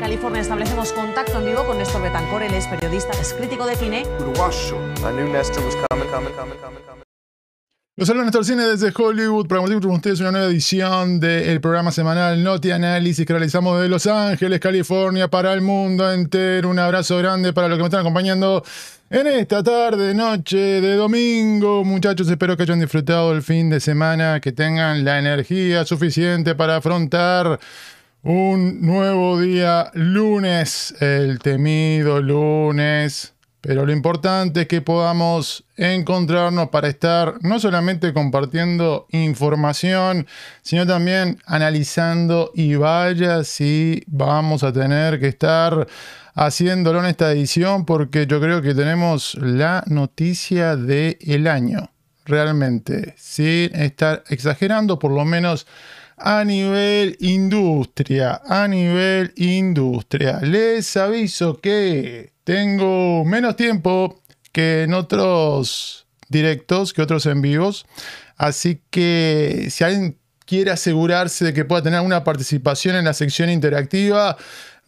California 0.00 0.40
establecemos 0.40 0.92
contacto 0.92 1.38
en 1.38 1.44
vivo 1.44 1.66
con 1.66 1.76
Néstor 1.76 2.02
Betancor, 2.02 2.42
él 2.42 2.54
es 2.54 2.66
periodista, 2.66 3.12
es 3.20 3.34
crítico 3.34 3.66
de 3.66 3.76
cine. 3.76 4.02
Uruguayo. 4.18 4.76
I 4.98 5.12
knew 5.12 5.28
Nestor 5.30 5.62
was 5.64 5.76
coming, 5.90 6.08
coming, 6.08 6.32
coming, 6.32 6.56
coming, 6.58 6.82
coming. 6.86 7.04
Los 7.96 8.08
saludos 8.08 8.24
Néstor 8.26 8.46
Cine 8.46 8.64
desde 8.64 8.92
Hollywood 8.96 9.46
para 9.46 9.60
compartir 9.60 9.86
con 9.86 9.96
ustedes 9.96 10.20
una 10.20 10.30
nueva 10.32 10.46
edición 10.46 11.20
del 11.20 11.60
programa 11.60 11.92
semanal 11.92 12.42
Noti 12.42 12.70
Análisis 12.70 13.26
que 13.26 13.32
realizamos 13.34 13.78
de 13.78 13.90
Los 13.90 14.06
Ángeles, 14.06 14.58
California, 14.58 15.28
para 15.28 15.52
el 15.52 15.60
mundo 15.60 16.10
entero. 16.10 16.70
Un 16.70 16.78
abrazo 16.78 17.18
grande 17.18 17.52
para 17.52 17.68
los 17.68 17.76
que 17.76 17.82
me 17.82 17.88
están 17.88 18.00
acompañando 18.00 18.64
en 19.10 19.26
esta 19.26 19.62
tarde, 19.62 20.14
noche 20.14 20.56
de 20.56 20.94
domingo. 20.94 21.84
Muchachos, 21.84 22.26
espero 22.30 22.56
que 22.56 22.62
hayan 22.62 22.80
disfrutado 22.80 23.32
el 23.32 23.42
fin 23.42 23.68
de 23.68 23.80
semana, 23.80 24.40
que 24.40 24.52
tengan 24.52 25.04
la 25.04 25.18
energía 25.18 25.84
suficiente 25.84 26.54
para 26.54 26.76
afrontar 26.76 27.60
un 28.22 28.82
nuevo 28.82 29.40
día 29.40 29.90
lunes, 29.94 30.94
el 31.00 31.38
temido 31.38 32.20
lunes. 32.20 33.34
Pero 33.62 33.84
lo 33.84 33.92
importante 33.92 34.62
es 34.62 34.68
que 34.68 34.80
podamos 34.80 35.64
encontrarnos 35.76 36.70
para 36.70 36.88
estar 36.88 37.34
no 37.42 37.60
solamente 37.60 38.14
compartiendo 38.14 39.06
información, 39.10 40.26
sino 40.62 40.86
también 40.86 41.38
analizando 41.44 42.52
y 42.54 42.74
vaya 42.76 43.44
si 43.44 44.02
vamos 44.06 44.64
a 44.64 44.72
tener 44.72 45.20
que 45.20 45.28
estar 45.28 45.86
haciéndolo 46.34 47.00
en 47.00 47.06
esta 47.06 47.30
edición 47.32 47.84
porque 47.84 48.26
yo 48.26 48.40
creo 48.40 48.62
que 48.62 48.74
tenemos 48.74 49.34
la 49.34 49.84
noticia 49.88 50.74
del 50.74 51.46
año, 51.46 51.92
realmente, 52.24 53.14
sin 53.18 53.74
estar 53.76 54.24
exagerando, 54.30 54.98
por 54.98 55.10
lo 55.10 55.26
menos 55.26 55.66
a 56.20 56.44
nivel 56.44 57.16
industria, 57.20 58.40
a 58.46 58.68
nivel 58.68 59.32
industria. 59.36 60.40
Les 60.42 60.96
aviso 60.96 61.60
que 61.60 62.32
tengo 62.44 63.24
menos 63.24 63.56
tiempo 63.56 64.22
que 64.52 64.82
en 64.82 64.94
otros 64.94 66.06
directos, 66.28 66.92
que 66.92 67.02
otros 67.02 67.26
en 67.26 67.42
vivos. 67.42 67.86
Así 68.36 68.82
que 68.90 69.68
si 69.70 69.84
alguien 69.84 70.18
quiere 70.46 70.70
asegurarse 70.70 71.44
de 71.44 71.52
que 71.54 71.64
pueda 71.64 71.82
tener 71.82 72.00
una 72.00 72.24
participación 72.24 72.96
en 72.96 73.04
la 73.04 73.14
sección 73.14 73.50
interactiva, 73.50 74.36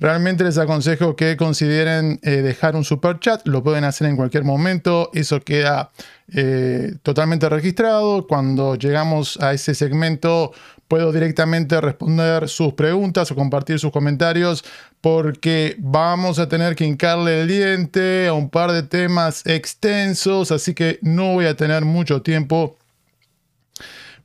realmente 0.00 0.42
les 0.42 0.58
aconsejo 0.58 1.14
que 1.14 1.36
consideren 1.36 2.18
eh, 2.22 2.42
dejar 2.42 2.74
un 2.74 2.84
super 2.84 3.20
chat. 3.20 3.46
Lo 3.46 3.62
pueden 3.62 3.84
hacer 3.84 4.08
en 4.08 4.16
cualquier 4.16 4.44
momento. 4.44 5.10
Eso 5.14 5.40
queda 5.40 5.92
eh, 6.32 6.94
totalmente 7.02 7.48
registrado. 7.48 8.26
Cuando 8.26 8.74
llegamos 8.74 9.38
a 9.40 9.52
ese 9.52 9.74
segmento 9.74 10.52
puedo 10.92 11.10
directamente 11.10 11.80
responder 11.80 12.50
sus 12.50 12.74
preguntas 12.74 13.30
o 13.30 13.34
compartir 13.34 13.78
sus 13.78 13.90
comentarios 13.90 14.62
porque 15.00 15.74
vamos 15.78 16.38
a 16.38 16.50
tener 16.50 16.76
que 16.76 16.84
hincarle 16.84 17.40
el 17.40 17.48
diente 17.48 18.28
a 18.28 18.34
un 18.34 18.50
par 18.50 18.72
de 18.72 18.82
temas 18.82 19.40
extensos, 19.46 20.52
así 20.52 20.74
que 20.74 20.98
no 21.00 21.32
voy 21.32 21.46
a 21.46 21.56
tener 21.56 21.86
mucho 21.86 22.20
tiempo 22.20 22.76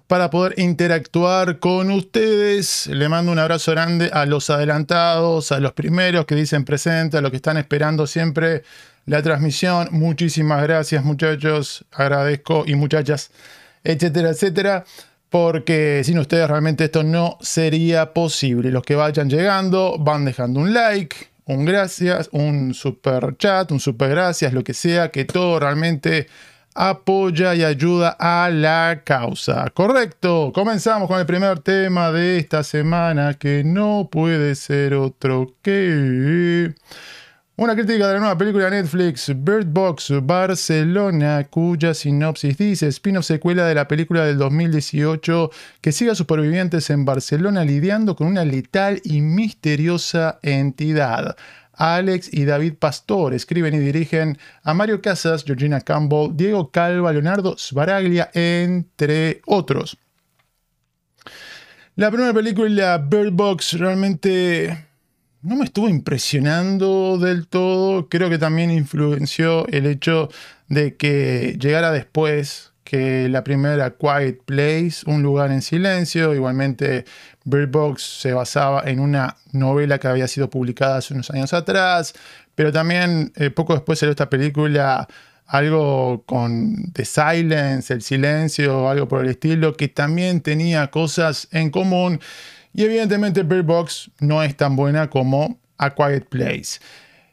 para 0.07 0.29
poder 0.29 0.59
interactuar 0.59 1.59
con 1.59 1.89
ustedes. 1.89 2.87
Le 2.87 3.07
mando 3.07 3.31
un 3.31 3.39
abrazo 3.39 3.71
grande 3.71 4.09
a 4.11 4.25
los 4.25 4.49
adelantados, 4.49 5.53
a 5.53 5.61
los 5.61 5.71
primeros 5.71 6.25
que 6.25 6.35
dicen 6.35 6.65
presente, 6.65 7.15
a 7.15 7.21
los 7.21 7.31
que 7.31 7.37
están 7.37 7.55
esperando 7.55 8.07
siempre 8.07 8.63
la 9.05 9.21
transmisión. 9.21 9.87
Muchísimas 9.91 10.61
gracias 10.63 11.01
muchachos, 11.01 11.85
agradezco 11.93 12.65
y 12.67 12.75
muchachas, 12.75 13.31
etcétera, 13.85 14.31
etcétera 14.31 14.83
porque 15.29 16.01
sin 16.03 16.19
ustedes 16.19 16.47
realmente 16.49 16.85
esto 16.85 17.03
no 17.03 17.37
sería 17.41 18.13
posible. 18.13 18.71
Los 18.71 18.83
que 18.83 18.95
vayan 18.95 19.29
llegando 19.29 19.97
van 19.99 20.25
dejando 20.25 20.59
un 20.59 20.73
like, 20.73 21.15
un 21.45 21.65
gracias, 21.65 22.29
un 22.31 22.73
super 22.73 23.37
chat, 23.37 23.71
un 23.71 23.79
super 23.79 24.09
gracias, 24.09 24.53
lo 24.53 24.63
que 24.63 24.73
sea, 24.73 25.09
que 25.09 25.25
todo 25.25 25.59
realmente 25.59 26.27
apoya 26.75 27.55
y 27.55 27.63
ayuda 27.63 28.15
a 28.19 28.49
la 28.49 29.01
causa. 29.03 29.69
Correcto, 29.73 30.51
comenzamos 30.53 31.07
con 31.07 31.19
el 31.19 31.25
primer 31.25 31.59
tema 31.59 32.11
de 32.11 32.37
esta 32.37 32.63
semana 32.63 33.33
que 33.33 33.63
no 33.65 34.09
puede 34.11 34.55
ser 34.55 34.93
otro 34.93 35.55
que... 35.61 36.73
Una 37.59 37.73
crítica 37.73 38.07
de 38.07 38.13
la 38.13 38.19
nueva 38.19 38.37
película 38.37 38.65
de 38.65 38.83
Netflix, 38.83 39.31
Bird 39.35 39.65
Box 39.65 40.13
Barcelona, 40.21 41.47
cuya 41.49 41.95
sinopsis 41.95 42.55
dice 42.55 42.87
spin-off 42.89 43.25
secuela 43.25 43.65
de 43.65 43.73
la 43.73 43.87
película 43.87 44.23
del 44.25 44.37
2018 44.37 45.49
que 45.81 45.91
sigue 45.91 46.11
a 46.11 46.15
supervivientes 46.15 46.91
en 46.91 47.03
Barcelona 47.03 47.65
lidiando 47.65 48.15
con 48.15 48.27
una 48.27 48.45
letal 48.45 49.01
y 49.03 49.21
misteriosa 49.21 50.37
entidad. 50.43 51.35
Alex 51.73 52.31
y 52.31 52.45
David 52.45 52.75
Pastor 52.75 53.33
escriben 53.33 53.73
y 53.73 53.79
dirigen 53.79 54.37
a 54.61 54.75
Mario 54.75 55.01
Casas, 55.01 55.43
Georgina 55.43 55.81
Campbell, 55.81 56.35
Diego 56.35 56.69
Calva, 56.69 57.11
Leonardo 57.11 57.57
Sbaraglia, 57.57 58.29
entre 58.35 59.41
otros. 59.47 59.97
La 61.95 62.11
primera 62.11 62.35
película, 62.35 62.99
Bird 62.99 63.31
Box, 63.31 63.73
realmente 63.79 64.86
no 65.41 65.55
me 65.55 65.65
estuvo 65.65 65.89
impresionando 65.89 67.17
del 67.17 67.47
todo. 67.47 68.09
Creo 68.09 68.29
que 68.29 68.37
también 68.37 68.71
influenció 68.71 69.67
el 69.67 69.85
hecho 69.85 70.29
de 70.67 70.95
que 70.95 71.57
llegara 71.59 71.91
después 71.91 72.73
que 72.83 73.27
la 73.27 73.43
primera 73.43 73.95
Quiet 73.97 74.43
Place, 74.45 75.01
Un 75.05 75.21
lugar 75.21 75.51
en 75.51 75.61
silencio. 75.61 76.33
Igualmente, 76.33 77.03
Bird 77.43 77.69
Box 77.69 78.01
se 78.21 78.31
basaba 78.33 78.83
en 78.85 79.01
una 79.01 79.35
novela 79.51 79.99
que 79.99 80.07
había 80.07 80.27
sido 80.27 80.49
publicada 80.49 80.97
hace 80.97 81.13
unos 81.13 81.29
años 81.29 81.53
atrás. 81.53 82.13
Pero 82.55 82.71
también 82.71 83.33
eh, 83.35 83.49
poco 83.49 83.73
después 83.73 83.99
salió 83.99 84.11
esta 84.11 84.29
película, 84.29 85.05
algo 85.45 86.23
con 86.25 86.91
The 86.93 87.03
Silence, 87.03 87.93
El 87.93 88.01
Silencio, 88.01 88.89
algo 88.89 89.07
por 89.07 89.23
el 89.25 89.31
estilo, 89.31 89.75
que 89.75 89.89
también 89.89 90.39
tenía 90.39 90.87
cosas 90.87 91.49
en 91.51 91.69
común. 91.71 92.21
Y 92.73 92.83
evidentemente 92.83 93.43
Bird 93.43 93.65
Box 93.65 94.11
no 94.19 94.43
es 94.43 94.55
tan 94.55 94.75
buena 94.75 95.09
como 95.09 95.59
A 95.77 95.93
Quiet 95.93 96.27
Place. 96.29 96.79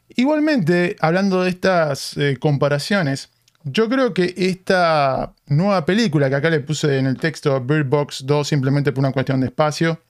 Igualmente, 0.09 0.95
hablando 0.99 1.43
de 1.43 1.49
estas 1.49 2.15
eh, 2.17 2.37
comparaciones, 2.39 3.29
yo 3.63 3.89
creo 3.89 4.13
que 4.13 4.33
esta 4.37 5.33
nueva 5.47 5.85
película 5.85 6.29
que 6.29 6.35
acá 6.35 6.49
le 6.49 6.59
puse 6.59 6.99
en 6.99 7.07
el 7.07 7.17
texto 7.17 7.59
Bird 7.61 7.87
Box 7.87 8.23
2 8.25 8.47
simplemente 8.47 8.91
por 8.91 9.03
una 9.03 9.11
cuestión 9.11 9.41
de 9.41 9.47
espacio, 9.47 10.01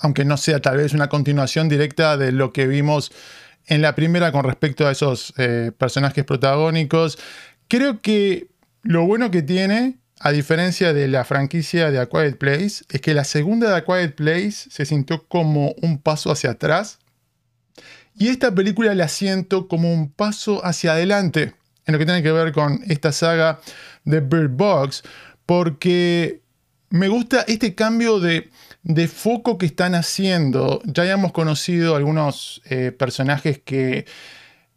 aunque 0.00 0.24
no 0.24 0.38
sea 0.38 0.60
tal 0.60 0.78
vez 0.78 0.94
una 0.94 1.08
continuación 1.08 1.68
directa 1.68 2.16
de 2.16 2.32
lo 2.32 2.52
que 2.52 2.66
vimos 2.66 3.12
en 3.66 3.82
la 3.82 3.94
primera 3.94 4.32
con 4.32 4.44
respecto 4.44 4.86
a 4.86 4.92
esos 4.92 5.34
eh, 5.36 5.70
personajes 5.76 6.24
protagónicos, 6.24 7.18
creo 7.68 8.00
que 8.00 8.48
lo 8.82 9.04
bueno 9.04 9.30
que 9.30 9.42
tiene 9.42 9.98
a 10.22 10.32
diferencia 10.32 10.92
de 10.92 11.08
la 11.08 11.24
franquicia 11.24 11.90
de 11.90 11.98
A 11.98 12.06
Quiet 12.06 12.36
Place, 12.36 12.84
es 12.90 13.00
que 13.00 13.14
la 13.14 13.24
segunda 13.24 13.70
de 13.70 13.76
A 13.76 13.84
Quiet 13.84 14.14
Place 14.14 14.68
se 14.70 14.84
sintió 14.84 15.26
como 15.26 15.72
un 15.80 15.98
paso 15.98 16.30
hacia 16.30 16.50
atrás. 16.50 16.98
Y 18.14 18.28
esta 18.28 18.54
película 18.54 18.94
la 18.94 19.08
siento 19.08 19.66
como 19.66 19.92
un 19.92 20.12
paso 20.12 20.62
hacia 20.62 20.92
adelante 20.92 21.54
en 21.86 21.92
lo 21.92 21.98
que 21.98 22.04
tiene 22.04 22.22
que 22.22 22.32
ver 22.32 22.52
con 22.52 22.82
esta 22.86 23.12
saga 23.12 23.60
de 24.04 24.20
Bird 24.20 24.50
Box, 24.50 25.02
porque 25.46 26.42
me 26.90 27.08
gusta 27.08 27.46
este 27.48 27.74
cambio 27.74 28.20
de, 28.20 28.50
foco 29.08 29.56
que 29.56 29.64
están 29.64 29.94
haciendo. 29.94 30.82
Ya 30.84 31.02
habíamos 31.04 31.32
conocido 31.32 31.96
algunos 31.96 32.60
eh, 32.66 32.92
personajes 32.92 33.58
que 33.64 34.04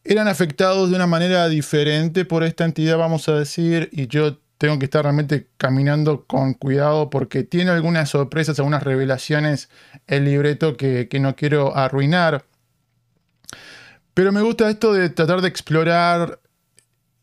eran 0.06 0.30
afectados 0.30 0.90
de 0.90 0.96
una 0.96 1.08
manera 1.08 1.50
diferente 1.50 2.24
por 2.24 2.46
esta 2.46 2.64
entidad, 2.64 2.98
vamos 2.98 3.28
a 3.28 3.36
decir, 3.36 3.90
y 3.92 4.08
yo 4.08 4.38
tengo 4.64 4.80
que 4.80 4.86
estar 4.86 5.04
realmente 5.04 5.50
caminando 5.58 6.24
con 6.26 6.54
cuidado 6.54 7.10
porque 7.10 7.44
tiene 7.44 7.72
algunas 7.72 8.08
sorpresas, 8.08 8.58
algunas 8.60 8.82
revelaciones 8.82 9.68
el 10.08 10.24
libreto 10.24 10.78
que, 10.78 11.10
no 11.20 11.36
quiero 11.36 11.76
arruinar. 11.76 12.46
Pero 14.14 14.32
me 14.32 14.42
gusta 14.42 14.70
esto 14.70 14.94
de 14.94 15.10
tratar 15.10 15.42
de 15.42 15.50
explorar 15.50 16.40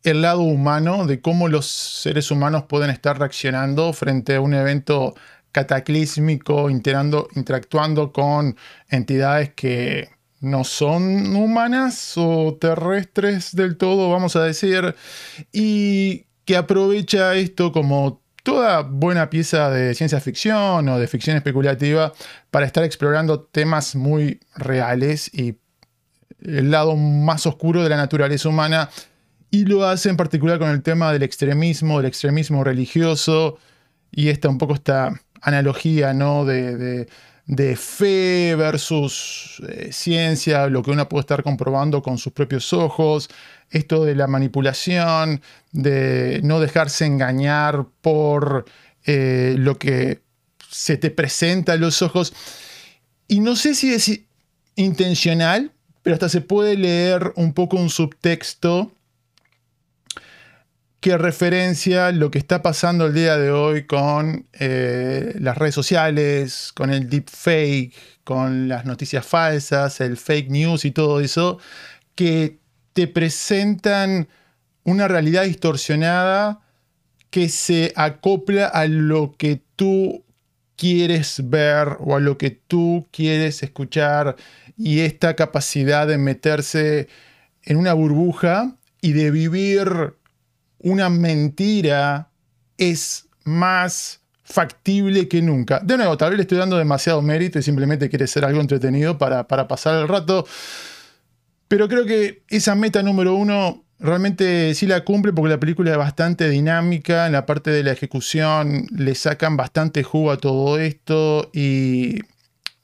el 0.03 0.21
lado 0.21 0.43
humano, 0.43 1.07
de 1.07 1.23
cómo 1.23 1.49
los 1.49 1.65
seres 1.65 2.31
humanos 2.31 2.65
pueden 2.65 2.91
estar 2.91 3.19
reaccionando 3.19 3.95
frente 3.95 4.35
a 4.35 4.43
un 4.43 4.53
evento 4.53 5.15
cataclísmico, 5.51 6.69
interactuando 6.69 8.13
con 8.13 8.55
entidades 8.91 9.55
que 9.55 10.11
no 10.41 10.65
son 10.65 11.35
humanas 11.35 12.13
o 12.19 12.59
terrestres 12.61 13.57
del 13.57 13.79
todo, 13.79 14.11
vamos 14.11 14.37
a 14.37 14.45
decir. 14.45 14.95
Y 15.53 16.27
que 16.51 16.57
aprovecha 16.57 17.37
esto 17.37 17.71
como 17.71 18.25
toda 18.43 18.83
buena 18.83 19.31
pieza 19.31 19.71
de 19.71 19.95
ciencia 19.95 20.19
ficción 20.19 20.89
o 20.89 20.99
de 20.99 21.07
ficción 21.07 21.37
especulativa 21.37 22.13
para 22.51 22.67
estar 22.67 22.83
explorando 22.83 23.43
temas 23.43 23.95
muy 23.95 24.41
reales 24.57 25.33
y 25.33 25.59
el 26.43 26.73
lado 26.73 26.97
más 26.97 27.47
oscuro 27.47 27.85
de 27.85 27.89
la 27.89 27.97
naturaleza 27.97 28.49
humana 28.49 28.91
y 29.53 29.65
lo 29.65 29.87
hace 29.87 30.09
en 30.09 30.17
particular 30.17 30.59
con 30.59 30.71
el 30.71 30.83
tema 30.83 31.13
del 31.13 31.23
extremismo, 31.23 31.99
del 31.99 32.07
extremismo 32.07 32.65
religioso 32.65 33.59
y 34.11 34.29
esta 34.29 34.49
un 34.49 34.59
poco 34.59 34.75
esta 34.75 35.21
analogía 35.43 36.15
¿no? 36.15 36.45
de, 36.45 36.77
de 36.77 37.09
fe 37.77 38.55
versus 38.57 39.61
eh, 39.69 39.93
ciencia, 39.93 40.69
lo 40.69 40.83
que 40.83 40.93
uno 40.93 41.09
puede 41.09 41.23
estar 41.23 41.43
comprobando 41.43 42.03
con 42.03 42.19
sus 42.19 42.33
propios 42.33 42.73
ojos, 42.73 43.29
esto 43.71 44.05
de 44.05 44.15
la 44.15 44.27
manipulación, 44.27 45.43
de 45.73 46.41
no 46.45 46.61
dejarse 46.61 47.07
engañar 47.07 47.87
por 48.01 48.67
eh, 49.05 49.55
lo 49.59 49.79
que 49.79 50.23
se 50.69 50.97
te 50.97 51.11
presenta 51.11 51.73
a 51.73 51.77
los 51.77 52.03
ojos. 52.03 52.33
Y 53.27 53.41
no 53.41 53.57
sé 53.57 53.75
si 53.75 53.93
es 53.93 54.21
intencional, 54.77 55.73
pero 56.03 56.15
hasta 56.15 56.29
se 56.29 56.41
puede 56.41 56.77
leer 56.77 57.33
un 57.37 57.53
poco 57.53 57.77
un 57.77 57.91
subtexto 57.91 58.93
que 61.01 61.17
referencia 61.17 62.13
lo 62.13 62.31
que 62.31 62.39
está 62.39 62.63
pasando 62.63 63.07
el 63.07 63.15
día 63.15 63.39
de 63.39 63.51
hoy 63.51 63.87
con 63.87 64.47
eh, 64.53 65.35
las 65.41 65.57
redes 65.57 65.75
sociales, 65.75 66.73
con 66.75 66.91
el 66.91 67.09
deepfake, 67.09 67.95
con 68.23 68.69
las 68.69 68.85
noticias 68.85 69.27
falsas, 69.27 70.01
el 70.03 70.19
fake 70.19 70.51
news 70.51 70.85
y 70.85 70.91
todo 70.91 71.21
eso, 71.21 71.59
que 72.15 72.59
te 72.93 73.07
presentan 73.07 74.29
una 74.85 75.09
realidad 75.09 75.45
distorsionada 75.45 76.61
que 77.31 77.49
se 77.49 77.93
acopla 77.97 78.67
a 78.67 78.87
lo 78.87 79.33
que 79.39 79.63
tú 79.77 80.25
quieres 80.77 81.49
ver 81.49 81.97
o 82.01 82.17
a 82.17 82.21
lo 82.21 82.37
que 82.37 82.51
tú 82.51 83.07
quieres 83.11 83.63
escuchar 83.63 84.37
y 84.77 85.01
esta 85.01 85.35
capacidad 85.35 86.07
de 86.07 86.19
meterse 86.19 87.09
en 87.63 87.77
una 87.77 87.95
burbuja 87.95 88.77
y 89.01 89.13
de 89.13 89.31
vivir 89.31 90.15
una 90.81 91.09
mentira 91.09 92.31
es 92.77 93.29
más 93.45 94.21
factible 94.43 95.29
que 95.29 95.43
nunca. 95.43 95.81
De 95.81 95.97
nuevo, 95.97 96.17
tal 96.17 96.31
vez 96.31 96.39
le 96.39 96.43
estoy 96.43 96.59
dando 96.59 96.77
demasiado 96.77 97.23
mérito 97.23 97.59
y 97.59 97.63
simplemente 97.63 98.09
quiere 98.09 98.27
ser 98.27 98.45
algo 98.45 98.61
entretenido 98.61 99.17
para, 99.17 99.47
para 99.47 99.69
pasar 99.69 100.01
el 100.01 100.09
rato. 100.09 100.47
Pero 101.69 101.89
creo 101.89 102.05
que 102.05 102.43
esa 102.49 102.75
meta 102.75 103.03
número 103.03 103.35
uno 103.35 103.85
realmente 104.01 104.75
sí 104.75 104.87
la 104.87 105.05
cumple 105.05 105.33
porque 105.33 105.51
la 105.51 105.61
película 105.61 105.93
es 105.93 105.97
bastante 105.97 106.49
dinámica. 106.49 107.27
En 107.27 107.33
la 107.33 107.47
parte 107.47 107.71
de 107.71 107.85
la 107.85 107.93
ejecución 107.93 108.87
le 108.91 109.15
sacan 109.15 109.57
bastante 109.57 110.03
jugo 110.03 110.33
a 110.33 110.39
todo 110.39 110.79
esto 110.79 111.51
y 111.53 112.19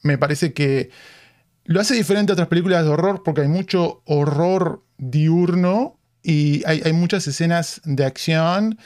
me 0.03 0.19
parece 0.19 0.53
que 0.53 0.91
lo 1.65 1.81
hace 1.81 1.95
diferente 1.95 2.31
a 2.31 2.35
otras 2.35 2.49
películas 2.49 2.85
de 2.85 2.91
horror 2.91 3.23
porque 3.25 3.41
hay 3.41 3.49
mucho 3.49 4.03
horror 4.05 4.85
diurno 4.99 5.99
y 6.27 6.65
hay, 6.67 6.93
muchas 6.93 7.29
escenas 7.29 7.81
de 7.85 8.05
acción. 8.05 8.79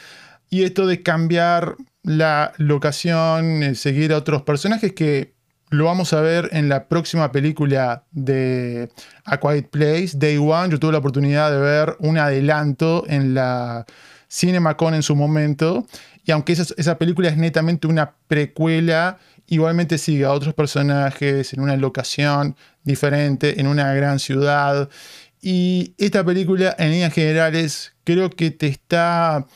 Y 0.50 0.64
esto 0.64 0.87
de 0.87 1.02
cambiar 1.02 1.76
la 2.02 2.52
locación, 2.58 3.62
eh, 3.62 3.75
seguir 3.75 4.12
a 4.12 4.19
otros 4.19 4.42
personajes 4.42 4.92
que 4.92 5.32
lo 5.70 5.87
vamos 5.87 6.12
a 6.12 6.20
ver 6.20 6.50
en 6.52 6.69
la 6.69 6.87
próxima 6.87 7.32
película 7.32 8.04
de 8.10 8.90
A 9.25 9.38
Quiet 9.40 9.70
Place, 9.70 10.10
Day 10.14 10.37
One. 10.37 10.70
Yo 10.70 10.78
tuve 10.78 10.92
la 10.92 10.98
oportunidad 10.98 11.50
de 11.50 11.58
ver 11.58 11.96
un 12.00 12.19
adelanto 12.19 13.04
en 13.08 13.32
la 13.32 13.87
CinemaCon 14.31 14.92
en 14.94 15.02
su 15.02 15.16
momento. 15.16 15.87
Y 16.25 16.32
aunque 16.32 16.52
esa, 16.52 16.75
esa 16.76 16.98
película 16.98 17.31
es 17.31 17.38
netamente 17.38 17.87
una 17.87 18.16
precuela, 18.28 19.19
igualmente 19.46 19.96
sigue 19.96 20.26
a 20.26 20.32
otros 20.32 20.52
personajes 20.52 21.54
en 21.54 21.60
una 21.60 21.76
locación 21.76 22.54
diferente, 22.84 23.60
en 23.60 23.66
una 23.66 23.94
gran 23.94 24.19
ciudad. 24.19 24.90
Y 25.40 25.94
esta 25.98 26.25
película, 26.25 26.75
en 26.78 26.90
líneas 26.90 27.14
generales, 27.14 27.94
creo 28.04 28.31
que 28.31 28.50
te 28.50 28.66
está 28.66 29.46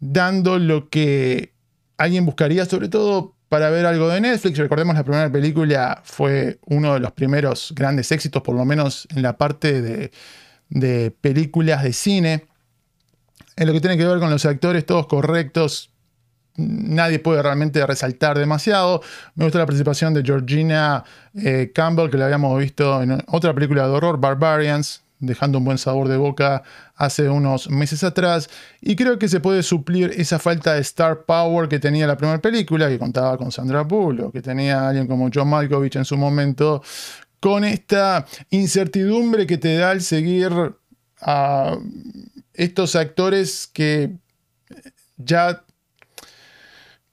dando 0.00 0.58
lo 0.58 0.88
que 0.88 1.52
alguien 1.98 2.24
buscaría, 2.24 2.64
sobre 2.64 2.88
todo 2.88 3.34
para 3.48 3.70
ver 3.70 3.86
algo 3.86 4.08
de 4.08 4.20
Netflix. 4.20 4.58
Recordemos, 4.58 4.94
la 4.94 5.04
primera 5.04 5.30
película 5.30 6.00
fue 6.04 6.58
uno 6.66 6.94
de 6.94 7.00
los 7.00 7.12
primeros 7.12 7.72
grandes 7.74 8.12
éxitos, 8.12 8.42
por 8.42 8.54
lo 8.54 8.64
menos 8.64 9.06
en 9.14 9.22
la 9.22 9.36
parte 9.36 9.82
de, 9.82 10.10
de 10.68 11.10
películas 11.10 11.82
de 11.82 11.92
cine. 11.92 12.46
En 13.56 13.66
lo 13.66 13.72
que 13.72 13.80
tiene 13.80 13.98
que 13.98 14.06
ver 14.06 14.20
con 14.20 14.30
los 14.30 14.44
actores, 14.46 14.86
todos 14.86 15.06
correctos, 15.06 15.90
nadie 16.58 17.20
puede 17.20 17.42
realmente 17.42 17.84
resaltar 17.86 18.38
demasiado. 18.38 19.00
Me 19.36 19.44
gusta 19.44 19.58
la 19.58 19.66
participación 19.66 20.12
de 20.12 20.22
Georgina 20.22 21.04
eh, 21.34 21.70
Campbell, 21.74 22.10
que 22.10 22.18
la 22.18 22.26
habíamos 22.26 22.58
visto 22.58 23.00
en 23.02 23.22
otra 23.28 23.54
película 23.54 23.86
de 23.86 23.90
horror, 23.90 24.18
Barbarians, 24.18 25.02
dejando 25.20 25.58
un 25.58 25.64
buen 25.64 25.78
sabor 25.78 26.08
de 26.08 26.16
boca 26.16 26.62
hace 26.96 27.28
unos 27.28 27.70
meses 27.70 28.02
atrás. 28.04 28.50
Y 28.80 28.96
creo 28.96 29.18
que 29.18 29.28
se 29.28 29.40
puede 29.40 29.62
suplir 29.62 30.12
esa 30.16 30.38
falta 30.38 30.74
de 30.74 30.80
star 30.80 31.24
power 31.24 31.68
que 31.68 31.78
tenía 31.78 32.06
la 32.06 32.16
primera 32.16 32.40
película, 32.40 32.88
que 32.88 32.98
contaba 32.98 33.38
con 33.38 33.52
Sandra 33.52 33.82
Bullock, 33.82 34.32
que 34.32 34.42
tenía 34.42 34.88
alguien 34.88 35.06
como 35.06 35.30
John 35.32 35.48
Malkovich 35.48 35.96
en 35.96 36.04
su 36.04 36.16
momento, 36.16 36.82
con 37.40 37.64
esta 37.64 38.26
incertidumbre 38.50 39.46
que 39.46 39.58
te 39.58 39.76
da 39.76 39.92
el 39.92 40.02
seguir 40.02 40.52
a 41.20 41.76
estos 42.52 42.96
actores 42.96 43.68
que 43.72 44.16
ya 45.16 45.64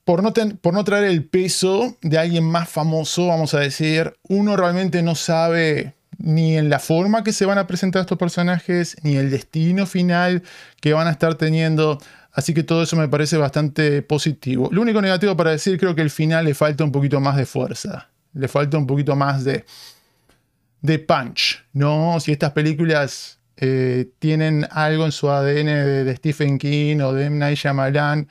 por 0.05 0.21
no, 0.21 0.83
traer 0.83 1.05
el 1.05 1.25
peso 1.25 1.97
de 2.01 2.19
alguien 2.19 2.43
más 2.43 2.69
famoso, 2.69 3.27
vamos 3.27 3.55
a 3.55 3.59
decir, 3.59 4.13
uno 4.29 4.55
realmente 4.55 5.01
no 5.01 5.15
sabe 5.15 5.95
ni 6.19 6.57
en 6.57 6.69
la 6.69 6.79
forma 6.79 7.23
que 7.23 7.33
se 7.33 7.45
van 7.45 7.57
a 7.57 7.65
presentar 7.65 8.01
estos 8.01 8.19
personajes, 8.19 8.97
ni 9.01 9.15
el 9.15 9.31
destino 9.31 9.87
final 9.87 10.43
que 10.79 10.93
van 10.93 11.07
a 11.07 11.11
estar 11.11 11.35
teniendo. 11.35 11.97
Así 12.31 12.53
que 12.53 12.63
todo 12.63 12.83
eso 12.83 12.95
me 12.95 13.07
parece 13.07 13.37
bastante 13.37 14.03
positivo. 14.03 14.69
Lo 14.71 14.83
único 14.83 15.01
negativo 15.01 15.35
para 15.35 15.51
decir, 15.51 15.79
creo 15.79 15.95
que 15.95 16.03
el 16.03 16.11
final 16.11 16.45
le 16.45 16.53
falta 16.53 16.83
un 16.83 16.91
poquito 16.91 17.19
más 17.19 17.35
de 17.35 17.47
fuerza. 17.47 18.09
Le 18.33 18.47
falta 18.47 18.77
un 18.77 18.85
poquito 18.85 19.15
más 19.15 19.43
de, 19.43 19.65
punch. 20.99 21.65
¿no? 21.73 22.19
Si 22.19 22.31
estas 22.31 22.51
películas 22.51 23.39
eh, 23.57 24.11
tienen 24.19 24.67
algo 24.69 25.05
en 25.05 25.11
su 25.11 25.29
ADN 25.29 25.65
de, 25.65 26.03
de, 26.03 26.15
Stephen 26.17 26.59
King 26.59 26.99
o 26.99 27.11
de 27.11 27.25
M. 27.25 27.37
Night 27.37 27.57
Shyamalan, 27.57 28.27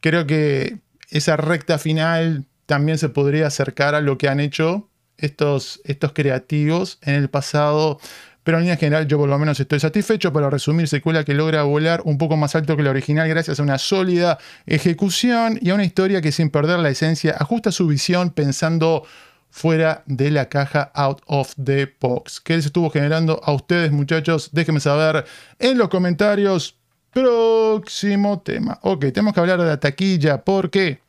creo 0.00 0.26
que 0.26 0.78
esa 1.10 1.36
recta 1.36 1.78
final 1.78 2.46
también 2.66 2.98
se 2.98 3.08
podría 3.08 3.46
acercar 3.46 3.94
a 3.94 4.00
lo 4.00 4.18
que 4.18 4.28
han 4.28 4.40
hecho 4.40 4.88
estos, 5.16 5.80
estos 5.84 6.12
creativos 6.12 6.98
en 7.02 7.14
el 7.14 7.30
pasado. 7.30 7.98
Pero 8.44 8.58
en 8.58 8.64
línea 8.64 8.76
general 8.76 9.06
yo 9.06 9.18
por 9.18 9.28
lo 9.28 9.38
menos 9.38 9.60
estoy 9.60 9.80
satisfecho. 9.80 10.32
Para 10.32 10.48
resumir, 10.48 10.88
secuela 10.88 11.24
que 11.24 11.34
logra 11.34 11.62
volar 11.64 12.02
un 12.04 12.18
poco 12.18 12.36
más 12.36 12.54
alto 12.54 12.76
que 12.76 12.82
la 12.82 12.90
original 12.90 13.28
gracias 13.28 13.60
a 13.60 13.62
una 13.62 13.78
sólida 13.78 14.38
ejecución 14.66 15.58
y 15.60 15.70
a 15.70 15.74
una 15.74 15.84
historia 15.84 16.20
que 16.20 16.32
sin 16.32 16.50
perder 16.50 16.78
la 16.78 16.88
esencia 16.88 17.36
ajusta 17.38 17.72
su 17.72 17.86
visión 17.86 18.30
pensando 18.30 19.04
fuera 19.50 20.02
de 20.06 20.30
la 20.30 20.48
caja 20.48 20.90
out 20.94 21.20
of 21.26 21.54
the 21.62 21.94
box. 22.00 22.40
¿Qué 22.40 22.56
les 22.56 22.66
estuvo 22.66 22.90
generando 22.90 23.40
a 23.44 23.52
ustedes 23.52 23.92
muchachos? 23.92 24.50
Déjenme 24.52 24.80
saber 24.80 25.24
en 25.58 25.78
los 25.78 25.88
comentarios. 25.88 26.76
Próximo 27.12 28.40
tema. 28.40 28.78
Ok, 28.82 29.06
tenemos 29.06 29.32
que 29.34 29.40
hablar 29.40 29.60
de 29.60 29.66
la 29.66 29.80
taquilla. 29.80 30.44
¿Por 30.44 30.70
qué? 30.70 31.00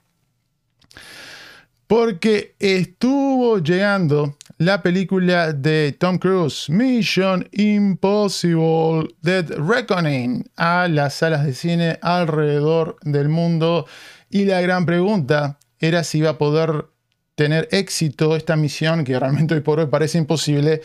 Porque 1.87 2.55
estuvo 2.59 3.57
llegando 3.59 4.37
la 4.59 4.83
película 4.83 5.53
de 5.53 5.95
Tom 5.97 6.19
Cruise, 6.19 6.69
Mission 6.69 7.47
Impossible 7.51 9.07
Dead 9.21 9.49
Reckoning, 9.57 10.45
a 10.55 10.87
las 10.87 11.15
salas 11.15 11.45
de 11.45 11.53
cine 11.53 11.97
alrededor 12.01 12.97
del 13.01 13.29
mundo. 13.29 13.87
Y 14.29 14.45
la 14.45 14.61
gran 14.61 14.85
pregunta 14.85 15.57
era 15.79 16.03
si 16.03 16.19
iba 16.19 16.31
a 16.31 16.37
poder 16.37 16.85
tener 17.35 17.69
éxito 17.71 18.35
esta 18.35 18.55
misión, 18.55 19.03
que 19.03 19.17
realmente 19.17 19.53
hoy 19.55 19.61
por 19.61 19.79
hoy 19.79 19.87
parece 19.87 20.17
imposible, 20.17 20.81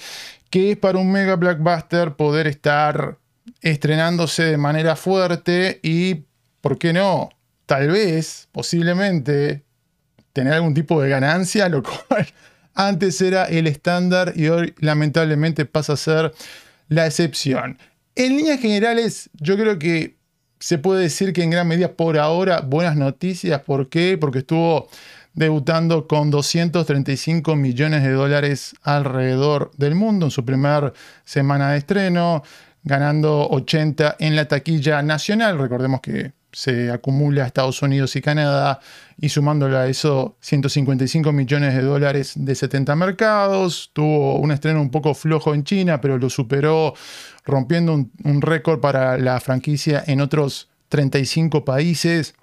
que 0.50 0.71
es 0.71 0.76
para 0.78 0.99
un 0.99 1.11
mega 1.11 1.35
blockbuster 1.35 2.14
poder 2.14 2.47
estar 2.47 3.18
estrenándose 3.60 4.44
de 4.44 4.56
manera 4.56 4.96
fuerte 4.96 5.80
y, 5.82 6.24
¿por 6.60 6.78
qué 6.78 6.92
no? 6.92 7.30
Tal 7.66 7.88
vez, 7.88 8.48
posiblemente, 8.52 9.64
tener 10.32 10.54
algún 10.54 10.74
tipo 10.74 11.00
de 11.00 11.08
ganancia, 11.08 11.68
lo 11.68 11.82
cual 11.82 12.26
antes 12.74 13.20
era 13.20 13.44
el 13.44 13.66
estándar 13.66 14.32
y 14.36 14.48
hoy 14.48 14.74
lamentablemente 14.78 15.64
pasa 15.64 15.94
a 15.94 15.96
ser 15.96 16.34
la 16.88 17.06
excepción. 17.06 17.78
En 18.16 18.36
líneas 18.36 18.60
generales, 18.60 19.30
yo 19.34 19.56
creo 19.56 19.78
que 19.78 20.16
se 20.58 20.78
puede 20.78 21.02
decir 21.02 21.32
que 21.32 21.42
en 21.42 21.50
gran 21.50 21.68
medida 21.68 21.92
por 21.92 22.18
ahora 22.18 22.60
buenas 22.60 22.96
noticias. 22.96 23.60
¿Por 23.60 23.88
qué? 23.88 24.16
Porque 24.18 24.38
estuvo 24.38 24.88
debutando 25.34 26.06
con 26.06 26.30
235 26.30 27.56
millones 27.56 28.02
de 28.02 28.12
dólares 28.12 28.74
alrededor 28.82 29.72
del 29.76 29.94
mundo 29.94 30.26
en 30.26 30.30
su 30.30 30.44
primera 30.44 30.92
semana 31.24 31.72
de 31.72 31.78
estreno 31.78 32.42
ganando 32.84 33.48
80 33.48 34.16
en 34.20 34.36
la 34.36 34.46
taquilla 34.46 35.02
nacional. 35.02 35.58
Recordemos 35.58 36.00
que 36.00 36.32
se 36.54 36.90
acumula 36.90 37.46
Estados 37.46 37.82
Unidos 37.82 38.14
y 38.14 38.20
Canadá 38.20 38.78
y 39.18 39.28
sumándole 39.28 39.76
a 39.76 39.88
eso 39.88 40.36
155 40.40 41.32
millones 41.32 41.74
de 41.74 41.82
dólares 41.82 42.32
de 42.36 42.54
70 42.54 42.94
mercados. 42.94 43.90
Tuvo 43.92 44.38
un 44.38 44.52
estreno 44.52 44.80
un 44.80 44.90
poco 44.90 45.14
flojo 45.14 45.54
en 45.54 45.64
China, 45.64 46.00
pero 46.00 46.18
lo 46.18 46.30
superó 46.30 46.94
rompiendo 47.44 47.92
un, 47.92 48.42
récord 48.42 48.80
para 48.80 49.18
la 49.18 49.40
franquicia 49.40 50.04
en 50.06 50.20
otros 50.20 50.68
35 50.90 51.64
países. 51.64 52.34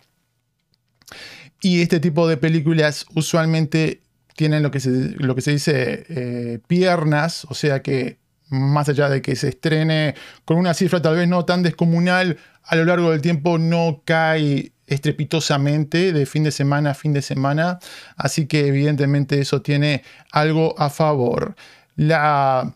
Y 1.62 1.81
este 1.81 2.00
tipo 2.00 2.27
de 2.27 2.38
películas 2.38 3.05
usualmente 3.13 4.01
tienen 4.36 4.63
lo 4.63 4.71
que 4.71 4.79
se, 4.79 4.89
lo 5.17 5.36
que 5.36 5.41
se 5.41 5.51
dice 5.51 6.05
eh, 6.10 6.60
piernas, 6.67 7.45
o 7.45 7.53
sea 7.53 7.81
que 7.81 8.21
más 8.51 8.89
allá 8.89 9.10
de 9.10 9.22
que 9.22 9.36
se 9.36 9.50
estrene 9.50 10.13
con 10.46 10.58
una 10.58 10.74
cifra 10.74 11.01
tal 11.01 11.15
vez 11.15 11.27
no 11.27 11.46
tan 11.46 11.63
descomunal, 11.63 12.38
a 12.63 12.75
lo 12.75 12.86
largo 12.86 13.12
del 13.12 13.22
tiempo 13.22 13.58
no 13.58 14.03
cae 14.05 14.74
estrepitosamente 14.86 16.12
de 16.12 16.25
fin 16.25 16.43
de 16.43 16.51
semana 16.51 16.91
a 16.91 16.93
fin 16.93 17.13
de 17.13 17.22
semana, 17.22 17.79
así 18.17 18.46
que 18.46 18.67
evidentemente 18.67 19.39
eso 19.39 19.62
tiene 19.62 20.03
algo 20.31 20.75
a 20.77 20.89
favor. 20.89 21.55
La 21.96 22.74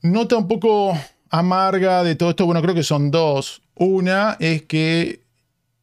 nota 0.00 0.36
un 0.36 0.48
poco 0.48 0.98
amarga 1.28 2.02
de 2.02 2.16
todo 2.16 2.30
esto, 2.30 2.46
bueno, 2.46 2.62
creo 2.62 2.74
que 2.74 2.82
son 2.82 3.10
dos. 3.10 3.62
Una 3.74 4.36
es 4.40 4.62
que 4.62 5.22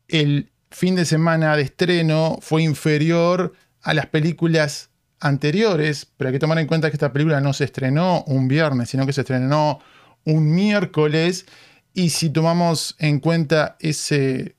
el 0.07 0.51
fin 0.71 0.95
de 0.95 1.05
semana 1.05 1.55
de 1.55 1.63
estreno 1.63 2.39
fue 2.41 2.63
inferior 2.63 3.53
a 3.81 3.93
las 3.93 4.07
películas 4.07 4.88
anteriores, 5.19 6.07
pero 6.17 6.29
hay 6.29 6.33
que 6.33 6.39
tomar 6.39 6.59
en 6.59 6.67
cuenta 6.67 6.89
que 6.89 6.95
esta 6.95 7.11
película 7.11 7.41
no 7.41 7.53
se 7.53 7.65
estrenó 7.65 8.23
un 8.27 8.47
viernes, 8.47 8.89
sino 8.89 9.05
que 9.05 9.13
se 9.13 9.21
estrenó 9.21 9.79
un 10.25 10.53
miércoles. 10.53 11.45
Y 11.93 12.09
si 12.09 12.29
tomamos 12.29 12.95
en 12.99 13.19
cuenta 13.19 13.77
eh, 13.81 14.53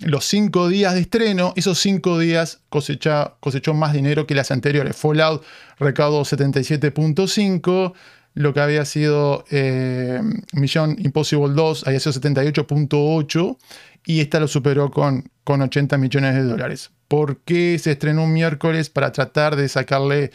los 0.00 0.24
cinco 0.24 0.68
días 0.68 0.94
de 0.94 1.00
estreno, 1.00 1.52
esos 1.56 1.78
cinco 1.78 2.18
días 2.18 2.60
cosechó 2.70 3.74
más 3.74 3.92
dinero 3.92 4.26
que 4.26 4.34
las 4.34 4.50
anteriores. 4.50 4.96
Fallout 4.96 5.44
recaudó 5.78 6.22
77.5, 6.22 7.92
lo 8.34 8.54
que 8.54 8.60
había 8.60 8.84
sido 8.84 9.44
eh, 9.50 10.22
Mission 10.52 10.96
Impossible 10.98 11.54
2 11.54 11.86
había 11.86 12.00
sido 12.00 12.12
78.8 12.12 13.58
y 14.04 14.20
esta 14.20 14.40
lo 14.40 14.48
superó 14.48 14.90
con, 14.90 15.30
con 15.44 15.62
80 15.62 15.98
millones 15.98 16.34
de 16.34 16.42
dólares. 16.44 16.90
¿Por 17.08 17.38
qué 17.38 17.78
se 17.78 17.92
estrenó 17.92 18.24
un 18.24 18.32
miércoles 18.32 18.90
para 18.90 19.12
tratar 19.12 19.56
de 19.56 19.68
sacarle 19.68 20.30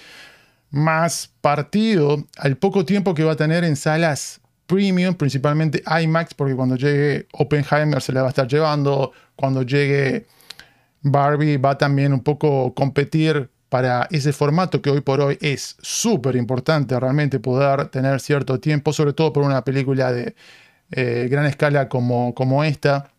más 0.71 1.31
partido 1.41 2.25
al 2.37 2.57
poco 2.57 2.83
tiempo 2.83 3.13
que 3.13 3.23
va 3.23 3.33
a 3.33 3.35
tener 3.35 3.63
en 3.63 3.75
salas 3.75 4.41
premium, 4.65 5.13
principalmente 5.13 5.83
IMAX, 5.85 6.33
porque 6.33 6.55
cuando 6.55 6.75
llegue 6.75 7.27
Oppenheimer 7.33 8.01
se 8.01 8.11
le 8.11 8.21
va 8.21 8.27
a 8.27 8.29
estar 8.29 8.47
llevando, 8.47 9.11
cuando 9.35 9.61
llegue 9.61 10.25
Barbie 11.01 11.57
va 11.57 11.77
también 11.77 12.13
un 12.13 12.21
poco 12.21 12.73
competir 12.73 13.49
para 13.69 14.07
ese 14.11 14.33
formato 14.33 14.81
que 14.81 14.89
hoy 14.89 15.01
por 15.01 15.19
hoy 15.19 15.37
es 15.41 15.77
súper 15.81 16.35
importante 16.35 16.99
realmente 16.99 17.39
poder 17.39 17.87
tener 17.89 18.19
cierto 18.19 18.59
tiempo, 18.59 18.93
sobre 18.93 19.13
todo 19.13 19.33
por 19.33 19.43
una 19.43 19.63
película 19.63 20.11
de 20.11 20.35
eh, 20.91 21.27
gran 21.29 21.45
escala 21.45 21.89
como, 21.89 22.33
como 22.33 22.63
esta. 22.63 23.12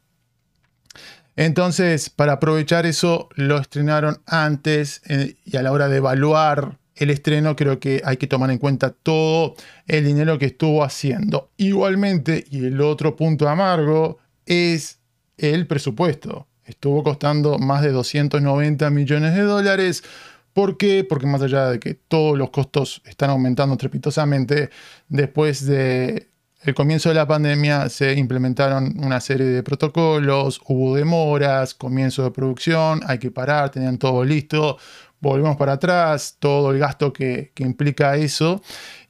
Entonces, 1.36 2.10
para 2.10 2.34
aprovechar 2.34 2.86
eso, 2.86 3.28
lo 3.34 3.58
estrenaron 3.58 4.22
antes 4.26 5.02
eh, 5.06 5.36
y 5.44 5.56
a 5.56 5.62
la 5.62 5.72
hora 5.72 5.88
de 5.88 5.96
evaluar 5.96 6.78
el 6.96 7.10
estreno, 7.10 7.56
creo 7.56 7.80
que 7.80 8.02
hay 8.04 8.16
que 8.16 8.26
tomar 8.26 8.50
en 8.50 8.58
cuenta 8.58 8.90
todo 8.90 9.56
el 9.86 10.04
dinero 10.04 10.38
que 10.38 10.46
estuvo 10.46 10.84
haciendo. 10.84 11.50
Igualmente, 11.56 12.44
y 12.50 12.66
el 12.66 12.80
otro 12.80 13.16
punto 13.16 13.48
amargo 13.48 14.18
es 14.46 15.00
el 15.36 15.66
presupuesto. 15.66 16.46
Estuvo 16.64 17.02
costando 17.02 17.58
más 17.58 17.82
de 17.82 17.90
290 17.90 18.90
millones 18.90 19.34
de 19.34 19.42
dólares. 19.42 20.04
¿Por 20.52 20.76
qué? 20.76 21.04
Porque 21.04 21.26
más 21.26 21.42
allá 21.42 21.68
de 21.70 21.80
que 21.80 21.94
todos 21.94 22.38
los 22.38 22.50
costos 22.50 23.02
están 23.04 23.30
aumentando 23.30 23.76
trepitosamente, 23.76 24.70
después 25.08 25.66
de 25.66 26.28
el 26.64 26.74
comienzo 26.74 27.10
de 27.10 27.14
la 27.14 27.26
pandemia 27.26 27.90
se 27.90 28.14
implementaron 28.14 28.94
una 29.04 29.20
serie 29.20 29.46
de 29.46 29.62
protocolos, 29.62 30.60
hubo 30.66 30.96
demoras, 30.96 31.74
comienzo 31.74 32.24
de 32.24 32.30
producción, 32.30 33.02
hay 33.06 33.18
que 33.18 33.30
parar, 33.30 33.70
tenían 33.70 33.98
todo 33.98 34.24
listo, 34.24 34.78
volvemos 35.20 35.56
para 35.56 35.74
atrás, 35.74 36.36
todo 36.38 36.70
el 36.70 36.78
gasto 36.78 37.12
que, 37.12 37.52
implica 37.58 38.16
eso 38.16 38.62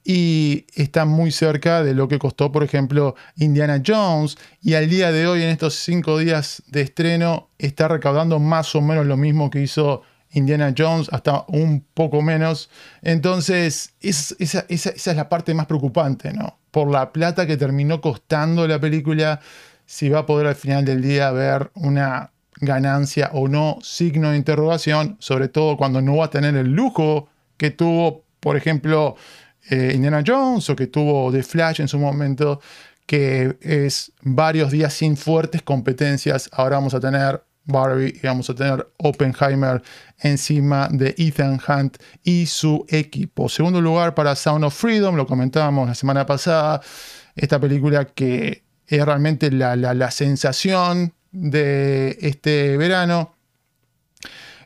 y 0.02 0.66
está 0.74 1.04
muy 1.04 1.30
cerca 1.30 1.84
de 1.84 1.94
lo 1.94 2.08
que 2.08 2.18
costó, 2.18 2.50
por 2.50 2.64
ejemplo, 2.64 3.14
Indiana 3.36 3.80
Jones. 3.84 4.36
Y 4.60 4.74
al 4.74 4.90
día 4.90 5.12
de 5.12 5.26
hoy, 5.26 5.42
en 5.42 5.48
estos 5.48 5.76
cinco 5.76 6.18
días 6.18 6.62
de 6.66 6.82
estreno, 6.82 7.50
está 7.58 7.88
recaudando 7.88 8.38
más 8.38 8.74
o 8.74 8.80
menos 8.80 9.06
lo 9.06 9.16
mismo 9.16 9.48
que 9.48 9.62
hizo 9.62 10.02
Indiana 10.32 10.74
Jones, 10.76 11.08
hasta 11.12 11.44
un 11.48 11.86
poco 11.94 12.20
menos. 12.20 12.68
Entonces, 13.00 13.94
esa, 14.00 14.66
es 14.68 15.06
la 15.06 15.28
parte 15.28 15.54
más 15.54 15.66
preocupante, 15.66 16.32
¿no? 16.32 16.58
Por 16.74 16.90
la 16.90 17.12
plata 17.12 17.46
que 17.46 17.56
terminó 17.56 18.00
costando 18.00 18.66
la 18.66 18.80
película, 18.80 19.38
si 19.86 20.08
va 20.08 20.18
a 20.18 20.26
poder 20.26 20.48
al 20.48 20.56
final 20.56 20.84
del 20.84 21.02
día 21.02 21.30
ver 21.30 21.70
una 21.76 22.32
ganancia 22.56 23.30
o 23.32 23.46
no, 23.46 23.78
signo 23.80 24.32
de 24.32 24.38
interrogación, 24.38 25.16
sobre 25.20 25.46
todo 25.46 25.76
cuando 25.76 26.02
no 26.02 26.16
va 26.16 26.24
a 26.24 26.30
tener 26.30 26.56
el 26.56 26.72
lujo 26.72 27.28
que 27.58 27.70
tuvo, 27.70 28.24
por 28.40 28.56
ejemplo, 28.56 29.14
eh, 29.70 29.92
Indiana 29.94 30.24
Jones 30.26 30.68
o 30.68 30.74
que 30.74 30.88
tuvo 30.88 31.30
The 31.30 31.44
Flash 31.44 31.80
en 31.80 31.86
su 31.86 31.96
momento, 32.00 32.60
que 33.06 33.56
es 33.60 34.10
varios 34.22 34.72
días 34.72 34.94
sin 34.94 35.16
fuertes 35.16 35.62
competencias. 35.62 36.50
Ahora 36.50 36.74
vamos 36.74 36.94
a 36.94 36.98
tener 36.98 37.40
Barbie 37.64 38.18
y 38.22 38.26
vamos 38.26 38.48
a 38.50 38.54
tener 38.54 38.86
Oppenheimer 38.98 39.82
encima 40.18 40.88
de 40.90 41.14
Ethan 41.18 41.60
Hunt 41.66 41.96
y 42.22 42.46
su 42.46 42.84
equipo. 42.88 43.48
Segundo 43.48 43.80
lugar 43.80 44.14
para 44.14 44.34
Sound 44.34 44.64
of 44.64 44.74
Freedom, 44.74 45.16
lo 45.16 45.26
comentábamos 45.26 45.88
la 45.88 45.94
semana 45.94 46.26
pasada, 46.26 46.80
esta 47.34 47.58
película 47.58 48.04
que 48.04 48.64
es 48.86 49.04
realmente 49.04 49.50
la, 49.50 50.10
sensación 50.10 51.14
de 51.32 52.18
este 52.20 52.76
verano. 52.76 53.34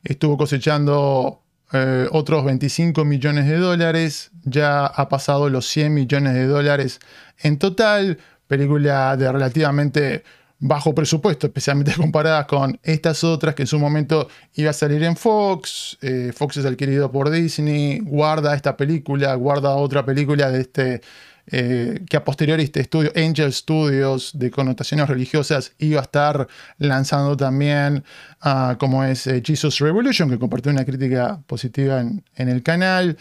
Estuvo 0.02 0.37
cosechando 0.37 1.43
eh, 1.73 2.09
otros 2.11 2.45
25 2.45 3.05
millones 3.05 3.47
de 3.47 3.59
dólares, 3.59 4.31
ya 4.43 4.87
ha 4.87 5.09
pasado 5.09 5.49
los 5.49 5.67
100 5.67 5.95
millones 5.95 6.35
de 6.35 6.47
dólares 6.47 7.00
en 7.38 7.59
total, 7.59 8.19
película 8.47 9.17
de 9.17 9.31
relativamente 9.31 10.25
bajo 10.60 10.94
presupuesto, 10.94 11.46
especialmente 11.46 11.92
comparadas 11.96 12.46
con 12.46 12.78
estas 12.82 13.22
otras 13.24 13.54
que 13.54 13.62
en 13.62 13.66
su 13.66 13.78
momento 13.78 14.28
iba 14.54 14.70
a 14.70 14.74
salir 14.74 15.02
en 15.02 15.16
Fox. 15.16 15.98
Eh, 16.00 16.32
Fox 16.34 16.58
es 16.58 16.66
adquirido 16.66 17.10
por 17.10 17.30
Disney, 17.30 18.00
guarda 18.00 18.54
esta 18.54 18.76
película, 18.76 19.34
guarda 19.34 19.74
otra 19.74 20.04
película 20.04 20.50
de 20.50 20.60
este, 20.60 21.00
eh, 21.46 22.04
que 22.08 22.16
a 22.16 22.24
posteriori 22.24 22.64
este 22.64 22.80
estudio, 22.80 23.12
Angel 23.14 23.52
Studios, 23.52 24.32
de 24.38 24.50
connotaciones 24.50 25.08
religiosas, 25.08 25.72
iba 25.78 26.00
a 26.00 26.04
estar 26.04 26.48
lanzando 26.78 27.36
también, 27.36 28.04
ah, 28.40 28.76
como 28.78 29.04
es 29.04 29.26
eh, 29.26 29.42
Jesus 29.44 29.78
Revolution, 29.78 30.28
que 30.28 30.38
compartió 30.38 30.72
una 30.72 30.84
crítica 30.84 31.40
positiva 31.46 32.00
en, 32.00 32.24
en 32.34 32.48
el 32.48 32.62
canal. 32.62 33.16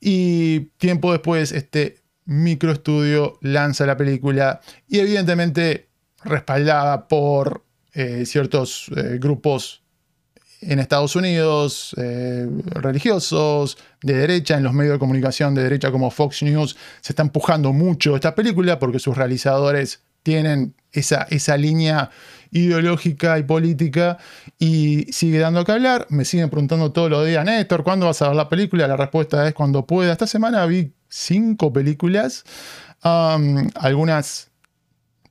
Y 0.00 0.60
tiempo 0.78 1.12
después, 1.12 1.52
este 1.52 2.02
microestudio 2.24 3.38
lanza 3.40 3.86
la 3.86 3.96
película 3.96 4.60
y 4.86 4.98
evidentemente 4.98 5.87
respaldada 6.24 7.08
por 7.08 7.64
eh, 7.92 8.26
ciertos 8.26 8.90
eh, 8.96 9.18
grupos 9.18 9.82
en 10.60 10.80
Estados 10.80 11.14
Unidos, 11.14 11.94
eh, 11.98 12.48
religiosos, 12.66 13.78
de 14.02 14.14
derecha, 14.14 14.56
en 14.56 14.64
los 14.64 14.72
medios 14.72 14.94
de 14.94 14.98
comunicación 14.98 15.54
de 15.54 15.62
derecha 15.62 15.92
como 15.92 16.10
Fox 16.10 16.42
News, 16.42 16.76
se 17.00 17.12
está 17.12 17.22
empujando 17.22 17.72
mucho 17.72 18.16
esta 18.16 18.34
película 18.34 18.78
porque 18.78 18.98
sus 18.98 19.16
realizadores 19.16 20.02
tienen 20.24 20.74
esa, 20.92 21.26
esa 21.30 21.56
línea 21.56 22.10
ideológica 22.50 23.38
y 23.38 23.44
política 23.44 24.18
y 24.58 25.06
sigue 25.12 25.38
dando 25.38 25.64
que 25.64 25.72
hablar. 25.72 26.06
Me 26.10 26.24
siguen 26.24 26.50
preguntando 26.50 26.92
todos 26.92 27.08
los 27.10 27.24
días, 27.24 27.44
Néstor, 27.44 27.84
¿cuándo 27.84 28.06
vas 28.06 28.20
a 28.22 28.28
ver 28.28 28.36
la 28.36 28.48
película? 28.48 28.88
La 28.88 28.96
respuesta 28.96 29.46
es 29.46 29.54
cuando 29.54 29.86
pueda. 29.86 30.12
Esta 30.12 30.26
semana 30.26 30.66
vi 30.66 30.92
cinco 31.08 31.72
películas, 31.72 32.44
algunas 33.00 34.47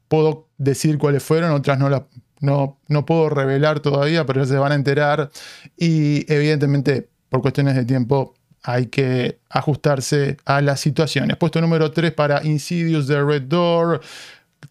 puedo 0.07 0.47
decir 0.57 0.97
cuáles 0.97 1.23
fueron, 1.23 1.51
otras 1.51 1.79
no, 1.79 2.07
no, 2.39 2.79
no 2.87 3.05
puedo 3.05 3.29
revelar 3.29 3.79
todavía, 3.79 4.25
pero 4.25 4.45
se 4.45 4.57
van 4.57 4.71
a 4.71 4.75
enterar. 4.75 5.31
Y 5.77 6.31
evidentemente, 6.31 7.09
por 7.29 7.41
cuestiones 7.41 7.75
de 7.75 7.85
tiempo, 7.85 8.33
hay 8.63 8.87
que 8.87 9.39
ajustarse 9.49 10.37
a 10.45 10.61
las 10.61 10.79
situaciones. 10.79 11.37
Puesto 11.37 11.61
número 11.61 11.91
3 11.91 12.11
para 12.13 12.45
Insidious 12.45 13.07
de 13.07 13.23
Red 13.23 13.43
Door, 13.43 14.01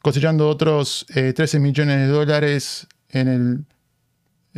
cosechando 0.03 0.49
otros 0.49 1.07
13 1.09 1.57
eh, 1.57 1.61
millones 1.61 2.01
de 2.01 2.07
dólares 2.07 2.87
en 3.11 3.29
el 3.29 3.65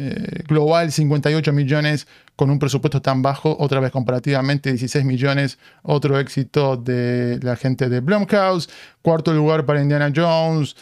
eh, 0.00 0.44
global, 0.46 0.92
58 0.92 1.52
millones 1.52 2.06
con 2.36 2.50
un 2.50 2.60
presupuesto 2.60 3.02
tan 3.02 3.20
bajo, 3.20 3.56
otra 3.58 3.80
vez 3.80 3.90
comparativamente 3.90 4.70
16 4.70 5.04
millones, 5.04 5.58
otro 5.82 6.20
éxito 6.20 6.76
de 6.76 7.40
la 7.42 7.56
gente 7.56 7.88
de 7.88 7.98
Blumhouse, 7.98 8.68
cuarto 9.02 9.32
lugar 9.32 9.66
para 9.66 9.82
Indiana 9.82 10.12
Jones, 10.14 10.76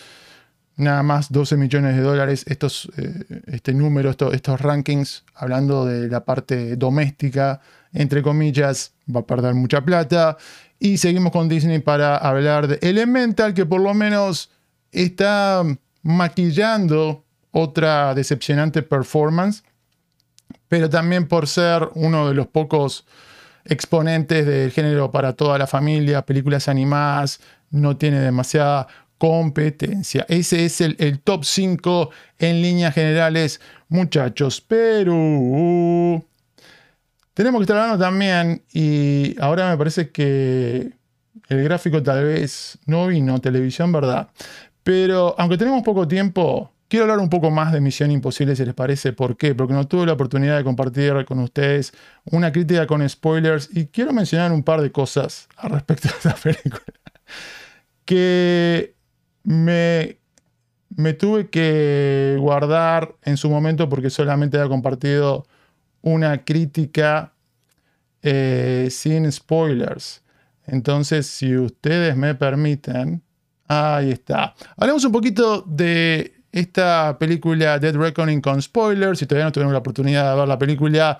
nada 0.76 1.02
más 1.02 1.32
12 1.32 1.56
millones 1.56 1.96
de 1.96 2.02
dólares, 2.02 2.44
estos, 2.46 2.90
eh, 2.98 3.24
este 3.46 3.72
número, 3.72 4.10
estos 4.10 4.60
rankings, 4.60 5.24
hablando 5.34 5.86
de 5.86 6.08
la 6.08 6.26
parte 6.26 6.76
doméstica, 6.76 7.62
entre 7.94 8.20
comillas, 8.20 8.92
va 9.08 9.20
a 9.20 9.26
perder 9.26 9.54
mucha 9.54 9.80
plata. 9.80 10.36
Y 10.78 10.98
seguimos 10.98 11.32
con 11.32 11.48
Disney 11.48 11.78
para 11.78 12.18
hablar 12.18 12.68
de 12.68 12.78
Elemental, 12.86 13.54
que 13.54 13.64
por 13.64 13.80
lo 13.80 13.94
menos 13.94 14.50
está 14.92 15.62
maquillando 16.02 17.25
otra 17.58 18.14
decepcionante 18.14 18.82
performance 18.82 19.62
pero 20.68 20.90
también 20.90 21.28
por 21.28 21.46
ser 21.46 21.88
uno 21.94 22.28
de 22.28 22.34
los 22.34 22.46
pocos 22.46 23.06
exponentes 23.64 24.46
del 24.46 24.70
género 24.70 25.10
para 25.10 25.32
toda 25.34 25.58
la 25.58 25.66
familia, 25.66 26.24
películas 26.24 26.68
animadas, 26.68 27.40
no 27.70 27.96
tiene 27.96 28.20
demasiada 28.20 28.86
competencia. 29.18 30.24
Ese 30.28 30.64
es 30.64 30.80
el, 30.80 31.20
top 31.20 31.44
5 31.44 32.10
en 32.38 32.62
líneas 32.62 32.94
generales, 32.94 33.60
muchachos. 33.88 34.60
Pero 34.60 35.12
tenemos 37.34 37.60
que 37.60 37.62
estar 37.62 37.76
hablando 37.78 38.04
también, 38.04 38.62
y 38.72 39.36
ahora 39.40 39.70
me 39.70 39.78
parece 39.78 40.10
que 40.10 40.92
el 41.48 41.64
gráfico 41.64 42.02
tal 42.02 42.24
vez 42.24 42.78
no 42.86 43.06
vino, 43.06 43.40
televisión, 43.40 43.92
¿verdad? 43.92 44.28
Pero 44.82 45.34
aunque 45.38 45.58
tenemos 45.58 45.82
poco 45.82 46.06
tiempo, 46.06 46.72
quiero 46.88 47.04
hablar 47.04 47.18
un 47.18 47.28
poco 47.28 47.50
más 47.50 47.72
de 47.72 47.80
Misión 47.80 48.10
Imposible, 48.10 48.56
si 48.56 48.64
les 48.64 48.74
parece. 48.74 49.12
¿Por 49.12 49.36
qué? 49.36 49.54
Porque 49.54 49.74
no 49.74 49.86
tuve 49.86 50.06
la 50.06 50.12
oportunidad 50.12 50.56
de 50.56 50.64
compartir 50.64 51.24
con 51.26 51.38
ustedes 51.40 51.92
una 52.24 52.52
crítica 52.52 52.86
con 52.86 53.06
spoilers 53.08 53.68
y 53.72 53.86
quiero 53.86 54.12
mencionar 54.12 54.52
un 54.52 54.62
par 54.62 54.80
de 54.80 54.92
cosas 54.92 55.48
al 55.56 55.70
respecto 55.70 56.08
de 56.08 56.14
esta 56.14 56.34
película. 56.42 56.84
Que 58.04 58.94
me, 59.42 60.18
me 60.90 61.12
tuve 61.12 61.50
que 61.50 62.36
guardar 62.38 63.16
en 63.22 63.36
su 63.36 63.50
momento 63.50 63.88
porque 63.88 64.10
solamente 64.10 64.56
había 64.58 64.68
compartido 64.68 65.46
una 66.02 66.44
crítica 66.44 67.32
eh, 68.22 68.88
sin 68.90 69.30
spoilers. 69.30 70.22
Entonces, 70.66 71.26
si 71.26 71.56
ustedes 71.56 72.16
me 72.16 72.34
permiten, 72.34 73.22
ahí 73.68 74.10
está. 74.10 74.54
Hablemos 74.76 75.04
un 75.04 75.12
poquito 75.12 75.62
de 75.62 76.35
esta 76.56 77.18
película 77.18 77.78
Dead 77.78 77.94
Reckoning 77.94 78.40
con 78.40 78.62
spoilers. 78.62 79.18
Si 79.18 79.26
todavía 79.26 79.44
no 79.44 79.52
tuvieron 79.52 79.74
la 79.74 79.80
oportunidad 79.80 80.32
de 80.32 80.38
ver 80.38 80.48
la 80.48 80.58
película, 80.58 81.18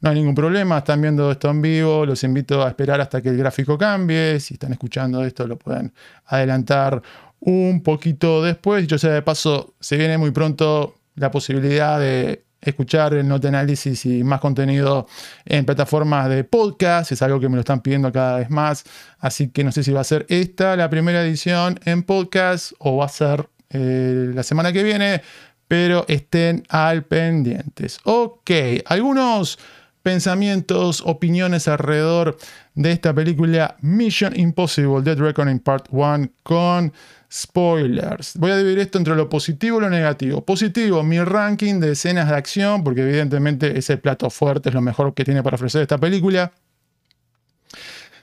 no 0.00 0.08
hay 0.08 0.16
ningún 0.16 0.34
problema. 0.34 0.78
Están 0.78 1.02
viendo 1.02 1.30
esto 1.30 1.50
en 1.50 1.60
vivo. 1.60 2.06
Los 2.06 2.24
invito 2.24 2.64
a 2.64 2.68
esperar 2.68 2.98
hasta 3.00 3.20
que 3.20 3.28
el 3.28 3.36
gráfico 3.36 3.76
cambie. 3.76 4.40
Si 4.40 4.54
están 4.54 4.72
escuchando 4.72 5.22
esto, 5.22 5.46
lo 5.46 5.58
pueden 5.58 5.92
adelantar 6.24 7.02
un 7.40 7.82
poquito 7.82 8.42
después. 8.42 8.86
Yo 8.86 8.96
sé, 8.96 9.10
de 9.10 9.20
paso, 9.20 9.74
se 9.78 9.98
viene 9.98 10.16
muy 10.16 10.30
pronto 10.30 10.94
la 11.16 11.30
posibilidad 11.30 12.00
de 12.00 12.44
escuchar 12.60 13.12
el 13.12 13.28
Note 13.28 13.48
Análisis 13.48 14.06
y 14.06 14.24
más 14.24 14.40
contenido 14.40 15.06
en 15.44 15.66
plataformas 15.66 16.30
de 16.30 16.44
podcast. 16.44 17.12
Es 17.12 17.20
algo 17.20 17.38
que 17.40 17.50
me 17.50 17.56
lo 17.56 17.60
están 17.60 17.82
pidiendo 17.82 18.10
cada 18.10 18.38
vez 18.38 18.48
más. 18.48 18.84
Así 19.18 19.50
que 19.50 19.64
no 19.64 19.70
sé 19.70 19.82
si 19.82 19.92
va 19.92 20.00
a 20.00 20.04
ser 20.04 20.24
esta 20.30 20.76
la 20.76 20.88
primera 20.88 21.22
edición 21.22 21.78
en 21.84 22.04
podcast 22.04 22.72
o 22.78 22.96
va 22.96 23.04
a 23.04 23.10
ser 23.10 23.50
eh, 23.70 24.30
la 24.34 24.42
semana 24.42 24.72
que 24.72 24.82
viene. 24.82 25.22
Pero 25.66 26.06
estén 26.08 26.62
al 26.70 27.04
pendientes. 27.04 27.98
Ok, 28.04 28.50
algunos 28.86 29.58
pensamientos, 30.02 31.02
opiniones 31.04 31.68
alrededor 31.68 32.38
de 32.74 32.92
esta 32.92 33.12
película 33.12 33.76
Mission 33.82 34.38
Impossible 34.38 35.02
Dead 35.02 35.18
Reckoning 35.18 35.58
Part 35.58 35.88
1 35.90 36.30
con 36.42 36.92
spoilers. 37.30 38.36
Voy 38.38 38.52
a 38.52 38.56
dividir 38.56 38.78
esto 38.78 38.96
entre 38.96 39.14
lo 39.14 39.28
positivo 39.28 39.78
y 39.78 39.80
lo 39.82 39.90
negativo. 39.90 40.42
Positivo, 40.42 41.02
mi 41.02 41.20
ranking 41.20 41.78
de 41.80 41.92
escenas 41.92 42.30
de 42.30 42.36
acción, 42.36 42.82
porque 42.82 43.02
evidentemente 43.02 43.78
ese 43.78 43.98
plato 43.98 44.30
fuerte 44.30 44.70
es 44.70 44.74
lo 44.74 44.80
mejor 44.80 45.12
que 45.12 45.24
tiene 45.24 45.42
para 45.42 45.56
ofrecer 45.56 45.82
esta 45.82 45.98
película. 45.98 46.52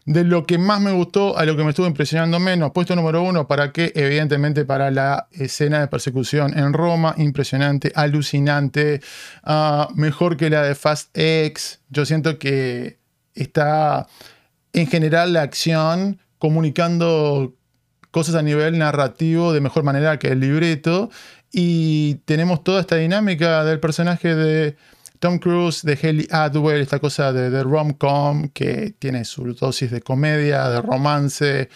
De 0.05 0.23
lo 0.23 0.45
que 0.45 0.59
más 0.59 0.79
me 0.81 0.91
gustó 0.91 1.35
a 1.35 1.45
lo 1.45 1.57
que 1.57 1.63
me 1.63 1.71
estuvo 1.71 1.87
impresionando 1.87 2.39
menos, 2.39 2.71
puesto 2.71 2.95
número 2.95 3.23
uno, 3.23 3.47
para 3.47 3.71
qué? 3.71 3.91
Evidentemente 3.95 4.63
para 4.63 4.91
la 4.91 5.27
escena 5.31 5.79
de 5.79 5.87
persecución 5.87 6.55
en 6.55 6.73
Roma, 6.73 7.15
impresionante, 7.17 7.91
alucinante, 7.95 9.01
ah, 9.43 9.89
mejor 9.95 10.37
que 10.37 10.51
la 10.51 10.61
de 10.61 10.75
Fast 10.75 11.09
X. 11.17 11.79
Yo 11.89 12.05
siento 12.05 12.37
que 12.37 12.99
está 13.33 14.05
en 14.73 14.85
general 14.85 15.33
la 15.33 15.41
acción 15.41 16.19
comunicando 16.37 17.55
cosas 18.11 18.35
a 18.35 18.43
nivel 18.43 18.77
narrativo 18.77 19.53
de 19.53 19.61
mejor 19.61 19.83
manera 19.83 20.19
que 20.19 20.27
el 20.27 20.39
libreto. 20.39 21.09
Y 21.51 22.15
tenemos 22.25 22.63
toda 22.63 22.79
esta 22.79 22.97
dinámica 22.97 23.63
del 23.63 23.79
personaje 23.79 24.35
de 24.35 24.77
Tom 25.19 25.39
Cruise, 25.39 25.81
de 25.83 25.97
Haley 26.01 26.27
Atwell, 26.31 26.81
esta 26.81 26.99
cosa 26.99 27.33
de, 27.33 27.49
de 27.49 27.63
rom-com 27.63 28.49
que 28.49 28.95
tiene 28.99 29.25
su 29.25 29.53
dosis 29.53 29.91
de 29.91 30.01
comedia, 30.01 30.69
de 30.69 30.81
romance, 30.81 31.69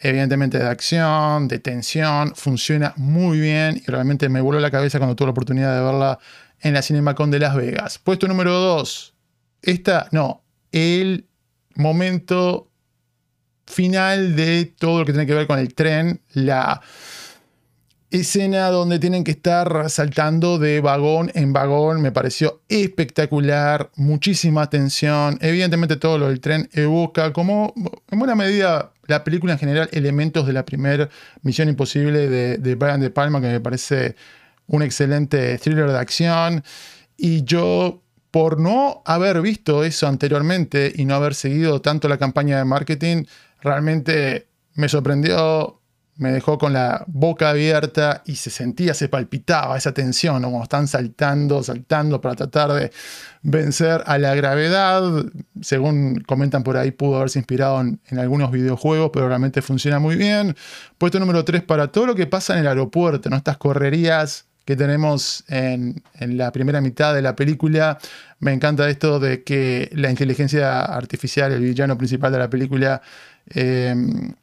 evidentemente 0.00 0.58
de 0.58 0.66
acción, 0.66 1.48
de 1.48 1.58
tensión. 1.58 2.34
Funciona 2.34 2.92
muy 2.96 3.40
bien 3.40 3.82
y 3.86 3.90
realmente 3.90 4.28
me 4.28 4.40
voló 4.40 4.60
la 4.60 4.70
cabeza 4.70 4.98
cuando 4.98 5.16
tuve 5.16 5.26
la 5.26 5.32
oportunidad 5.32 5.76
de 5.76 5.84
verla 5.84 6.18
en 6.60 6.74
la 6.74 6.82
CinemaCon 6.82 7.30
de 7.30 7.38
Las 7.38 7.54
Vegas. 7.54 7.98
Puesto 7.98 8.26
número 8.26 8.52
2. 8.52 9.14
Esta, 9.62 10.08
no, 10.12 10.44
el 10.72 11.26
momento 11.74 12.70
final 13.66 14.36
de 14.36 14.66
todo 14.66 15.00
lo 15.00 15.04
que 15.06 15.12
tiene 15.12 15.26
que 15.26 15.34
ver 15.34 15.46
con 15.46 15.58
el 15.58 15.74
tren, 15.74 16.20
la 16.32 16.80
escena 18.20 18.68
donde 18.68 18.98
tienen 18.98 19.24
que 19.24 19.32
estar 19.32 19.90
saltando 19.90 20.58
de 20.58 20.80
vagón 20.80 21.30
en 21.34 21.52
vagón 21.52 22.00
me 22.00 22.12
pareció 22.12 22.62
espectacular, 22.68 23.90
muchísima 23.96 24.62
atención, 24.62 25.38
evidentemente 25.40 25.96
todo 25.96 26.18
lo 26.18 26.28
del 26.28 26.40
tren 26.40 26.68
evoca 26.72 27.32
como 27.32 27.74
en 28.10 28.18
buena 28.18 28.34
medida 28.34 28.92
la 29.06 29.24
película 29.24 29.54
en 29.54 29.58
general 29.58 29.88
elementos 29.92 30.46
de 30.46 30.52
la 30.52 30.64
primera 30.64 31.08
Misión 31.42 31.68
Imposible 31.68 32.28
de, 32.28 32.58
de 32.58 32.74
Brian 32.74 33.00
De 33.00 33.10
Palma 33.10 33.40
que 33.40 33.48
me 33.48 33.60
parece 33.60 34.16
un 34.66 34.82
excelente 34.82 35.58
thriller 35.58 35.90
de 35.90 35.98
acción. 35.98 36.64
Y 37.16 37.44
yo 37.44 38.02
por 38.30 38.58
no 38.58 39.02
haber 39.04 39.40
visto 39.42 39.84
eso 39.84 40.08
anteriormente 40.08 40.92
y 40.94 41.04
no 41.04 41.14
haber 41.14 41.34
seguido 41.34 41.80
tanto 41.80 42.08
la 42.08 42.18
campaña 42.18 42.58
de 42.58 42.64
marketing, 42.64 43.24
realmente 43.60 44.48
me 44.74 44.88
sorprendió, 44.88 45.80
me 46.16 46.30
dejó 46.30 46.58
con 46.58 46.72
la 46.72 47.04
boca 47.08 47.50
abierta 47.50 48.22
y 48.24 48.36
se 48.36 48.50
sentía, 48.50 48.94
se 48.94 49.08
palpitaba 49.08 49.76
esa 49.76 49.92
tensión, 49.92 50.42
como 50.42 50.62
están 50.62 50.86
saltando, 50.86 51.62
saltando 51.62 52.20
para 52.20 52.36
tratar 52.36 52.72
de 52.72 52.92
vencer 53.42 54.02
a 54.06 54.18
la 54.18 54.34
gravedad. 54.34 55.02
Según 55.60 56.22
comentan 56.26 56.62
por 56.62 56.76
ahí, 56.76 56.92
pudo 56.92 57.16
haberse 57.16 57.38
inspirado 57.38 57.80
en, 57.80 58.00
algunos 58.18 58.50
videojuegos, 58.50 59.10
pero 59.12 59.28
realmente 59.28 59.60
funciona 59.62 59.98
muy 59.98 60.16
bien. 60.16 60.54
Puesto 60.98 61.18
número 61.18 61.44
3 61.44 61.62
para 61.62 61.88
todo 61.88 62.06
lo 62.06 62.14
que 62.14 62.26
pasa 62.26 62.54
en 62.54 62.60
el 62.60 62.68
aeropuerto, 62.68 63.28
¿no? 63.30 63.36
estas 63.36 63.56
correrías 63.56 64.46
que 64.64 64.76
tenemos 64.76 65.44
en, 65.48 66.02
la 66.20 66.50
primera 66.52 66.80
mitad 66.80 67.14
de 67.14 67.22
la 67.22 67.36
película. 67.36 67.98
Me 68.38 68.52
encanta 68.52 68.88
esto 68.88 69.18
de 69.20 69.42
que 69.42 69.90
la 69.92 70.10
inteligencia 70.10 70.80
artificial, 70.82 71.52
el 71.52 71.60
villano 71.60 71.98
principal 71.98 72.32
de 72.32 72.38
la 72.38 72.48
película, 72.48 73.02
Em, 73.50 74.34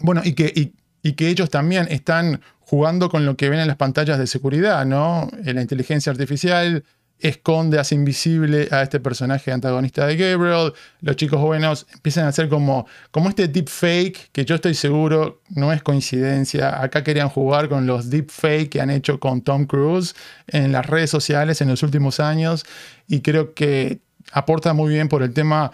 bueno, 0.00 0.22
y 0.24 0.32
que, 0.34 0.72
y, 1.02 1.12
que 1.12 1.28
ellos 1.28 1.50
también 1.50 1.86
están 1.90 2.40
jugando 2.60 3.08
con 3.08 3.26
lo 3.26 3.36
que 3.36 3.48
ven 3.48 3.60
en 3.60 3.68
las 3.68 3.76
pantallas 3.76 4.18
de 4.18 4.26
seguridad, 4.26 4.86
¿no? 4.86 5.28
La 5.44 5.60
inteligencia 5.60 6.10
artificial 6.12 6.84
esconde, 7.22 7.78
hace 7.78 7.94
invisible 7.94 8.68
a 8.72 8.82
este 8.82 8.98
personaje 8.98 9.52
antagonista 9.52 10.06
de 10.06 10.16
Gabriel. 10.16 10.72
Los 11.00 11.16
chicos 11.16 11.40
buenos 11.40 11.86
empiezan 11.92 12.24
a 12.24 12.28
hacer 12.28 12.48
como, 12.48 12.86
como 13.10 13.28
este 13.28 13.48
deepfake, 13.48 14.30
que 14.32 14.44
yo 14.44 14.56
estoy 14.56 14.74
seguro 14.74 15.40
no 15.48 15.72
es 15.72 15.82
coincidencia. 15.82 16.82
Acá 16.82 17.04
querían 17.04 17.28
jugar 17.28 17.68
con 17.68 17.86
los 17.86 18.10
deepfake 18.10 18.68
que 18.68 18.80
han 18.80 18.90
hecho 18.90 19.20
con 19.20 19.42
Tom 19.42 19.66
Cruise 19.66 20.14
en 20.48 20.72
las 20.72 20.86
redes 20.86 21.10
sociales 21.10 21.60
en 21.60 21.68
los 21.68 21.82
últimos 21.82 22.18
años. 22.18 22.64
Y 23.06 23.20
creo 23.20 23.54
que 23.54 24.00
aporta 24.32 24.72
muy 24.72 24.92
bien 24.92 25.08
por 25.08 25.22
el 25.22 25.32
tema 25.32 25.70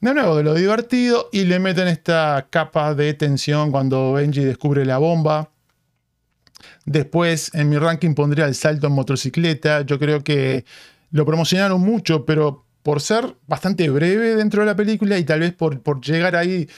de 0.00 0.14
nuevo, 0.14 0.36
de 0.36 0.42
lo 0.44 0.54
divertido 0.54 1.28
y 1.32 1.44
le 1.44 1.58
meten 1.58 1.88
esta 1.88 2.46
capa 2.50 2.94
de 2.94 3.14
tensión 3.14 3.72
cuando 3.72 4.12
Benji 4.12 4.44
descubre 4.44 4.84
la 4.84 4.98
bomba. 4.98 5.50
Después, 6.84 7.50
en 7.54 7.68
mi 7.68 7.78
ranking 7.78 8.14
pondría 8.14 8.46
el 8.46 8.54
salto 8.54 8.86
en 8.86 8.92
motocicleta. 8.94 9.82
Yo 9.82 9.98
creo 9.98 10.22
que 10.22 10.64
lo 11.10 11.26
promocionaron 11.26 11.80
mucho, 11.80 12.24
pero 12.24 12.64
por 12.82 13.00
ser 13.00 13.36
bastante 13.46 13.90
breve 13.90 14.36
dentro 14.36 14.62
de 14.62 14.66
la 14.66 14.76
película 14.76 15.18
y 15.18 15.24
tal 15.24 15.40
vez 15.40 15.52
por, 15.52 15.82
por 15.82 16.00
llegar 16.00 16.36
ahí 16.36 16.68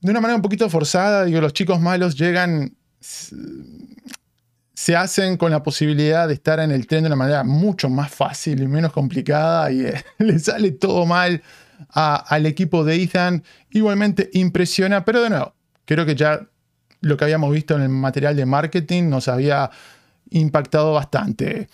de 0.00 0.10
una 0.10 0.20
manera 0.20 0.36
un 0.36 0.42
poquito 0.42 0.70
forzada, 0.70 1.24
digo, 1.24 1.40
los 1.40 1.52
chicos 1.52 1.80
malos 1.80 2.16
llegan, 2.16 2.76
se 4.74 4.94
hacen 4.96 5.36
con 5.36 5.50
la 5.50 5.62
posibilidad 5.62 6.28
de 6.28 6.34
estar 6.34 6.60
en 6.60 6.70
el 6.70 6.86
tren 6.86 7.02
de 7.02 7.08
una 7.08 7.16
manera 7.16 7.44
mucho 7.44 7.88
más 7.88 8.12
fácil 8.12 8.62
y 8.62 8.68
menos 8.68 8.92
complicada 8.92 9.70
y 9.72 9.80
eh, 9.80 10.04
les 10.18 10.44
sale 10.44 10.70
todo 10.72 11.06
mal 11.06 11.42
al 11.90 12.46
equipo 12.46 12.84
de 12.84 13.02
Ethan. 13.02 13.42
Igualmente 13.70 14.30
impresiona, 14.32 15.04
pero 15.04 15.22
de 15.22 15.30
nuevo, 15.30 15.54
creo 15.84 16.06
que 16.06 16.14
ya 16.14 16.40
lo 17.00 17.16
que 17.16 17.24
habíamos 17.24 17.52
visto 17.52 17.74
en 17.74 17.82
el 17.82 17.88
material 17.88 18.36
de 18.36 18.46
marketing 18.46 19.08
nos 19.08 19.28
había 19.28 19.70
impactado 20.30 20.92
bastante. 20.92 21.68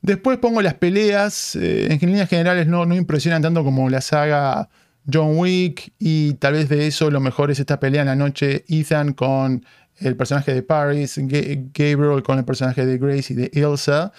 Después 0.00 0.38
pongo 0.38 0.62
las 0.62 0.74
peleas, 0.74 1.56
eh, 1.56 1.92
en 1.92 1.98
líneas 2.00 2.28
generales 2.28 2.66
no, 2.66 2.86
no 2.86 2.94
impresionan 2.94 3.42
tanto 3.42 3.64
como 3.64 3.90
la 3.90 4.00
saga 4.00 4.68
John 5.10 5.38
Wick 5.38 5.92
y 5.98 6.34
tal 6.34 6.54
vez 6.54 6.68
de 6.68 6.86
eso 6.86 7.10
lo 7.10 7.20
mejor 7.20 7.50
es 7.50 7.58
esta 7.58 7.80
pelea 7.80 8.02
en 8.02 8.08
la 8.08 8.16
noche 8.16 8.64
Ethan 8.68 9.12
con 9.12 9.64
el 9.96 10.16
personaje 10.16 10.54
de 10.54 10.62
Paris, 10.62 11.18
Gabriel 11.18 12.22
con 12.22 12.38
el 12.38 12.44
personaje 12.44 12.86
de 12.86 12.98
Grace 12.98 13.32
y 13.32 13.36
de 13.36 13.50
Ilsa. 13.52 14.12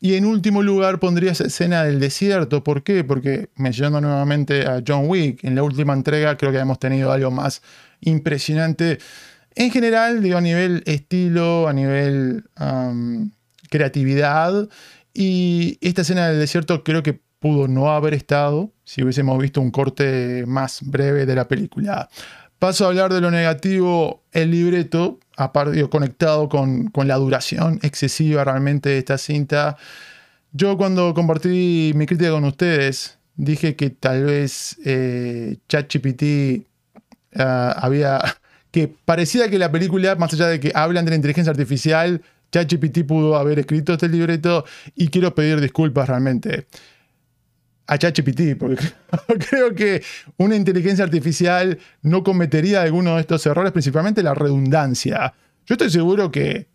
Y 0.00 0.14
en 0.14 0.24
último 0.26 0.62
lugar 0.62 1.00
pondría 1.00 1.32
esa 1.32 1.44
escena 1.44 1.84
del 1.84 2.00
desierto. 2.00 2.62
¿Por 2.62 2.82
qué? 2.82 3.04
Porque 3.04 3.50
mencionando 3.56 4.00
nuevamente 4.00 4.66
a 4.66 4.82
John 4.86 5.04
Wick, 5.08 5.44
en 5.44 5.54
la 5.54 5.62
última 5.62 5.92
entrega 5.92 6.36
creo 6.36 6.52
que 6.52 6.58
hemos 6.58 6.78
tenido 6.78 7.10
algo 7.10 7.30
más 7.30 7.62
impresionante. 8.00 8.98
En 9.54 9.70
general, 9.70 10.22
digo, 10.22 10.36
a 10.38 10.40
nivel 10.40 10.82
estilo, 10.86 11.68
a 11.68 11.72
nivel 11.72 12.44
creatividad. 13.70 14.68
Y 15.12 15.78
esta 15.80 16.02
escena 16.02 16.28
del 16.28 16.40
desierto 16.40 16.82
creo 16.84 17.02
que 17.02 17.20
pudo 17.38 17.68
no 17.68 17.92
haber 17.92 18.14
estado 18.14 18.72
si 18.84 19.02
hubiésemos 19.02 19.38
visto 19.38 19.60
un 19.60 19.70
corte 19.70 20.44
más 20.46 20.80
breve 20.82 21.26
de 21.26 21.34
la 21.34 21.46
película. 21.46 22.08
Paso 22.58 22.84
a 22.84 22.88
hablar 22.88 23.12
de 23.12 23.20
lo 23.20 23.30
negativo, 23.30 24.22
el 24.32 24.50
libreto, 24.50 25.18
aparte, 25.36 25.86
conectado 25.88 26.48
con, 26.48 26.90
la 26.94 27.16
duración 27.16 27.78
excesiva 27.82 28.44
realmente 28.44 28.88
de 28.90 28.98
esta 28.98 29.18
cinta. 29.18 29.76
Yo 30.52 30.76
cuando 30.76 31.12
compartí 31.14 31.92
mi 31.94 32.06
crítica 32.06 32.30
con 32.30 32.44
ustedes, 32.44 33.18
dije 33.36 33.76
que 33.76 33.90
tal 33.90 34.24
vez 34.24 34.76
eh, 34.84 35.56
ChatGPT 35.68 36.66
ah, 37.36 37.76
había... 37.78 38.20
que 38.70 38.88
parecía 39.04 39.48
que 39.50 39.58
la 39.58 39.70
película, 39.70 40.16
más 40.16 40.32
allá 40.32 40.48
de 40.48 40.58
que 40.58 40.72
hablan 40.74 41.04
de 41.04 41.10
la 41.10 41.16
inteligencia 41.16 41.50
artificial, 41.50 42.22
ChatGPT 42.50 43.04
pudo 43.04 43.36
haber 43.36 43.58
escrito 43.58 43.92
este 43.92 44.08
libreto 44.08 44.64
y 44.94 45.08
quiero 45.08 45.34
pedir 45.34 45.60
disculpas 45.60 46.08
realmente 46.08 46.66
a 47.86 47.98
ChatGPT, 47.98 48.56
porque 48.58 48.84
creo 49.50 49.74
que 49.74 50.02
una 50.36 50.56
inteligencia 50.56 51.04
artificial 51.04 51.78
no 52.02 52.22
cometería 52.22 52.82
alguno 52.82 53.14
de 53.14 53.20
estos 53.20 53.44
errores, 53.46 53.72
principalmente 53.72 54.22
la 54.22 54.34
redundancia. 54.34 55.34
Yo 55.66 55.74
estoy 55.74 55.90
seguro 55.90 56.30
que 56.30 56.68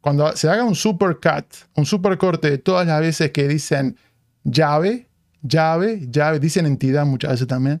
cuando 0.00 0.34
se 0.36 0.48
haga 0.48 0.64
un 0.64 0.74
supercut, 0.74 1.46
un 1.76 1.86
supercorte 1.86 2.50
de 2.50 2.58
todas 2.58 2.86
las 2.86 3.00
veces 3.00 3.30
que 3.30 3.46
dicen 3.46 3.96
llave, 4.42 5.08
llave, 5.42 6.08
llave, 6.10 6.40
dicen 6.40 6.66
entidad 6.66 7.06
muchas 7.06 7.32
veces 7.32 7.46
también, 7.46 7.80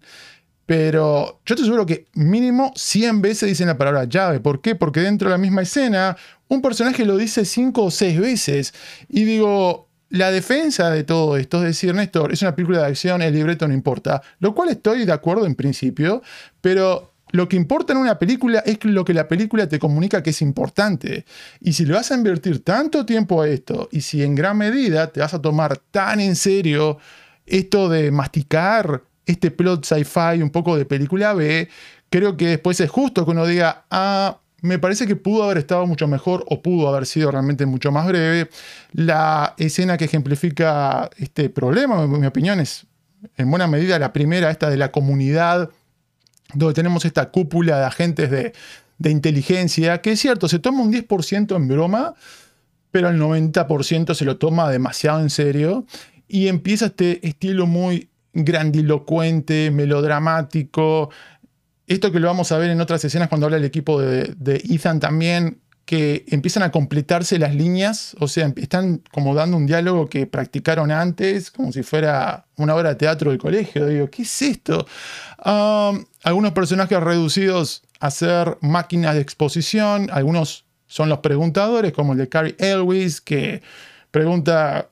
pero 0.66 1.40
yo 1.44 1.54
estoy 1.54 1.66
seguro 1.66 1.84
que 1.84 2.06
mínimo 2.14 2.72
100 2.76 3.20
veces 3.20 3.48
dicen 3.48 3.66
la 3.66 3.76
palabra 3.76 4.04
llave. 4.04 4.40
¿Por 4.40 4.60
qué? 4.60 4.74
Porque 4.74 5.00
dentro 5.00 5.28
de 5.28 5.32
la 5.32 5.38
misma 5.38 5.62
escena, 5.62 6.16
un 6.48 6.62
personaje 6.62 7.04
lo 7.04 7.16
dice 7.16 7.44
5 7.44 7.82
o 7.82 7.90
6 7.90 8.20
veces. 8.20 8.74
Y 9.08 9.24
digo, 9.24 9.88
la 10.12 10.30
defensa 10.30 10.90
de 10.90 11.04
todo 11.04 11.38
esto 11.38 11.58
es 11.58 11.64
decir, 11.64 11.94
Néstor, 11.94 12.32
es 12.32 12.42
una 12.42 12.54
película 12.54 12.80
de 12.80 12.86
acción, 12.86 13.22
el 13.22 13.32
libreto 13.32 13.66
no 13.66 13.72
importa, 13.72 14.22
lo 14.40 14.54
cual 14.54 14.68
estoy 14.68 15.06
de 15.06 15.12
acuerdo 15.12 15.46
en 15.46 15.54
principio, 15.54 16.22
pero 16.60 17.12
lo 17.30 17.48
que 17.48 17.56
importa 17.56 17.94
en 17.94 17.98
una 17.98 18.18
película 18.18 18.58
es 18.58 18.84
lo 18.84 19.06
que 19.06 19.14
la 19.14 19.26
película 19.26 19.66
te 19.66 19.78
comunica 19.78 20.22
que 20.22 20.30
es 20.30 20.42
importante. 20.42 21.24
Y 21.60 21.72
si 21.72 21.86
le 21.86 21.94
vas 21.94 22.10
a 22.10 22.14
invertir 22.14 22.62
tanto 22.62 23.06
tiempo 23.06 23.40
a 23.40 23.48
esto, 23.48 23.88
y 23.90 24.02
si 24.02 24.22
en 24.22 24.34
gran 24.34 24.58
medida 24.58 25.06
te 25.06 25.20
vas 25.20 25.32
a 25.32 25.40
tomar 25.40 25.78
tan 25.78 26.20
en 26.20 26.36
serio 26.36 26.98
esto 27.46 27.88
de 27.88 28.10
masticar 28.10 29.04
este 29.24 29.50
plot 29.50 29.86
sci-fi 29.86 30.42
un 30.42 30.50
poco 30.50 30.76
de 30.76 30.84
película 30.84 31.32
B, 31.32 31.70
creo 32.10 32.36
que 32.36 32.48
después 32.48 32.78
es 32.80 32.90
justo 32.90 33.24
que 33.24 33.30
uno 33.30 33.46
diga, 33.46 33.86
ah, 33.90 34.41
me 34.62 34.78
parece 34.78 35.06
que 35.06 35.16
pudo 35.16 35.42
haber 35.42 35.58
estado 35.58 35.86
mucho 35.86 36.06
mejor 36.06 36.44
o 36.48 36.62
pudo 36.62 36.88
haber 36.88 37.04
sido 37.04 37.30
realmente 37.30 37.66
mucho 37.66 37.90
más 37.90 38.06
breve. 38.06 38.48
La 38.92 39.54
escena 39.58 39.98
que 39.98 40.04
ejemplifica 40.04 41.10
este 41.18 41.50
problema, 41.50 42.02
en 42.04 42.20
mi 42.20 42.26
opinión, 42.26 42.60
es 42.60 42.86
en 43.36 43.50
buena 43.50 43.66
medida 43.66 43.98
la 43.98 44.12
primera, 44.12 44.50
esta 44.50 44.70
de 44.70 44.76
la 44.76 44.92
comunidad, 44.92 45.70
donde 46.54 46.74
tenemos 46.74 47.04
esta 47.04 47.30
cúpula 47.30 47.78
de 47.78 47.84
agentes 47.84 48.30
de, 48.30 48.52
inteligencia, 49.10 50.00
que 50.00 50.12
es 50.12 50.20
cierto, 50.20 50.48
se 50.48 50.60
toma 50.60 50.82
un 50.82 50.92
10% 50.92 51.56
en 51.56 51.66
broma, 51.66 52.14
pero 52.92 53.08
el 53.08 53.20
90% 53.20 54.14
se 54.14 54.24
lo 54.24 54.36
toma 54.36 54.70
demasiado 54.70 55.20
en 55.20 55.28
serio 55.28 55.86
y 56.28 56.46
empieza 56.46 56.86
este 56.86 57.26
estilo 57.26 57.66
muy 57.66 58.10
grandilocuente, 58.32 59.72
melodramático, 59.72 61.10
esto 61.92 62.12
que 62.12 62.20
lo 62.20 62.26
vamos 62.26 62.52
a 62.52 62.58
ver 62.58 62.70
en 62.70 62.80
otras 62.80 63.04
escenas 63.04 63.28
cuando 63.28 63.46
habla 63.46 63.56
el 63.58 63.64
equipo 63.64 64.00
de, 64.00 64.34
Ethan 64.68 65.00
también, 65.00 65.60
que 65.84 66.24
empiezan 66.28 66.62
a 66.62 66.70
completarse 66.70 67.38
las 67.38 67.54
líneas, 67.54 68.16
o 68.20 68.28
sea, 68.28 68.52
están 68.56 69.02
como 69.10 69.34
dando 69.34 69.56
un 69.56 69.66
diálogo 69.66 70.08
que 70.08 70.26
practicaron 70.26 70.90
antes, 70.92 71.50
como 71.50 71.72
si 71.72 71.82
fuera 71.82 72.46
una 72.56 72.74
obra 72.74 72.90
de 72.90 72.94
teatro 72.94 73.30
del 73.30 73.38
colegio. 73.38 73.86
Digo, 73.86 74.08
¿qué 74.08 74.22
es 74.22 74.42
esto? 74.42 74.86
Um, 75.44 76.04
algunos 76.22 76.52
personajes 76.52 77.00
reducidos 77.00 77.82
a 77.98 78.10
ser 78.10 78.58
máquinas 78.60 79.14
de 79.14 79.20
exposición, 79.20 80.08
algunos 80.12 80.64
son 80.86 81.08
los 81.08 81.18
preguntadores, 81.18 81.92
como 81.92 82.12
el 82.12 82.18
de 82.18 82.28
Carrie 82.28 82.56
Elwes, 82.58 83.20
que 83.20 83.62
pregunta, 84.10 84.88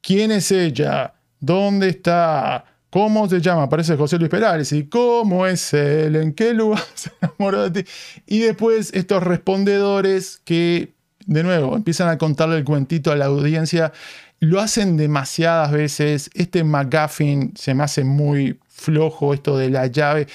¿quién 0.00 0.32
es 0.32 0.50
ella? 0.50 1.14
¿Dónde 1.40 1.88
está? 1.88 2.64
¿Cómo 2.92 3.26
se 3.26 3.40
llama? 3.40 3.62
Aparece 3.62 3.96
José 3.96 4.18
Luis 4.18 4.28
Perales. 4.28 4.70
¿Y 4.70 4.84
cómo 4.84 5.46
es 5.46 5.72
él? 5.72 6.14
¿En 6.14 6.34
qué 6.34 6.52
lugar 6.52 6.84
se 6.94 7.10
enamoró 7.22 7.70
de 7.70 7.82
ti? 7.82 7.90
Y 8.26 8.40
después 8.40 8.92
estos 8.92 9.22
respondedores 9.22 10.42
que, 10.44 10.92
de 11.24 11.42
nuevo, 11.42 11.74
empiezan 11.74 12.10
a 12.10 12.18
contarle 12.18 12.58
el 12.58 12.64
cuentito 12.64 13.10
a 13.10 13.16
la 13.16 13.24
audiencia. 13.24 13.94
Lo 14.40 14.60
hacen 14.60 14.98
demasiadas 14.98 15.72
veces. 15.72 16.28
Este 16.34 16.64
McGuffin 16.64 17.54
se 17.56 17.72
me 17.72 17.82
hace 17.82 18.04
muy 18.04 18.60
flojo, 18.68 19.32
esto 19.32 19.56
de 19.56 19.70
la 19.70 19.86
llave. 19.86 20.26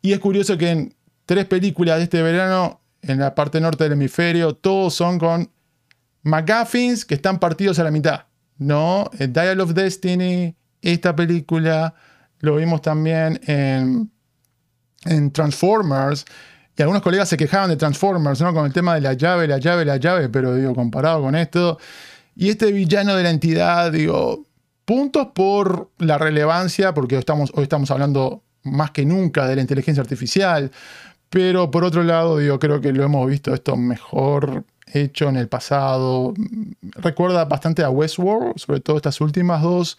Y 0.00 0.12
es 0.12 0.20
curioso 0.20 0.56
que 0.56 0.70
en 0.70 0.94
tres 1.26 1.46
películas 1.46 1.96
de 1.96 2.04
este 2.04 2.22
verano, 2.22 2.80
en 3.02 3.18
la 3.18 3.34
parte 3.34 3.60
norte 3.60 3.82
del 3.82 3.94
hemisferio, 3.94 4.54
todos 4.54 4.94
son 4.94 5.18
con 5.18 5.50
McGuffins 6.22 7.04
que 7.04 7.16
están 7.16 7.40
partidos 7.40 7.80
a 7.80 7.82
la 7.82 7.90
mitad. 7.90 8.26
¿No? 8.56 9.10
Dial 9.18 9.60
of 9.60 9.74
Destiny, 9.74 10.54
esta 10.92 11.16
película, 11.16 11.94
lo 12.40 12.56
vimos 12.56 12.82
también 12.82 13.40
en, 13.46 14.10
Transformers. 15.32 16.24
Y 16.76 16.82
algunos 16.82 17.02
colegas 17.02 17.28
se 17.28 17.36
quejaban 17.36 17.70
de 17.70 17.76
Transformers, 17.76 18.40
¿no? 18.40 18.52
Con 18.52 18.66
el 18.66 18.72
tema 18.72 18.94
de 18.94 19.00
la 19.00 19.14
llave, 19.14 19.46
la 19.46 19.58
llave, 19.58 19.84
la 19.84 19.96
llave, 19.96 20.28
pero 20.28 20.54
digo, 20.54 20.74
comparado 20.74 21.22
con 21.22 21.34
esto. 21.34 21.78
Y 22.36 22.50
este 22.50 22.72
villano 22.72 23.14
de 23.14 23.22
la 23.22 23.30
entidad, 23.30 23.92
digo, 23.92 24.46
puntos 24.84 25.28
por 25.34 25.90
la 25.98 26.18
relevancia, 26.18 26.92
porque 26.92 27.18
estamos, 27.18 27.50
hoy 27.54 27.62
estamos 27.62 27.90
hablando 27.90 28.42
más 28.62 28.90
que 28.90 29.04
nunca 29.06 29.46
de 29.46 29.56
la 29.56 29.62
inteligencia 29.62 30.02
artificial, 30.02 30.70
pero 31.30 31.70
por 31.70 31.84
otro 31.84 32.02
lado, 32.02 32.38
digo, 32.38 32.58
creo 32.58 32.80
que 32.80 32.92
lo 32.92 33.04
hemos 33.04 33.28
visto 33.28 33.54
esto 33.54 33.76
mejor 33.76 34.64
hecho 34.92 35.28
en 35.28 35.36
el 35.36 35.48
pasado. 35.48 36.34
Recuerda 36.82 37.44
bastante 37.44 37.82
a 37.82 37.90
Westworld, 37.90 38.58
sobre 38.58 38.80
todo 38.80 38.96
estas 38.96 39.20
últimas 39.20 39.62
dos 39.62 39.98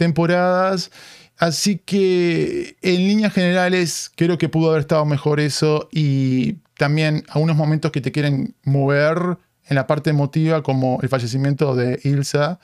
temporadas. 0.00 0.90
Así 1.36 1.78
que 1.78 2.76
en 2.82 2.96
líneas 2.96 3.32
generales 3.32 4.10
creo 4.16 4.38
que 4.38 4.48
pudo 4.48 4.70
haber 4.70 4.80
estado 4.80 5.04
mejor 5.04 5.40
eso 5.40 5.88
y 5.92 6.54
también 6.76 7.24
algunos 7.28 7.56
momentos 7.56 7.92
que 7.92 8.00
te 8.00 8.12
quieren 8.12 8.54
mover 8.64 9.38
en 9.64 9.76
la 9.76 9.86
parte 9.86 10.10
emotiva 10.10 10.62
como 10.62 10.98
el 11.02 11.08
fallecimiento 11.08 11.76
de 11.76 12.00
Ilsa, 12.02 12.58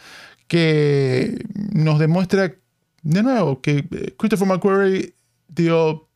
que 0.49 1.45
nos 1.73 1.99
demuestra 1.99 2.55
de 3.03 3.23
nuevo 3.23 3.61
que 3.61 3.87
Christopher 4.19 4.49
McQuarrie, 4.49 5.15
digo, 5.49 6.09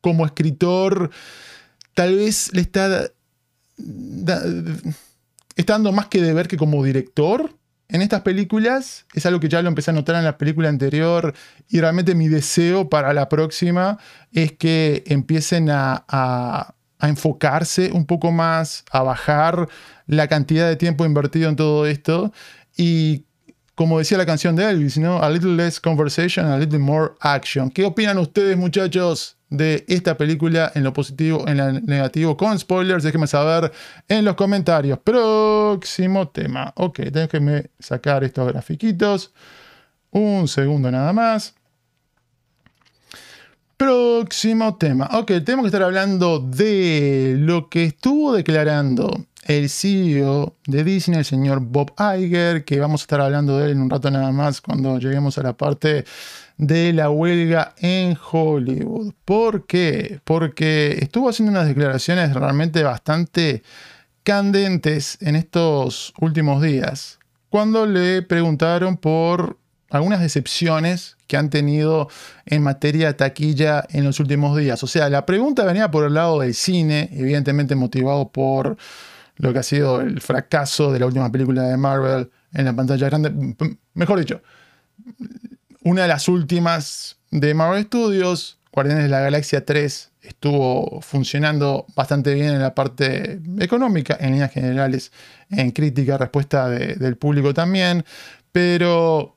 como 0.00 0.24
escritor, 0.26 1.10
tal 1.94 2.14
vez 2.16 2.50
le 2.52 2.60
está, 2.60 3.10
está 5.56 5.72
dando 5.72 5.92
más 5.92 6.06
que 6.06 6.22
deber 6.22 6.48
que 6.48 6.56
como 6.56 6.84
director 6.84 7.50
en 7.88 8.02
estas 8.02 8.22
películas 8.22 9.06
es 9.14 9.26
algo 9.26 9.40
que 9.40 9.48
ya 9.48 9.62
lo 9.62 9.68
empecé 9.68 9.90
a 9.90 9.94
notar 9.94 10.16
en 10.16 10.24
la 10.24 10.38
película 10.38 10.68
anterior 10.68 11.34
y 11.68 11.80
realmente 11.80 12.14
mi 12.14 12.28
deseo 12.28 12.88
para 12.88 13.12
la 13.12 13.28
próxima 13.28 13.98
es 14.32 14.52
que 14.52 15.04
empiecen 15.06 15.68
a, 15.70 16.72
enfocarse 16.98 17.92
un 17.92 18.06
poco 18.06 18.32
más, 18.32 18.84
a 18.90 19.02
bajar 19.02 19.68
la 20.06 20.28
cantidad 20.28 20.66
de 20.66 20.76
tiempo 20.76 21.04
invertido 21.04 21.50
en 21.50 21.54
todo 21.54 21.86
esto 21.86 22.32
y 22.74 23.25
como 23.76 23.98
decía 23.98 24.18
la 24.18 24.26
canción 24.26 24.56
de 24.56 24.68
Elvis, 24.68 24.98
¿no? 24.98 25.22
A 25.22 25.30
little 25.30 25.54
less 25.54 25.78
conversation, 25.78 26.46
a 26.46 26.58
little 26.58 26.80
more 26.80 27.12
action. 27.20 27.70
¿Qué 27.70 27.84
opinan 27.84 28.18
ustedes 28.18 28.56
muchachos? 28.56 29.36
de 29.48 29.84
esta 29.86 30.16
película 30.16 30.72
en 30.74 30.82
lo 30.82 30.92
positivo, 30.92 31.46
en 31.46 31.56
lo 31.58 31.72
negativo, 31.72 32.36
con 32.36 32.58
spoilers. 32.58 33.04
Déjenme 33.04 33.26
saber 33.26 33.72
en 34.08 34.24
los 34.24 34.34
comentarios. 34.34 34.98
Próximo 34.98 36.28
tema. 36.28 36.72
Ok, 36.76 36.98
déjenme 37.00 37.70
sacar 37.78 38.24
estos 38.24 38.48
grafiquitos. 38.48 39.32
Un 40.10 40.48
segundo 40.48 40.90
nada 40.90 41.12
más. 41.12 41.54
Próximo 43.76 44.76
tema. 44.76 45.08
Ok, 45.12 45.26
tenemos 45.44 45.64
que 45.64 45.68
estar 45.68 45.82
hablando 45.82 46.40
de 46.40 47.36
lo 47.38 47.68
que 47.68 47.84
estuvo 47.84 48.32
declarando 48.32 49.26
el 49.46 49.70
CEO 49.70 50.56
de 50.66 50.82
Disney, 50.82 51.20
el 51.20 51.24
señor 51.24 51.60
Bob 51.60 51.92
Iger, 51.98 52.64
que 52.64 52.80
vamos 52.80 53.02
a 53.02 53.04
estar 53.04 53.20
hablando 53.20 53.58
de 53.58 53.66
él 53.66 53.70
en 53.72 53.82
un 53.82 53.90
rato 53.90 54.10
nada 54.10 54.32
más 54.32 54.60
cuando 54.60 54.98
lleguemos 54.98 55.38
a 55.38 55.42
la 55.42 55.56
parte 55.56 56.04
de 56.56 56.92
la 56.92 57.10
huelga 57.10 57.74
en 57.78 58.18
Hollywood. 58.30 59.12
¿Por 59.24 59.66
qué? 59.66 60.20
Porque 60.24 60.98
estuvo 61.00 61.28
haciendo 61.28 61.52
unas 61.52 61.68
declaraciones 61.68 62.34
realmente 62.34 62.82
bastante 62.82 63.62
candentes 64.24 65.18
en 65.20 65.36
estos 65.36 66.12
últimos 66.20 66.60
días, 66.60 67.20
cuando 67.48 67.86
le 67.86 68.22
preguntaron 68.22 68.96
por 68.96 69.58
algunas 69.90 70.20
decepciones 70.20 71.16
que 71.28 71.36
han 71.36 71.50
tenido 71.50 72.08
en 72.44 72.62
materia 72.62 73.16
taquilla 73.16 73.84
en 73.90 74.02
los 74.02 74.18
últimos 74.18 74.56
días. 74.58 74.82
O 74.82 74.88
sea, 74.88 75.08
la 75.08 75.24
pregunta 75.24 75.64
venía 75.64 75.92
por 75.92 76.04
el 76.04 76.14
lado 76.14 76.40
del 76.40 76.54
cine, 76.54 77.08
evidentemente 77.12 77.76
motivado 77.76 78.28
por 78.28 78.76
lo 79.36 79.52
que 79.52 79.58
ha 79.58 79.62
sido 79.62 80.00
el 80.00 80.20
fracaso 80.20 80.92
de 80.92 81.00
la 81.00 81.06
última 81.06 81.30
película 81.30 81.62
de 81.62 81.76
Marvel 81.76 82.30
en 82.52 82.64
la 82.64 82.74
pantalla 82.74 83.06
grande. 83.08 83.32
Mejor 83.94 84.18
dicho, 84.18 84.42
una 85.82 86.02
de 86.02 86.08
las 86.08 86.28
últimas 86.28 87.18
de 87.30 87.54
Marvel 87.54 87.84
Studios, 87.84 88.58
Guardianes 88.72 89.04
de 89.04 89.10
la 89.10 89.20
Galaxia 89.20 89.64
3, 89.64 90.10
estuvo 90.22 91.00
funcionando 91.00 91.86
bastante 91.94 92.34
bien 92.34 92.54
en 92.54 92.60
la 92.60 92.74
parte 92.74 93.40
económica, 93.58 94.16
en 94.20 94.32
líneas 94.32 94.52
generales, 94.52 95.12
en 95.50 95.70
crítica, 95.70 96.18
respuesta 96.18 96.68
del 96.68 97.16
público 97.16 97.54
también, 97.54 98.04
pero 98.52 99.36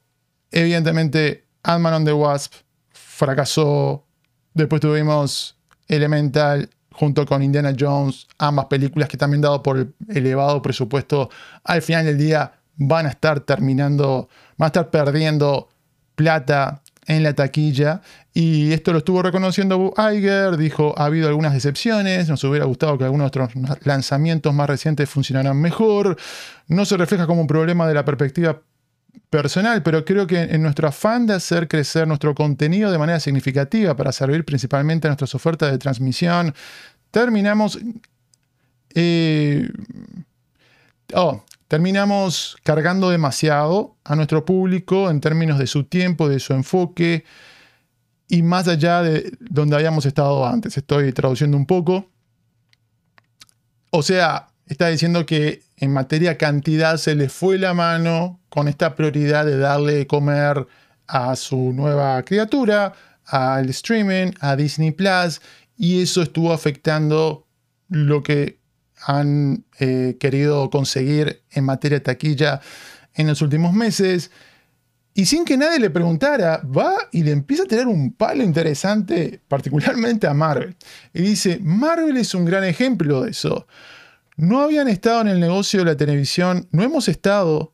evidentemente 0.52 1.46
Ant-Man 1.64 1.94
on 1.94 2.06
the 2.06 2.14
Wasp 2.14 2.54
fracasó, 2.92 4.06
después 4.54 4.82
tuvimos 4.82 5.56
Elemental 5.88 6.70
junto 7.00 7.26
con 7.26 7.42
Indiana 7.42 7.74
Jones, 7.80 8.28
ambas 8.40 8.66
películas 8.66 9.08
que 9.08 9.16
también 9.16 9.40
dado 9.40 9.64
por 9.64 9.78
el 9.78 9.94
elevado 10.10 10.62
presupuesto, 10.62 11.30
al 11.64 11.82
final 11.82 12.04
del 12.04 12.18
día 12.18 12.52
van 12.76 13.06
a 13.06 13.10
estar 13.10 13.40
terminando, 13.40 14.28
van 14.58 14.66
a 14.66 14.68
estar 14.68 14.90
perdiendo 14.90 15.70
plata 16.16 16.82
en 17.08 17.24
la 17.24 17.34
taquilla. 17.34 18.02
Y 18.34 18.74
esto 18.74 18.92
lo 18.92 18.98
estuvo 18.98 19.22
reconociendo 19.22 19.94
Iger, 19.98 20.58
dijo 20.58 20.94
ha 20.98 21.06
habido 21.06 21.30
algunas 21.30 21.54
decepciones, 21.54 22.28
nos 22.28 22.44
hubiera 22.44 22.66
gustado 22.66 22.98
que 22.98 23.06
algunos 23.06 23.32
de 23.32 23.40
nuestros 23.40 23.86
lanzamientos 23.86 24.54
más 24.54 24.68
recientes 24.68 25.10
funcionaran 25.10 25.56
mejor, 25.56 26.18
no 26.68 26.84
se 26.84 26.98
refleja 26.98 27.28
como 27.28 27.40
un 27.40 27.48
problema 27.48 27.88
de 27.88 27.94
la 27.94 28.04
perspectiva 28.04 28.60
personal, 29.30 29.84
pero 29.84 30.04
creo 30.06 30.26
que 30.28 30.42
en 30.42 30.62
nuestro 30.62 30.88
afán 30.88 31.28
de 31.28 31.34
hacer 31.34 31.68
crecer 31.68 32.08
nuestro 32.08 32.34
contenido 32.34 32.92
de 32.92 32.98
manera 32.98 33.20
significativa 33.20 33.96
para 33.96 34.12
servir 34.12 34.44
principalmente 34.44 35.08
a 35.08 35.10
nuestras 35.10 35.36
ofertas 35.36 35.72
de 35.72 35.78
transmisión, 35.78 36.54
terminamos... 37.12 37.80
Eh, 38.96 39.70
oh, 41.14 41.44
terminamos 41.68 42.58
cargando 42.64 43.12
demasiado 43.12 43.96
a 44.04 44.16
nuestro 44.16 44.44
público 44.46 45.12
en 45.12 45.22
términos 45.22 45.60
de 45.60 45.68
su 45.68 45.84
tiempo, 45.84 46.28
de 46.28 46.40
su 46.40 46.54
enfoque 46.54 47.24
y 48.28 48.42
más 48.42 48.68
allá 48.68 49.04
de 49.04 49.32
donde 49.40 49.76
habíamos 49.76 50.06
estado 50.06 50.46
antes. 50.48 50.76
Estoy 50.78 51.14
traduciendo 51.14 51.56
un 51.56 51.68
poco. 51.68 52.10
O 53.92 54.02
sea, 54.02 54.49
está 54.70 54.88
diciendo 54.88 55.26
que 55.26 55.64
en 55.78 55.92
materia 55.92 56.38
cantidad 56.38 56.98
se 56.98 57.16
le 57.16 57.28
fue 57.28 57.58
la 57.58 57.74
mano 57.74 58.40
con 58.50 58.68
esta 58.68 58.96
prioridad 58.96 59.46
de 59.46 59.58
darle 59.58 59.96
de 59.96 60.08
comer 60.08 60.68
a 61.08 61.36
su 61.36 61.74
nueva 61.74 62.24
criatura, 62.24 62.94
al 63.26 63.70
streaming, 63.70 64.32
a 64.40 64.56
Disney 64.56 64.92
Plus, 64.92 65.42
y 65.76 66.02
eso 66.02 66.22
estuvo 66.22 66.54
afectando 66.54 67.48
lo 67.90 68.22
que 68.22 68.60
han 69.02 69.66
eh, 69.80 70.18
querido 70.20 70.70
conseguir 70.70 71.42
en 71.52 71.64
materia 71.64 71.98
de 71.98 72.06
taquilla 72.06 72.62
en 73.16 73.28
los 73.28 73.42
últimos 73.42 73.74
meses. 73.74 74.30
Y 75.16 75.26
sin 75.26 75.46
que 75.46 75.58
nadie 75.58 75.80
le 75.80 75.90
preguntara, 75.90 76.62
va 76.64 76.94
y 77.12 77.24
le 77.24 77.32
empieza 77.32 77.64
a 77.64 77.66
tener 77.66 77.88
un 77.88 78.14
palo 78.14 78.44
interesante, 78.44 79.42
particularmente 79.48 80.28
a 80.28 80.34
Marvel. 80.34 80.76
Y 81.14 81.22
dice, 81.22 81.60
Marvel 81.62 82.18
es 82.18 82.36
un 82.36 82.46
gran 82.46 82.64
ejemplo 82.64 83.24
de 83.24 83.32
eso. 83.32 83.66
No 84.40 84.62
habían 84.62 84.88
estado 84.88 85.20
en 85.20 85.28
el 85.28 85.42
negocio 85.42 85.80
de 85.80 85.86
la 85.86 85.98
televisión, 85.98 86.70
no 86.72 86.82
hemos 86.82 87.10
estado 87.10 87.74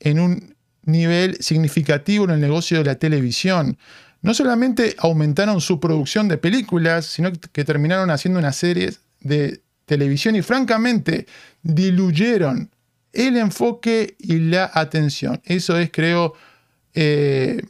en 0.00 0.18
un 0.18 0.56
nivel 0.84 1.36
significativo 1.40 2.24
en 2.24 2.30
el 2.30 2.40
negocio 2.40 2.78
de 2.78 2.84
la 2.84 2.94
televisión. 2.94 3.76
No 4.22 4.32
solamente 4.32 4.96
aumentaron 4.96 5.60
su 5.60 5.78
producción 5.78 6.26
de 6.26 6.38
películas, 6.38 7.04
sino 7.04 7.30
que 7.52 7.64
terminaron 7.66 8.08
haciendo 8.10 8.40
unas 8.40 8.56
series 8.56 9.02
de 9.20 9.60
televisión 9.84 10.36
y 10.36 10.40
francamente 10.40 11.26
diluyeron 11.62 12.70
el 13.12 13.36
enfoque 13.36 14.16
y 14.18 14.38
la 14.38 14.70
atención. 14.72 15.42
Eso 15.44 15.78
es, 15.78 15.90
creo, 15.92 16.32
eh, 16.94 17.60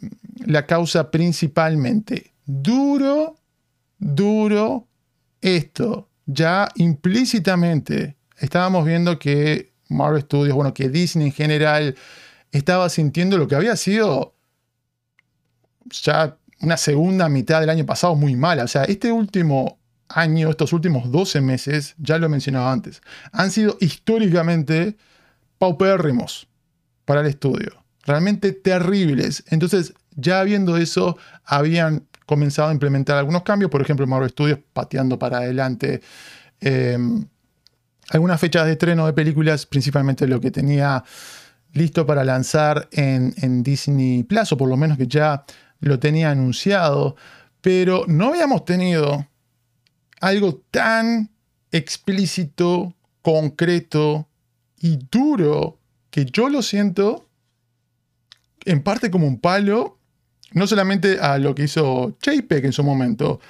la 0.44 0.66
causa 0.66 1.10
principalmente. 1.10 2.32
Duro, 2.44 3.40
duro 3.98 4.86
esto. 5.40 6.08
Ya 6.26 6.68
implícitamente 6.76 8.15
estábamos 8.38 8.84
viendo 8.84 9.18
que 9.18 9.72
Marvel 9.88 10.22
Studios, 10.22 10.54
bueno, 10.54 10.74
que 10.74 10.88
Disney 10.88 11.26
en 11.28 11.32
general 11.32 11.96
estaba 12.52 12.88
sintiendo 12.88 13.38
lo 13.38 13.48
que 13.48 13.54
había 13.54 13.76
sido 13.76 14.34
ya 15.90 16.36
una 16.60 16.76
segunda 16.76 17.28
mitad 17.28 17.60
del 17.60 17.70
año 17.70 17.86
pasado 17.86 18.14
muy 18.14 18.34
mala. 18.34 18.64
O 18.64 18.68
sea, 18.68 18.84
este 18.84 19.12
último 19.12 19.78
año, 20.08 20.50
estos 20.50 20.72
últimos 20.72 21.10
12 21.10 21.40
meses, 21.40 21.94
ya 21.98 22.18
lo 22.18 22.26
he 22.26 22.28
mencionado 22.28 22.68
antes, 22.68 23.02
han 23.32 23.50
sido 23.50 23.76
históricamente 23.80 24.96
paupérrimos 25.58 26.48
para 27.04 27.20
el 27.20 27.26
estudio. 27.26 27.84
Realmente 28.04 28.52
terribles. 28.52 29.44
Entonces, 29.48 29.94
ya 30.14 30.42
viendo 30.44 30.76
eso, 30.76 31.18
habían 31.44 32.06
comenzado 32.24 32.68
a 32.68 32.72
implementar 32.72 33.18
algunos 33.18 33.42
cambios. 33.42 33.70
Por 33.70 33.82
ejemplo, 33.82 34.06
Marvel 34.06 34.30
Studios 34.30 34.60
pateando 34.72 35.18
para 35.18 35.38
adelante 35.38 36.00
em, 36.60 37.26
algunas 38.10 38.40
fechas 38.40 38.66
de 38.66 38.72
estreno 38.72 39.06
de 39.06 39.12
películas, 39.12 39.66
principalmente 39.66 40.26
lo 40.26 40.40
que 40.40 40.50
tenía 40.50 41.02
listo 41.72 42.06
para 42.06 42.24
lanzar 42.24 42.88
en, 42.92 43.62
Disney 43.62 44.22
Plus, 44.22 44.52
o 44.52 44.56
por 44.56 44.68
lo 44.68 44.76
menos 44.76 44.96
que 44.96 45.06
ya 45.06 45.44
lo 45.80 45.98
tenía 45.98 46.30
anunciado. 46.30 47.16
Pero 47.60 48.04
no 48.06 48.28
habíamos 48.28 48.64
tenido 48.64 49.26
algo 50.20 50.62
tan 50.70 51.30
explícito, 51.70 52.94
concreto 53.22 54.28
y 54.80 54.98
duro 55.10 55.78
que 56.10 56.24
yo 56.24 56.48
lo 56.48 56.62
siento 56.62 57.28
en 58.64 58.82
parte 58.82 59.10
como 59.10 59.26
un 59.26 59.40
palo, 59.40 59.98
no 60.52 60.66
solamente 60.66 61.18
a 61.20 61.38
lo 61.38 61.54
que 61.54 61.64
hizo 61.64 62.16
JPEG 62.20 62.66
en 62.66 62.72
su 62.72 62.82
momento, 62.82 63.40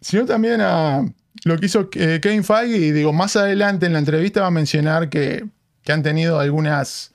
sino 0.00 0.24
también 0.24 0.60
a 0.60 1.04
lo 1.44 1.58
que 1.58 1.66
hizo 1.66 1.88
eh, 1.94 2.20
Kevin 2.22 2.44
Feige. 2.44 2.76
Y 2.78 2.90
digo, 2.92 3.12
más 3.12 3.36
adelante 3.36 3.86
en 3.86 3.94
la 3.94 3.98
entrevista 3.98 4.42
va 4.42 4.48
a 4.48 4.50
mencionar 4.52 5.08
que, 5.08 5.44
que 5.82 5.92
han 5.92 6.02
tenido 6.02 6.38
algunas 6.38 7.12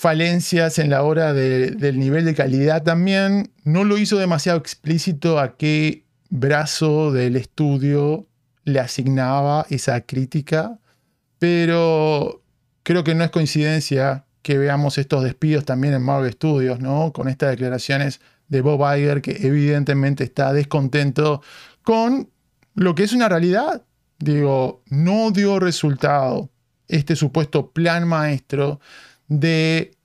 falencias 0.00 0.78
en 0.78 0.88
la 0.88 1.02
hora 1.02 1.34
del 1.34 1.98
nivel 1.98 2.24
de 2.24 2.34
calidad 2.34 2.82
también. 2.82 3.50
No 3.64 3.84
lo 3.84 3.98
hizo 3.98 4.16
demasiado 4.16 4.58
explícito 4.58 5.38
a 5.38 5.58
qué 5.58 6.04
brazo 6.30 7.12
del 7.12 7.36
estudio 7.36 8.26
le 8.64 8.80
asignaba 8.80 9.66
esa 9.68 10.00
crítica, 10.00 10.78
pero 11.38 12.42
creo 12.82 13.04
que 13.04 13.14
no 13.14 13.24
es 13.24 13.30
coincidencia 13.30 14.24
que 14.40 14.56
veamos 14.56 14.96
estos 14.96 15.22
despidos 15.22 15.66
también 15.66 15.92
en 15.92 16.02
Marvel 16.02 16.32
Studios, 16.32 16.80
¿no? 16.80 17.12
Con 17.12 17.28
estas 17.28 17.50
declaraciones 17.50 18.22
de 18.48 18.62
Bob 18.62 18.80
Iger 18.96 19.20
que 19.20 19.46
evidentemente 19.46 20.24
está 20.24 20.54
descontento 20.54 21.42
con 21.90 22.30
lo 22.76 22.94
que 22.94 23.02
es 23.02 23.12
una 23.12 23.28
realidad. 23.28 23.82
Digo, 24.20 24.84
no 24.90 25.32
dio 25.32 25.58
resultado 25.58 26.48
este 26.86 27.16
supuesto 27.16 27.72
plan 27.72 28.06
maestro 28.06 28.78
de 29.26 29.96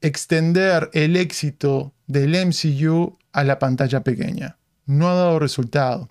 extender 0.00 0.88
el 0.94 1.16
éxito 1.16 1.92
del 2.06 2.30
MCU 2.30 3.18
a 3.32 3.44
la 3.44 3.58
pantalla 3.58 4.02
pequeña. 4.02 4.56
No 4.86 5.10
ha 5.10 5.14
dado 5.16 5.38
resultado. 5.38 6.08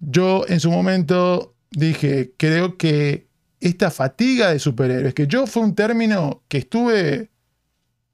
Yo 0.00 0.44
en 0.48 0.58
su 0.58 0.72
momento 0.72 1.54
dije, 1.70 2.32
creo 2.36 2.76
que 2.76 3.28
esta 3.60 3.92
fatiga 3.92 4.50
de 4.50 4.58
superhéroes, 4.58 5.14
que 5.14 5.28
yo 5.28 5.46
fue 5.46 5.62
un 5.62 5.76
término 5.76 6.42
que 6.48 6.58
estuve 6.58 7.30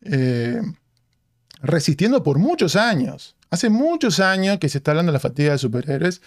eh, 0.03 0.61
resistiendo 1.63 2.23
por 2.23 2.39
muchos 2.39 2.77
años. 2.77 3.35
Hace 3.51 3.69
muchos 3.69 4.21
años 4.21 4.59
que 4.59 4.69
se 4.69 4.79
está 4.79 4.93
hablando 4.93 5.13
de 5.13 5.15
la 5.15 5.21
fatiga 5.21 5.53
de 5.53 5.59
superhéroes 5.59 6.23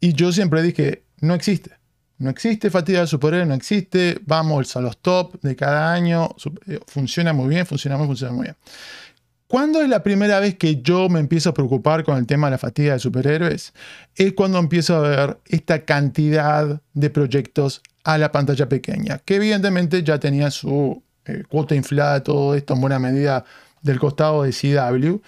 y 0.00 0.12
yo 0.12 0.32
siempre 0.32 0.62
dije, 0.62 1.04
no 1.20 1.34
existe. 1.34 1.70
No 2.18 2.30
existe 2.30 2.70
fatiga 2.70 3.00
de 3.00 3.06
superhéroe, 3.06 3.46
no 3.46 3.54
existe. 3.54 4.18
Vamos 4.24 4.74
a 4.76 4.80
los 4.80 4.98
top 4.98 5.40
de 5.42 5.54
cada 5.54 5.92
año. 5.92 6.34
Eh, 6.66 6.80
funciona 6.86 7.32
muy 7.32 7.48
bien, 7.48 7.66
funciona 7.66 7.96
muy, 7.96 8.06
funciona 8.06 8.32
muy 8.32 8.44
bien. 8.44 8.56
¿Cuándo 9.48 9.80
es 9.80 9.88
la 9.88 10.02
primera 10.02 10.40
vez 10.40 10.56
que 10.56 10.82
yo 10.82 11.08
me 11.08 11.20
empiezo 11.20 11.50
a 11.50 11.54
preocupar 11.54 12.02
con 12.02 12.16
el 12.16 12.26
tema 12.26 12.48
de 12.48 12.52
la 12.52 12.58
fatiga 12.58 12.94
de 12.94 12.98
superhéroes? 12.98 13.74
Es 14.16 14.32
cuando 14.32 14.58
empiezo 14.58 14.96
a 14.96 15.00
ver 15.00 15.38
esta 15.46 15.84
cantidad 15.84 16.80
de 16.94 17.10
proyectos 17.10 17.82
a 18.02 18.18
la 18.18 18.32
pantalla 18.32 18.68
pequeña, 18.68 19.18
que 19.24 19.36
evidentemente 19.36 20.02
ya 20.02 20.18
tenía 20.18 20.50
su 20.50 21.02
eh, 21.26 21.44
cuota 21.48 21.76
inflada, 21.76 22.22
todo 22.24 22.56
esto 22.56 22.74
en 22.74 22.80
buena 22.80 22.98
medida 22.98 23.44
del 23.82 24.00
costado 24.00 24.42
de 24.42 24.50
CW, 24.50 25.20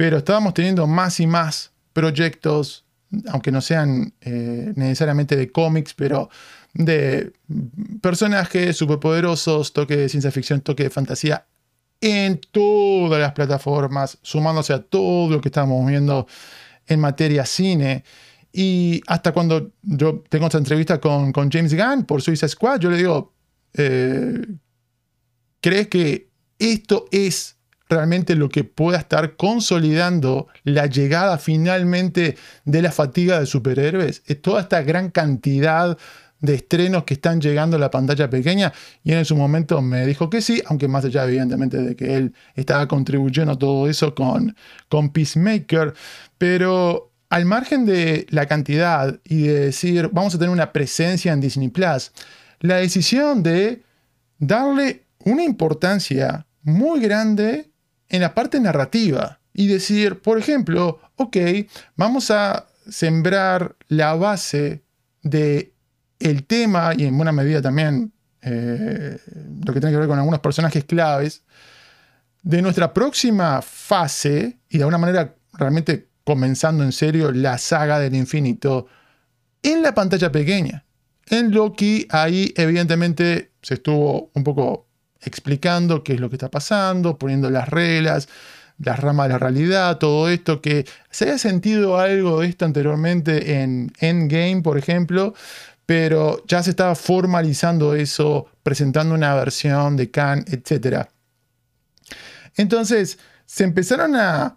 pero 0.00 0.16
estábamos 0.16 0.54
teniendo 0.54 0.86
más 0.86 1.20
y 1.20 1.26
más 1.26 1.72
proyectos, 1.92 2.86
aunque 3.28 3.52
no 3.52 3.60
sean 3.60 4.14
eh, 4.22 4.72
necesariamente 4.74 5.36
de 5.36 5.52
cómics, 5.52 5.92
pero 5.92 6.30
de 6.72 7.34
personajes 8.00 8.78
superpoderosos, 8.78 9.74
toque 9.74 9.98
de 9.98 10.08
ciencia 10.08 10.30
ficción, 10.30 10.62
toque 10.62 10.84
de 10.84 10.88
fantasía 10.88 11.44
en 12.00 12.40
todas 12.50 13.20
las 13.20 13.32
plataformas, 13.32 14.16
sumándose 14.22 14.72
a 14.72 14.80
todo 14.80 15.34
lo 15.34 15.40
que 15.42 15.48
estamos 15.48 15.86
viendo 15.86 16.26
en 16.86 16.98
materia 16.98 17.44
cine. 17.44 18.02
Y 18.54 19.02
hasta 19.06 19.32
cuando 19.32 19.72
yo 19.82 20.24
tengo 20.30 20.46
esta 20.46 20.56
entrevista 20.56 20.98
con, 20.98 21.30
con 21.30 21.50
James 21.50 21.74
Gunn 21.74 22.06
por 22.06 22.22
Suicide 22.22 22.48
Squad, 22.48 22.80
yo 22.80 22.90
le 22.90 22.96
digo, 22.96 23.34
eh, 23.74 24.46
¿crees 25.60 25.88
que 25.88 26.30
esto 26.58 27.04
es 27.10 27.59
realmente 27.90 28.34
lo 28.34 28.48
que 28.48 28.64
pueda 28.64 28.98
estar 28.98 29.36
consolidando 29.36 30.48
la 30.64 30.86
llegada 30.86 31.36
finalmente 31.38 32.36
de 32.64 32.82
la 32.82 32.92
fatiga 32.92 33.38
de 33.40 33.46
superhéroes? 33.46 34.22
Es 34.26 34.40
toda 34.40 34.62
esta 34.62 34.82
gran 34.82 35.10
cantidad 35.10 35.98
de 36.40 36.54
estrenos 36.54 37.04
que 37.04 37.14
están 37.14 37.40
llegando 37.40 37.76
a 37.76 37.80
la 37.80 37.90
pantalla 37.90 38.30
pequeña 38.30 38.72
y 39.02 39.12
en 39.12 39.24
su 39.24 39.36
momento 39.36 39.82
me 39.82 40.06
dijo 40.06 40.30
que 40.30 40.40
sí, 40.40 40.62
aunque 40.66 40.88
más 40.88 41.04
allá 41.04 41.24
evidentemente 41.24 41.78
de 41.78 41.96
que 41.96 42.16
él 42.16 42.34
estaba 42.54 42.88
contribuyendo 42.88 43.52
a 43.52 43.58
todo 43.58 43.88
eso 43.88 44.14
con, 44.14 44.56
con 44.88 45.10
Peacemaker, 45.10 45.92
pero 46.38 47.12
al 47.28 47.44
margen 47.44 47.84
de 47.84 48.26
la 48.30 48.46
cantidad 48.46 49.20
y 49.24 49.42
de 49.42 49.60
decir 49.66 50.08
vamos 50.12 50.34
a 50.34 50.38
tener 50.38 50.50
una 50.50 50.72
presencia 50.72 51.32
en 51.32 51.40
Disney 51.40 51.68
Plus, 51.68 52.12
la 52.60 52.76
decisión 52.76 53.42
de 53.42 53.82
darle 54.38 55.04
una 55.24 55.44
importancia 55.44 56.46
muy 56.62 57.00
grande 57.00 57.69
en 58.10 58.20
la 58.20 58.34
parte 58.34 58.60
narrativa 58.60 59.40
y 59.54 59.68
decir, 59.68 60.20
por 60.20 60.38
ejemplo, 60.38 61.00
ok, 61.16 61.36
vamos 61.96 62.30
a 62.30 62.66
sembrar 62.88 63.76
la 63.88 64.14
base 64.14 64.84
de 65.22 65.72
el 66.18 66.44
tema, 66.44 66.92
y 66.94 67.06
en 67.06 67.16
buena 67.16 67.32
medida 67.32 67.62
también 67.62 68.12
eh, 68.42 69.18
lo 69.64 69.72
que 69.72 69.80
tiene 69.80 69.92
que 69.92 69.98
ver 69.98 70.08
con 70.08 70.18
algunos 70.18 70.40
personajes 70.40 70.84
claves, 70.84 71.44
de 72.42 72.60
nuestra 72.60 72.92
próxima 72.92 73.62
fase, 73.62 74.58
y 74.68 74.78
de 74.78 74.84
alguna 74.84 74.98
manera 74.98 75.34
realmente 75.54 76.08
comenzando 76.24 76.84
en 76.84 76.92
serio 76.92 77.32
la 77.32 77.58
saga 77.58 77.98
del 77.98 78.14
infinito, 78.14 78.86
en 79.62 79.82
la 79.82 79.94
pantalla 79.94 80.30
pequeña. 80.30 80.84
En 81.26 81.52
Loki, 81.52 82.06
ahí 82.10 82.52
evidentemente 82.56 83.52
se 83.62 83.74
estuvo 83.74 84.30
un 84.34 84.44
poco 84.44 84.89
explicando 85.22 86.02
qué 86.02 86.14
es 86.14 86.20
lo 86.20 86.28
que 86.28 86.36
está 86.36 86.50
pasando, 86.50 87.18
poniendo 87.18 87.50
las 87.50 87.68
reglas, 87.68 88.28
las 88.78 88.98
ramas 88.98 89.28
de 89.28 89.32
la 89.34 89.38
realidad, 89.38 89.98
todo 89.98 90.28
esto, 90.28 90.60
que 90.60 90.86
se 91.10 91.26
haya 91.26 91.38
sentido 91.38 91.98
algo 91.98 92.40
de 92.40 92.48
esto 92.48 92.64
anteriormente 92.64 93.60
en 93.60 93.92
Endgame, 94.00 94.62
por 94.62 94.78
ejemplo, 94.78 95.34
pero 95.84 96.42
ya 96.46 96.62
se 96.62 96.70
estaba 96.70 96.94
formalizando 96.94 97.94
eso, 97.94 98.46
presentando 98.62 99.14
una 99.14 99.34
versión 99.34 99.96
de 99.96 100.10
Khan, 100.10 100.44
etc. 100.48 101.08
Entonces, 102.56 103.18
se 103.44 103.64
empezaron 103.64 104.16
a 104.16 104.56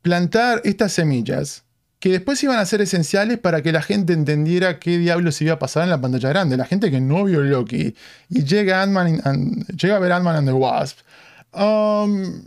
plantar 0.00 0.60
estas 0.64 0.92
semillas 0.92 1.64
que 2.02 2.08
después 2.08 2.42
iban 2.42 2.58
a 2.58 2.66
ser 2.66 2.80
esenciales 2.80 3.38
para 3.38 3.62
que 3.62 3.70
la 3.70 3.80
gente 3.80 4.12
entendiera 4.12 4.80
qué 4.80 4.98
diablos 4.98 5.40
iba 5.40 5.52
a 5.52 5.60
pasar 5.60 5.84
en 5.84 5.90
la 5.90 6.00
pantalla 6.00 6.30
grande. 6.30 6.56
La 6.56 6.64
gente 6.64 6.90
que 6.90 7.00
no 7.00 7.22
vio 7.22 7.42
Loki 7.42 7.94
y 8.28 8.42
llega, 8.42 8.84
llega 8.84 9.96
a 9.96 9.98
ver 10.00 10.10
Ant-Man 10.10 10.34
and 10.34 10.48
the 10.48 10.52
Wasp. 10.52 10.98
Um, 11.52 12.42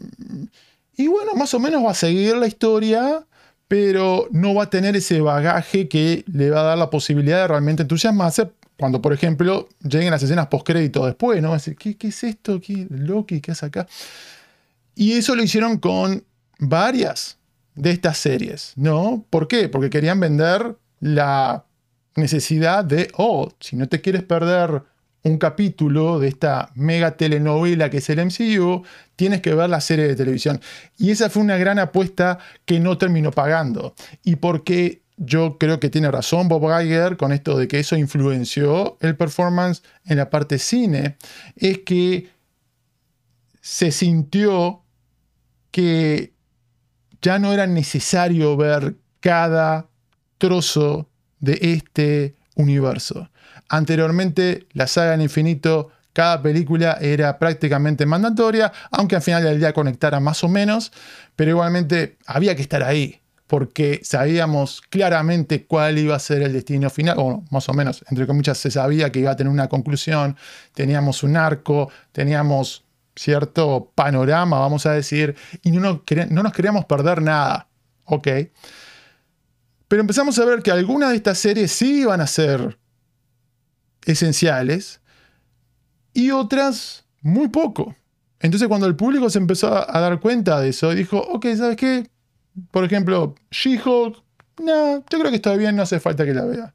y 0.97 1.07
bueno, 1.07 1.35
más 1.35 1.53
o 1.53 1.61
menos 1.61 1.85
va 1.85 1.91
a 1.91 1.93
seguir 1.93 2.35
la 2.35 2.47
historia 2.47 3.25
pero 3.69 4.27
no 4.31 4.53
va 4.53 4.63
a 4.63 4.69
tener 4.69 4.93
ese 4.97 5.21
bagaje 5.21 5.87
que 5.87 6.25
le 6.27 6.49
va 6.49 6.59
a 6.59 6.63
dar 6.63 6.77
la 6.77 6.89
posibilidad 6.89 7.39
de 7.43 7.47
realmente 7.47 7.83
entusiasmarse 7.83 8.51
cuando, 8.77 9.01
por 9.01 9.13
ejemplo, 9.13 9.69
lleguen 9.81 10.11
las 10.11 10.21
escenas 10.21 10.47
post-crédito 10.47 11.05
después, 11.05 11.41
¿no? 11.41 11.53
Decir, 11.53 11.77
¿qué, 11.77 11.95
es 11.97 12.23
esto? 12.25 12.59
¿Qué 12.59 12.87
Loki? 12.89 13.39
¿Qué 13.39 13.53
hace 13.53 13.67
acá? 13.67 13.87
Y 14.95 15.13
eso 15.13 15.33
lo 15.33 15.43
hicieron 15.43 15.77
con 15.77 16.25
varias 16.59 17.37
de 17.75 17.91
estas 17.91 18.17
series, 18.17 18.73
¿no? 18.75 19.25
¿Por 19.29 19.47
qué? 19.47 19.69
Porque 19.69 19.89
querían 19.89 20.19
vender 20.19 20.77
la 20.99 21.65
necesidad 22.15 22.85
de, 22.85 23.09
oh, 23.17 23.51
si 23.59 23.75
no 23.75 23.87
te 23.87 24.01
quieres 24.01 24.23
perder 24.23 24.83
un 25.23 25.37
capítulo 25.37 26.19
de 26.19 26.27
esta 26.27 26.71
mega 26.75 27.17
telenovela 27.17 27.89
que 27.89 27.97
es 27.97 28.09
el 28.09 28.23
MCU, 28.25 28.83
tienes 29.15 29.41
que 29.41 29.55
ver 29.55 29.69
la 29.69 29.81
serie 29.81 30.07
de 30.07 30.15
televisión. 30.15 30.61
Y 30.97 31.09
esa 31.09 31.29
fue 31.29 31.41
una 31.41 31.57
gran 31.57 31.79
apuesta 31.79 32.37
que 32.63 32.79
no 32.79 32.97
terminó 32.97 33.31
pagando. 33.31 33.95
Y 34.23 34.35
porque 34.35 35.01
yo 35.17 35.57
creo 35.57 35.79
que 35.79 35.89
tiene 35.89 36.11
razón 36.11 36.47
Bob 36.47 36.69
Geiger 36.69 37.17
con 37.17 37.31
esto 37.31 37.57
de 37.57 37.67
que 37.67 37.79
eso 37.79 37.95
influenció 37.95 38.97
el 39.01 39.15
performance 39.15 39.81
en 40.05 40.17
la 40.17 40.29
parte 40.29 40.59
cine, 40.59 41.17
es 41.55 41.79
que 41.79 42.29
se 43.61 43.91
sintió 43.91 44.83
que 45.71 46.34
ya 47.25 47.39
no 47.39 47.51
era 47.51 47.65
necesario 47.65 48.55
ver 48.55 48.97
cada 49.19 49.87
trozo 50.37 51.09
de 51.39 51.57
este 51.59 52.35
universo. 52.53 53.31
Anteriormente, 53.67 54.67
la 54.73 54.85
saga 54.85 55.11
del 55.11 55.23
infinito, 55.23 55.89
cada 56.13 56.39
película 56.43 56.99
era 57.01 57.39
prácticamente 57.39 58.05
mandatoria, 58.05 58.71
aunque 58.91 59.15
al 59.15 59.23
final 59.23 59.43
del 59.43 59.57
día 59.57 59.73
conectara 59.73 60.19
más 60.19 60.43
o 60.43 60.47
menos, 60.47 60.91
pero 61.35 61.49
igualmente 61.49 62.19
había 62.27 62.55
que 62.55 62.61
estar 62.61 62.83
ahí, 62.83 63.19
porque 63.47 64.01
sabíamos 64.03 64.81
claramente 64.81 65.65
cuál 65.65 65.97
iba 65.97 66.15
a 66.15 66.19
ser 66.19 66.43
el 66.43 66.53
destino 66.53 66.91
final, 66.91 67.15
o 67.17 67.43
más 67.49 67.67
o 67.69 67.73
menos, 67.73 68.05
entre 68.11 68.27
comillas, 68.27 68.59
se 68.59 68.69
sabía 68.69 69.11
que 69.11 69.21
iba 69.21 69.31
a 69.31 69.35
tener 69.35 69.51
una 69.51 69.67
conclusión, 69.67 70.37
teníamos 70.75 71.23
un 71.23 71.37
arco, 71.37 71.89
teníamos 72.11 72.84
cierto 73.15 73.91
panorama, 73.95 74.59
vamos 74.59 74.85
a 74.85 74.91
decir, 74.91 75.35
y 75.63 75.71
no, 75.71 76.03
no 76.29 76.43
nos 76.43 76.53
queríamos 76.53 76.85
perder 76.85 77.21
nada, 77.21 77.67
¿ok? 78.05 78.27
Pero 79.87 80.01
empezamos 80.01 80.37
a 80.39 80.45
ver 80.45 80.61
que 80.61 80.71
algunas 80.71 81.11
de 81.11 81.15
estas 81.15 81.37
series 81.37 81.71
sí 81.71 82.01
iban 82.01 82.21
a 82.21 82.27
ser 82.27 82.77
esenciales 84.05 85.01
y 86.13 86.31
otras 86.31 87.05
muy 87.21 87.47
poco. 87.47 87.95
Entonces 88.39 88.67
cuando 88.67 88.87
el 88.87 88.95
público 88.95 89.29
se 89.29 89.39
empezó 89.39 89.73
a 89.73 89.99
dar 89.99 90.19
cuenta 90.19 90.59
de 90.59 90.69
eso, 90.69 90.91
dijo, 90.91 91.17
ok, 91.17 91.45
¿sabes 91.55 91.77
qué? 91.77 92.09
Por 92.71 92.83
ejemplo, 92.83 93.35
She-Hulk, 93.51 94.23
no, 94.63 94.97
yo 94.97 95.19
creo 95.19 95.29
que 95.29 95.35
está 95.35 95.55
bien, 95.55 95.75
no 95.75 95.83
hace 95.83 95.99
falta 95.99 96.25
que 96.25 96.33
la 96.33 96.45
vea. 96.45 96.73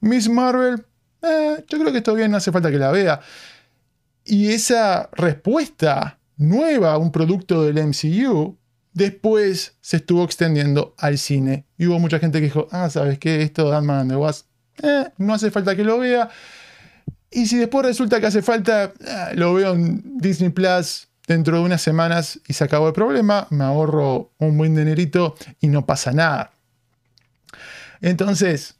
Miss 0.00 0.28
Marvel, 0.28 0.84
eh, 1.22 1.64
yo 1.68 1.78
creo 1.78 1.92
que 1.92 1.98
está 1.98 2.12
bien, 2.12 2.30
no 2.30 2.38
hace 2.38 2.52
falta 2.52 2.70
que 2.70 2.78
la 2.78 2.90
vea. 2.90 3.20
Y 4.30 4.52
esa 4.52 5.10
respuesta 5.14 6.20
nueva 6.36 6.92
a 6.92 6.98
un 6.98 7.10
producto 7.10 7.64
del 7.64 7.84
MCU, 7.84 8.56
después 8.92 9.76
se 9.80 9.96
estuvo 9.96 10.22
extendiendo 10.22 10.94
al 10.98 11.18
cine. 11.18 11.66
Y 11.76 11.88
hubo 11.88 11.98
mucha 11.98 12.20
gente 12.20 12.38
que 12.38 12.44
dijo, 12.44 12.68
ah, 12.70 12.88
¿sabes 12.90 13.18
qué? 13.18 13.42
Esto 13.42 13.68
de 13.68 13.78
Ant-Man 13.78 13.98
and 13.98 14.10
the 14.12 14.16
Wasp, 14.16 14.46
eh, 14.84 15.06
no 15.18 15.34
hace 15.34 15.50
falta 15.50 15.74
que 15.74 15.82
lo 15.82 15.98
vea. 15.98 16.30
Y 17.28 17.46
si 17.46 17.58
después 17.58 17.84
resulta 17.84 18.20
que 18.20 18.28
hace 18.28 18.40
falta, 18.40 18.92
ah, 19.04 19.30
lo 19.34 19.52
veo 19.54 19.74
en 19.74 20.18
Disney 20.18 20.50
Plus 20.50 21.08
dentro 21.26 21.58
de 21.58 21.64
unas 21.64 21.82
semanas 21.82 22.38
y 22.46 22.52
se 22.52 22.62
acabó 22.62 22.86
el 22.86 22.94
problema, 22.94 23.48
me 23.50 23.64
ahorro 23.64 24.30
un 24.38 24.56
buen 24.56 24.76
dinerito 24.76 25.34
y 25.60 25.66
no 25.66 25.86
pasa 25.86 26.12
nada. 26.12 26.52
Entonces, 28.00 28.76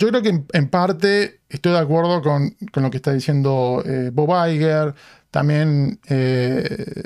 yo 0.00 0.08
creo 0.08 0.22
que 0.22 0.42
en, 0.54 0.68
parte 0.68 1.42
estoy 1.50 1.72
de 1.72 1.78
acuerdo 1.78 2.22
con, 2.22 2.56
lo 2.72 2.90
que 2.90 2.96
está 2.96 3.12
diciendo 3.12 3.82
eh, 3.84 4.10
Bob 4.10 4.30
Iger. 4.48 4.94
También 5.30 6.00
eh, 6.08 7.02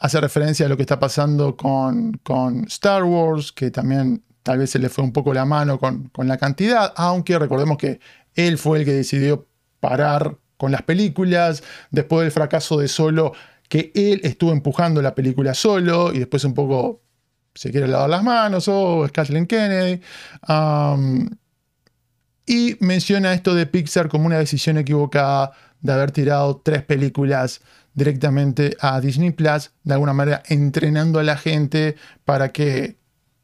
hace 0.00 0.20
referencia 0.20 0.64
a 0.64 0.68
lo 0.70 0.76
que 0.76 0.82
está 0.82 0.98
pasando 0.98 1.56
con, 1.56 2.12
con, 2.22 2.64
Star 2.64 3.04
Wars, 3.04 3.52
que 3.52 3.70
también 3.70 4.24
tal 4.42 4.58
vez 4.58 4.70
se 4.70 4.78
le 4.78 4.88
fue 4.88 5.04
un 5.04 5.12
poco 5.12 5.34
la 5.34 5.44
mano 5.44 5.78
con, 5.78 6.08
con 6.08 6.26
la 6.26 6.38
cantidad, 6.38 6.94
aunque 6.96 7.38
recordemos 7.38 7.76
que 7.76 8.00
él 8.34 8.56
fue 8.56 8.78
el 8.78 8.84
que 8.86 8.92
decidió 8.92 9.46
parar 9.78 10.38
con 10.56 10.72
las 10.72 10.82
películas, 10.82 11.62
después 11.90 12.22
del 12.22 12.32
fracaso 12.32 12.78
de 12.78 12.88
Solo, 12.88 13.32
que 13.68 13.92
él 13.94 14.22
estuvo 14.24 14.52
empujando 14.52 15.02
la 15.02 15.14
película 15.14 15.52
solo 15.52 16.14
y 16.14 16.18
después 16.18 16.44
un 16.44 16.54
poco 16.54 17.02
se 17.54 17.70
quiere 17.70 17.88
lavar 17.88 18.08
las 18.08 18.22
manos, 18.22 18.68
o 18.68 18.78
oh, 18.78 19.04
es 19.04 19.12
Kathleen 19.12 19.46
Kennedy. 19.46 20.00
Y 22.46 22.76
menciona 22.80 23.34
esto 23.34 23.54
de 23.54 23.66
Pixar 23.66 24.08
como 24.08 24.26
una 24.26 24.38
decisión 24.38 24.78
equivocada 24.78 25.52
de 25.80 25.92
haber 25.92 26.12
tirado 26.12 26.60
tres 26.64 26.82
películas 26.82 27.60
directamente 27.94 28.76
a 28.80 29.00
Disney 29.00 29.32
Plus, 29.32 29.72
de 29.82 29.94
alguna 29.94 30.12
manera 30.12 30.42
entrenando 30.46 31.18
a 31.18 31.24
la 31.24 31.36
gente 31.36 31.96
para 32.24 32.50
que 32.50 32.96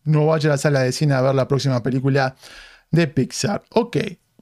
no 0.04 0.26
vaya 0.26 0.50
a 0.50 0.52
la 0.52 0.58
sala 0.58 0.80
de 0.80 0.92
cine 0.92 1.14
a 1.14 1.20
ver 1.20 1.34
la 1.34 1.48
próxima 1.48 1.82
película 1.82 2.36
de 2.90 3.06
Pixar. 3.08 3.64
Ok, 3.70 3.96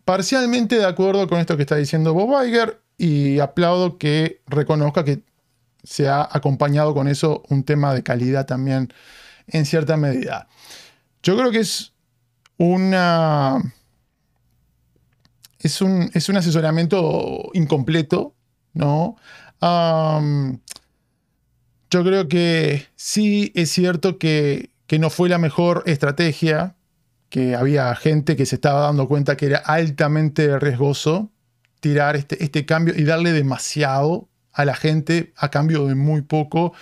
parcialmente 0.04 0.76
de 0.76 0.86
acuerdo 0.86 1.26
con 1.28 1.38
esto 1.38 1.56
que 1.56 1.62
está 1.62 1.76
diciendo 1.76 2.12
Bob 2.12 2.44
Iger 2.44 2.82
y 2.98 3.38
aplaudo 3.38 3.96
que 3.96 4.42
reconozca 4.46 5.04
que 5.04 5.22
se 5.82 6.08
ha 6.08 6.28
acompañado 6.30 6.92
con 6.92 7.08
eso 7.08 7.42
un 7.48 7.62
tema 7.62 7.94
de 7.94 8.02
calidad 8.02 8.46
también 8.46 8.92
en 9.46 9.64
cierta 9.64 9.96
medida. 9.96 10.48
Yo 11.22 11.36
creo 11.36 11.50
que 11.50 11.60
es 11.60 11.92
una... 12.58 13.74
Es 15.60 15.80
un, 15.80 16.10
es 16.14 16.28
un 16.28 16.36
asesoramiento 16.36 17.50
incompleto, 17.54 18.34
¿no? 18.72 19.16
yo 21.90 22.04
creo 22.04 22.28
que 22.28 22.86
sí 22.96 23.52
es 23.54 23.70
cierto 23.70 24.16
que, 24.16 24.70
que 24.86 24.98
no 24.98 25.10
fue 25.10 25.28
la 25.28 25.36
mejor 25.36 25.82
estrategia, 25.84 26.76
que 27.28 27.54
había 27.54 27.94
gente 27.94 28.36
que 28.36 28.46
se 28.46 28.54
estaba 28.54 28.80
dando 28.80 29.06
cuenta 29.06 29.36
que 29.36 29.46
era 29.46 29.58
altamente 29.58 30.58
riesgoso 30.58 31.30
tirar 31.80 32.16
este, 32.16 32.42
este 32.42 32.64
cambio 32.66 32.94
y 32.96 33.04
darle 33.04 33.32
demasiado 33.32 34.28
a 34.52 34.64
la 34.64 34.74
gente 34.74 35.32
a 35.36 35.50
cambio 35.50 35.86
de 35.86 35.94
muy 35.94 36.22
poco. 36.22 36.72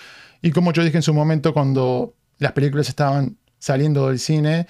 Y 0.42 0.50
como 0.52 0.72
yo 0.72 0.84
dije 0.84 0.98
en 0.98 1.02
su 1.02 1.14
momento 1.14 1.52
cuando 1.52 2.14
las 2.38 2.52
películas 2.52 2.88
estaban 2.88 3.38
saliendo 3.58 4.08
del 4.08 4.18
cine, 4.18 4.66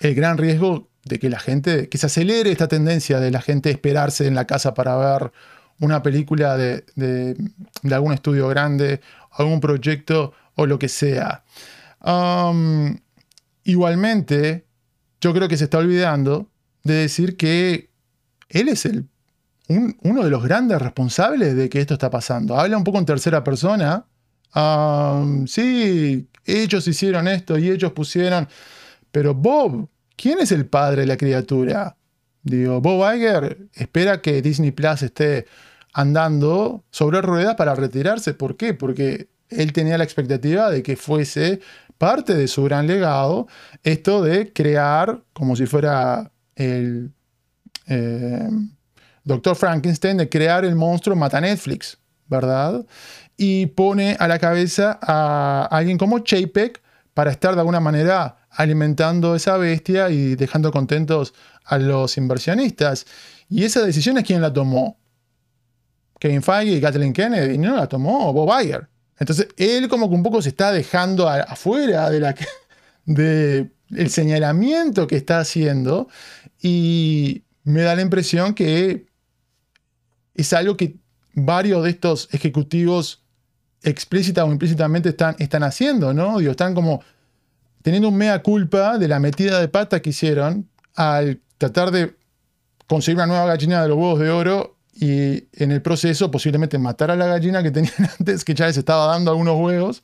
el 0.00 0.14
gran 0.14 0.38
riesgo 0.38 0.89
de 1.04 1.18
que 1.18 1.30
la 1.30 1.38
gente, 1.38 1.88
que 1.88 1.98
se 1.98 2.06
acelere 2.06 2.50
esta 2.50 2.68
tendencia 2.68 3.20
de 3.20 3.30
la 3.30 3.40
gente 3.40 3.70
esperarse 3.70 4.26
en 4.26 4.34
la 4.34 4.46
casa 4.46 4.74
para 4.74 4.96
ver 4.96 5.32
una 5.80 6.02
película 6.02 6.56
de, 6.56 6.84
de, 6.94 7.36
algún 7.94 8.12
estudio 8.12 8.48
grande, 8.48 9.00
algún 9.32 9.60
proyecto 9.60 10.32
o 10.54 10.66
lo 10.66 10.78
que 10.78 10.88
sea. 10.88 11.42
Igualmente, 13.64 14.66
yo 15.20 15.32
creo 15.32 15.48
que 15.48 15.56
se 15.56 15.64
está 15.64 15.78
olvidando 15.78 16.48
de 16.82 16.94
decir 16.94 17.36
que 17.36 17.90
él 18.48 18.68
es 18.68 18.84
el, 18.84 19.06
uno 19.68 20.24
de 20.24 20.30
los 20.30 20.42
grandes 20.42 20.80
responsables 20.80 21.54
de 21.54 21.68
que 21.68 21.80
esto 21.80 21.94
está 21.94 22.10
pasando. 22.10 22.58
Habla 22.58 22.76
un 22.76 22.84
poco 22.84 22.98
en 22.98 23.06
tercera 23.06 23.44
persona. 23.44 24.04
Sí, 25.46 26.28
ellos 26.44 26.88
hicieron 26.88 27.28
esto 27.28 27.58
y 27.58 27.70
ellos 27.70 27.92
pusieron... 27.92 28.48
Pero 29.12 29.34
Bob, 29.34 29.88
¿quién 30.20 30.38
es 30.38 30.52
el 30.52 30.66
padre 30.66 31.02
de 31.02 31.06
la 31.06 31.16
criatura? 31.16 31.96
Digo, 32.42 32.80
Bob 32.80 33.10
Iger 33.14 33.68
espera 33.74 34.20
que 34.20 34.42
Disney 34.42 34.70
Plus 34.70 35.02
esté 35.02 35.46
andando 35.94 36.84
sobre 36.90 37.22
ruedas 37.22 37.54
para 37.54 37.74
retirarse. 37.74 38.34
¿Por 38.34 38.56
qué? 38.56 38.74
Porque 38.74 39.28
él 39.48 39.72
tenía 39.72 39.96
la 39.96 40.04
expectativa 40.04 40.70
de 40.70 40.82
que 40.82 40.96
fuese 40.96 41.60
parte 41.96 42.34
de 42.34 42.48
su 42.48 42.62
gran 42.64 42.86
legado 42.86 43.48
esto 43.82 44.22
de 44.22 44.52
crear, 44.52 45.22
como 45.32 45.56
si 45.56 45.66
fuera 45.66 46.30
el 46.54 47.12
eh, 47.86 48.48
Doctor 49.24 49.56
Frankenstein, 49.56 50.18
de 50.18 50.28
crear 50.28 50.64
el 50.64 50.76
monstruo 50.76 51.16
mata 51.16 51.40
Netflix, 51.40 51.98
¿verdad? 52.26 52.84
Y 53.36 53.66
pone 53.66 54.16
a 54.18 54.28
la 54.28 54.38
cabeza 54.38 54.98
a 55.00 55.66
alguien 55.70 55.96
como 55.96 56.18
Chapek 56.18 56.80
para 57.14 57.30
estar 57.30 57.54
de 57.54 57.60
alguna 57.60 57.80
manera 57.80 58.46
alimentando 58.50 59.34
esa 59.34 59.56
bestia 59.56 60.10
y 60.10 60.34
dejando 60.36 60.70
contentos 60.70 61.34
a 61.64 61.78
los 61.78 62.16
inversionistas. 62.16 63.06
Y 63.48 63.64
esa 63.64 63.82
decisión 63.82 64.18
es 64.18 64.24
quien 64.24 64.40
la 64.40 64.52
tomó. 64.52 64.98
Kevin 66.18 66.42
Feige 66.42 66.76
y 66.76 66.80
Kathleen 66.80 67.12
Kennedy, 67.12 67.58
no 67.58 67.76
la 67.76 67.88
tomó 67.88 68.32
Bob 68.32 68.50
Iger. 68.62 68.88
Entonces, 69.18 69.48
él 69.56 69.88
como 69.88 70.08
que 70.08 70.14
un 70.14 70.22
poco 70.22 70.40
se 70.42 70.50
está 70.50 70.72
dejando 70.72 71.28
afuera 71.28 72.10
de 72.10 72.20
la 72.20 72.34
de 73.06 73.70
señalamiento 74.08 75.06
que 75.06 75.16
está 75.16 75.40
haciendo 75.40 76.08
y 76.62 77.44
me 77.64 77.82
da 77.82 77.94
la 77.94 78.02
impresión 78.02 78.54
que 78.54 79.06
es 80.34 80.52
algo 80.52 80.76
que 80.76 80.96
varios 81.34 81.84
de 81.84 81.90
estos 81.90 82.28
ejecutivos 82.32 83.19
explícita 83.82 84.44
o 84.44 84.52
implícitamente 84.52 85.10
están, 85.10 85.36
están 85.38 85.62
haciendo, 85.62 86.12
¿no? 86.12 86.40
Están 86.40 86.74
como 86.74 87.02
teniendo 87.82 88.08
un 88.08 88.16
mea 88.16 88.42
culpa 88.42 88.98
de 88.98 89.08
la 89.08 89.18
metida 89.18 89.60
de 89.60 89.68
pata 89.68 90.00
que 90.00 90.10
hicieron 90.10 90.68
al 90.94 91.40
tratar 91.58 91.90
de 91.90 92.14
conseguir 92.86 93.16
una 93.16 93.26
nueva 93.26 93.46
gallina 93.46 93.82
de 93.82 93.88
los 93.88 93.96
huevos 93.96 94.18
de 94.18 94.30
oro 94.30 94.76
y 94.92 95.44
en 95.52 95.70
el 95.70 95.80
proceso 95.80 96.30
posiblemente 96.30 96.78
matar 96.78 97.10
a 97.10 97.16
la 97.16 97.26
gallina 97.26 97.62
que 97.62 97.70
tenían 97.70 97.94
antes, 98.18 98.44
que 98.44 98.54
ya 98.54 98.66
les 98.66 98.76
estaba 98.76 99.06
dando 99.06 99.30
algunos 99.30 99.58
huevos. 99.58 100.02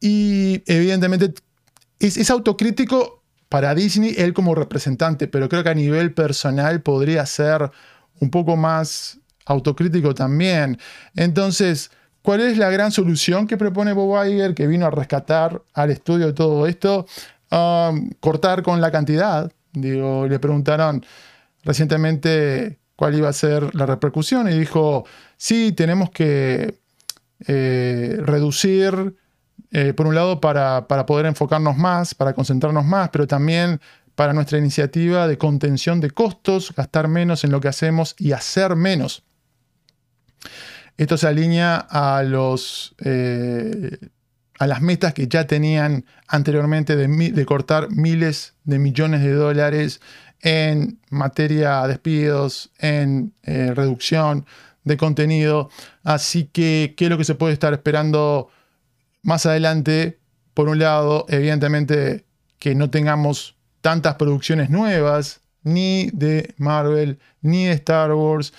Y 0.00 0.62
evidentemente 0.66 1.32
es, 1.98 2.30
autocrítico 2.30 3.22
para 3.48 3.74
Disney, 3.74 4.14
él 4.18 4.34
como 4.34 4.54
representante, 4.54 5.28
pero 5.28 5.48
creo 5.48 5.62
que 5.62 5.70
a 5.70 5.74
nivel 5.74 6.12
personal 6.12 6.82
podría 6.82 7.24
ser 7.26 7.70
un 8.20 8.30
poco 8.30 8.56
más 8.56 9.18
autocrítico 9.46 10.14
también. 10.14 10.78
Entonces, 11.14 11.90
¿cuál 12.22 12.40
es 12.40 12.56
la 12.56 12.70
gran 12.70 12.92
solución 12.92 13.46
que 13.46 13.56
propone 13.56 13.92
Bob 13.92 14.24
Iger, 14.24 14.54
que 14.54 14.66
vino 14.66 14.86
a 14.86 14.90
rescatar 14.90 15.62
al 15.74 15.90
estudio 15.90 16.26
de 16.26 16.32
todo 16.32 16.66
esto? 16.66 17.06
Um, 17.50 18.10
cortar 18.20 18.62
con 18.62 18.80
la 18.80 18.90
cantidad. 18.90 19.52
Digo, 19.72 20.26
le 20.26 20.38
preguntaron 20.38 21.04
recientemente 21.64 22.78
cuál 22.96 23.14
iba 23.14 23.28
a 23.28 23.32
ser 23.32 23.74
la 23.74 23.86
repercusión 23.86 24.48
y 24.48 24.58
dijo, 24.58 25.04
sí, 25.36 25.72
tenemos 25.72 26.10
que 26.10 26.78
eh, 27.46 28.16
reducir, 28.20 29.16
eh, 29.70 29.92
por 29.92 30.06
un 30.06 30.14
lado, 30.14 30.40
para, 30.40 30.86
para 30.86 31.06
poder 31.06 31.26
enfocarnos 31.26 31.76
más, 31.76 32.14
para 32.14 32.32
concentrarnos 32.32 32.84
más, 32.84 33.08
pero 33.10 33.26
también 33.26 33.80
para 34.14 34.32
nuestra 34.32 34.58
iniciativa 34.58 35.26
de 35.26 35.38
contención 35.38 36.00
de 36.00 36.10
costos, 36.10 36.72
gastar 36.76 37.08
menos 37.08 37.44
en 37.44 37.50
lo 37.50 37.60
que 37.60 37.68
hacemos 37.68 38.14
y 38.18 38.32
hacer 38.32 38.76
menos. 38.76 39.24
Esto 40.96 41.16
se 41.16 41.26
alinea 41.26 41.76
a, 41.76 42.22
los, 42.22 42.94
eh, 43.04 43.98
a 44.58 44.66
las 44.66 44.82
metas 44.82 45.14
que 45.14 45.26
ya 45.26 45.46
tenían 45.46 46.04
anteriormente 46.28 46.96
de, 46.96 47.46
cortar 47.46 47.90
miles 47.90 48.54
de 48.64 48.78
millones 48.78 49.22
de 49.22 49.32
dólares 49.32 50.00
en 50.40 51.00
materia 51.10 51.82
de 51.82 51.88
despidos, 51.88 52.70
en 52.78 53.32
eh, 53.42 53.72
reducción 53.74 54.46
de 54.84 54.96
contenido. 54.96 55.70
Así 56.02 56.44
que, 56.44 56.94
¿qué 56.96 57.04
es 57.04 57.10
lo 57.10 57.18
que 57.18 57.24
se 57.24 57.34
puede 57.34 57.52
estar 57.52 57.72
esperando 57.72 58.48
más 59.22 59.46
adelante? 59.46 60.18
Por 60.54 60.68
un 60.68 60.78
lado, 60.78 61.24
evidentemente, 61.28 62.26
que 62.58 62.74
no 62.74 62.90
tengamos 62.90 63.56
tantas 63.80 64.16
producciones 64.16 64.70
nuevas, 64.70 65.40
ni 65.64 66.10
de 66.12 66.54
Marvel, 66.58 67.18
ni 67.40 67.66
de 67.66 67.72
Star 67.72 68.12
Wars, 68.12 68.52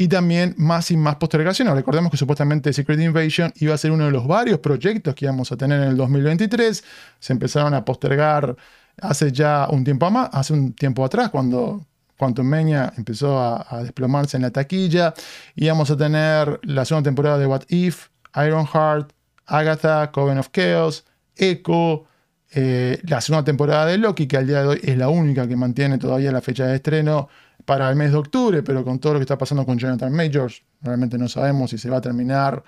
y 0.00 0.08
también 0.08 0.54
más 0.56 0.90
y 0.90 0.96
más 0.96 1.16
postergaciones. 1.16 1.74
Recordemos 1.74 2.10
que 2.10 2.16
supuestamente 2.16 2.72
Secret 2.72 2.98
Invasion 2.98 3.52
iba 3.56 3.74
a 3.74 3.76
ser 3.76 3.90
uno 3.90 4.06
de 4.06 4.10
los 4.10 4.26
varios 4.26 4.58
proyectos 4.58 5.14
que 5.14 5.26
íbamos 5.26 5.52
a 5.52 5.58
tener 5.58 5.78
en 5.78 5.88
el 5.88 5.96
2023. 5.98 6.82
Se 7.18 7.32
empezaron 7.34 7.74
a 7.74 7.84
postergar 7.84 8.56
hace 9.02 9.30
ya 9.30 9.68
un 9.70 9.84
tiempo 9.84 10.10
más, 10.10 10.30
hace 10.32 10.54
un 10.54 10.72
tiempo 10.72 11.04
atrás, 11.04 11.28
cuando 11.28 11.84
Quantum 12.16 12.46
Mania 12.46 12.90
empezó 12.96 13.38
a, 13.38 13.82
desplomarse 13.82 14.38
en 14.38 14.44
la 14.44 14.50
taquilla, 14.50 15.12
íbamos 15.54 15.90
a 15.90 15.98
tener 15.98 16.58
la 16.62 16.86
segunda 16.86 17.06
temporada 17.06 17.36
de 17.36 17.46
What 17.46 17.64
If, 17.68 18.06
Ironheart, 18.34 19.12
Agatha, 19.44 20.10
Coven 20.12 20.38
of 20.38 20.48
Chaos, 20.50 21.04
Echo, 21.36 22.06
eh, 22.52 22.98
la 23.02 23.20
segunda 23.20 23.44
temporada 23.44 23.84
de 23.84 23.98
Loki, 23.98 24.26
que 24.26 24.38
al 24.38 24.46
día 24.46 24.62
de 24.62 24.66
hoy 24.66 24.80
es 24.82 24.96
la 24.96 25.10
única 25.10 25.46
que 25.46 25.56
mantiene 25.56 25.98
todavía 25.98 26.32
la 26.32 26.40
fecha 26.40 26.64
de 26.64 26.76
estreno 26.76 27.28
para 27.70 27.88
el 27.88 27.94
mes 27.94 28.10
de 28.10 28.16
octubre, 28.16 28.64
pero 28.64 28.82
con 28.82 28.98
todo 28.98 29.12
lo 29.12 29.18
que 29.20 29.22
está 29.22 29.38
pasando 29.38 29.64
con 29.64 29.78
Jonathan 29.78 30.12
Majors, 30.12 30.60
realmente 30.82 31.16
no 31.16 31.28
sabemos 31.28 31.70
si 31.70 31.78
se 31.78 31.88
va 31.88 31.98
a 31.98 32.00
terminar 32.00 32.64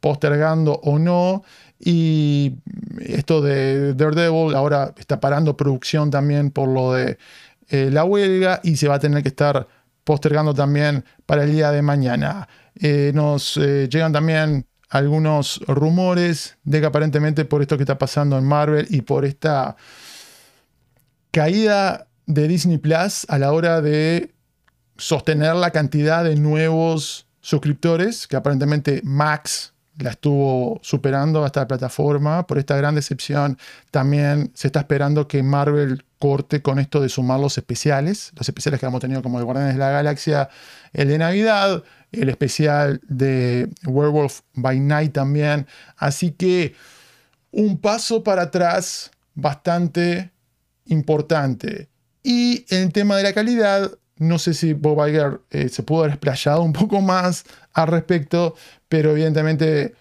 postergando 0.00 0.80
o 0.82 0.98
no. 0.98 1.44
Y 1.78 2.56
esto 2.98 3.40
de 3.40 3.94
Daredevil 3.94 4.56
ahora 4.56 4.94
está 4.98 5.20
parando 5.20 5.56
producción 5.56 6.10
también 6.10 6.50
por 6.50 6.68
lo 6.68 6.92
de 6.92 7.18
eh, 7.68 7.88
la 7.92 8.02
huelga 8.02 8.58
y 8.64 8.74
se 8.74 8.88
va 8.88 8.96
a 8.96 8.98
tener 8.98 9.22
que 9.22 9.28
estar 9.28 9.68
postergando 10.02 10.52
también 10.52 11.04
para 11.24 11.44
el 11.44 11.52
día 11.52 11.70
de 11.70 11.82
mañana. 11.82 12.48
Eh, 12.74 13.12
nos 13.14 13.56
eh, 13.58 13.88
llegan 13.88 14.12
también 14.12 14.66
algunos 14.88 15.60
rumores 15.68 16.56
de 16.64 16.80
que 16.80 16.86
aparentemente 16.86 17.44
por 17.44 17.62
esto 17.62 17.76
que 17.76 17.84
está 17.84 17.96
pasando 17.96 18.36
en 18.36 18.44
Marvel 18.44 18.88
y 18.90 19.02
por 19.02 19.24
esta 19.24 19.76
caída 21.30 22.08
de 22.26 22.48
Disney 22.48 22.78
Plus 22.78 23.26
a 23.28 23.38
la 23.38 23.52
hora 23.52 23.80
de 23.80 24.31
sostener 24.96 25.54
la 25.54 25.70
cantidad 25.70 26.24
de 26.24 26.36
nuevos 26.36 27.26
suscriptores, 27.40 28.26
que 28.26 28.36
aparentemente 28.36 29.00
Max 29.04 29.72
la 29.98 30.10
estuvo 30.10 30.80
superando 30.82 31.42
a 31.42 31.46
esta 31.46 31.66
plataforma. 31.66 32.46
Por 32.46 32.58
esta 32.58 32.76
gran 32.76 32.94
decepción, 32.94 33.58
también 33.90 34.50
se 34.54 34.68
está 34.68 34.80
esperando 34.80 35.28
que 35.28 35.42
Marvel 35.42 36.04
corte 36.18 36.62
con 36.62 36.78
esto 36.78 37.00
de 37.00 37.08
sumar 37.08 37.40
los 37.40 37.58
especiales, 37.58 38.32
los 38.36 38.48
especiales 38.48 38.80
que 38.80 38.86
hemos 38.86 39.00
tenido 39.00 39.22
como 39.22 39.38
de 39.38 39.44
Guardianes 39.44 39.74
de 39.74 39.80
la 39.80 39.90
Galaxia, 39.90 40.48
el 40.92 41.08
de 41.08 41.18
Navidad, 41.18 41.82
el 42.12 42.28
especial 42.28 43.00
de 43.08 43.68
Werewolf 43.84 44.40
by 44.54 44.78
Night 44.78 45.12
también. 45.12 45.66
Así 45.96 46.30
que 46.30 46.74
un 47.50 47.78
paso 47.78 48.22
para 48.22 48.42
atrás 48.42 49.10
bastante 49.34 50.30
importante. 50.86 51.88
Y 52.22 52.64
en 52.72 52.84
el 52.84 52.92
tema 52.92 53.16
de 53.16 53.24
la 53.24 53.32
calidad, 53.32 53.90
no 54.22 54.38
sé 54.38 54.54
si 54.54 54.72
Bob 54.72 55.06
Iger 55.06 55.40
eh, 55.50 55.68
se 55.68 55.82
pudo 55.82 56.00
haber 56.00 56.12
explayado 56.12 56.62
un 56.62 56.72
poco 56.72 57.00
más 57.00 57.44
al 57.72 57.88
respecto, 57.88 58.54
pero 58.88 59.10
evidentemente 59.10 59.94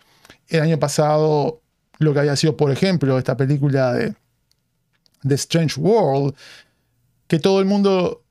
el 0.47 0.61
año 0.61 0.79
pasado 0.79 1.61
lo 1.99 2.13
que 2.13 2.19
había 2.19 2.35
sido, 2.35 2.57
por 2.57 2.71
ejemplo, 2.71 3.17
esta 3.17 3.37
película 3.37 3.93
de 3.93 4.15
The 5.27 5.35
Strange 5.35 5.79
World, 5.79 6.35
que 7.27 7.39
todo 7.39 7.59
el 7.59 7.65
mundo 7.65 8.23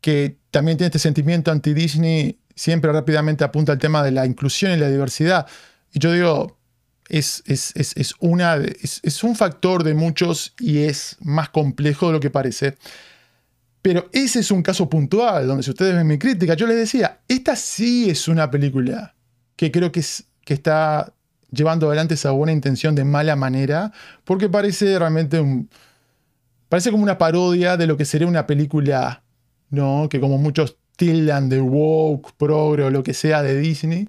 que 0.00 0.38
también 0.50 0.78
tiene 0.78 0.88
este 0.88 0.98
sentimiento 0.98 1.50
anti-Disney 1.50 2.38
siempre 2.54 2.90
rápidamente 2.92 3.44
apunta 3.44 3.72
al 3.72 3.78
tema 3.78 4.02
de 4.02 4.10
la 4.10 4.26
inclusión 4.26 4.72
y 4.72 4.76
la 4.76 4.88
diversidad. 4.88 5.46
Y 5.92 5.98
yo 5.98 6.12
digo, 6.12 6.58
es, 7.08 7.42
es, 7.46 7.72
es, 7.74 8.14
una, 8.20 8.56
es, 8.56 9.24
un 9.24 9.34
factor 9.36 9.82
de 9.82 9.94
muchos 9.94 10.54
y 10.58 10.78
es 10.78 11.16
más 11.20 11.48
complejo 11.50 12.08
de 12.08 12.12
lo 12.14 12.20
que 12.20 12.30
parece. 12.30 12.76
Pero 13.82 14.08
ese 14.12 14.40
es 14.40 14.50
un 14.50 14.62
caso 14.62 14.88
puntual, 14.88 15.46
donde 15.46 15.62
si 15.62 15.70
ustedes 15.70 15.94
ven 15.94 16.06
mi 16.06 16.18
crítica, 16.18 16.54
yo 16.54 16.66
les 16.66 16.76
decía, 16.76 17.20
esta 17.28 17.56
sí 17.56 18.10
es 18.10 18.28
una 18.28 18.50
película 18.50 19.14
que 19.56 19.70
creo 19.70 19.92
que, 19.92 20.00
es, 20.00 20.24
que 20.44 20.54
está 20.54 21.12
llevando 21.50 21.86
adelante 21.86 22.14
esa 22.14 22.30
buena 22.32 22.52
intención 22.52 22.94
de 22.94 23.04
mala 23.04 23.36
manera, 23.36 23.92
porque 24.24 24.48
parece 24.48 24.98
realmente 24.98 25.40
un... 25.40 25.68
Parece 26.68 26.90
como 26.90 27.02
una 27.02 27.16
parodia 27.16 27.78
de 27.78 27.86
lo 27.86 27.96
que 27.96 28.04
sería 28.04 28.26
una 28.26 28.46
película, 28.46 29.22
¿no? 29.70 30.08
Que 30.10 30.20
como 30.20 30.36
muchos 30.36 30.76
tildan 30.96 31.48
de 31.48 31.60
woke, 31.60 32.32
progre 32.36 32.84
o 32.84 32.90
lo 32.90 33.02
que 33.02 33.14
sea 33.14 33.42
de 33.42 33.58
Disney, 33.58 34.08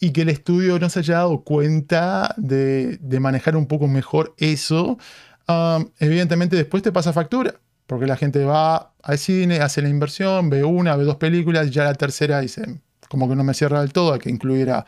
y 0.00 0.10
que 0.10 0.22
el 0.22 0.30
estudio 0.30 0.78
no 0.78 0.88
se 0.88 1.00
haya 1.00 1.16
dado 1.16 1.42
cuenta 1.42 2.34
de, 2.38 2.98
manejar 3.20 3.56
un 3.56 3.66
poco 3.66 3.86
mejor 3.86 4.34
eso, 4.38 4.98
um, 5.46 5.86
evidentemente 5.98 6.56
después 6.56 6.82
te 6.82 6.90
pasa 6.90 7.12
factura, 7.12 7.60
porque 7.86 8.06
la 8.06 8.16
gente 8.16 8.44
va 8.44 8.89
al 9.02 9.18
cine, 9.18 9.60
hace 9.60 9.82
la 9.82 9.88
inversión, 9.88 10.50
ve 10.50 10.64
una, 10.64 10.96
ve 10.96 11.04
dos 11.04 11.16
películas, 11.16 11.68
y 11.68 11.70
ya 11.70 11.84
la 11.84 11.94
tercera 11.94 12.40
dice, 12.40 12.80
como 13.08 13.28
que 13.28 13.36
no 13.36 13.44
me 13.44 13.54
cierra 13.54 13.80
del 13.80 13.92
todo, 13.92 14.12
hay 14.12 14.18
que 14.20 14.30
incluir 14.30 14.70
a 14.70 14.84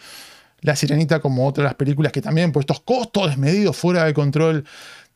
La 0.60 0.76
Sirenita 0.76 1.20
como 1.20 1.46
otras 1.46 1.74
películas 1.74 2.12
que 2.12 2.22
también 2.22 2.52
por 2.52 2.60
estos 2.62 2.80
costos 2.80 3.28
desmedidos, 3.28 3.76
fuera 3.76 4.04
de 4.04 4.14
control, 4.14 4.64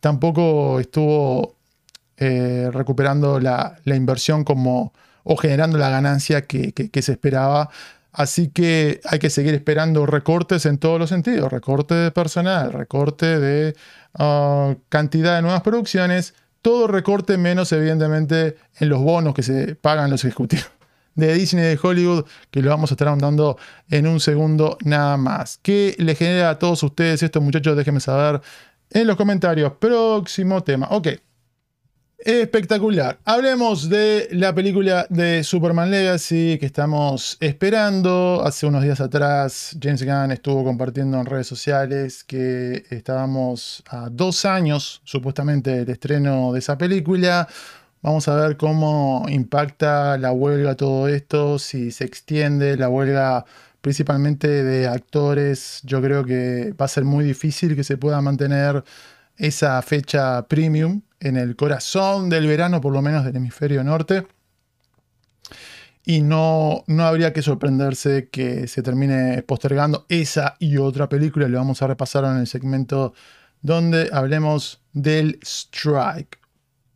tampoco 0.01 0.81
estuvo 0.81 1.57
eh, 2.17 2.71
recuperando 2.73 3.41
la, 3.41 3.79
inversión 3.85 4.45
como 4.45 4.93
o 5.25 5.37
generando 5.37 5.79
la 5.79 5.91
ganancia 5.91 6.43
que 6.47 7.03
se 7.03 7.13
esperaba. 7.13 7.71
Así 8.17 8.49
que 8.49 9.03
hay 9.05 9.19
que 9.19 9.29
seguir 9.29 9.53
esperando 9.53 10.07
recortes 10.07 10.65
en 10.65 10.79
todos 10.79 10.99
los 10.99 11.11
sentidos, 11.11 11.53
recorte 11.53 11.95
de 11.95 12.11
personal, 12.11 12.73
recorte 12.73 13.39
de 13.39 13.77
ah, 14.15 14.75
cantidad 14.89 15.37
de 15.37 15.43
nuevas 15.43 15.61
producciones, 15.61 16.33
todo 16.67 16.89
recorte 16.89 17.39
menos 17.39 17.71
evidentemente 17.71 18.57
en 18.81 18.89
los 18.89 19.01
bonos 19.01 19.35
que 19.35 19.45
se 19.45 19.77
pagan 19.77 20.11
los 20.11 20.25
ejecutivos 20.25 20.67
de 21.15 21.33
Disney 21.33 21.65
de 21.65 21.79
Hollywood, 21.81 22.25
que 22.51 22.61
lo 22.61 22.71
vamos 22.71 22.91
a 22.91 22.95
estar 22.95 23.07
andando 23.07 23.57
en 23.89 24.09
un 24.09 24.19
segundo 24.19 24.77
nada 24.83 25.17
más. 25.17 25.61
¿Qué 25.63 25.95
le 25.99 26.17
genera 26.17 26.51
a 26.51 26.59
todos 26.59 26.83
ustedes 26.83 27.23
esto, 27.23 27.41
muchachos? 27.41 27.77
Déjenme 27.77 28.01
saber 28.01 28.41
en 28.91 29.07
los 29.07 29.15
comentarios. 29.15 29.75
Próximo 29.79 30.65
tema. 30.65 30.89
Ok. 30.91 31.07
Espectacular. 32.19 33.19
Hablemos 33.27 33.91
de 33.91 34.29
la 34.33 34.55
película 34.55 35.07
de 35.11 35.45
Superman 35.45 35.91
Legacy 35.91 36.57
que 36.59 36.65
estamos 36.65 37.37
esperando. 37.41 38.43
Hace 38.43 38.67
unos 38.67 38.83
días 38.83 39.01
atrás 39.03 39.77
James 39.81 40.03
Gunn 40.03 40.33
estuvo 40.33 40.65
compartiendo 40.65 41.21
en 41.21 41.27
redes 41.27 41.47
sociales 41.47 42.25
que 42.25 42.85
estábamos 42.89 43.85
a 43.91 44.09
dos 44.11 44.47
años 44.47 45.03
supuestamente 45.05 45.71
del 45.85 45.91
estreno 45.91 46.55
de 46.55 46.59
esa 46.59 46.79
película. 46.79 47.47
Vamos 48.01 48.27
a 48.29 48.35
ver 48.35 48.57
cómo 48.57 49.27
impacta 49.29 50.17
la 50.17 50.33
huelga 50.33 50.75
todo 50.75 51.09
esto, 51.09 51.59
si 51.59 51.91
se 51.91 52.05
extiende 52.05 52.79
la 52.79 52.89
huelga 52.89 53.45
principalmente 53.83 54.49
de 54.49 54.89
actores. 54.89 55.81
Yo 55.85 56.01
creo 56.01 56.25
que 56.25 56.73
va 56.81 56.87
a 56.87 56.89
ser 56.89 57.05
muy 57.05 57.27
difícil 57.27 57.77
que 57.77 57.85
se 57.85 57.99
pueda 57.99 58.23
mantener 58.23 58.83
esa 59.37 59.81
fecha 59.83 60.47
premium 60.49 61.03
en 61.21 61.37
el 61.37 61.57
corazón 61.57 62.29
del 62.29 62.47
verano, 62.47 62.81
por 62.81 62.93
lo 62.93 63.03
menos 63.03 63.25
del 63.25 63.37
hemisferio 63.37 63.83
norte. 63.85 64.27
Y 66.05 66.23
no, 66.23 66.85
no 66.87 67.05
habría 67.05 67.33
que 67.33 67.43
sorprenderse 67.43 68.29
que 68.29 68.69
se 68.69 68.83
termine 68.83 69.43
postergando 69.43 70.07
esa 70.09 70.57
y 70.61 70.77
otra 70.77 71.09
película. 71.09 71.49
Le 71.49 71.57
vamos 71.57 71.83
a 71.83 71.89
repasar 71.89 72.25
en 72.25 72.39
el 72.39 72.47
segmento 72.47 73.13
donde 73.61 74.11
hablemos 74.13 74.83
del 74.93 75.41
strike. 75.43 76.39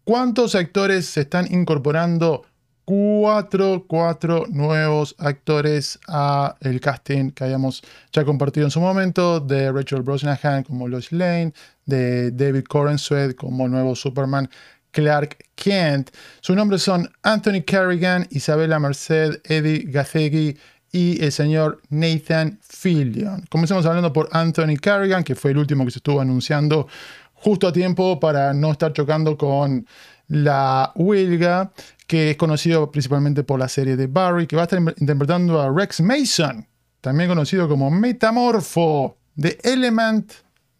¿Cuántos 0.05 0.55
actores 0.55 1.07
se 1.07 1.23
están 1.23 1.53
incorporando 1.53 2.45
cuatro, 2.91 3.85
cuatro 3.87 4.47
nuevos 4.49 5.15
actores 5.19 5.97
a 6.09 6.57
el 6.61 6.81
casting 6.81 7.31
que 7.31 7.45
habíamos 7.45 7.85
ya 8.13 8.25
compartido 8.25 8.67
en 8.67 8.73
su 8.73 8.81
momento, 8.81 9.39
de 9.39 9.71
Rachel 9.71 10.03
Brosnahan 10.03 10.65
como 10.65 10.89
Lois 10.89 11.13
Lane, 11.13 11.53
de 11.87 12.33
David 12.33 12.65
Corenswet 12.65 13.37
como 13.37 13.69
nuevo 13.69 13.95
Superman 13.95 14.51
Clark 14.91 15.37
Kent. 15.55 16.11
Sus 16.41 16.57
nombres 16.57 16.83
son 16.83 17.09
Anthony 17.23 17.63
Carrigan, 17.65 18.27
Isabella 18.31 18.81
Merced, 18.81 19.41
Eddie 19.45 19.85
Gazegui 19.87 20.59
y 20.91 21.25
el 21.25 21.31
señor 21.31 21.81
Nathan 21.91 22.59
Fillion. 22.61 23.45
Comencemos 23.51 23.87
hablando 23.87 24.13
por 24.13 24.29
Anthony 24.33 24.75
Carrigan, 24.83 25.23
que 25.23 25.37
fue 25.37 25.53
el 25.53 25.59
último 25.59 25.85
que 25.85 25.93
se 25.93 26.01
estuvo 26.01 26.21
anunciando 26.21 26.89
justo 27.35 27.69
a 27.69 27.73
tiempo 27.73 28.19
para 28.19 28.53
no 28.53 28.73
estar 28.73 28.93
chocando 28.93 29.39
con 29.39 29.87
la 30.27 30.93
huelga 30.95 31.73
que 32.11 32.33
es 32.33 32.37
conocido 32.37 32.91
principalmente 32.91 33.45
por 33.45 33.61
la 33.61 33.69
serie 33.69 33.95
de 33.95 34.09
Barry, 34.09 34.49
que 34.49 34.57
va 34.57 34.63
a 34.63 34.65
estar 34.65 34.81
interpretando 34.81 35.61
a 35.61 35.71
Rex 35.73 36.01
Mason, 36.01 36.67
también 37.01 37.29
conocido 37.29 37.69
como 37.69 37.89
Metamorfo 37.89 39.17
de 39.37 39.57
Element 39.63 40.33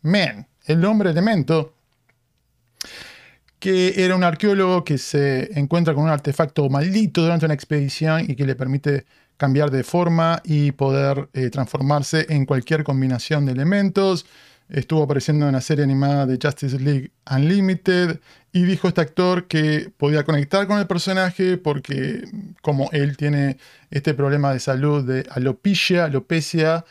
Man, 0.03 0.49
el 0.65 0.85
hombre 0.85 1.11
elemento, 1.11 1.73
que 3.61 4.05
era 4.05 4.17
un 4.17 4.25
arqueólogo 4.25 4.83
que 4.83 4.99
se 4.99 5.57
encuentra 5.57 5.95
con 5.95 6.03
un 6.03 6.11
artefacto 6.11 6.69
maldito 6.69 7.23
durante 7.23 7.45
una 7.45 7.55
expedición 7.55 8.29
y 8.29 8.35
que 8.35 8.45
le 8.45 8.57
permite 8.57 9.05
cambiar 9.37 9.71
de 9.71 9.85
forma 9.85 10.43
y 10.43 10.73
poder 10.73 11.29
eh, 11.33 11.49
transformarse 11.51 12.27
en 12.29 12.45
cualquier 12.45 12.83
combinación 12.83 13.47
de 13.47 13.53
elementos. 13.53 14.27
Estuvo 14.71 15.03
apareciendo 15.03 15.47
en 15.47 15.53
la 15.53 15.61
serie 15.61 15.83
animada 15.83 16.27
de 16.27 16.39
Justice 16.41 16.79
League 16.79 17.11
Unlimited 17.29 18.21
y 18.53 18.63
dijo 18.63 18.89
este 18.89 19.01
actor 19.01 19.49
que 19.49 19.93
podía 19.97 20.25
conectar 20.25 20.67
con 20.69 20.79
el 20.79 20.87
personaje 20.87 21.57
porque 21.57 22.23
como 22.63 22.89
él 22.93 23.17
tiene 23.17 23.59
este 23.91 24.15
problema 24.15 24.53
de 24.53 24.61
salud 24.61 25.05
de 25.05 25.27
alopecia, 25.31 26.05
alopecia, 26.05 26.85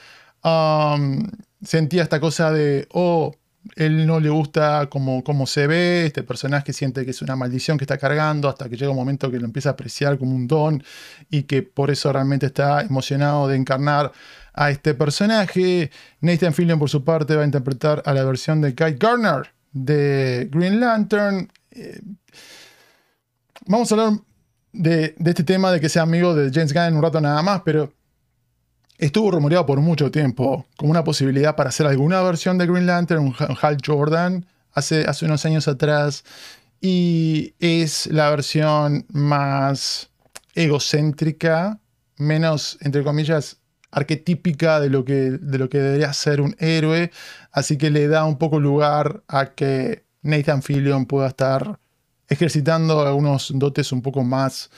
sentía 1.63 2.03
esta 2.03 2.19
cosa 2.19 2.51
de, 2.51 2.87
oh, 2.91 3.33
él 3.75 4.05
no 4.07 4.19
le 4.19 4.29
gusta 4.29 4.87
cómo, 4.89 5.23
cómo 5.23 5.45
se 5.45 5.67
ve, 5.67 6.05
este 6.05 6.23
personaje 6.23 6.73
siente 6.73 7.05
que 7.05 7.11
es 7.11 7.21
una 7.21 7.35
maldición 7.35 7.77
que 7.77 7.83
está 7.83 7.97
cargando 7.97 8.49
hasta 8.49 8.69
que 8.69 8.75
llega 8.75 8.91
un 8.91 8.97
momento 8.97 9.29
que 9.31 9.39
lo 9.39 9.45
empieza 9.45 9.69
a 9.69 9.71
apreciar 9.73 10.17
como 10.17 10.35
un 10.35 10.47
don 10.47 10.83
y 11.29 11.43
que 11.43 11.61
por 11.61 11.91
eso 11.91 12.11
realmente 12.11 12.47
está 12.47 12.81
emocionado 12.81 13.47
de 13.47 13.57
encarnar 13.57 14.11
a 14.53 14.69
este 14.69 14.93
personaje. 14.93 15.91
Nathan 16.21 16.53
Fillion 16.53 16.79
por 16.79 16.89
su 16.89 17.03
parte 17.03 17.35
va 17.35 17.43
a 17.43 17.45
interpretar 17.45 18.01
a 18.05 18.13
la 18.13 18.23
versión 18.23 18.61
de 18.61 18.71
Guy 18.71 18.95
Garner 18.99 19.53
de 19.71 20.49
Green 20.51 20.79
Lantern. 20.79 21.51
Eh, 21.71 22.01
vamos 23.65 23.91
a 23.91 23.95
hablar 23.95 24.19
de, 24.71 25.15
este 25.25 25.43
tema 25.43 25.71
de 25.71 25.79
que 25.79 25.89
sea 25.89 26.03
amigo 26.03 26.35
de 26.35 26.51
James 26.51 26.73
Gunn 26.73 26.83
en 26.83 26.95
un 26.95 27.03
rato 27.03 27.21
nada 27.21 27.41
más, 27.41 27.61
pero 27.63 27.93
estuvo 28.97 29.31
rumoreado 29.31 29.65
por 29.65 29.79
mucho 29.79 30.11
tiempo 30.11 30.65
como 30.77 30.91
una 30.91 31.03
posibilidad 31.03 31.55
para 31.55 31.69
hacer 31.69 31.87
alguna 31.87 32.21
versión 32.21 32.57
de 32.57 32.67
Green 32.67 32.85
Lantern, 32.85 33.21
un 33.21 33.35
Hal 33.61 33.77
Jordan, 33.85 34.45
hace, 34.73 35.05
hace 35.05 35.25
unos 35.25 35.45
años 35.45 35.67
atrás. 35.67 36.23
Y 36.81 37.55
es 37.59 38.07
la 38.07 38.29
versión 38.29 39.05
más 39.09 40.09
egocéntrica, 40.55 41.79
menos, 42.17 42.77
entre 42.81 43.03
comillas, 43.03 43.58
arquetípica 43.91 44.79
de 44.79 44.89
lo, 44.89 45.05
que, 45.05 45.31
de 45.31 45.57
lo 45.57 45.69
que 45.69 45.79
debería 45.79 46.13
ser 46.13 46.41
un 46.41 46.55
héroe, 46.59 47.11
así 47.51 47.77
que 47.77 47.89
le 47.89 48.07
da 48.07 48.25
un 48.25 48.37
poco 48.37 48.59
lugar 48.59 49.23
a 49.27 49.47
que 49.47 50.05
Nathan 50.21 50.61
Fillion 50.61 51.05
pueda 51.05 51.27
estar 51.27 51.79
ejercitando 52.27 53.01
algunos 53.01 53.51
dotes 53.55 53.91
un 53.91 54.01
poco 54.01 54.23
más 54.23 54.69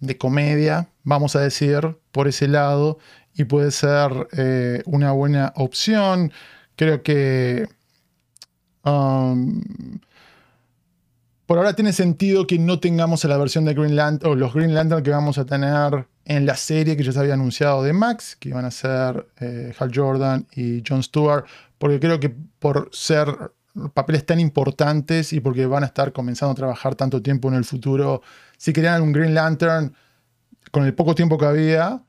de 0.00 0.16
comedia, 0.16 0.88
vamos 1.02 1.36
a 1.36 1.40
decir, 1.40 1.98
por 2.12 2.28
ese 2.28 2.48
lado, 2.48 2.98
y 3.34 3.44
puede 3.44 3.70
ser 3.70 4.28
eh, 4.36 4.82
una 4.86 5.12
buena 5.12 5.52
opción. 5.56 6.32
Creo 6.76 7.02
que 7.02 7.68
um, 8.84 9.60
por 11.46 11.58
ahora 11.58 11.72
tiene 11.72 11.92
sentido 11.92 12.46
que 12.46 12.58
no 12.58 12.78
tengamos 12.78 13.24
la 13.24 13.36
versión 13.38 13.64
de 13.64 13.74
Green 13.74 13.96
Lantern 13.96 14.32
o 14.32 14.34
los 14.34 14.52
Green 14.52 14.74
Lantern 14.74 15.02
que 15.02 15.10
vamos 15.10 15.38
a 15.38 15.46
tener 15.46 16.06
en 16.28 16.44
la 16.44 16.56
serie 16.56 16.96
que 16.96 17.02
ya 17.02 17.10
se 17.10 17.18
había 17.18 17.34
anunciado 17.34 17.82
de 17.82 17.94
Max, 17.94 18.36
que 18.38 18.50
iban 18.50 18.66
a 18.66 18.70
ser 18.70 19.26
eh, 19.40 19.74
Hal 19.78 19.90
Jordan 19.92 20.46
y 20.54 20.82
Jon 20.86 21.02
Stewart, 21.02 21.46
porque 21.78 21.98
creo 21.98 22.20
que 22.20 22.28
por 22.28 22.90
ser 22.92 23.28
papeles 23.94 24.26
tan 24.26 24.38
importantes 24.38 25.32
y 25.32 25.40
porque 25.40 25.64
van 25.64 25.84
a 25.84 25.86
estar 25.86 26.12
comenzando 26.12 26.52
a 26.52 26.54
trabajar 26.54 26.94
tanto 26.94 27.22
tiempo 27.22 27.48
en 27.48 27.54
el 27.54 27.64
futuro, 27.64 28.20
si 28.58 28.74
querían 28.74 29.00
un 29.00 29.12
Green 29.12 29.34
Lantern 29.34 29.94
con 30.70 30.84
el 30.84 30.94
poco 30.94 31.14
tiempo 31.14 31.38
que 31.38 31.46
había, 31.46 32.02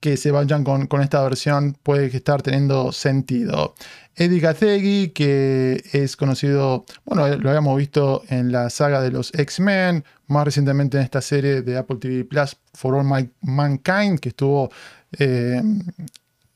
que 0.00 0.16
se 0.16 0.30
vayan 0.30 0.64
con, 0.64 0.86
con 0.86 1.02
esta 1.02 1.22
versión 1.22 1.76
puede 1.82 2.06
estar 2.06 2.42
teniendo 2.42 2.90
sentido. 2.90 3.74
Eddie 4.16 4.40
Gathegi, 4.40 5.10
que 5.10 5.82
es 5.92 6.16
conocido, 6.16 6.84
bueno, 7.04 7.28
lo 7.36 7.48
habíamos 7.50 7.76
visto 7.76 8.22
en 8.28 8.50
la 8.50 8.70
saga 8.70 9.00
de 9.00 9.10
los 9.10 9.32
X-Men, 9.34 10.04
más 10.26 10.44
recientemente 10.44 10.96
en 10.96 11.04
esta 11.04 11.20
serie 11.20 11.62
de 11.62 11.78
Apple 11.78 11.96
TV 11.96 12.24
Plus, 12.24 12.56
For 12.74 12.94
All 12.94 13.30
Mankind, 13.42 14.18
que 14.20 14.30
estuvo, 14.30 14.70
eh, 15.18 15.62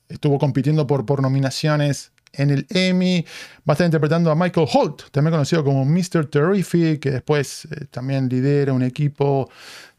estuvo 0.09 0.38
compitiendo 0.38 0.86
por, 0.86 1.07
por 1.07 1.22
nominaciones 1.22 2.12
en 2.37 2.51
el 2.51 2.66
Emmy. 2.70 3.24
Va 3.68 3.72
a 3.72 3.72
estar 3.72 3.87
interpretando 3.87 4.30
a 4.30 4.35
Michael 4.35 4.68
Holt, 4.72 5.11
también 5.11 5.32
conocido 5.32 5.64
como 5.64 5.85
Mr. 5.85 6.26
Terrific, 6.26 7.01
que 7.01 7.11
después 7.11 7.66
eh, 7.66 7.87
también 7.91 8.28
lidera 8.28 8.72
un 8.72 8.82
equipo 8.82 9.51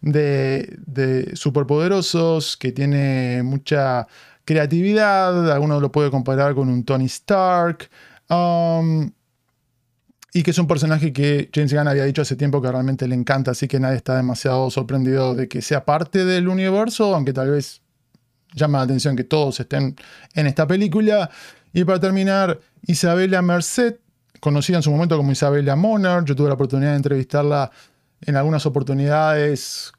de, 0.02 0.78
de 0.86 1.36
superpoderosos 1.36 2.58
que 2.58 2.72
tiene 2.72 3.42
mucha 3.44 4.08
creatividad. 4.46 5.52
Alguno 5.52 5.80
lo 5.80 5.92
puede 5.92 6.12
comparar 6.12 6.56
con 6.56 6.70
un 6.70 6.84
Tony 6.84 7.06
Stark. 7.06 7.90
Um, 8.30 9.12
y 10.36 10.44
que 10.44 10.52
es 10.52 10.58
un 10.58 10.68
personaje 10.68 11.14
que 11.14 11.50
James 11.54 11.74
Gunn 11.74 11.88
había 11.88 12.04
dicho 12.04 12.22
hace 12.22 12.36
tiempo 12.36 12.62
que 12.62 12.70
realmente 12.70 13.08
le 13.08 13.16
encanta, 13.16 13.52
así 13.52 13.70
que 13.70 13.80
nadie 13.80 13.96
está 13.96 14.18
demasiado 14.18 14.70
sorprendido 14.70 15.34
de 15.34 15.48
que 15.48 15.62
sea 15.62 15.86
parte 15.86 16.26
del 16.26 16.50
universo, 16.50 17.16
aunque 17.16 17.32
tal 17.32 17.52
vez 17.52 17.82
llama 18.54 18.80
la 18.80 18.84
atención 18.84 19.16
que 19.16 19.24
todos 19.24 19.60
estén 19.62 19.96
en 20.34 20.48
esta 20.48 20.68
película. 20.68 21.30
Y 21.76 21.84
para 21.84 21.99
terminar, 21.99 22.61
Isabela 22.84 23.41
Merced, 23.41 23.97
conocida 24.39 24.78
en 24.78 24.84
su 24.84 24.91
momento 24.91 25.17
como 25.17 25.34
Isabela 25.34 25.76
Moner, 25.76 26.23
yo 26.23 26.34
tuve 26.34 26.47
la 26.47 26.53
oportunidad 26.53 26.91
de 26.91 26.95
entrevistarla 26.95 27.69
en 28.21 28.38
algunas 28.38 28.65
oportunidades 28.65 29.91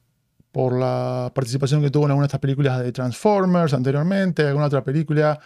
por 0.52 0.72
la 0.72 1.30
participación 1.34 1.82
que 1.82 1.90
tuvo 1.90 2.06
en 2.06 2.12
algunas 2.12 2.28
de 2.28 2.28
estas 2.28 2.40
películas 2.40 2.82
de 2.82 2.92
Transformers 2.92 3.74
anteriormente, 3.74 4.46
alguna 4.46 4.64
otra 4.64 4.82
película. 4.82 5.38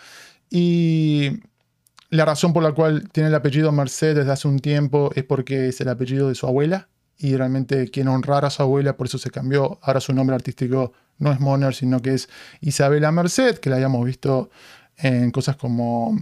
Y 0.48 1.40
la 2.10 2.24
razón 2.24 2.52
por 2.52 2.62
la 2.62 2.70
cual 2.70 3.08
tiene 3.10 3.28
el 3.28 3.34
apellido 3.34 3.72
Merced 3.72 4.14
desde 4.14 4.30
hace 4.30 4.46
un 4.46 4.60
tiempo 4.60 5.10
es 5.16 5.24
porque 5.24 5.66
es 5.66 5.80
el 5.80 5.88
apellido 5.88 6.28
de 6.28 6.36
su 6.36 6.46
abuela 6.46 6.86
y 7.18 7.36
realmente 7.36 7.90
quien 7.90 8.06
honrar 8.06 8.44
a 8.44 8.50
su 8.50 8.62
abuela, 8.62 8.96
por 8.96 9.08
eso 9.08 9.18
se 9.18 9.32
cambió. 9.32 9.80
Ahora 9.82 9.98
su 9.98 10.12
nombre 10.12 10.36
artístico 10.36 10.92
no 11.18 11.32
es 11.32 11.40
Moner, 11.40 11.74
sino 11.74 12.00
que 12.00 12.14
es 12.14 12.28
Isabela 12.60 13.10
Merced, 13.10 13.58
que 13.58 13.68
la 13.68 13.76
habíamos 13.76 14.06
visto 14.06 14.48
en 15.02 15.30
cosas 15.30 15.56
como 15.56 16.16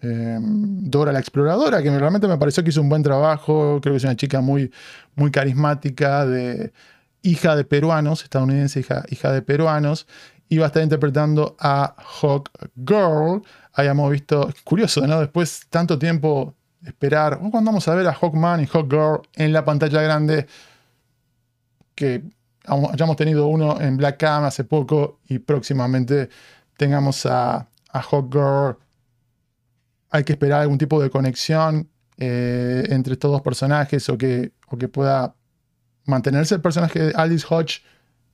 eh, 0.00 0.38
Dora 0.40 1.12
la 1.12 1.18
Exploradora, 1.18 1.82
que 1.82 1.98
realmente 1.98 2.28
me 2.28 2.38
pareció 2.38 2.62
que 2.62 2.70
hizo 2.70 2.82
un 2.82 2.88
buen 2.88 3.02
trabajo. 3.02 3.80
Creo 3.80 3.94
que 3.94 3.98
es 3.98 4.04
una 4.04 4.16
chica 4.16 4.40
muy, 4.40 4.70
muy 5.14 5.30
carismática, 5.30 6.26
de, 6.26 6.72
hija 7.22 7.56
de 7.56 7.64
peruanos, 7.64 8.22
estadounidense, 8.22 8.80
hija, 8.80 9.04
hija 9.10 9.32
de 9.32 9.42
peruanos. 9.42 10.06
Y 10.48 10.58
va 10.58 10.66
a 10.66 10.68
estar 10.68 10.82
interpretando 10.82 11.56
a 11.58 11.96
Hawk 12.20 12.50
Girl. 12.76 13.42
Habíamos 13.72 14.10
visto, 14.12 14.48
curioso, 14.64 15.06
¿no? 15.06 15.20
Después 15.20 15.66
tanto 15.70 15.98
tiempo 15.98 16.54
esperar, 16.84 17.38
cuando 17.38 17.70
vamos 17.70 17.88
a 17.88 17.94
ver 17.94 18.06
a 18.06 18.12
Hawkman 18.12 18.62
y 18.62 18.66
Hawk 18.66 18.88
Girl 18.88 19.22
en 19.34 19.52
la 19.52 19.64
pantalla 19.64 20.00
grande, 20.02 20.46
que 21.96 22.22
hayamos 22.66 23.16
tenido 23.16 23.46
uno 23.48 23.80
en 23.80 23.96
Black 23.96 24.18
Cam 24.18 24.44
hace 24.44 24.64
poco 24.64 25.18
y 25.28 25.38
próximamente 25.38 26.28
tengamos 26.76 27.26
a 27.26 27.68
a 27.96 28.02
Hot 28.02 28.32
Girl, 28.32 28.76
hay 30.10 30.24
que 30.24 30.32
esperar 30.32 30.62
algún 30.62 30.78
tipo 30.78 31.02
de 31.02 31.10
conexión 31.10 31.88
eh, 32.18 32.84
entre 32.88 33.14
estos 33.14 33.30
dos 33.30 33.42
personajes 33.42 34.08
o 34.08 34.16
que, 34.16 34.52
o 34.68 34.78
que 34.78 34.88
pueda 34.88 35.34
mantenerse 36.04 36.54
el 36.54 36.60
personaje 36.60 36.98
de 37.00 37.12
Alice 37.14 37.46
Hodge 37.48 37.82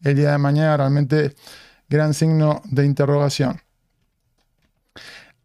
el 0.02 0.16
día 0.16 0.32
de 0.32 0.38
mañana, 0.38 0.76
realmente 0.76 1.34
gran 1.88 2.14
signo 2.14 2.62
de 2.64 2.84
interrogación. 2.84 3.60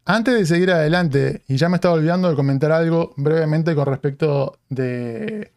Antes 0.04 0.34
de 0.34 0.46
seguir 0.46 0.70
adelante, 0.70 1.42
y 1.48 1.56
ya 1.56 1.68
me 1.68 1.76
estaba 1.76 1.94
olvidando 1.94 2.30
de 2.30 2.36
comentar 2.36 2.72
algo 2.72 3.12
brevemente 3.16 3.74
con 3.74 3.86
respecto 3.86 4.58
de 4.68 5.52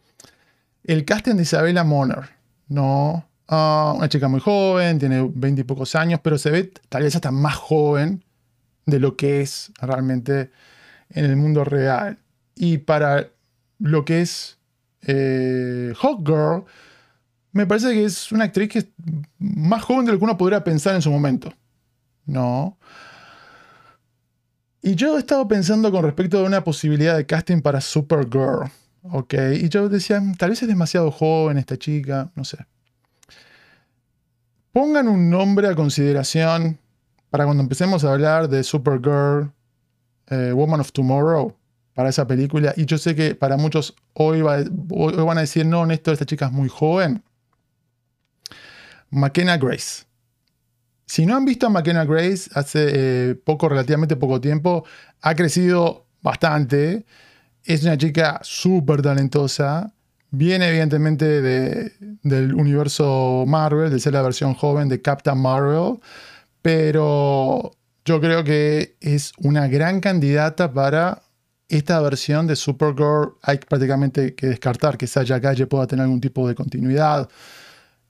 el 0.84 1.06
casting 1.06 1.36
de 1.36 1.44
Isabella 1.44 1.84
Moner. 1.84 2.30
No, 2.68 3.26
ah, 3.48 3.94
una 3.96 4.10
chica 4.10 4.28
muy 4.28 4.42
joven, 4.42 5.00
tiene 5.00 5.30
20 5.34 5.62
y 5.62 5.64
pocos 5.64 5.96
años, 5.96 6.20
pero 6.22 6.38
se 6.38 6.52
ve 6.52 6.72
tal 6.90 7.04
vez 7.04 7.16
hasta 7.16 7.32
más 7.32 7.56
joven 7.56 8.24
de 8.86 9.00
lo 9.00 9.16
que 9.16 9.42
es 9.42 9.72
realmente 9.82 10.52
en 11.10 11.26
el 11.26 11.36
mundo 11.36 11.64
real. 11.64 12.20
Y 12.56 12.80
para 12.80 13.30
lo 13.80 14.06
que 14.06 14.22
es 14.22 14.58
eh, 15.04 15.94
Hot 15.98 16.20
Girl, 16.26 16.66
me 17.52 17.66
parece 17.66 17.94
que 17.94 18.06
es 18.06 18.32
una 18.32 18.46
actriz 18.46 18.70
que 18.70 18.80
es 18.80 18.88
más 19.40 19.84
joven 19.84 20.06
de 20.06 20.14
lo 20.14 20.18
que 20.18 20.24
uno 20.24 20.38
podría 20.38 20.64
pensar 20.64 20.96
en 20.96 21.02
su 21.02 21.12
momento. 21.12 21.52
No. 22.26 22.78
Y 24.82 24.96
yo 24.96 25.16
he 25.16 25.20
estado 25.20 25.48
pensando 25.48 25.92
con 25.92 26.04
respecto 26.04 26.40
a 26.40 26.44
una 26.44 26.64
posibilidad 26.64 27.16
de 27.16 27.26
casting 27.26 27.62
para 27.62 27.82
Supergirl. 27.82 28.72
Ok. 29.04 29.34
Y 29.56 29.70
yo 29.70 29.90
decía, 29.90 30.22
tal 30.38 30.52
vez 30.52 30.62
es 30.62 30.68
demasiado 30.68 31.12
joven 31.12 31.58
esta 31.58 31.78
chica, 31.78 32.32
no 32.36 32.44
sé. 32.44 32.58
Pongan 34.72 35.08
un 35.08 35.30
nombre 35.30 35.68
a 35.68 35.76
consideración 35.76 36.80
para 37.32 37.46
cuando 37.46 37.64
empecemos 37.64 38.04
a 38.04 38.12
hablar 38.12 38.50
de 38.50 38.62
Supergirl, 38.64 39.52
eh, 40.28 40.52
Woman 40.54 40.82
of 40.82 40.92
Tomorrow, 40.92 41.56
para 41.96 42.10
esa 42.10 42.28
película. 42.28 42.74
Y 42.76 42.86
yo 42.86 42.98
sé 42.98 43.16
que 43.16 43.36
para 43.36 43.58
muchos 43.58 43.96
hoy, 44.14 44.42
van 44.42 45.38
a 45.38 45.42
decir, 45.42 45.66
no, 45.66 45.86
Néstor, 45.86 46.14
esta 46.14 46.26
chica 46.26 46.48
es 46.48 46.52
muy 46.52 46.68
joven. 46.68 47.24
McKenna 49.10 49.58
Grace. 49.58 50.04
Si 51.06 51.26
no 51.26 51.36
han 51.36 51.46
visto 51.46 51.68
a 51.68 51.70
McKenna 51.70 52.06
Grace 52.06 52.50
hace 52.54 53.30
eh, 53.32 53.36
poco, 53.36 53.70
relativamente 53.70 54.18
poco 54.18 54.40
tiempo, 54.42 54.84
ha 55.22 55.34
crecido 55.34 56.06
bastante. 56.22 57.06
Es 57.64 57.84
una 57.84 57.98
chica 57.98 58.40
súper 58.44 59.02
talentosa. 59.02 59.94
Viene 60.32 60.68
evidentemente 60.68 61.42
del 61.42 62.54
universo 62.54 63.46
Marvel, 63.48 63.90
de 63.90 64.00
ser 64.00 64.14
la 64.14 64.22
versión 64.22 64.54
joven 64.54 64.90
de 64.90 65.02
Captain 65.02 65.38
Marvel 65.38 66.00
pero 66.62 67.72
yo 68.06 68.20
creo 68.20 68.44
que 68.44 68.98
es 69.00 69.34
una 69.38 69.68
gran 69.68 70.00
candidata 70.00 70.74
para 70.74 71.22
esta 71.70 72.00
versión 72.02 72.48
de 72.48 72.56
Supergirl. 72.56 73.36
Hay 73.42 73.58
prácticamente 73.58 74.36
que 74.36 74.48
descartar 74.48 74.98
que 74.98 75.08
Saya 75.08 75.40
Calle 75.40 75.68
pueda 75.68 75.88
tener 75.88 76.04
algún 76.04 76.22
tipo 76.22 76.48
de 76.48 76.56
continuidad, 76.56 77.30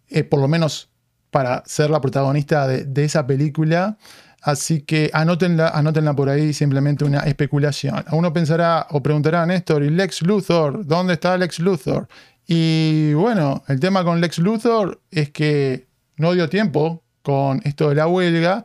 eh, 0.09 0.23
por 0.23 0.39
lo 0.39 0.47
menos 0.47 0.89
para 1.29 1.63
ser 1.65 1.89
la 1.89 2.01
protagonista 2.01 2.67
de, 2.67 3.03
esa 3.03 3.25
película. 3.25 3.97
Así 4.41 4.81
que 4.81 5.11
anótenla, 5.13 5.69
anótenla 5.69 6.15
por 6.15 6.29
ahí, 6.29 6.51
simplemente 6.51 7.05
una 7.05 7.19
especulación. 7.19 8.03
Uno 8.11 8.33
pensará 8.33 8.87
o 8.89 9.03
preguntará 9.03 9.43
a 9.43 9.45
Néstor, 9.45 9.83
¿y 9.83 9.89
Lex 9.91 10.23
Luthor? 10.23 10.85
¿Dónde 10.85 11.13
está 11.13 11.37
Lex 11.37 11.59
Luthor? 11.59 12.07
Y 12.47 13.13
bueno, 13.13 13.63
el 13.67 13.79
tema 13.79 14.03
con 14.03 14.19
Lex 14.19 14.39
Luthor 14.39 14.99
es 15.11 15.29
que 15.29 15.87
no 16.17 16.33
dio 16.33 16.49
tiempo 16.49 17.03
con 17.21 17.61
esto 17.63 17.89
de 17.89 17.95
la 17.95 18.07
huelga. 18.07 18.63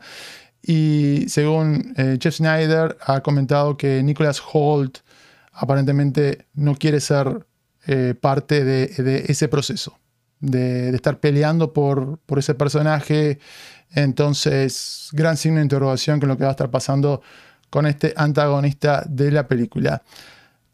Y 0.61 1.25
según 1.29 1.93
eh, 1.97 2.17
Jeff 2.21 2.35
Snyder 2.35 2.97
ha 3.05 3.21
comentado 3.21 3.77
que 3.77 4.03
Nicholas 4.03 4.41
Holt 4.51 4.99
aparentemente 5.53 6.45
no 6.53 6.75
quiere 6.75 6.99
ser 6.99 7.45
eh, 7.87 8.13
parte 8.19 8.63
de, 8.63 9.25
ese 9.27 9.47
proceso, 9.47 9.97
de, 10.39 10.89
estar 10.89 11.19
peleando 11.19 11.71
por, 11.73 12.19
por, 12.25 12.39
ese 12.39 12.53
personaje. 12.53 13.39
Entonces, 13.91 15.09
gran 15.13 15.37
signo 15.37 15.57
de 15.57 15.63
interrogación 15.63 16.19
con 16.19 16.29
lo 16.29 16.37
que 16.37 16.43
va 16.43 16.49
a 16.49 16.51
estar 16.51 16.69
pasando 16.69 17.21
con 17.69 17.85
este 17.85 18.13
antagonista 18.17 19.03
de 19.07 19.31
la 19.31 19.47
película. 19.47 20.03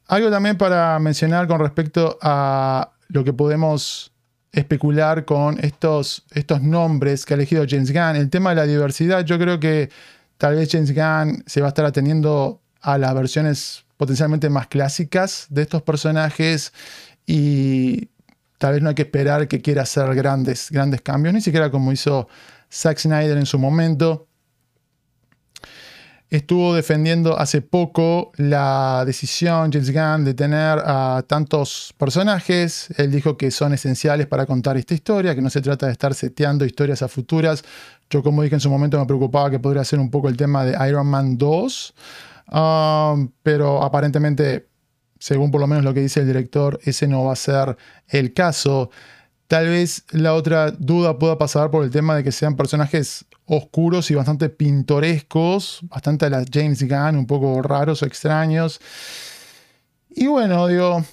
Algo 0.07 0.29
también 0.29 0.57
para 0.57 0.99
mencionar 0.99 1.47
con 1.47 1.59
respecto 1.59 2.17
a 2.21 2.91
lo 3.07 3.23
que 3.23 3.33
podemos 3.33 4.12
especular 4.53 5.25
con 5.25 5.59
estos, 5.59 6.23
estos 6.31 6.61
nombres 6.61 7.25
que 7.25 7.33
ha 7.33 7.35
elegido 7.35 7.65
James 7.67 7.91
Gunn. 7.91 8.15
El 8.15 8.29
tema 8.29 8.51
de 8.51 8.55
la 8.55 8.65
diversidad, 8.65 9.25
yo 9.25 9.37
creo 9.37 9.59
que 9.59 9.89
tal 10.37 10.55
vez 10.55 10.69
James 10.71 10.93
Gunn 10.93 11.43
se 11.45 11.59
va 11.59 11.67
a 11.67 11.69
estar 11.69 11.85
atendiendo 11.85 12.61
a 12.79 12.97
las 12.97 13.13
versiones 13.15 13.83
potencialmente 13.97 14.49
más 14.49 14.67
clásicas 14.67 15.47
de 15.49 15.63
estos 15.63 15.81
personajes 15.81 16.71
y 17.25 18.09
tal 18.59 18.73
vez 18.73 18.83
no 18.83 18.89
hay 18.89 18.95
que 18.95 19.01
esperar 19.01 19.47
que 19.47 19.61
quiera 19.61 19.81
hacer 19.81 20.13
grandes, 20.13 20.69
grandes 20.69 21.01
cambios, 21.01 21.33
ni 21.33 21.41
siquiera 21.41 21.71
como 21.71 21.91
hizo 21.91 22.27
Zack 22.71 22.99
Snyder 22.99 23.37
en 23.37 23.45
su 23.45 23.57
momento. 23.57 24.27
Estuvo 26.37 26.73
defendiendo 26.73 27.37
hace 27.37 27.61
poco 27.61 28.31
la 28.37 29.03
decisión 29.05 29.71
James 29.71 29.93
Gunn 29.93 30.25
de 30.25 30.33
tener 30.33 30.79
a 30.83 31.23
tantos 31.27 31.93
personajes. 31.95 32.87
Él 32.97 33.11
dijo 33.11 33.37
que 33.37 33.51
son 33.51 33.71
esenciales 33.73 34.25
para 34.25 34.47
contar 34.47 34.75
esta 34.77 34.95
historia, 34.95 35.35
que 35.35 35.43
no 35.43 35.51
se 35.51 35.61
trata 35.61 35.85
de 35.85 35.91
estar 35.91 36.15
seteando 36.15 36.65
historias 36.65 37.03
a 37.03 37.07
futuras. 37.07 37.63
Yo, 38.09 38.23
como 38.23 38.41
dije 38.41 38.55
en 38.55 38.61
su 38.61 38.69
momento, 38.71 38.99
me 38.99 39.05
preocupaba 39.05 39.51
que 39.51 39.59
podría 39.59 39.83
ser 39.83 39.99
un 39.99 40.09
poco 40.09 40.27
el 40.27 40.35
tema 40.35 40.65
de 40.65 40.89
Iron 40.89 41.05
Man 41.05 41.37
2, 41.37 41.93
um, 42.51 43.29
pero 43.43 43.83
aparentemente, 43.83 44.67
según 45.19 45.51
por 45.51 45.61
lo 45.61 45.67
menos 45.67 45.83
lo 45.83 45.93
que 45.93 46.01
dice 46.01 46.21
el 46.21 46.27
director, 46.27 46.79
ese 46.83 47.07
no 47.07 47.25
va 47.25 47.33
a 47.33 47.35
ser 47.35 47.77
el 48.07 48.33
caso. 48.33 48.89
Tal 49.47 49.67
vez 49.67 50.03
la 50.09 50.33
otra 50.33 50.71
duda 50.71 51.19
pueda 51.19 51.37
pasar 51.37 51.69
por 51.69 51.83
el 51.83 51.91
tema 51.91 52.15
de 52.15 52.23
que 52.23 52.31
sean 52.31 52.55
personajes 52.55 53.23
oscuros 53.45 54.09
y 54.11 54.15
bastante 54.15 54.49
pintorescos, 54.49 55.81
bastante 55.83 56.25
a 56.25 56.29
la 56.29 56.45
James 56.51 56.87
Gunn, 56.87 57.17
un 57.17 57.27
poco 57.27 57.61
raros 57.61 58.01
o 58.01 58.05
extraños. 58.05 58.79
Y 60.09 60.27
bueno, 60.27 60.67
digo, 60.67 61.03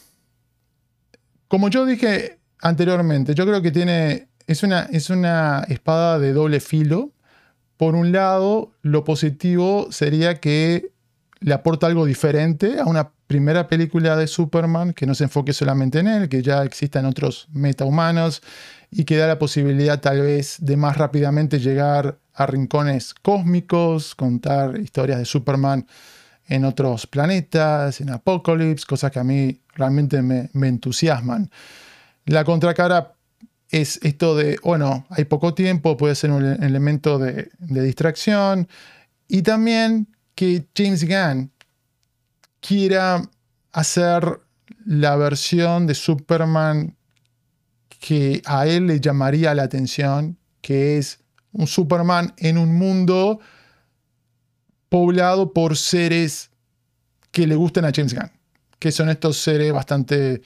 como 1.48 1.68
yo 1.68 1.86
dije 1.86 2.38
anteriormente, 2.60 3.34
yo 3.34 3.46
creo 3.46 3.62
que 3.62 3.72
tiene, 3.72 4.28
es 4.46 4.62
una, 4.62 4.82
es 4.92 5.10
una 5.10 5.64
espada 5.68 6.18
de 6.18 6.32
doble 6.32 6.60
filo. 6.60 7.10
Por 7.76 7.94
un 7.94 8.12
lado, 8.12 8.72
lo 8.82 9.04
positivo 9.04 9.88
sería 9.90 10.38
que 10.38 10.92
le 11.40 11.54
aporta 11.54 11.86
algo 11.86 12.04
diferente 12.04 12.78
a 12.78 12.84
una 12.84 13.10
primera 13.26 13.68
película 13.68 14.16
de 14.16 14.26
Superman 14.26 14.92
que 14.92 15.06
no 15.06 15.14
se 15.14 15.24
enfoque 15.24 15.52
solamente 15.52 16.00
en 16.00 16.08
él, 16.08 16.28
que 16.28 16.42
ya 16.42 16.62
existan 16.62 17.06
otros 17.06 17.48
metahumanos 17.52 18.42
y 18.90 19.04
que 19.04 19.16
da 19.16 19.26
la 19.26 19.38
posibilidad 19.38 20.00
tal 20.00 20.20
vez 20.20 20.56
de 20.60 20.76
más 20.76 20.96
rápidamente 20.96 21.60
llegar 21.60 22.18
a 22.34 22.46
rincones 22.46 23.14
cósmicos, 23.14 24.14
contar 24.14 24.78
historias 24.78 25.18
de 25.18 25.24
Superman 25.24 25.86
en 26.46 26.64
otros 26.64 27.06
planetas, 27.06 28.00
en 28.00 28.10
Apocalypse, 28.10 28.86
cosas 28.86 29.12
que 29.12 29.20
a 29.20 29.24
mí 29.24 29.60
realmente 29.74 30.20
me, 30.22 30.50
entusiasman. 30.52 31.50
La 32.24 32.44
contracara 32.44 33.14
es 33.68 34.00
esto 34.02 34.34
de, 34.34 34.58
bueno, 34.64 35.06
hay 35.10 35.24
poco 35.26 35.54
tiempo, 35.54 35.96
puede 35.96 36.16
ser 36.16 36.32
un 36.32 36.44
elemento 36.44 37.18
de, 37.18 37.50
de 37.58 37.82
distracción 37.82 38.66
y 39.28 39.42
también 39.42 40.08
que 40.34 40.66
James 40.76 41.06
Gunn 41.06 41.52
quiera 42.60 43.22
hacer 43.72 44.40
la 44.84 45.14
versión 45.16 45.86
de 45.86 45.94
Superman 45.94 46.96
que 48.00 48.42
a 48.46 48.66
él 48.66 48.86
le 48.86 48.98
llamaría 48.98 49.54
la 49.54 49.62
atención, 49.62 50.38
que 50.62 50.98
es 50.98 51.20
un 51.52 51.66
Superman 51.66 52.34
en 52.38 52.58
un 52.58 52.74
mundo 52.76 53.38
poblado 54.88 55.52
por 55.52 55.76
seres 55.76 56.50
que 57.30 57.46
le 57.46 57.54
gustan 57.54 57.84
a 57.84 57.92
James 57.94 58.14
Gunn, 58.14 58.32
que 58.78 58.90
son 58.90 59.10
estos 59.10 59.36
seres 59.36 59.72
bastante 59.72 60.42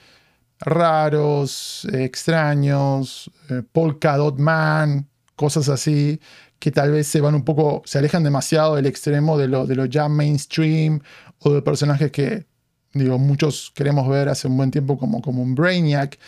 raros, 0.59 1.87
extraños, 1.91 3.31
eh, 3.49 3.63
polka 3.71 4.17
dot 4.17 4.37
man, 4.37 5.07
cosas 5.35 5.69
así, 5.69 6.19
que 6.59 6.71
tal 6.71 6.91
vez 6.91 7.07
se 7.07 7.21
van 7.21 7.35
un 7.35 7.43
poco, 7.43 7.81
se 7.85 7.97
alejan 7.97 8.23
demasiado 8.23 8.75
del 8.75 8.85
extremo 8.85 9.37
de 9.37 9.47
lo, 9.47 9.85
ya 9.85 10.09
mainstream 10.09 11.01
o 11.39 11.53
de 11.53 11.61
personajes 11.61 12.11
que, 12.11 12.45
digo, 12.93 13.17
muchos 13.17 13.71
queremos 13.73 14.07
ver 14.09 14.29
hace 14.29 14.47
un 14.47 14.57
buen 14.57 14.71
tiempo 14.71 14.97
como, 14.97 15.21
como 15.21 15.41
un 15.41 15.55
Brainiac 15.55 16.19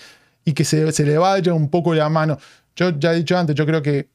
y 0.47 0.53
que 0.53 0.63
se, 0.63 0.93
se 0.93 1.03
le 1.03 1.17
vaya 1.17 1.53
un 1.53 1.69
poco 1.69 1.93
la 1.93 2.07
mano. 2.07 2.37
Yo 2.73 2.97
ya 2.97 3.11
he 3.11 3.17
dicho 3.17 3.37
antes, 3.37 3.53
yo 3.53 3.65
creo 3.65 3.81
que 3.81 4.09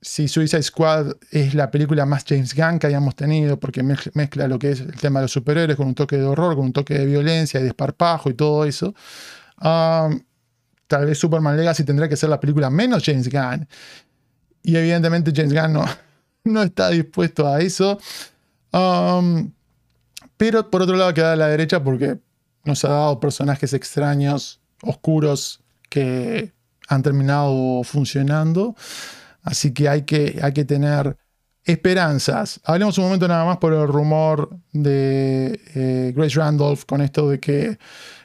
si 0.00 0.28
Suicide 0.28 0.62
Squad 0.62 1.16
es 1.32 1.52
la 1.52 1.68
película 1.68 2.06
más 2.06 2.24
James 2.24 2.54
Gunn 2.54 2.78
que 2.78 2.86
hayamos 2.86 3.16
tenido, 3.16 3.58
porque 3.58 3.82
mezcla 3.82 4.46
lo 4.46 4.56
que 4.56 4.70
es 4.70 4.80
el 4.80 4.94
tema 4.94 5.18
de 5.18 5.24
los 5.24 5.32
superhéroes 5.32 5.76
con 5.76 5.88
un 5.88 5.96
toque 5.96 6.16
de 6.16 6.22
horror, 6.22 6.54
con 6.54 6.66
un 6.66 6.72
toque 6.72 6.94
de 6.94 7.06
violencia 7.06 7.58
y 7.58 7.64
desparpajo 7.64 8.30
y 8.30 8.34
todo 8.34 8.64
eso. 8.64 8.94
Um, 9.60 10.20
tal 10.86 11.06
vez 11.06 11.18
Superman 11.18 11.56
Legacy 11.56 11.82
tendría 11.82 12.08
que 12.08 12.16
ser 12.16 12.28
la 12.28 12.38
película 12.38 12.70
menos 12.70 13.02
James 13.04 13.28
Gunn. 13.28 13.66
Y 14.62 14.76
evidentemente 14.76 15.32
James 15.34 15.52
Gunn 15.52 15.72
no, 15.72 15.84
no 16.44 16.62
está 16.62 16.90
dispuesto 16.90 17.48
a 17.48 17.60
eso. 17.60 17.98
Um, 18.70 19.50
pero 20.36 20.70
por 20.70 20.82
otro 20.82 20.94
lado 20.94 21.12
queda 21.12 21.32
a 21.32 21.36
la 21.36 21.48
derecha 21.48 21.82
porque 21.82 22.20
nos 22.64 22.84
ha 22.84 22.90
dado 22.90 23.18
personajes 23.18 23.72
extraños, 23.72 24.60
oscuros, 24.82 25.63
que 25.94 26.52
han 26.88 27.04
terminado 27.04 27.84
funcionando. 27.84 28.74
Así 29.44 29.72
que 29.72 29.88
hay 29.88 30.02
que, 30.02 30.40
hay 30.42 30.52
que 30.52 30.64
tener 30.64 31.16
esperanzas. 31.62 32.60
Hablemos 32.64 32.98
un 32.98 33.04
momento 33.04 33.28
nada 33.28 33.44
más 33.44 33.58
por 33.58 33.72
el 33.72 33.86
rumor 33.86 34.58
de 34.72 35.60
eh, 35.76 36.12
Grace 36.16 36.36
Randolph 36.36 36.82
con 36.84 37.00
esto 37.00 37.30
de 37.30 37.38
que 37.38 37.78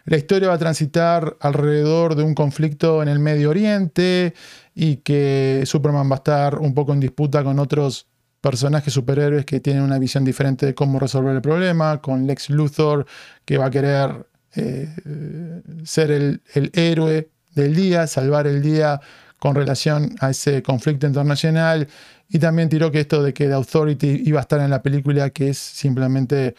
la 0.05 0.17
historia 0.17 0.47
va 0.47 0.55
a 0.55 0.57
transitar 0.57 1.37
alrededor 1.39 2.15
de 2.15 2.23
un 2.23 2.33
conflicto 2.33 3.03
en 3.03 3.07
el 3.07 3.19
Medio 3.19 3.51
Oriente 3.51 4.33
y 4.73 4.97
que 4.97 5.61
Superman 5.65 6.09
va 6.09 6.15
a 6.15 6.23
estar 6.23 6.57
un 6.57 6.73
poco 6.73 6.93
en 6.93 6.99
disputa 6.99 7.43
con 7.43 7.59
otros 7.59 8.07
personajes 8.41 8.91
superhéroes 8.91 9.45
que 9.45 9.59
tienen 9.59 9.83
una 9.83 9.99
visión 9.99 10.25
diferente 10.25 10.65
de 10.65 10.73
cómo 10.73 10.99
resolver 10.99 11.35
el 11.35 11.41
problema, 11.41 12.01
con 12.01 12.25
Lex 12.25 12.49
Luthor 12.49 13.05
que 13.45 13.59
va 13.59 13.67
a 13.67 13.69
querer 13.69 14.25
eh, 14.55 15.61
ser 15.83 16.09
el, 16.09 16.41
el 16.55 16.71
héroe 16.73 17.29
del 17.55 17.75
día, 17.75 18.07
salvar 18.07 18.47
el 18.47 18.61
día 18.61 18.99
con 19.39 19.55
relación 19.55 20.15
a 20.19 20.31
ese 20.31 20.61
conflicto 20.61 21.07
internacional. 21.07 21.87
Y 22.29 22.39
también 22.39 22.69
tiró 22.69 22.91
que 22.91 22.99
esto 23.01 23.23
de 23.23 23.33
que 23.33 23.47
The 23.47 23.53
Authority 23.53 24.23
iba 24.25 24.39
a 24.39 24.41
estar 24.41 24.59
en 24.59 24.69
la 24.69 24.81
película, 24.81 25.29
que 25.31 25.49
es 25.49 25.57
simplemente 25.57 26.55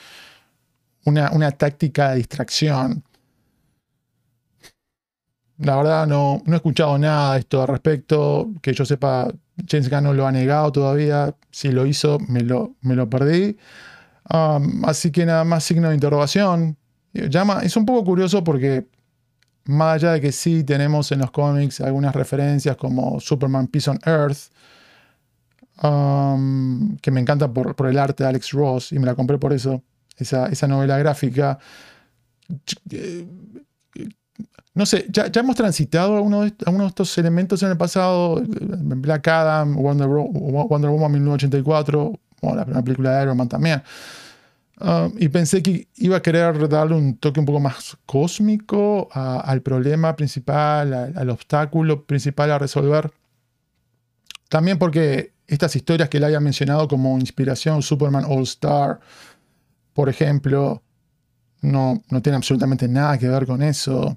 una, 1.05 1.30
una 1.32 1.53
táctica 1.53 2.11
de 2.11 2.16
distracción. 2.16 3.05
La 5.59 5.76
verdad 5.76 6.07
no, 6.07 6.43
no 6.47 6.55
he 6.55 6.57
escuchado 6.57 6.99
nada 6.99 7.34
de 7.34 7.41
esto 7.41 7.61
al 7.62 7.68
respecto. 7.68 8.51
Que 8.62 8.72
yo 8.72 8.84
sepa, 8.86 9.28
James 9.68 9.91
Gunn 9.91 10.05
no 10.05 10.14
lo 10.14 10.26
ha 10.26 10.32
negado 10.32 10.72
todavía. 10.72 11.34
Si 11.51 11.70
lo 11.70 11.86
hizo, 11.86 12.18
me 12.28 12.41
lo, 12.41 12.74
me 12.80 12.95
lo 12.97 13.09
perdí. 13.11 13.59
Um, 14.32 14.84
así 14.84 15.11
que 15.11 15.26
nada 15.26 15.45
más 15.45 15.64
signo 15.64 15.88
de 15.88 15.95
interrogación. 15.95 16.76
Llama, 17.12 17.61
es 17.62 17.76
un 17.76 17.84
poco 17.84 18.05
curioso 18.05 18.43
porque 18.43 18.86
más 19.65 19.97
allá 19.97 20.13
de 20.13 20.21
que 20.21 20.33
sí 20.33 20.65
tenemos 20.65 21.13
en 21.13 21.21
los 21.21 21.31
cómics 21.31 21.81
algunas 21.81 22.15
referencias 22.15 22.77
como 22.77 23.21
Superman 23.21 23.69
Peace 23.69 23.91
on 23.91 23.99
Earth, 24.05 24.51
um, 25.83 26.97
que 26.99 27.11
me 27.11 27.21
encanta 27.21 27.53
por, 27.53 27.87
el 27.87 27.99
arte 27.99 28.25
de 28.25 28.29
Alex 28.29 28.53
Ross 28.53 28.93
y 28.93 28.99
me 28.99 29.07
la 29.07 29.15
compré 29.15 29.39
por 29.39 29.53
eso, 29.53 29.83
esa, 30.17 30.67
novela 30.67 30.99
gráfica. 30.99 31.59
No 34.75 34.87
sé, 34.87 35.07
ya, 35.11 35.31
hemos 35.35 35.57
transitado 35.57 36.17
algunos 36.17 36.45
de, 36.45 36.51
de 36.51 36.87
estos 36.87 37.19
elementos 37.19 37.63
en 37.63 37.71
el 37.71 37.77
pasado, 37.77 38.43
Black 38.45 39.29
Adam, 39.29 39.77
Wonder, 39.77 40.09
Wonder 40.09 40.91
Woman 40.91 41.13
1984, 41.13 42.13
o 42.43 42.55
la 42.55 42.65
primera 42.65 42.83
película 42.83 43.17
de 43.17 43.23
Iron 43.23 43.37
Man 43.37 43.49
también. 43.49 43.83
Um, 44.81 45.12
y 45.18 45.28
pensé 45.28 45.62
que 45.62 45.89
iba 45.97 46.16
a 46.16 46.22
querer 46.22 46.66
darle 46.66 46.95
un 46.95 47.18
toque 47.18 47.39
un 47.39 47.45
poco 47.45 47.61
más 47.61 47.99
cósmico 48.07 49.09
al 49.12 49.61
problema 49.61 50.16
principal, 50.16 51.12
al, 51.14 51.31
obstáculo 51.31 52.07
principal 52.07 52.51
a 52.51 52.59
resolver. 52.59 53.12
También 54.49 54.78
porque 54.78 55.35
estas 55.47 55.76
historias 55.76 56.09
que 56.09 56.18
le 56.18 56.26
había 56.26 56.41
mencionado 56.41 56.89
como 56.89 57.18
inspiración, 57.18 57.83
Superman 57.83 58.24
All 58.26 58.45
Star, 58.45 59.01
por 59.93 60.09
ejemplo, 60.09 60.83
no, 61.61 62.03
no 62.09 62.22
tiene 62.22 62.37
absolutamente 62.37 62.89
nada 62.89 63.18
que 63.18 63.28
ver 63.28 63.47
con 63.47 63.62
eso. 63.62 64.16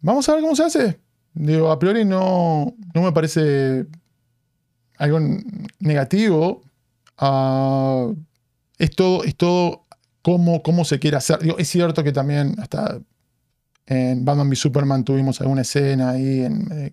Vamos 0.00 0.26
a 0.28 0.32
ver 0.32 0.40
cómo 0.40 0.56
se 0.56 0.64
hace. 0.64 1.00
Digo, 1.34 1.70
a 1.70 1.78
priori 1.78 2.06
no, 2.06 2.74
no 2.94 3.02
me 3.02 3.12
parece 3.12 3.86
algo 4.96 5.20
negativo. 5.78 6.62
Uh, 7.20 8.14
es 8.80 8.90
todo, 8.90 9.24
es 9.24 9.36
todo 9.36 9.86
cómo, 10.22 10.62
cómo 10.62 10.84
se 10.84 10.98
quiere 10.98 11.18
hacer. 11.18 11.38
es 11.58 11.68
cierto 11.68 12.02
que 12.02 12.12
también 12.12 12.56
hasta 12.58 12.98
en 13.86 14.24
Batman 14.24 14.48
v 14.48 14.56
Superman 14.56 15.04
tuvimos 15.04 15.40
alguna 15.40 15.62
escena 15.62 16.10
ahí 16.10 16.40
en, 16.40 16.68
eh, 16.72 16.92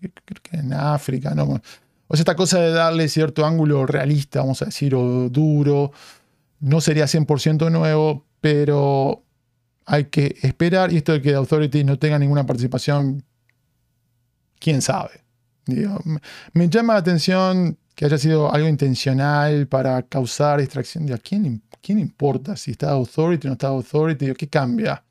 en 0.51 0.73
África, 0.73 1.33
¿no? 1.33 1.61
O 2.07 2.15
sea, 2.15 2.21
esta 2.21 2.35
cosa 2.35 2.59
de 2.59 2.71
darle 2.71 3.07
cierto 3.07 3.45
ángulo 3.45 3.85
realista, 3.85 4.39
vamos 4.39 4.61
a 4.61 4.65
decir, 4.65 4.95
o 4.95 5.29
duro, 5.29 5.91
no 6.59 6.81
sería 6.81 7.05
100% 7.05 7.69
nuevo, 7.71 8.25
pero 8.41 9.23
hay 9.85 10.05
que 10.05 10.38
esperar. 10.41 10.91
Y 10.91 10.97
esto 10.97 11.13
de 11.13 11.21
que 11.21 11.35
Authority 11.35 11.83
no 11.83 11.99
tenga 11.99 12.17
ninguna 12.17 12.45
participación, 12.45 13.23
quién 14.59 14.81
sabe. 14.81 15.23
me 16.53 16.69
llama 16.69 16.93
la 16.93 16.99
atención 16.99 17.77
que 17.93 18.05
haya 18.05 18.17
sido 18.17 18.53
algo 18.53 18.67
intencional 18.67 19.67
para 19.67 20.03
causar 20.03 20.59
distracción. 20.59 21.11
¿A 21.11 21.17
quién, 21.17 21.61
quién 21.88 21.99
importa 21.99 22.57
si 22.57 22.71
está 22.71 22.89
Authority 22.89 23.47
o 23.47 23.49
no 23.51 23.53
está 23.53 23.67
Authority? 23.67 24.33
¿Qué 24.33 24.49
cambia? 24.49 25.05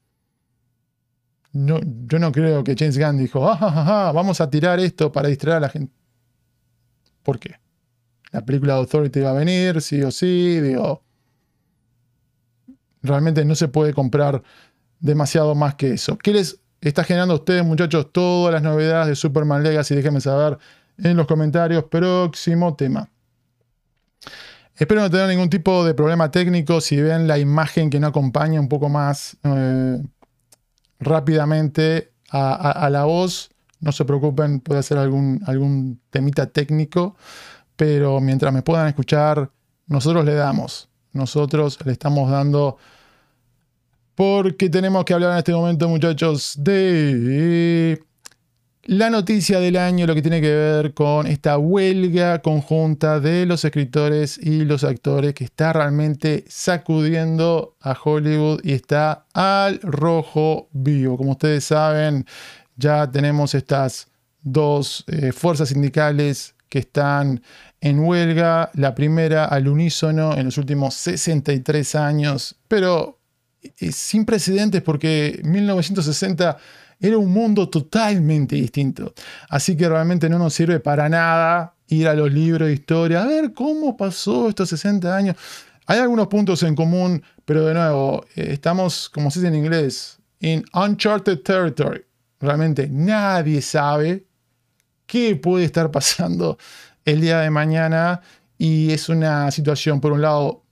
No, 1.55 1.81
yo 2.07 2.19
no 2.19 2.31
creo 2.31 2.63
que 2.63 2.75
James 2.79 2.99
Gunn 2.99 3.17
dijo, 3.17 3.49
ah, 3.51 4.13
vamos 4.15 4.43
a 4.43 4.51
tirar 4.51 4.79
esto 4.79 5.11
para 5.11 5.29
distraer 5.29 5.57
a 5.57 5.61
la 5.61 5.69
gente. 5.71 5.95
¿Por 7.23 7.39
qué? 7.39 7.55
La 8.31 8.45
película 8.45 8.75
de 8.75 8.81
Authority 8.81 9.21
va 9.21 9.31
a 9.31 9.33
venir, 9.33 9.81
sí 9.81 10.03
o 10.03 10.11
sí, 10.11 10.61
digo. 10.61 11.03
realmente 13.01 13.43
no 13.47 13.55
se 13.55 13.69
puede 13.69 13.95
comprar 13.95 14.43
demasiado 15.01 15.55
más 15.55 15.77
que 15.77 15.95
eso. 15.95 16.19
¿Qué 16.19 16.35
les 16.35 16.61
está 16.83 17.05
generando 17.05 17.33
a 17.33 17.39
ustedes, 17.39 17.65
muchachos, 17.65 18.13
todas 18.13 18.53
las 18.53 18.63
novedades 18.63 19.09
de 19.09 19.17
Superman 19.17 19.63
Legacy? 19.63 19.95
Déjenme 19.95 20.21
saber 20.21 20.59
en 20.99 21.17
los 21.17 21.27
comentarios. 21.27 21.85
Próximo 21.85 22.77
tema. 22.77 23.09
Espero 24.77 25.01
no 25.01 25.11
tener 25.11 25.29
ningún 25.29 25.49
tipo 25.49 25.85
de 25.85 25.95
problema 25.95 26.31
técnico. 26.31 26.81
Si 26.81 27.01
ven 27.01 27.27
la 27.27 27.39
imagen 27.39 27.89
que 27.89 27.99
no 27.99 28.09
acompaña 28.09 28.61
un 28.61 28.69
poco 28.69 28.89
más 28.89 29.37
eh, 29.43 30.03
rápidamente 31.01 32.13
a, 32.31 32.89
la 32.91 33.05
voz, 33.05 33.51
no 33.81 33.93
se 33.93 34.05
preocupen, 34.05 34.61
puede 34.61 34.83
ser 34.83 34.99
algún, 34.99 35.41
algún 35.47 36.01
temita 36.11 36.47
técnico. 36.47 37.17
Pero 37.77 38.21
mientras 38.21 38.53
me 38.53 38.63
puedan 38.63 38.87
escuchar, 38.89 39.51
nosotros 39.87 40.25
le 40.25 40.35
damos. 40.35 40.89
Nosotros 41.13 41.79
le 41.85 41.93
estamos 41.93 42.31
dando 42.31 42.77
porque 44.15 44.71
tenemos 44.71 45.05
que 45.05 45.15
hablar 45.15 45.33
en 45.33 45.39
este 45.39 45.53
momento, 45.53 45.89
muchachos, 45.89 46.55
de 46.59 48.03
la 48.87 49.11
noticia 49.11 49.59
del 49.59 49.77
año, 49.77 50.07
lo 50.07 50.15
que 50.15 50.23
tiene 50.23 50.41
que 50.41 50.55
ver 50.55 50.95
con 50.95 51.27
esta 51.27 51.59
huelga 51.59 52.41
conjunta 52.41 53.19
de 53.19 53.45
los 53.45 53.65
escritores 53.65 54.39
y 54.39 54.65
los 54.65 54.85
actores 54.85 55.35
que 55.35 55.45
está 55.45 55.73
realmente 55.73 56.45
sacudiendo 56.47 57.77
a 57.81 57.97
Hollywood 58.01 58.61
y 58.63 58.73
está 58.73 59.27
al 59.35 59.81
rojo 59.83 60.69
vivo. 60.73 61.17
Como 61.17 61.33
ustedes 61.33 61.65
saben, 61.65 62.27
ya 62.77 63.11
tenemos 63.11 63.57
estas 63.57 64.07
dos 64.41 65.05
eh, 65.09 65.33
fuerzas 65.33 65.71
sindicales 65.71 66.55
que 66.69 66.79
están 66.79 67.43
en 67.81 67.99
huelga, 67.99 68.71
la 68.75 68.95
primera 68.95 69.47
al 69.47 69.67
unísono 69.67 70.37
en 70.37 70.45
los 70.45 70.59
últimos 70.59 70.95
63 70.95 71.95
años, 71.97 72.55
pero 72.69 73.19
sin 73.91 74.25
precedentes 74.25 74.81
porque 74.83 75.41
1960 75.43 76.57
era 77.01 77.19
un 77.19 77.31
mundo 77.33 77.69
totalmente 77.69 78.57
distinto. 78.57 79.13
Así 79.49 79.77
que 79.77 79.89
realmente 79.89 80.29
no 80.29 80.39
nos 80.39 80.55
sirve 80.55 80.81
para 80.81 81.09
nada 81.09 81.75
ir 81.89 82.09
a 82.09 82.15
los 82.15 82.33
libros 82.33 82.69
de 82.69 82.75
historia, 82.75 83.23
a 83.23 83.27
ver 83.27 83.53
cómo 83.53 83.97
pasó 83.97 84.49
estos 84.49 84.69
60 84.71 85.15
años. 85.15 85.37
Hay 85.87 86.01
algunos 86.01 86.27
puntos 86.27 86.63
en 86.63 86.75
común, 86.75 87.23
pero 87.45 87.65
de 87.65 87.75
nuevo, 87.75 88.25
eh, 88.35 88.49
estamos, 88.51 89.09
como 89.09 89.31
se 89.31 89.41
dice 89.41 89.49
en 89.49 89.55
inglés, 89.55 90.19
en 90.41 90.65
uncharted 90.75 91.43
territory. 91.43 92.03
Realmente 92.41 92.89
nadie 92.91 93.63
sabe 93.63 94.27
qué 95.07 95.37
puede 95.37 95.65
estar 95.65 95.91
pasando 95.91 96.59
el 97.05 97.21
día 97.21 97.41
de 97.41 97.51
mañana 97.51 98.21
y 98.59 98.91
es 98.91 99.09
una 99.09 99.51
situación, 99.51 100.01
por 100.01 100.13
un 100.13 100.23
lado, 100.23 100.65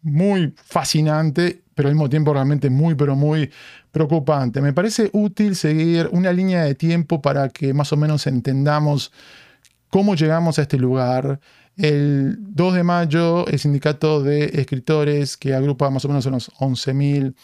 muy 0.00 0.54
fascinante, 0.56 1.62
pero 1.74 1.88
al 1.88 1.94
mismo 1.94 2.08
tiempo 2.08 2.32
realmente 2.32 2.70
muy, 2.70 2.94
pero 2.94 3.16
muy 3.16 3.50
preocupante. 3.94 4.60
Me 4.60 4.74
parece 4.74 5.08
útil 5.14 5.56
seguir 5.56 6.10
una 6.12 6.32
línea 6.32 6.64
de 6.64 6.74
tiempo 6.74 7.22
para 7.22 7.48
que 7.48 7.72
más 7.72 7.90
o 7.92 7.96
menos 7.96 8.26
entendamos 8.26 9.12
cómo 9.88 10.14
llegamos 10.14 10.58
a 10.58 10.62
este 10.62 10.76
lugar. 10.76 11.40
El 11.76 12.36
2 12.40 12.74
de 12.74 12.82
mayo, 12.82 13.46
el 13.46 13.58
sindicato 13.58 14.22
de 14.22 14.44
escritores, 14.46 15.38
que 15.38 15.54
agrupa 15.54 15.88
más 15.88 16.04
o 16.04 16.08
menos 16.08 16.26
unos 16.26 16.50
11.000 16.58 17.34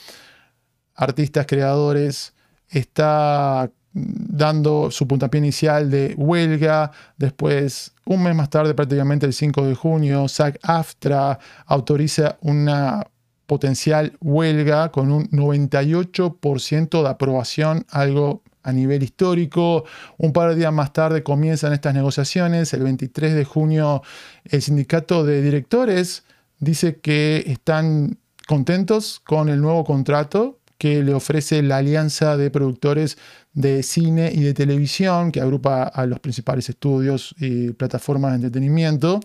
artistas 0.96 1.46
creadores, 1.46 2.34
está 2.68 3.70
dando 3.92 4.90
su 4.90 5.07
puntapié 5.09 5.38
inicial 5.38 5.90
de 5.90 6.14
huelga. 6.16 6.90
Después, 7.16 7.92
un 8.05 8.22
mes 8.22 8.34
más 8.34 8.51
tarde, 8.51 8.74
prácticamente 8.74 9.26
el 9.26 9.32
5 9.32 9.66
de 9.66 9.74
junio, 9.74 10.26
SAG-AFTRA 10.28 11.38
autoriza 11.66 12.38
una 12.42 13.07
potencial 13.51 14.16
huelga 14.20 14.92
con 14.92 15.11
un 15.11 15.28
98% 15.30 17.03
de 17.03 17.09
aprobación, 17.09 17.84
algo 17.90 18.44
a 18.62 18.70
nivel 18.70 19.03
histórico. 19.03 19.84
Un 20.18 20.32
par 20.32 20.51
de 20.51 20.55
días 20.55 20.72
más 20.72 20.92
tarde 20.92 21.24
comienzan 21.24 21.72
estas 21.72 21.92
negociaciones. 21.92 22.72
El 22.74 22.84
23 22.84 23.34
de 23.34 23.44
junio 23.44 24.05
el 24.44 24.62
sindicato 24.62 25.24
de 25.24 25.42
directores 25.42 26.22
dice 26.61 27.01
que 27.01 27.42
están 27.44 28.18
contentos 28.46 29.20
con 29.24 29.48
el 29.48 29.61
nuevo 29.61 29.82
contrato 29.82 30.61
que 30.78 31.03
le 31.03 31.12
ofrece 31.12 31.61
la 31.64 31.78
Alianza 31.78 32.36
de 32.36 32.53
Productores 32.53 33.18
de 33.53 33.82
Cine 33.82 34.30
y 34.32 34.42
de 34.42 34.55
Televisión, 34.55 35.32
que 35.32 35.40
agrupa 35.40 35.82
a 35.82 36.07
los 36.07 36.20
principales 36.20 36.68
estudios 36.68 37.34
y 37.40 37.72
plataformas 37.72 38.30
de 38.30 38.36
entretenimiento. 38.36 39.18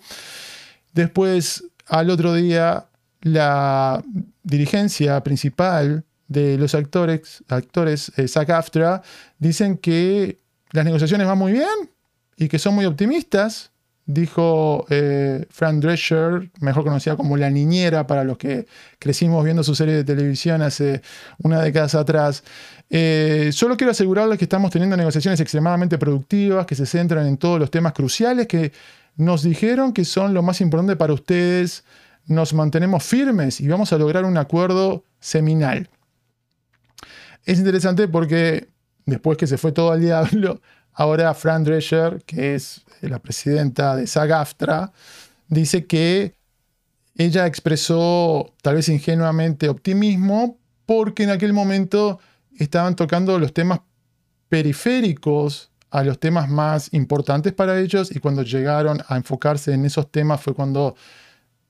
Después, 0.94 1.64
al 1.86 2.10
otro 2.10 2.34
día, 2.34 2.88
la 3.26 4.02
dirigencia 4.44 5.22
principal 5.24 6.06
de 6.28 6.58
los 6.58 6.74
actores, 6.74 7.44
actores 7.50 8.12
eh, 8.18 8.28
SAG-AFTRA, 8.28 9.02
dicen 9.40 9.78
que 9.78 10.40
las 10.72 10.86
negociaciones 10.86 11.28
van 11.28 11.38
muy 11.38 11.52
bien 11.52 11.90
y 12.38 12.48
que 12.48 12.60
son 12.60 12.76
muy 12.76 12.86
optimistas 12.86 13.72
dijo 14.06 14.86
eh, 14.90 15.46
Fran 15.50 15.80
Drescher, 15.80 16.52
mejor 16.60 16.84
conocida 16.84 17.16
como 17.16 17.38
la 17.38 17.50
niñera 17.50 18.06
para 18.06 18.24
los 18.24 18.38
que 18.38 18.68
crecimos 19.00 19.44
viendo 19.44 19.64
su 19.64 19.74
serie 19.74 19.96
de 19.96 20.04
televisión 20.04 20.62
hace 20.62 21.02
una 21.40 21.62
década 21.62 22.00
atrás. 22.00 22.44
Eh, 22.90 23.50
solo 23.52 23.76
quiero 23.76 23.92
asegurarles 23.92 24.38
que 24.38 24.46
estamos 24.46 24.72
teniendo 24.72 24.96
negociaciones 24.96 25.40
extremadamente 25.40 25.98
productivas, 25.98 26.66
que 26.66 26.76
se 26.76 26.86
centran 26.86 27.26
en 27.26 27.38
todos 27.38 27.60
los 27.60 27.72
temas 27.72 27.94
cruciales 27.94 28.48
que 28.48 28.72
nos 29.18 29.42
dijeron 29.44 29.92
que 29.92 30.06
son 30.06 30.34
lo 30.34 30.44
más 30.44 30.62
importante 30.62 30.96
para 30.96 31.14
ustedes. 31.14 31.84
Nos 32.28 32.54
mantenemos 32.54 33.04
firmes 33.04 33.62
y 33.62 33.68
vamos 33.68 33.94
a 33.94 33.98
lograr 33.98 34.26
un 34.26 34.38
acuerdo 34.38 35.04
seminal. 35.20 35.90
Es 37.44 37.60
interesante 37.60 38.08
porque 38.08 38.70
después 39.06 39.38
que 39.38 39.48
se 39.48 39.58
fue 39.58 39.72
todo 39.72 39.92
al 39.92 40.02
diablo, 40.02 40.62
ahora 40.94 41.34
Fran 41.34 41.64
Drescher, 41.64 42.24
que 42.26 42.56
es 42.56 42.84
la 43.02 43.20
presidenta 43.20 43.96
de 43.96 44.08
SAG-AFTRA, 44.08 44.92
dice 45.48 45.86
que 45.86 46.36
ella 47.16 47.46
expresó 47.46 48.54
tal 48.62 48.76
vez 48.76 48.90
ingenuamente 48.90 49.70
optimismo 49.70 50.58
porque 50.86 51.24
en 51.24 51.30
aquel 51.30 51.54
momento 51.54 52.20
estaban 52.58 52.96
tocando 52.96 53.40
los 53.40 53.54
temas 53.54 53.82
periféricos 54.50 55.72
a 55.92 56.04
los 56.04 56.20
temas 56.20 56.50
más 56.50 56.94
importantes 56.94 57.54
para 57.54 57.80
ellos 57.80 58.14
y 58.14 58.20
cuando 58.20 58.44
llegaron 58.44 59.02
a 59.08 59.16
enfocarse 59.16 59.74
en 59.74 59.86
esos 59.86 60.12
temas 60.12 60.42
fue 60.42 60.54
cuando 60.54 60.96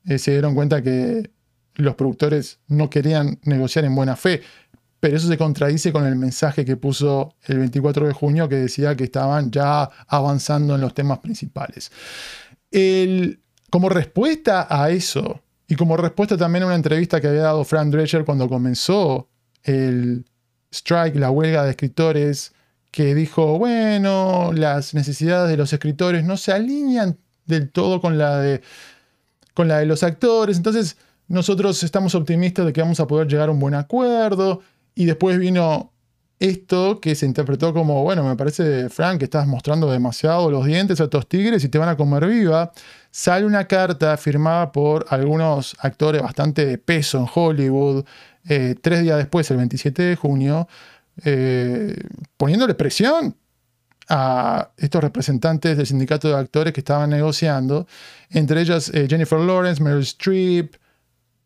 eh, 0.07 0.17
se 0.17 0.31
dieron 0.31 0.55
cuenta 0.55 0.81
que 0.81 1.29
los 1.75 1.95
productores 1.95 2.59
no 2.67 2.89
querían 2.89 3.39
negociar 3.43 3.85
en 3.85 3.95
buena 3.95 4.15
fe 4.15 4.41
pero 5.05 5.17
eso 5.17 5.27
se 5.27 5.37
contradice 5.37 5.93
con 5.93 6.03
el 6.07 6.15
mensaje 6.15 6.65
que 6.65 6.77
puso 6.77 7.35
el 7.43 7.59
24 7.59 8.07
de 8.07 8.13
junio 8.13 8.49
que 8.49 8.55
decía 8.55 8.95
que 8.95 9.03
estaban 9.03 9.51
ya 9.51 9.87
avanzando 10.07 10.73
en 10.73 10.81
los 10.81 10.95
temas 10.95 11.19
principales. 11.19 11.91
como 13.69 13.87
respuesta 13.89 14.65
a 14.67 14.89
eso, 14.89 15.43
y 15.67 15.75
como 15.75 15.95
respuesta 15.95 16.37
también 16.37 16.63
a 16.63 16.65
una 16.65 16.75
entrevista 16.75 17.21
que 17.21 17.27
había 17.27 17.43
dado 17.43 17.63
Frank 17.65 17.91
Drescher 17.91 18.25
cuando 18.25 18.49
comenzó 18.49 19.29
el 19.61 20.25
strike, 20.71 21.17
la 21.17 21.29
huelga 21.29 21.63
de 21.63 21.69
escritores, 21.69 22.53
que 22.89 23.13
dijo, 23.13 23.59
bueno, 23.59 24.53
las 24.53 24.95
necesidades 24.95 25.51
de 25.51 25.57
los 25.57 25.71
escritores 25.71 26.23
no 26.23 26.35
se 26.35 26.51
alinean 26.51 27.19
del 27.45 27.69
todo 27.69 28.01
con 28.01 28.17
la 28.17 28.39
de, 28.39 28.61
con 29.55 29.67
la 29.67 29.79
de 29.79 29.87
los 29.87 30.03
actores, 30.03 30.57
entonces 30.57 30.97
nosotros 31.27 31.81
estamos 31.81 32.13
optimistas 32.13 32.65
de 32.65 32.73
que 32.73 32.81
vamos 32.81 32.99
a 32.99 33.07
poder 33.07 33.27
llegar 33.27 33.49
a 33.49 33.51
un 33.51 33.59
buen 33.59 33.73
acuerdo. 33.73 34.61
Y 34.93 35.05
después 35.05 35.39
vino 35.39 35.91
esto 36.39 36.99
que 36.99 37.15
se 37.15 37.25
interpretó 37.25 37.73
como, 37.73 38.03
bueno, 38.03 38.23
me 38.23 38.35
parece, 38.35 38.89
Frank, 38.89 39.19
que 39.19 39.25
estás 39.25 39.47
mostrando 39.47 39.91
demasiado 39.91 40.51
los 40.51 40.65
dientes 40.65 40.99
a 41.01 41.05
estos 41.05 41.27
tigres 41.27 41.63
y 41.63 41.69
te 41.69 41.77
van 41.77 41.89
a 41.89 41.97
comer 41.97 42.27
viva. 42.27 42.71
Sale 43.09 43.45
una 43.45 43.65
carta 43.65 44.15
firmada 44.17 44.71
por 44.71 45.05
algunos 45.09 45.75
actores 45.79 46.21
bastante 46.21 46.65
de 46.65 46.77
peso 46.77 47.17
en 47.17 47.27
Hollywood, 47.33 48.05
eh, 48.47 48.75
tres 48.79 49.01
días 49.01 49.17
después, 49.17 49.49
el 49.49 49.57
27 49.57 50.03
de 50.03 50.15
junio, 50.15 50.67
eh, 51.23 51.95
poniéndole 52.37 52.75
presión 52.75 53.35
a 54.09 54.69
estos 54.77 55.01
representantes 55.01 55.77
del 55.77 55.87
sindicato 55.87 56.27
de 56.27 56.35
actores 56.35 56.73
que 56.73 56.81
estaban 56.81 57.09
negociando, 57.09 57.87
entre 58.29 58.61
ellas 58.61 58.89
eh, 58.93 59.07
Jennifer 59.09 59.39
Lawrence, 59.39 59.81
Meryl 59.81 60.01
Streep, 60.01 60.75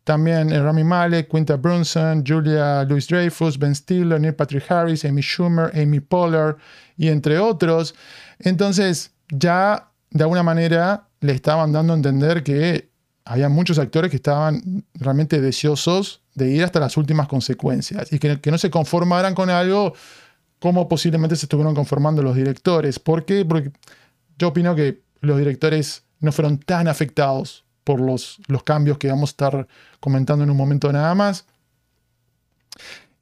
también 0.04 0.50
eh, 0.52 0.60
Rami 0.60 0.84
Malek, 0.84 1.30
Quinta 1.30 1.56
Brunson, 1.56 2.24
Julia 2.26 2.84
Louis 2.84 3.06
Dreyfus, 3.06 3.58
Ben 3.58 3.74
Stiller, 3.74 4.20
Neil 4.20 4.34
Patrick 4.34 4.70
Harris, 4.70 5.04
Amy 5.04 5.22
Schumer, 5.22 5.70
Amy 5.74 6.00
Poehler 6.00 6.56
y 6.96 7.08
entre 7.08 7.38
otros. 7.38 7.94
Entonces, 8.38 9.12
ya 9.28 9.90
de 10.10 10.24
alguna 10.24 10.42
manera 10.42 11.06
le 11.20 11.32
estaban 11.32 11.72
dando 11.72 11.92
a 11.92 11.96
entender 11.96 12.42
que 12.42 12.90
había 13.24 13.48
muchos 13.48 13.78
actores 13.78 14.10
que 14.10 14.16
estaban 14.16 14.84
realmente 14.94 15.40
deseosos 15.40 16.22
de 16.34 16.50
ir 16.50 16.64
hasta 16.64 16.80
las 16.80 16.96
últimas 16.96 17.28
consecuencias 17.28 18.12
y 18.12 18.18
que, 18.18 18.40
que 18.40 18.50
no 18.50 18.58
se 18.58 18.70
conformaran 18.70 19.34
con 19.34 19.50
algo 19.50 19.94
como 20.60 20.88
posiblemente 20.88 21.34
se 21.36 21.46
estuvieron 21.46 21.74
conformando 21.74 22.22
los 22.22 22.36
directores. 22.36 22.98
¿Por 22.98 23.24
qué? 23.24 23.44
Porque 23.44 23.72
yo 24.38 24.48
opino 24.48 24.74
que 24.74 25.02
los 25.20 25.38
directores 25.38 26.04
no 26.20 26.32
fueron 26.32 26.58
tan 26.58 26.86
afectados 26.86 27.64
por 27.82 28.00
los, 28.00 28.40
los 28.46 28.62
cambios 28.62 28.98
que 28.98 29.08
vamos 29.08 29.30
a 29.30 29.32
estar 29.32 29.68
comentando 29.98 30.44
en 30.44 30.50
un 30.50 30.56
momento 30.56 30.92
nada 30.92 31.14
más. 31.14 31.46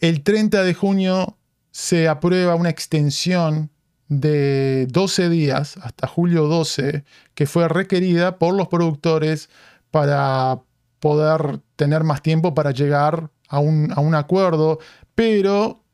El 0.01 0.23
30 0.23 0.63
de 0.63 0.75
junio 0.75 1.39
se 1.71 2.09
aprueba 2.09 2.57
una 2.57 2.71
extensión 2.71 3.71
de 4.09 4.87
12 4.91 5.29
días 5.29 5.77
hasta 5.83 6.07
julio 6.07 6.47
12 6.47 7.05
que 7.35 7.47
fue 7.47 7.69
requerida 7.69 8.39
por 8.39 8.55
los 8.55 8.69
productores 8.69 9.49
para 9.91 10.61
poder 10.99 11.61
tener 11.77 12.05
más 12.05 12.23
tiempo 12.23 12.55
para 12.55 12.73
llegar 12.73 13.31
a 13.49 13.61
un, 13.61 13.93
a 13.95 14.01
un 14.01 14.15
acuerdo, 14.15 14.79
pero 15.15 15.85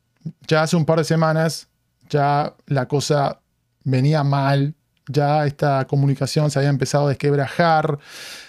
ya 0.47 0.63
hace 0.63 0.75
un 0.75 0.85
par 0.85 0.99
de 0.99 1.03
semanas 1.03 1.67
ya 2.09 2.55
la 2.67 2.87
cosa 2.87 3.39
venía 3.83 4.23
mal, 4.23 4.73
ya 5.07 5.45
esta 5.45 5.85
comunicación 5.85 6.49
se 6.49 6.59
había 6.59 6.69
empezado 6.69 7.05
a 7.05 7.09
desquebrajar, 7.09 7.99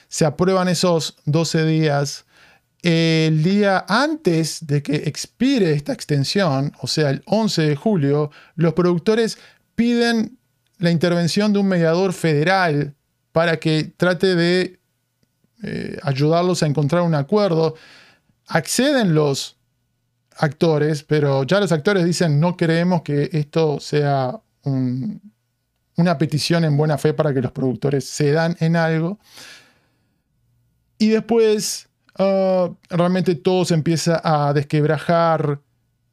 se 0.09 0.25
aprueban 0.25 0.69
esos 0.69 1.17
12 1.27 1.65
días. 1.67 2.25
El 2.83 3.43
día 3.43 3.85
antes 3.89 4.67
de 4.67 4.83
que 4.83 4.97
expire 4.97 5.73
esta 5.73 5.93
extensión, 5.93 6.73
o 6.81 6.87
sea, 6.87 7.11
el 7.11 7.23
11 7.27 7.63
de 7.63 7.77
julio, 7.77 8.31
los 8.55 8.75
productores 8.75 9.39
piden 9.75 10.39
la 10.79 10.91
intervención 10.91 11.53
de 11.53 11.59
un 11.59 11.69
mediador 11.69 12.13
federal 12.13 12.95
para 13.33 13.59
que 13.59 13.93
trate 13.97 14.35
de 14.35 14.79
eh, 15.63 15.99
ayudarlos 16.03 16.63
a 16.63 16.67
encontrar 16.67 17.03
un 17.03 17.15
acuerdo. 17.15 17.75
Acceden 18.47 19.15
los 19.15 19.56
actores, 20.39 21.03
pero 21.03 21.45
ya 21.45 21.61
los 21.61 21.73
actores 21.73 22.05
dicen 22.05 22.41
no 22.41 22.57
creemos 22.57 23.03
que 23.03 23.31
esto 23.33 23.81
sea 23.81 24.41
una 24.65 26.19
petición 26.19 26.65
en 26.65 26.77
buena 26.77 26.99
fe 26.99 27.15
para 27.15 27.33
que 27.33 27.41
los 27.41 27.53
productores 27.53 28.09
se 28.09 28.33
dan 28.33 28.57
en 28.61 28.77
algo. 28.77 29.19
Y 30.99 31.09
después 31.09 31.89
ah, 32.19 32.71
realmente 32.91 33.35
todo 33.35 33.65
se 33.65 33.75
empieza 33.75 34.21
a 34.23 34.53
desquebrajar. 34.53 35.61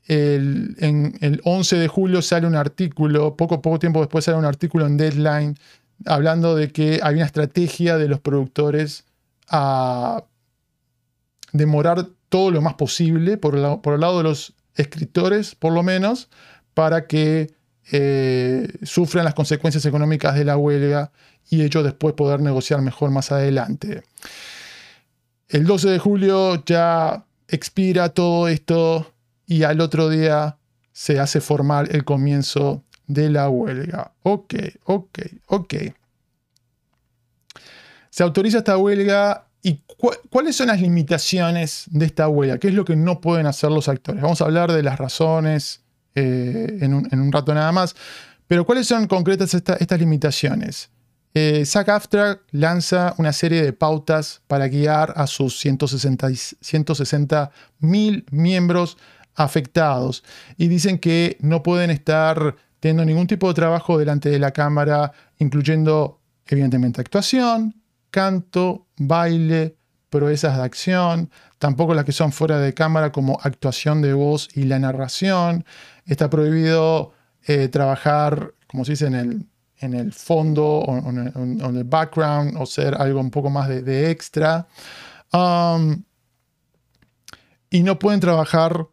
El, 0.05 0.75
en 0.79 1.17
el 1.21 1.39
11 1.45 1.77
de 1.77 1.87
julio 1.87 2.21
sale 2.21 2.45
un 2.45 2.55
artículo, 2.55 3.37
poco, 3.37 3.61
poco 3.61 3.79
tiempo 3.79 4.01
después 4.01 4.25
sale 4.25 4.37
un 4.37 4.43
artículo 4.43 4.85
en 4.85 4.97
Deadline 4.97 5.55
hablando 6.05 6.55
de 6.55 6.71
que 6.71 6.99
hay 7.01 7.15
una 7.15 7.25
estrategia 7.25 7.97
de 7.97 8.09
los 8.09 8.19
productores 8.19 9.05
a 9.47 10.25
demorar 11.53 12.07
todo 12.33 12.49
lo 12.49 12.61
más 12.61 12.73
posible, 12.73 13.37
por 13.37 13.53
el, 13.53 13.61
lado 13.61 14.17
de 14.17 14.23
los 14.23 14.55
escritores 14.73 15.53
por 15.53 15.71
lo 15.71 15.83
menos, 15.83 16.29
para 16.73 17.05
que 17.05 17.53
eh, 17.91 18.73
sufran 18.81 19.23
las 19.23 19.35
consecuencias 19.35 19.85
económicas 19.85 20.33
de 20.33 20.43
la 20.43 20.57
huelga 20.57 21.11
y 21.47 21.61
ellos 21.61 21.83
después 21.83 22.15
poder 22.15 22.39
negociar 22.39 22.81
mejor 22.81 23.11
más 23.11 23.31
adelante. 23.31 24.01
El 25.47 25.65
12 25.65 25.89
de 25.89 25.99
julio 25.99 26.65
ya 26.65 27.23
expira 27.47 28.09
todo 28.09 28.47
esto 28.47 29.13
y 29.45 29.61
al 29.61 29.79
otro 29.79 30.09
día 30.09 30.57
se 30.91 31.19
hace 31.19 31.39
formal 31.39 31.89
el 31.91 32.03
comienzo 32.03 32.83
de 33.05 33.29
la 33.29 33.47
huelga. 33.47 34.13
Ok, 34.23 34.55
ok, 34.85 35.19
ok. 35.45 35.73
Se 38.09 38.23
autoriza 38.23 38.57
esta 38.57 38.75
huelga 38.75 39.45
¿Y 39.65 39.81
cuáles 40.29 40.57
son 40.57 40.67
las 40.67 40.81
limitaciones 40.81 41.85
de 41.89 42.05
esta 42.05 42.27
huelga? 42.27 42.57
¿Qué 42.57 42.67
es 42.67 42.73
lo 42.73 42.83
que 42.83 42.97
no 42.97 43.21
pueden 43.21 43.45
hacer 43.45 43.71
los 43.71 43.87
actores? 43.87 44.21
Vamos 44.21 44.41
a 44.41 44.45
hablar 44.45 44.73
de 44.73 44.83
las 44.83 44.99
razones 44.99 45.83
eh, 46.15 46.79
en, 46.81 46.93
un, 46.93 47.31
rato 47.31 47.53
nada 47.53 47.71
más. 47.71 47.95
Pero 48.45 48.65
¿cuáles 48.65 48.87
son 48.87 49.07
concretas 49.07 49.53
estas 49.53 49.99
limitaciones? 49.99 50.89
Eh, 51.33 51.63
AFTRA 51.73 52.41
lanza 52.51 53.15
una 53.17 53.31
serie 53.31 53.63
de 53.63 53.71
pautas 53.71 54.41
para 54.47 54.67
guiar 54.67 55.13
a 55.15 55.27
sus 55.27 55.57
160 55.57 57.51
mil 57.79 58.25
miembros 58.31 58.97
afectados 59.33 60.25
y 60.57 60.67
dicen 60.67 60.99
que 60.99 61.37
no 61.39 61.63
pueden 61.63 61.89
estar 61.89 62.57
teniendo 62.81 63.05
ningún 63.05 63.27
tipo 63.27 63.47
de 63.47 63.53
trabajo 63.53 63.97
delante 63.97 64.29
de 64.29 64.39
la 64.39 64.51
cámara, 64.51 65.13
incluyendo 65.39 66.19
evidentemente 66.45 66.99
actuación, 66.99 67.82
canto, 68.13 68.85
baile, 68.95 69.75
proezas 70.11 70.55
de 70.57 70.63
acción, 70.63 71.31
tampoco 71.57 71.95
las 71.95 72.05
que 72.05 72.11
son 72.11 72.31
fuera 72.31 72.59
de 72.59 72.75
cámara 72.75 73.11
como 73.11 73.39
actuación 73.41 74.03
de 74.03 74.13
voz 74.13 74.49
y 74.53 74.65
la 74.65 74.77
narración. 74.77 75.65
Está 76.05 76.29
prohibido 76.29 77.13
eh, 77.47 77.69
trabajar, 77.69 78.53
como 78.67 78.85
se 78.85 78.91
dice, 78.91 79.07
en 79.07 79.15
el, 79.15 79.47
en 79.77 79.95
el 79.95 80.13
fondo 80.13 80.63
o 80.63 81.09
en, 81.09 81.59
el 81.59 81.83
background 81.85 82.55
o 82.59 82.67
ser 82.67 82.93
algo 82.93 83.19
un 83.19 83.31
poco 83.31 83.49
más 83.49 83.67
de, 83.67 84.11
extra. 84.11 84.67
Y 87.71 87.81
no 87.81 87.97
pueden 87.97 88.19
trabajar 88.19 88.85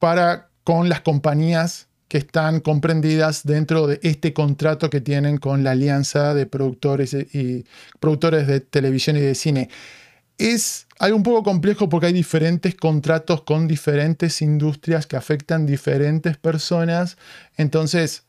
para, 0.00 0.50
con 0.64 0.88
las 0.88 1.02
compañías 1.02 1.89
que 2.10 2.18
están 2.18 2.58
comprendidas 2.58 3.44
dentro 3.44 3.86
de 3.86 4.00
este 4.02 4.32
contrato 4.32 4.90
que 4.90 5.00
tienen 5.00 5.38
con 5.38 5.62
la 5.62 5.70
alianza 5.70 6.34
de 6.34 6.44
productores 6.44 7.14
y 7.14 7.64
productores 8.00 8.48
de 8.48 8.58
televisión 8.58 9.16
y 9.16 9.20
de 9.20 9.36
cine. 9.36 9.70
Es 10.36 10.88
algo 10.98 11.16
un 11.16 11.22
poco 11.22 11.44
complejo 11.44 11.88
porque 11.88 12.08
hay 12.08 12.12
diferentes 12.12 12.74
contratos 12.74 13.42
con 13.42 13.68
diferentes 13.68 14.42
industrias 14.42 15.06
que 15.06 15.14
afectan 15.14 15.66
diferentes 15.66 16.36
personas. 16.36 17.16
Entonces, 17.56 18.24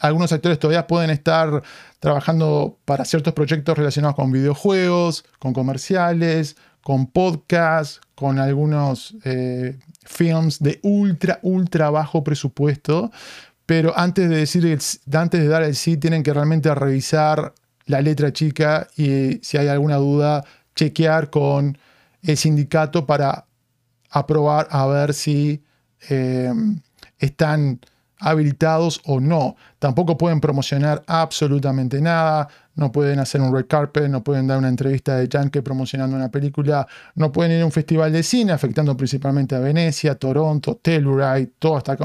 algunos 0.00 0.32
actores 0.32 0.58
todavía 0.58 0.86
pueden 0.86 1.10
estar 1.10 1.62
trabajando 2.00 2.78
para 2.86 3.04
ciertos 3.04 3.34
proyectos 3.34 3.76
relacionados 3.76 4.16
con 4.16 4.32
videojuegos, 4.32 5.26
con 5.38 5.52
comerciales, 5.52 6.56
con 6.88 7.06
podcasts, 7.08 8.00
con 8.14 8.38
algunos 8.38 9.14
eh, 9.22 9.78
films 10.06 10.58
de 10.58 10.80
ultra, 10.82 11.38
ultra 11.42 11.90
bajo 11.90 12.24
presupuesto, 12.24 13.12
pero 13.66 13.92
antes 13.94 14.30
de, 14.30 14.36
decir 14.36 14.78
antes 15.12 15.38
de 15.38 15.48
dar 15.48 15.64
el 15.64 15.76
sí 15.76 15.98
tienen 15.98 16.22
que 16.22 16.32
realmente 16.32 16.74
revisar 16.74 17.52
la 17.84 18.00
letra 18.00 18.32
chica 18.32 18.88
y 18.96 19.38
si 19.42 19.58
hay 19.58 19.68
alguna 19.68 19.96
duda, 19.96 20.46
chequear 20.74 21.28
con 21.28 21.76
el 22.22 22.38
sindicato 22.38 23.04
para 23.04 23.44
aprobar 24.08 24.66
a 24.70 24.86
ver 24.86 25.12
si 25.12 25.62
eh, 26.08 26.50
están 27.18 27.80
habilitados 28.20 29.00
o 29.04 29.20
no. 29.20 29.56
Tampoco 29.78 30.18
pueden 30.18 30.40
promocionar 30.40 31.02
absolutamente 31.06 32.00
nada, 32.00 32.48
no 32.74 32.92
pueden 32.92 33.18
hacer 33.18 33.40
un 33.40 33.54
red 33.54 33.66
carpet, 33.66 34.08
no 34.08 34.22
pueden 34.22 34.46
dar 34.46 34.58
una 34.58 34.68
entrevista 34.68 35.16
de 35.16 35.28
Yankee 35.28 35.60
promocionando 35.60 36.16
una 36.16 36.30
película, 36.30 36.86
no 37.14 37.32
pueden 37.32 37.52
ir 37.52 37.62
a 37.62 37.64
un 37.64 37.72
festival 37.72 38.12
de 38.12 38.22
cine, 38.22 38.52
afectando 38.52 38.96
principalmente 38.96 39.54
a 39.54 39.60
Venecia, 39.60 40.14
Toronto, 40.14 40.78
Telluride, 40.82 41.52
toda 41.58 41.78
esta 41.78 41.96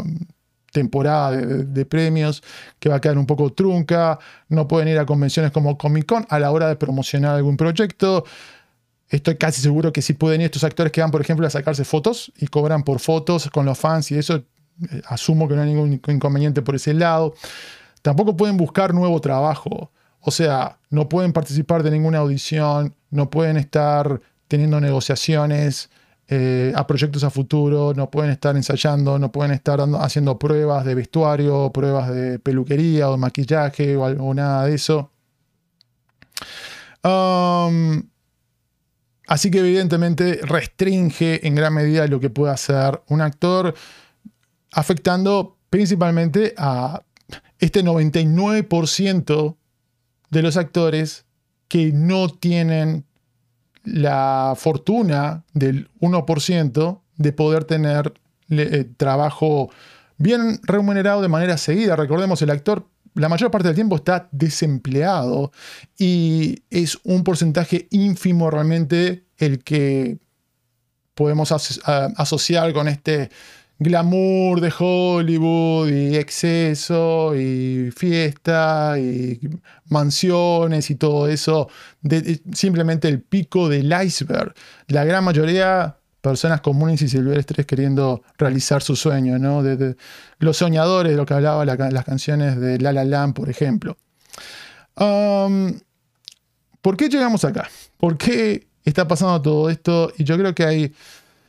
temporada 0.71 1.31
de, 1.31 1.85
premios 1.85 2.43
que 2.79 2.89
va 2.89 2.95
a 2.95 3.01
quedar 3.01 3.17
un 3.17 3.25
poco 3.25 3.53
trunca, 3.53 4.19
no 4.49 4.67
pueden 4.67 4.89
ir 4.89 4.97
a 4.97 5.05
convenciones 5.05 5.51
como 5.51 5.77
Comic 5.77 6.05
Con 6.05 6.25
a 6.27 6.39
la 6.39 6.51
hora 6.51 6.67
de 6.67 6.75
promocionar 6.75 7.35
algún 7.35 7.55
proyecto. 7.55 8.25
Estoy 9.07 9.37
casi 9.37 9.61
seguro 9.61 9.93
que 9.93 10.01
si 10.01 10.13
pueden 10.13 10.41
ir 10.41 10.45
estos 10.45 10.63
actores 10.63 10.91
que 10.91 11.01
van, 11.01 11.11
por 11.11 11.21
ejemplo, 11.21 11.45
a 11.45 11.49
sacarse 11.51 11.85
fotos 11.85 12.33
y 12.37 12.47
cobran 12.47 12.83
por 12.83 12.99
fotos 12.99 13.49
con 13.51 13.65
los 13.65 13.77
fans 13.77 14.11
y 14.11 14.17
eso, 14.17 14.43
asumo 15.05 15.47
que 15.47 15.55
no 15.55 15.61
hay 15.61 15.73
ningún 15.73 16.01
inconveniente 16.07 16.61
por 16.61 16.75
ese 16.75 16.93
lado. 16.93 17.33
Tampoco 18.01 18.35
pueden 18.35 18.57
buscar 18.57 18.93
nuevo 18.93 19.19
trabajo. 19.21 19.91
O 20.19 20.31
sea, 20.31 20.79
no 20.89 21.09
pueden 21.09 21.33
participar 21.33 21.83
de 21.83 21.91
ninguna 21.91 22.19
audición, 22.19 22.95
no 23.09 23.29
pueden 23.29 23.57
estar 23.57 24.21
teniendo 24.47 24.79
negociaciones 24.79 25.89
eh, 26.29 26.71
a 26.75 26.87
proyectos 26.87 27.25
a 27.25 27.29
futuro, 27.29 27.93
no 27.93 28.09
pueden 28.09 28.31
estar 28.31 28.55
ensayando, 28.55 29.19
no 29.19 29.31
pueden 29.31 29.51
estar 29.51 29.79
haciendo 29.99 30.39
pruebas 30.39 30.85
de 30.85 30.95
vestuario, 30.95 31.69
pruebas 31.73 32.09
de 32.13 32.39
peluquería 32.39 33.09
o 33.09 33.11
de 33.11 33.17
maquillaje 33.17 33.97
o, 33.97 34.33
nada 34.33 34.65
de 34.65 34.75
eso. 34.75 35.11
Um, 37.03 38.03
así 39.27 39.51
que 39.51 39.59
evidentemente 39.59 40.39
restringe 40.43 41.45
en 41.45 41.55
gran 41.55 41.73
medida 41.73 42.07
lo 42.07 42.21
que 42.21 42.29
puede 42.29 42.53
hacer 42.53 43.01
un 43.09 43.19
actor, 43.19 43.75
afectando 44.73 45.57
principalmente 45.69 46.53
a 46.57 47.03
este 47.59 47.83
99% 47.83 49.55
de 50.29 50.41
los 50.41 50.57
actores 50.57 51.25
que 51.67 51.91
no 51.91 52.29
tienen 52.29 53.05
la 53.83 54.53
fortuna 54.55 55.43
del 55.53 55.89
1% 55.99 57.01
de 57.17 57.33
poder 57.33 57.63
tener 57.65 58.13
eh, 58.49 58.85
trabajo 58.97 59.69
bien 60.17 60.59
remunerado 60.63 61.21
de 61.21 61.27
manera 61.29 61.57
seguida. 61.57 61.95
Recordemos, 61.95 62.41
el 62.41 62.49
actor 62.49 62.87
la 63.15 63.29
mayor 63.29 63.51
parte 63.51 63.67
del 63.67 63.75
tiempo 63.75 63.95
está 63.95 64.27
desempleado 64.31 65.51
y 65.97 66.63
es 66.69 66.97
un 67.03 67.23
porcentaje 67.23 67.87
ínfimo 67.91 68.49
realmente 68.49 69.25
el 69.37 69.63
que 69.63 70.17
podemos 71.13 71.51
asociar 71.51 72.73
con 72.73 72.87
este 72.87 73.29
glamour 73.83 74.61
de 74.61 74.73
Hollywood 74.77 75.89
y 75.89 76.15
exceso 76.15 77.35
y 77.35 77.91
fiesta 77.91 78.95
y 78.97 79.39
mansiones 79.89 80.89
y 80.89 80.95
todo 80.95 81.27
eso, 81.27 81.69
simplemente 82.53 83.07
el 83.07 83.21
pico 83.21 83.69
del 83.69 83.93
iceberg. 84.03 84.53
La 84.87 85.03
gran 85.03 85.23
mayoría 85.23 85.97
personas 86.23 86.61
comunes 86.61 87.01
y 87.01 87.09
silvestres 87.09 87.65
queriendo 87.65 88.23
realizar 88.37 88.81
su 88.81 88.95
sueño, 88.95 89.37
¿no? 89.37 89.61
De, 89.61 89.97
los 90.39 90.55
soñadores, 90.55 91.11
de 91.11 91.17
lo 91.17 91.25
que 91.25 91.33
hablaba 91.33 91.65
las 91.65 92.05
canciones 92.05 92.57
de 92.57 92.79
La 92.79 92.93
La 92.93 93.03
Land, 93.03 93.33
por 93.33 93.49
ejemplo. 93.49 93.97
¿Por 94.95 96.97
qué 96.97 97.09
llegamos 97.09 97.43
acá? 97.43 97.69
¿Por 97.97 98.17
qué 98.17 98.67
está 98.85 99.05
pasando 99.05 99.41
todo 99.41 99.69
esto? 99.69 100.13
Y 100.17 100.23
yo 100.23 100.37
creo 100.37 100.55
que 100.55 100.63
hay 100.63 100.95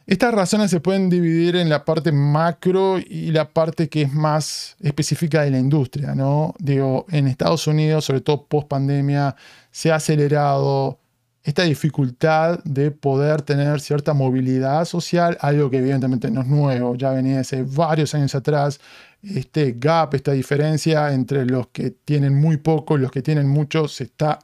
estas 0.06 0.34
razones 0.34 0.70
se 0.70 0.80
pueden 0.80 1.08
dividir 1.08 1.56
en 1.56 1.68
la 1.70 1.84
parte 1.84 2.12
macro 2.12 2.98
y 2.98 3.30
la 3.30 3.50
parte 3.50 3.88
que 3.88 4.02
es 4.02 4.12
más 4.12 4.76
específica 4.80 5.42
de 5.42 5.50
la 5.50 5.58
industria, 5.58 6.14
¿no? 6.14 6.54
Digo, 6.58 7.06
en 7.10 7.26
Estados 7.26 7.66
Unidos, 7.66 8.04
sobre 8.04 8.20
todo 8.20 8.46
post 8.46 8.68
pandemia, 8.68 9.34
se 9.70 9.92
ha 9.92 9.96
acelerado 9.96 10.98
esta 11.42 11.62
dificultad 11.62 12.62
de 12.64 12.90
poder 12.90 13.42
tener 13.42 13.80
cierta 13.80 14.14
movilidad 14.14 14.84
social, 14.86 15.36
algo 15.40 15.70
que 15.70 15.78
evidentemente 15.78 16.30
no 16.30 16.42
es 16.42 16.46
nuevo, 16.46 16.94
ya 16.96 17.10
venía 17.10 17.40
hace 17.40 17.62
varios 17.62 18.14
años 18.14 18.34
atrás, 18.34 18.80
este 19.22 19.74
gap, 19.78 20.14
esta 20.14 20.32
diferencia 20.32 21.12
entre 21.12 21.46
los 21.46 21.68
que 21.68 21.90
tienen 21.90 22.34
muy 22.34 22.58
poco 22.58 22.96
y 22.96 23.00
los 23.00 23.10
que 23.10 23.22
tienen 23.22 23.48
mucho 23.48 23.88
se 23.88 24.04
está 24.04 24.38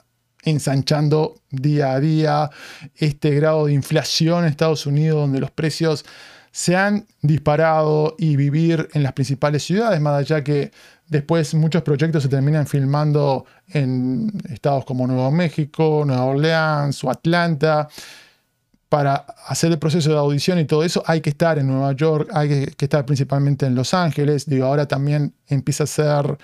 ensanchando 0.44 1.36
día 1.50 1.92
a 1.92 2.00
día 2.00 2.50
este 2.96 3.30
grado 3.34 3.66
de 3.66 3.72
inflación 3.74 4.44
en 4.44 4.50
Estados 4.50 4.86
Unidos, 4.86 5.20
donde 5.20 5.40
los 5.40 5.50
precios 5.50 6.04
se 6.52 6.76
han 6.76 7.06
disparado 7.22 8.16
y 8.18 8.36
vivir 8.36 8.88
en 8.92 9.02
las 9.02 9.12
principales 9.12 9.62
ciudades, 9.62 10.00
más 10.00 10.18
allá 10.18 10.42
que 10.42 10.72
después 11.06 11.54
muchos 11.54 11.82
proyectos 11.82 12.22
se 12.22 12.28
terminan 12.28 12.66
filmando 12.66 13.44
en 13.68 14.32
estados 14.48 14.84
como 14.84 15.06
Nuevo 15.06 15.30
México, 15.30 16.04
Nueva 16.06 16.24
Orleans 16.24 17.04
o 17.04 17.10
Atlanta. 17.10 17.88
Para 18.88 19.14
hacer 19.46 19.70
el 19.70 19.78
proceso 19.78 20.10
de 20.10 20.16
audición 20.16 20.58
y 20.58 20.64
todo 20.64 20.82
eso 20.82 21.04
hay 21.06 21.20
que 21.20 21.30
estar 21.30 21.60
en 21.60 21.68
Nueva 21.68 21.92
York, 21.92 22.28
hay 22.32 22.66
que 22.66 22.84
estar 22.84 23.06
principalmente 23.06 23.64
en 23.66 23.76
Los 23.76 23.94
Ángeles. 23.94 24.46
Digo, 24.46 24.66
ahora 24.66 24.88
también 24.88 25.32
empieza 25.46 25.84
a 25.84 25.86
ser 25.86 26.36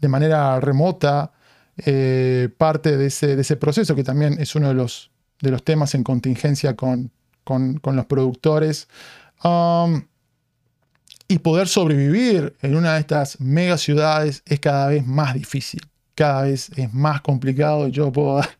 de 0.00 0.08
manera 0.08 0.60
remota 0.60 1.32
eh, 1.78 2.48
parte 2.58 2.96
de 2.96 3.06
ese, 3.06 3.56
proceso, 3.56 3.94
que 3.94 4.04
también 4.04 4.36
es 4.38 4.54
uno 4.54 4.68
de 4.68 4.74
los, 4.74 5.10
de 5.40 5.50
los 5.50 5.64
temas 5.64 5.94
en 5.94 6.04
contingencia 6.04 6.76
con, 6.76 7.10
con, 7.44 7.80
los 7.84 8.06
productores. 8.06 8.88
Um, 9.42 10.02
y 11.28 11.38
poder 11.38 11.66
sobrevivir 11.66 12.54
en 12.60 12.76
una 12.76 12.94
de 12.94 13.00
estas 13.00 13.40
mega 13.40 13.78
ciudades 13.78 14.42
es 14.44 14.60
cada 14.60 14.88
vez 14.88 15.06
más 15.06 15.34
difícil, 15.34 15.80
cada 16.14 16.42
vez 16.42 16.70
es 16.76 16.92
más 16.92 17.22
complicado 17.22 17.88
yo 17.88 18.12
puedo 18.12 18.36
dar 18.36 18.50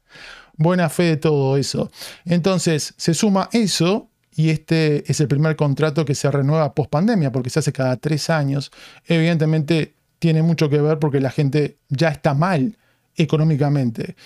buena 0.56 0.88
fe 0.88 1.02
de 1.02 1.16
todo 1.18 1.56
eso. 1.58 1.90
Entonces 2.24 2.94
se 2.96 3.12
suma 3.12 3.50
eso 3.52 4.08
y 4.34 4.48
este 4.48 5.10
es 5.10 5.20
el 5.20 5.28
primer 5.28 5.56
contrato 5.56 6.04
que 6.06 6.14
se 6.14 6.30
renueva 6.30 6.74
post 6.74 6.90
pandemia 6.90 7.30
porque 7.30 7.50
se 7.50 7.58
hace 7.58 7.72
cada 7.72 7.96
tres 7.96 8.30
años. 8.30 8.72
Evidentemente 9.06 9.94
tiene 10.18 10.42
mucho 10.42 10.70
que 10.70 10.80
ver 10.80 10.98
porque 10.98 11.20
la 11.20 11.30
gente 11.30 11.76
ya 11.88 12.08
está 12.08 12.32
mal 12.32 12.78
económicamente, 13.16 14.16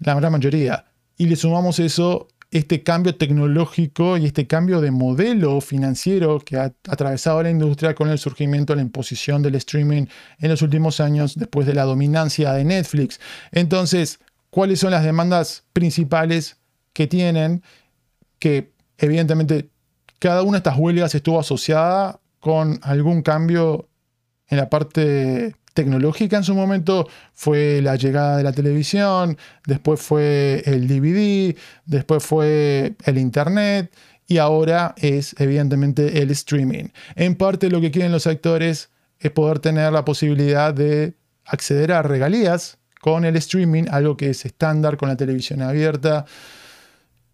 la 0.00 0.14
gran 0.14 0.32
mayoría. 0.32 0.84
Y 1.16 1.26
le 1.26 1.36
sumamos 1.36 1.78
eso, 1.78 2.28
este 2.50 2.82
cambio 2.82 3.14
tecnológico 3.16 4.16
y 4.16 4.26
este 4.26 4.46
cambio 4.46 4.80
de 4.80 4.90
modelo 4.90 5.60
financiero 5.60 6.40
que 6.40 6.56
ha 6.56 6.72
atravesado 6.88 7.42
la 7.42 7.50
industria 7.50 7.94
con 7.94 8.08
el 8.08 8.18
surgimiento, 8.18 8.74
la 8.74 8.82
imposición 8.82 9.42
del 9.42 9.56
streaming 9.56 10.06
en 10.38 10.50
los 10.50 10.62
últimos 10.62 11.00
años 11.00 11.34
después 11.36 11.66
de 11.66 11.74
la 11.74 11.84
dominancia 11.84 12.52
de 12.52 12.64
Netflix. 12.64 13.20
Entonces, 13.52 14.20
¿cuáles 14.50 14.80
son 14.80 14.92
las 14.92 15.04
demandas 15.04 15.64
principales 15.72 16.56
que 16.92 17.06
tienen? 17.06 17.62
Que 18.38 18.72
evidentemente 18.96 19.68
cada 20.18 20.42
una 20.42 20.52
de 20.52 20.58
estas 20.58 20.78
huelgas 20.78 21.14
estuvo 21.14 21.38
asociada 21.38 22.20
con 22.40 22.78
algún 22.82 23.22
cambio 23.22 23.88
en 24.48 24.58
la 24.58 24.70
parte 24.70 25.54
tecnológica 25.78 26.36
en 26.36 26.42
su 26.42 26.56
momento 26.56 27.06
fue 27.34 27.80
la 27.82 27.94
llegada 27.94 28.36
de 28.36 28.42
la 28.42 28.50
televisión, 28.50 29.38
después 29.64 30.00
fue 30.00 30.60
el 30.66 30.88
DVD, 30.88 31.56
después 31.86 32.24
fue 32.24 32.96
el 33.04 33.16
Internet 33.16 33.94
y 34.26 34.38
ahora 34.38 34.96
es 34.98 35.36
evidentemente 35.38 36.20
el 36.20 36.32
streaming. 36.32 36.86
En 37.14 37.36
parte 37.36 37.70
lo 37.70 37.80
que 37.80 37.92
quieren 37.92 38.10
los 38.10 38.26
actores 38.26 38.90
es 39.20 39.30
poder 39.30 39.60
tener 39.60 39.92
la 39.92 40.04
posibilidad 40.04 40.74
de 40.74 41.14
acceder 41.44 41.92
a 41.92 42.02
regalías 42.02 42.78
con 43.00 43.24
el 43.24 43.36
streaming, 43.36 43.84
algo 43.88 44.16
que 44.16 44.30
es 44.30 44.44
estándar 44.44 44.96
con 44.96 45.08
la 45.08 45.16
televisión 45.16 45.62
abierta 45.62 46.24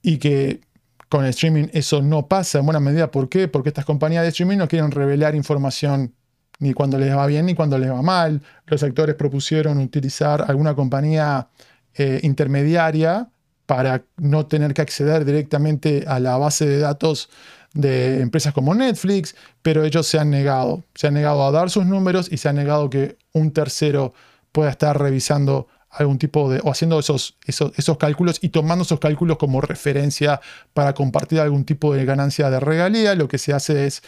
y 0.02 0.18
que 0.18 0.60
con 1.08 1.24
el 1.24 1.30
streaming 1.30 1.68
eso 1.72 2.02
no 2.02 2.28
pasa 2.28 2.58
en 2.58 2.66
buena 2.66 2.80
medida. 2.80 3.10
¿Por 3.10 3.30
qué? 3.30 3.48
Porque 3.48 3.70
estas 3.70 3.86
compañías 3.86 4.22
de 4.22 4.28
streaming 4.28 4.58
no 4.58 4.68
quieren 4.68 4.90
revelar 4.90 5.34
información 5.34 6.12
ni 6.58 6.72
cuando 6.72 6.98
les 6.98 7.14
va 7.14 7.26
bien 7.26 7.46
ni 7.46 7.54
cuando 7.54 7.78
les 7.78 7.90
va 7.90 8.02
mal. 8.02 8.40
Los 8.66 8.82
actores 8.82 9.14
propusieron 9.14 9.78
utilizar 9.78 10.44
alguna 10.48 10.74
compañía 10.74 11.48
eh, 11.94 12.20
intermediaria 12.22 13.28
para 13.66 14.02
no 14.16 14.46
tener 14.46 14.74
que 14.74 14.82
acceder 14.82 15.24
directamente 15.24 16.04
a 16.06 16.20
la 16.20 16.36
base 16.36 16.66
de 16.66 16.78
datos 16.78 17.30
de 17.72 18.20
empresas 18.20 18.54
como 18.54 18.74
Netflix, 18.74 19.34
pero 19.62 19.84
ellos 19.84 20.06
se 20.06 20.18
han 20.18 20.30
negado, 20.30 20.84
se 20.94 21.08
han 21.08 21.14
negado 21.14 21.44
a 21.44 21.50
dar 21.50 21.70
sus 21.70 21.84
números 21.84 22.28
y 22.30 22.36
se 22.36 22.48
han 22.48 22.56
negado 22.56 22.88
que 22.88 23.16
un 23.32 23.52
tercero 23.52 24.14
pueda 24.52 24.70
estar 24.70 24.98
revisando 24.98 25.66
algún 25.90 26.18
tipo 26.18 26.50
de, 26.50 26.60
o 26.62 26.70
haciendo 26.70 26.98
esos, 26.98 27.36
esos, 27.46 27.72
esos 27.76 27.96
cálculos 27.98 28.38
y 28.42 28.48
tomando 28.48 28.82
esos 28.82 29.00
cálculos 29.00 29.38
como 29.38 29.60
referencia 29.60 30.40
para 30.72 30.92
compartir 30.92 31.40
algún 31.40 31.64
tipo 31.64 31.94
de 31.94 32.04
ganancia 32.04 32.50
de 32.50 32.60
regalía. 32.60 33.14
Lo 33.14 33.28
que 33.28 33.38
se 33.38 33.52
hace 33.52 33.86
es 33.86 34.02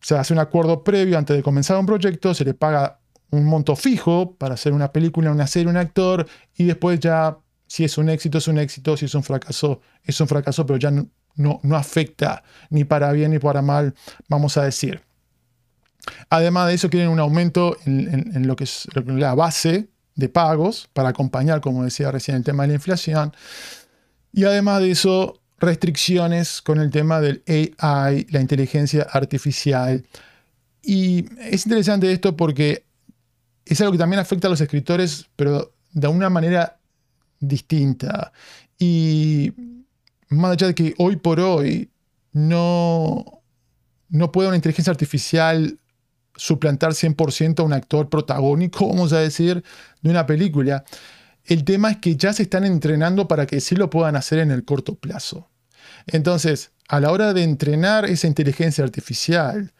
se 0.00 0.16
hace 0.16 0.32
un 0.32 0.38
acuerdo 0.38 0.82
previo 0.82 1.18
antes 1.18 1.36
de 1.36 1.42
comenzar 1.42 1.78
un 1.78 1.86
proyecto, 1.86 2.34
se 2.34 2.44
le 2.44 2.54
paga 2.54 3.00
un 3.30 3.44
monto 3.44 3.76
fijo 3.76 4.34
para 4.36 4.54
hacer 4.54 4.72
una 4.72 4.92
película, 4.92 5.30
una 5.30 5.46
serie, 5.46 5.68
un 5.68 5.76
actor, 5.76 6.26
y 6.56 6.64
después 6.64 6.98
ya, 7.00 7.38
si 7.66 7.84
es 7.84 7.96
un 7.98 8.08
éxito, 8.08 8.38
es 8.38 8.48
un 8.48 8.58
éxito, 8.58 8.96
si 8.96 9.04
es 9.04 9.14
un 9.14 9.22
fracaso, 9.22 9.80
es 10.04 10.20
un 10.20 10.26
fracaso, 10.26 10.66
pero 10.66 10.78
ya 10.78 10.90
no, 10.90 11.08
no, 11.36 11.76
afecta 11.76 12.42
ni 12.70 12.84
para 12.84 13.12
bien 13.12 13.30
ni 13.30 13.38
para 13.38 13.62
mal, 13.62 13.94
vamos 14.28 14.56
a 14.56 14.64
decir. 14.64 15.02
Además 16.28 16.68
de 16.68 16.74
eso, 16.74 16.90
quieren 16.90 17.10
un 17.10 17.20
aumento 17.20 17.76
en, 17.84 18.32
en 18.34 18.46
lo 18.46 18.56
que 18.56 18.64
es 18.64 18.88
la 18.94 19.34
base 19.34 19.90
de 20.16 20.28
pagos 20.28 20.88
para 20.92 21.10
acompañar, 21.10 21.60
como 21.60 21.84
decía 21.84 22.10
recién, 22.10 22.38
el 22.38 22.44
tema 22.44 22.64
de 22.64 22.68
la 22.68 22.74
inflación. 22.74 23.32
Y 24.32 24.44
además 24.44 24.80
de 24.80 24.90
eso, 24.90 25.39
restricciones 25.60 26.62
con 26.62 26.80
el 26.80 26.90
tema 26.90 27.20
del 27.20 27.42
AI, 27.46 28.26
la 28.30 28.40
inteligencia 28.40 29.06
artificial. 29.10 30.04
Y 30.82 31.26
es 31.38 31.66
interesante 31.66 32.10
esto 32.10 32.36
porque 32.36 32.84
es 33.66 33.80
algo 33.80 33.92
que 33.92 33.98
también 33.98 34.20
afecta 34.20 34.48
a 34.48 34.50
los 34.50 34.60
escritores, 34.60 35.26
pero 35.36 35.72
de 35.92 36.08
una 36.08 36.30
manera 36.30 36.78
distinta. 37.38 38.32
Y 38.78 39.52
más 40.28 40.52
allá 40.52 40.68
de 40.68 40.74
que 40.74 40.94
hoy 40.98 41.16
por 41.16 41.38
hoy 41.40 41.90
no, 42.32 43.42
no 44.08 44.32
puede 44.32 44.48
una 44.48 44.56
inteligencia 44.56 44.90
artificial 44.90 45.78
suplantar 46.34 46.92
100% 46.92 47.60
a 47.60 47.62
un 47.62 47.72
actor 47.74 48.08
protagónico, 48.08 48.88
vamos 48.88 49.12
a 49.12 49.18
decir, 49.18 49.62
de 50.00 50.10
una 50.10 50.26
película. 50.26 50.84
El 51.50 51.64
tema 51.64 51.90
es 51.90 51.96
que 51.96 52.14
ya 52.14 52.32
se 52.32 52.44
están 52.44 52.64
entrenando 52.64 53.26
para 53.26 53.44
que 53.44 53.60
sí 53.60 53.74
lo 53.74 53.90
puedan 53.90 54.14
hacer 54.14 54.38
en 54.38 54.52
el 54.52 54.64
corto 54.64 54.94
plazo. 54.94 55.50
Entonces, 56.06 56.70
a 56.88 57.00
la 57.00 57.10
hora 57.10 57.34
de 57.34 57.42
entrenar 57.42 58.04
esa 58.04 58.28
inteligencia 58.28 58.84
artificial, 58.84 59.72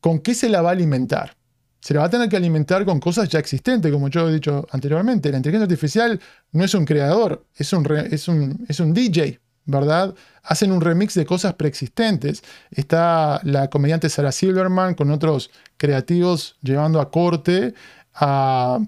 ¿con 0.00 0.18
qué 0.18 0.34
se 0.34 0.48
la 0.48 0.60
va 0.60 0.70
a 0.70 0.72
alimentar? 0.72 1.36
Se 1.78 1.94
la 1.94 2.00
va 2.00 2.06
a 2.06 2.10
tener 2.10 2.28
que 2.28 2.36
alimentar 2.36 2.84
con 2.84 2.98
cosas 2.98 3.28
ya 3.28 3.38
existentes, 3.38 3.92
como 3.92 4.08
yo 4.08 4.28
he 4.28 4.32
dicho 4.32 4.66
anteriormente. 4.72 5.30
La 5.30 5.36
inteligencia 5.36 5.66
artificial 5.66 6.20
no 6.50 6.64
es 6.64 6.74
un 6.74 6.84
creador, 6.84 7.46
es 7.54 7.72
un, 7.72 7.86
es 8.10 8.26
un, 8.26 8.66
es 8.68 8.80
un 8.80 8.92
DJ, 8.92 9.38
¿verdad? 9.66 10.16
Hacen 10.42 10.72
un 10.72 10.80
remix 10.80 11.14
de 11.14 11.24
cosas 11.24 11.54
preexistentes. 11.54 12.42
Está 12.72 13.40
la 13.44 13.70
comediante 13.70 14.08
Sarah 14.08 14.32
Silverman 14.32 14.96
con 14.96 15.12
otros 15.12 15.52
creativos 15.76 16.56
llevando 16.60 17.00
a 17.00 17.12
corte 17.12 17.72
a 18.14 18.80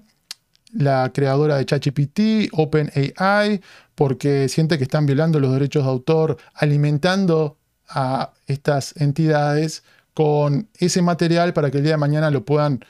la 0.73 1.11
creadora 1.13 1.57
de 1.57 1.65
ChatGPT, 1.65 2.49
OpenAI, 2.53 3.61
porque 3.95 4.49
siente 4.49 4.77
que 4.77 4.83
están 4.83 5.05
violando 5.05 5.39
los 5.39 5.53
derechos 5.53 5.83
de 5.83 5.89
autor, 5.89 6.37
alimentando 6.53 7.57
a 7.89 8.31
estas 8.47 8.95
entidades 8.97 9.83
con 10.13 10.69
ese 10.77 11.01
material 11.01 11.53
para 11.53 11.71
que 11.71 11.77
el 11.77 11.83
día 11.83 11.93
de 11.93 11.97
mañana 11.97 12.31
lo 12.31 12.45
puedan 12.45 12.83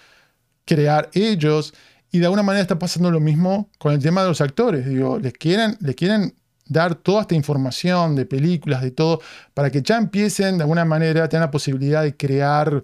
crear 0.65 1.09
ellos. 1.13 1.73
Y 2.11 2.19
de 2.19 2.25
alguna 2.25 2.43
manera 2.43 2.61
está 2.61 2.77
pasando 2.77 3.09
lo 3.09 3.19
mismo 3.19 3.69
con 3.77 3.93
el 3.93 3.99
tema 3.99 4.21
de 4.21 4.29
los 4.29 4.41
actores. 4.41 4.85
Digo, 4.85 5.17
les 5.19 5.33
quieren, 5.33 5.77
les 5.79 5.95
quieren 5.95 6.35
dar 6.67 6.95
toda 6.95 7.21
esta 7.21 7.35
información 7.35 8.15
de 8.15 8.25
películas, 8.25 8.81
de 8.81 8.91
todo, 8.91 9.21
para 9.53 9.69
que 9.69 9.81
ya 9.81 9.97
empiecen 9.97 10.57
de 10.57 10.63
alguna 10.63 10.85
manera, 10.85 11.27
tengan 11.27 11.47
la 11.47 11.51
posibilidad 11.51 12.03
de 12.03 12.15
crear 12.15 12.83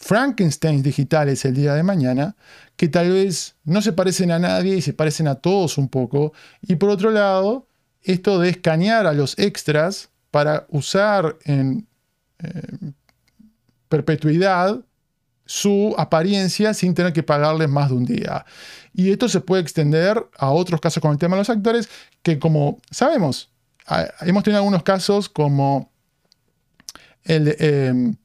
Frankenstein 0.00 0.80
digitales 0.80 1.44
el 1.44 1.54
día 1.54 1.74
de 1.74 1.82
mañana, 1.82 2.36
que 2.76 2.86
tal 2.86 3.10
vez 3.10 3.56
no 3.64 3.82
se 3.82 3.92
parecen 3.92 4.30
a 4.30 4.38
nadie 4.38 4.76
y 4.76 4.80
se 4.80 4.92
parecen 4.92 5.26
a 5.26 5.34
todos 5.34 5.76
un 5.76 5.88
poco. 5.88 6.32
Y 6.62 6.76
por 6.76 6.90
otro 6.90 7.10
lado, 7.10 7.66
esto 8.02 8.38
de 8.38 8.50
escanear 8.50 9.08
a 9.08 9.12
los 9.12 9.36
extras 9.40 10.10
para 10.30 10.66
usar 10.70 11.36
en 11.44 11.88
eh, 12.38 12.92
perpetuidad 13.88 14.80
su 15.44 15.96
apariencia 15.98 16.74
sin 16.74 16.94
tener 16.94 17.12
que 17.12 17.24
pagarles 17.24 17.68
más 17.68 17.88
de 17.88 17.96
un 17.96 18.04
día. 18.04 18.46
Y 18.94 19.10
esto 19.10 19.28
se 19.28 19.40
puede 19.40 19.62
extender 19.62 20.24
a 20.38 20.50
otros 20.50 20.80
casos 20.80 21.00
con 21.00 21.10
el 21.10 21.18
tema 21.18 21.34
de 21.34 21.40
los 21.40 21.50
actores, 21.50 21.88
que 22.22 22.38
como 22.38 22.78
sabemos, 22.92 23.50
hemos 24.20 24.44
tenido 24.44 24.58
algunos 24.58 24.84
casos 24.84 25.28
como 25.28 25.90
el 27.24 27.46
de 27.46 28.16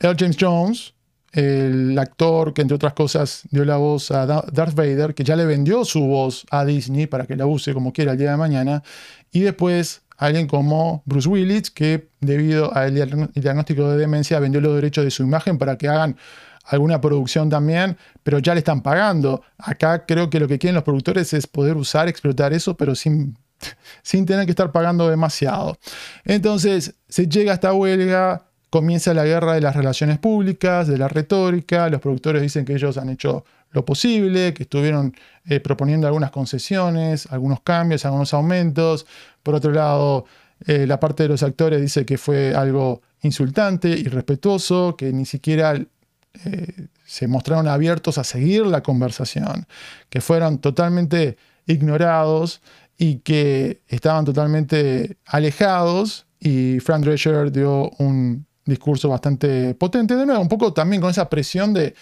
eh, 0.00 0.14
James 0.18 0.36
Jones, 0.38 0.94
el 1.32 1.98
actor 1.98 2.52
que 2.52 2.62
entre 2.62 2.74
otras 2.74 2.94
cosas 2.94 3.42
dio 3.50 3.64
la 3.64 3.76
voz 3.76 4.10
a 4.10 4.26
Darth 4.26 4.74
Vader, 4.74 5.14
que 5.14 5.24
ya 5.24 5.36
le 5.36 5.46
vendió 5.46 5.84
su 5.84 6.00
voz 6.00 6.44
a 6.50 6.64
Disney 6.64 7.06
para 7.06 7.26
que 7.26 7.36
la 7.36 7.46
use 7.46 7.72
como 7.72 7.92
quiera 7.92 8.12
el 8.12 8.18
día 8.18 8.32
de 8.32 8.36
mañana, 8.36 8.82
y 9.30 9.40
después 9.40 10.02
alguien 10.16 10.46
como 10.46 11.02
Bruce 11.06 11.28
Willis, 11.28 11.70
que 11.70 12.10
debido 12.20 12.74
al 12.74 12.94
diagnóstico 13.34 13.88
de 13.90 13.96
demencia 13.96 14.38
vendió 14.38 14.60
los 14.60 14.74
derechos 14.74 15.04
de 15.04 15.10
su 15.10 15.22
imagen 15.22 15.56
para 15.56 15.78
que 15.78 15.88
hagan 15.88 16.16
alguna 16.64 17.00
producción 17.00 17.48
también, 17.48 17.96
pero 18.22 18.38
ya 18.38 18.54
le 18.54 18.58
están 18.58 18.82
pagando. 18.82 19.42
Acá 19.58 20.04
creo 20.04 20.28
que 20.28 20.38
lo 20.38 20.46
que 20.46 20.58
quieren 20.58 20.74
los 20.74 20.84
productores 20.84 21.32
es 21.32 21.46
poder 21.46 21.76
usar, 21.76 22.08
explotar 22.08 22.52
eso, 22.52 22.76
pero 22.76 22.94
sin, 22.94 23.38
sin 24.02 24.26
tener 24.26 24.44
que 24.44 24.52
estar 24.52 24.70
pagando 24.72 25.08
demasiado. 25.08 25.78
Entonces, 26.24 26.94
se 27.08 27.26
llega 27.26 27.52
a 27.52 27.54
esta 27.54 27.72
huelga, 27.72 28.49
comienza 28.70 29.12
la 29.12 29.24
guerra 29.24 29.54
de 29.54 29.60
las 29.60 29.74
relaciones 29.76 30.18
públicas, 30.18 30.86
de 30.86 30.96
la 30.96 31.08
retórica, 31.08 31.88
los 31.90 32.00
productores 32.00 32.40
dicen 32.40 32.64
que 32.64 32.74
ellos 32.74 32.96
han 32.96 33.10
hecho 33.10 33.44
lo 33.72 33.84
posible, 33.84 34.54
que 34.54 34.62
estuvieron 34.64 35.14
eh, 35.44 35.60
proponiendo 35.60 36.06
algunas 36.06 36.30
concesiones, 36.30 37.26
algunos 37.30 37.60
cambios, 37.60 38.04
algunos 38.04 38.32
aumentos. 38.34 39.06
Por 39.42 39.54
otro 39.54 39.72
lado, 39.72 40.24
eh, 40.66 40.86
la 40.86 40.98
parte 40.98 41.24
de 41.24 41.28
los 41.28 41.42
actores 41.42 41.80
dice 41.80 42.04
que 42.04 42.18
fue 42.18 42.54
algo 42.54 43.02
insultante, 43.22 43.88
irrespetuoso, 43.88 44.96
que 44.96 45.12
ni 45.12 45.24
siquiera 45.24 45.74
eh, 45.74 46.86
se 47.04 47.26
mostraron 47.26 47.68
abiertos 47.68 48.18
a 48.18 48.24
seguir 48.24 48.66
la 48.66 48.82
conversación, 48.82 49.66
que 50.08 50.20
fueron 50.20 50.58
totalmente 50.58 51.36
ignorados 51.66 52.60
y 52.96 53.16
que 53.16 53.82
estaban 53.88 54.24
totalmente 54.24 55.16
alejados. 55.26 56.26
Y 56.38 56.80
Frank 56.80 57.04
Drescher 57.04 57.52
dio 57.52 57.90
un 57.98 58.46
discurso 58.70 59.08
bastante 59.08 59.74
potente, 59.74 60.16
de 60.16 60.24
nuevo, 60.24 60.40
un 60.40 60.48
poco 60.48 60.72
también 60.72 61.02
con 61.02 61.10
esa 61.10 61.28
presión 61.28 61.74
de, 61.74 61.94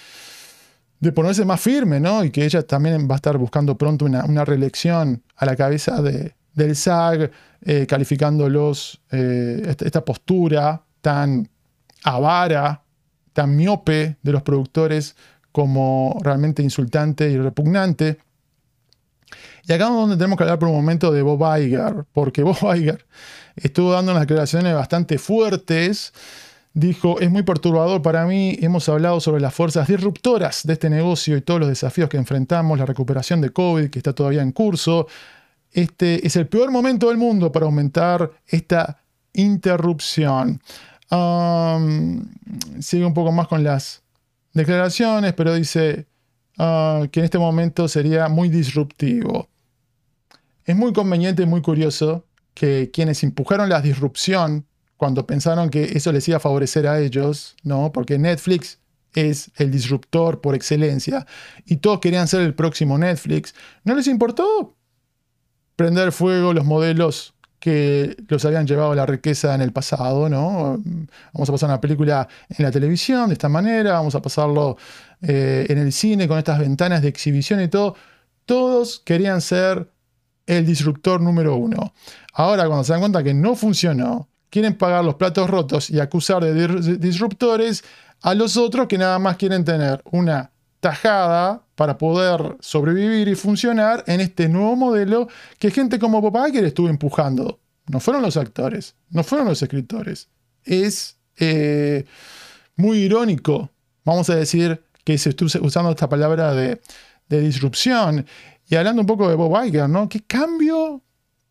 de 1.01 1.13
ponerse 1.13 1.45
más 1.45 1.61
firme, 1.61 2.01
¿no? 2.01 2.25
Y 2.25 2.31
que 2.31 2.45
ella 2.45 2.63
también 2.63 3.09
va 3.09 3.15
a 3.15 3.17
estar 3.17 3.39
buscando 3.39 3.77
pronto 3.77 4.05
una, 4.05 4.45
reelección 4.45 5.23
a 5.37 5.47
la 5.47 5.57
cabeza 5.57 6.03
de, 6.03 6.35
del 6.55 6.75
SAG, 6.75 7.31
eh, 7.63 7.87
calificándolos, 7.87 9.01
eh, 9.11 9.75
esta, 9.81 10.05
postura 10.05 10.83
tan 11.01 11.49
avara, 12.05 12.83
tan 13.33 13.55
miope 13.57 14.17
de 14.23 14.33
los 14.33 14.43
productores 14.43 15.15
como 15.53 16.19
realmente 16.23 16.63
insultante 16.63 17.31
y 17.31 17.39
repugnante. 17.39 18.19
Y 19.67 19.73
acá 19.73 19.85
es 19.85 19.91
donde 19.91 20.17
tenemos 20.17 20.37
que 20.37 20.45
hablar 20.45 20.59
por 20.59 20.69
un 20.69 20.77
momento 20.77 21.13
de 21.13 21.23
Bob 21.23 21.43
Iger, 21.59 22.07
porque 22.13 22.43
Bob 22.45 22.59
Iger 22.75 23.07
estuvo 23.55 23.93
dando 23.93 24.13
unas 24.13 24.23
declaraciones 24.23 24.75
bastante 24.75 25.19
fuertes 25.19 26.13
dijo, 26.75 27.21
es 27.21 27.31
muy 27.31 27.43
perturbador 27.43 28.03
para 28.03 28.25
mí, 28.27 28.57
hemos 28.61 28.89
hablado 28.89 29.21
sobre 29.21 29.41
las 29.41 29.55
fuerzas 29.55 29.89
disruptoras 29.89 30.67
de 30.67 30.75
este 30.75 30.91
negocio 30.91 31.37
y 31.37 31.41
todos 31.41 31.61
los 31.61 31.69
desafíos 31.69 32.09
que 32.09 32.17
enfrentamos, 32.17 32.79
la 32.79 32.87
recuperación 32.87 33.41
de 33.41 33.51
COVID 33.51 33.91
que 33.91 33.99
está 33.99 34.13
todavía 34.13 34.43
en 34.43 34.53
curso. 34.53 35.07
Este 35.73 36.27
es 36.27 36.37
el 36.37 36.47
peor 36.47 36.71
momento 36.71 37.09
del 37.09 37.19
mundo 37.19 37.53
para 37.53 37.67
aumentar 37.67 38.31
esta 38.47 39.03
interrupción. 39.33 40.61
sigue 42.81 43.05
un 43.05 43.15
poco 43.15 43.33
más 43.33 43.49
con 43.49 43.63
las 43.65 44.03
declaraciones, 44.53 45.35
pero 45.35 45.55
dice 45.55 46.07
ah, 46.59 47.07
que 47.11 47.21
en 47.21 47.25
este 47.25 47.39
momento 47.39 47.89
sería 47.89 48.29
muy 48.29 48.49
disruptivo. 48.49 49.49
Es 50.65 50.77
muy 50.77 50.93
conveniente 50.93 51.43
y 51.43 51.47
muy 51.47 51.63
curioso 51.63 52.27
que 52.55 52.91
quienes 52.93 53.23
empujaron 53.23 53.69
la 53.69 53.81
disrupción 53.81 54.67
cuando 54.99 55.27
pensaron 55.27 55.71
que 55.71 55.85
eso 55.85 56.13
les 56.13 56.29
iba 56.29 56.37
a 56.37 56.41
favorecer 56.41 56.87
a 56.87 57.01
ellos, 57.01 57.57
¿no? 57.63 57.93
Porque 57.93 58.19
Netflix 58.19 58.81
es 59.15 59.51
el 59.57 59.71
disruptor 59.71 60.43
por 60.43 60.55
excelencia 60.55 61.27
y 61.65 61.77
todos 61.77 62.01
querían 62.01 62.29
ser 62.29 62.43
el 62.43 62.55
próximo 62.55 62.99
Netflix, 62.99 63.55
no 63.85 63.95
les 63.95 64.07
importó 64.07 64.77
prender 65.77 66.13
fuego 66.13 66.53
los 66.53 66.65
modelos 66.65 67.35
que 67.61 68.17
los 68.29 68.45
habían 68.45 68.67
llevado 68.67 68.93
a 68.93 68.97
la 68.97 69.07
riqueza 69.07 69.55
en 69.55 69.63
el 69.63 69.73
pasado, 69.73 70.29
¿no? 70.29 70.81
Vamos 71.33 71.49
a 71.49 71.53
pasar 71.53 71.69
una 71.71 71.81
película 71.81 72.29
en 72.49 72.65
la 72.65 72.71
televisión 72.71 73.29
de 73.29 73.35
esta 73.35 73.49
manera, 73.49 73.93
vamos 73.93 74.15
a 74.15 74.23
pasarlo 74.23 74.77
eh, 75.23 75.67
en 75.69 75.79
el 75.79 75.93
cine 75.93 76.29
con 76.29 76.39
estas 76.39 76.59
ventanas 76.59 77.03
de 77.03 77.09
exhibición 77.09 77.61
y 77.61 77.69
todo. 77.69 77.95
Todos 78.45 79.01
querían 79.01 79.41
ser 79.41 79.91
el 80.47 80.67
disruptor 80.67 81.21
número 81.21 81.57
uno. 81.57 81.93
Ahora, 82.33 82.67
cuando 82.67 82.83
se 82.85 82.93
dan 82.93 83.01
cuenta 83.01 83.23
que 83.23 83.35
no 83.35 83.55
funcionó, 83.55 84.28
quieren 84.51 84.75
pagar 84.75 85.05
los 85.05 85.17
platos 85.17 85.49
rotos 85.49 85.91
y 85.91 86.01
acusar 86.01 86.43
de 86.43 86.99
disruptores 86.99 87.85
a 88.23 88.35
los 88.35 88.57
otros 88.57 88.87
que 88.89 88.99
nada 88.99 89.19
más 89.19 89.37
quieren 89.37 89.65
tener 89.65 90.03
una 90.11 90.51
tajada 90.81 91.63
para 91.75 91.99
poder 91.99 92.57
sobrevivir 92.61 93.29
y 93.29 93.35
funcionar 93.35 94.05
en 94.07 94.21
este 94.21 94.49
nuevo 94.49 94.77
modelo 94.77 95.29
que 95.59 95.71
gente 95.71 95.99
como 95.99 96.21
Bob 96.21 96.37
Iger 96.49 96.65
estuvo 96.65 96.89
empujando. 96.89 97.61
No 97.87 98.01
fueron 98.01 98.23
los 98.23 98.37
actores, 98.37 98.95
no 99.11 99.25
fueron 99.25 99.49
los 99.49 99.63
escritores. 99.63 100.29
Es 100.65 101.17
eh, 101.37 102.05
muy 102.77 102.99
irónico, 102.99 103.71
vamos 104.05 104.29
a 104.31 104.37
decir, 104.37 104.83
que 105.05 105.17
se 105.17 105.31
esté 105.31 105.45
usando 105.61 105.91
esta 105.91 106.09
palabra 106.09 106.53
de, 106.53 106.81
de 107.29 107.41
disrupción. 107.41 108.27
Y 108.69 108.75
hablando 108.75 109.01
un 109.01 109.07
poco 109.07 109.29
de 109.29 109.37
Bob 109.37 109.65
Iger, 109.65 109.89
¿no? 109.89 110.09
¿Qué 110.09 110.21
cambio 110.21 111.03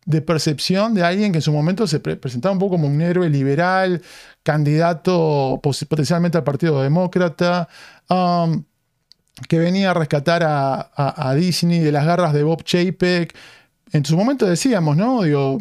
de 0.07 0.21
percepción 0.21 0.93
de 0.93 1.03
alguien 1.03 1.33
que 1.33 1.39
en 1.39 1.41
su 1.41 1.51
momento 1.51 1.85
se 1.85 1.99
presentaba 1.99 2.53
un 2.53 2.59
poco 2.59 2.75
como 2.77 2.87
un 2.87 3.01
héroe 3.01 3.29
liberal, 3.29 4.01
candidato 4.41 5.59
potencialmente 5.61 6.37
al 6.37 6.45
Partido 6.45 6.81
Demócrata, 6.81 7.67
um, 8.09 8.63
que 9.49 9.59
venía 9.59 9.91
a 9.91 9.93
rescatar 9.93 10.43
a, 10.45 11.33
Disney 11.35 11.79
de 11.79 11.91
las 11.91 12.05
garras 12.05 12.31
de 12.31 12.43
Bob 12.43 12.63
Chapek. 12.63 13.35
En 13.91 14.05
su 14.05 14.15
momento 14.15 14.45
decíamos, 14.45 14.95
¿no? 14.95 15.23
Digo, 15.23 15.57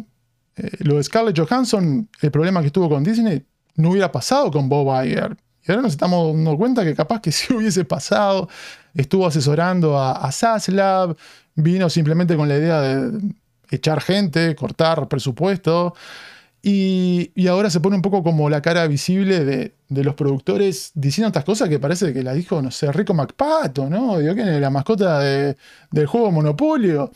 eh, 0.55 0.71
lo 0.79 0.95
de 0.95 1.03
Scarlett 1.03 1.37
Johansson, 1.37 2.09
el 2.21 2.31
problema 2.31 2.61
que 2.61 2.67
estuvo 2.67 2.87
con 2.87 3.03
Disney, 3.03 3.45
no 3.75 3.91
hubiera 3.91 4.13
pasado 4.13 4.49
con 4.49 4.69
Bob 4.69 4.87
Iger. 5.03 5.35
Y 5.67 5.71
ahora 5.71 5.81
nos 5.81 5.91
estamos 5.91 6.33
dando 6.33 6.57
cuenta 6.57 6.85
que 6.85 6.95
capaz 6.95 7.19
que 7.19 7.31
sí 7.33 7.53
hubiese 7.53 7.83
pasado. 7.83 8.47
Estuvo 8.93 9.27
asesorando 9.27 9.99
a, 9.99 10.13
a 10.25 11.15
vino 11.55 11.89
simplemente 11.89 12.37
con 12.37 12.47
la 12.47 12.55
idea 12.55 12.79
de 12.79 13.35
echar 13.69 14.01
gente, 14.01 14.55
cortar 14.55 15.07
presupuesto. 15.07 15.93
Y, 16.61 17.47
ahora 17.47 17.69
se 17.69 17.79
pone 17.79 17.95
un 17.95 18.01
poco 18.01 18.23
como 18.23 18.49
la 18.49 18.61
cara 18.61 18.87
visible 18.87 19.45
de, 19.45 19.73
los 20.03 20.15
productores 20.15 20.91
diciendo 20.95 21.27
estas 21.27 21.45
cosas 21.45 21.69
que 21.69 21.79
parece 21.79 22.11
que 22.13 22.23
la 22.23 22.33
dijo, 22.33 22.61
no 22.61 22.71
sé, 22.71 22.91
Rico 22.91 23.13
MacPato, 23.13 23.89
¿no? 23.89 24.19
Digo, 24.19 24.33
¿quién 24.33 24.49
es 24.49 24.59
la 24.59 24.69
mascota 24.69 25.19
del 25.19 26.07
juego 26.07 26.31
Monopolio? 26.31 27.11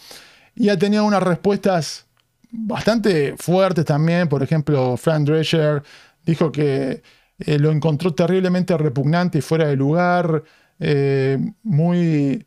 Y 0.56 0.70
ha 0.70 0.78
tenido 0.78 1.04
unas 1.06 1.24
respuestas 1.24 2.06
bastante 2.52 3.36
fuertes 3.38 3.84
también. 3.86 4.30
Por 4.30 4.44
ejemplo, 4.44 4.96
Frank 4.96 5.28
Drescher 5.28 5.84
dijo 6.26 6.52
que 6.52 7.02
eh, 7.40 7.60
lo 7.60 7.72
encontró 7.72 8.14
terriblemente 8.14 8.78
repugnante 8.78 9.40
y 9.40 9.42
fuera 9.42 9.68
de 9.68 9.76
lugar, 9.76 10.44
eh, 10.80 11.38
muy 11.64 12.46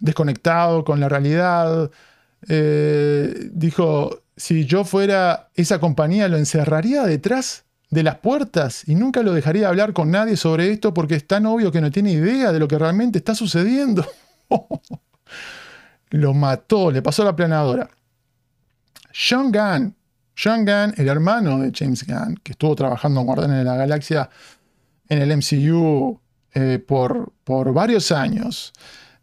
desconectado 0.00 0.84
con 0.84 1.00
la 1.00 1.08
realidad. 1.08 1.90
Eh, 2.46 3.50
dijo, 3.52 4.22
si 4.36 4.64
yo 4.64 4.84
fuera 4.84 5.48
esa 5.54 5.80
compañía, 5.80 6.28
lo 6.28 6.36
encerraría 6.36 7.04
detrás 7.04 7.64
de 7.90 8.02
las 8.02 8.16
puertas 8.16 8.86
y 8.86 8.94
nunca 8.94 9.22
lo 9.22 9.32
dejaría 9.32 9.68
hablar 9.68 9.92
con 9.92 10.10
nadie 10.10 10.36
sobre 10.36 10.70
esto 10.70 10.92
porque 10.92 11.14
es 11.14 11.26
tan 11.26 11.46
obvio 11.46 11.72
que 11.72 11.80
no 11.80 11.90
tiene 11.90 12.12
idea 12.12 12.52
de 12.52 12.58
lo 12.58 12.68
que 12.68 12.78
realmente 12.78 13.18
está 13.18 13.34
sucediendo. 13.34 14.06
lo 16.10 16.34
mató, 16.34 16.90
le 16.90 17.02
pasó 17.02 17.24
la 17.24 17.34
planadora. 17.34 17.88
Sean 19.12 19.50
Gunn, 19.50 19.94
Sean 20.34 20.64
Gunn, 20.64 20.94
el 20.96 21.08
hermano 21.08 21.58
de 21.58 21.72
James 21.74 22.06
Gunn, 22.06 22.38
que 22.42 22.52
estuvo 22.52 22.76
trabajando 22.76 23.20
en 23.20 23.26
Guardianes 23.26 23.58
de 23.58 23.64
la 23.64 23.76
Galaxia 23.76 24.30
en 25.08 25.22
el 25.22 25.36
MCU 25.36 26.20
eh, 26.54 26.78
por, 26.86 27.32
por 27.44 27.72
varios 27.72 28.12
años, 28.12 28.72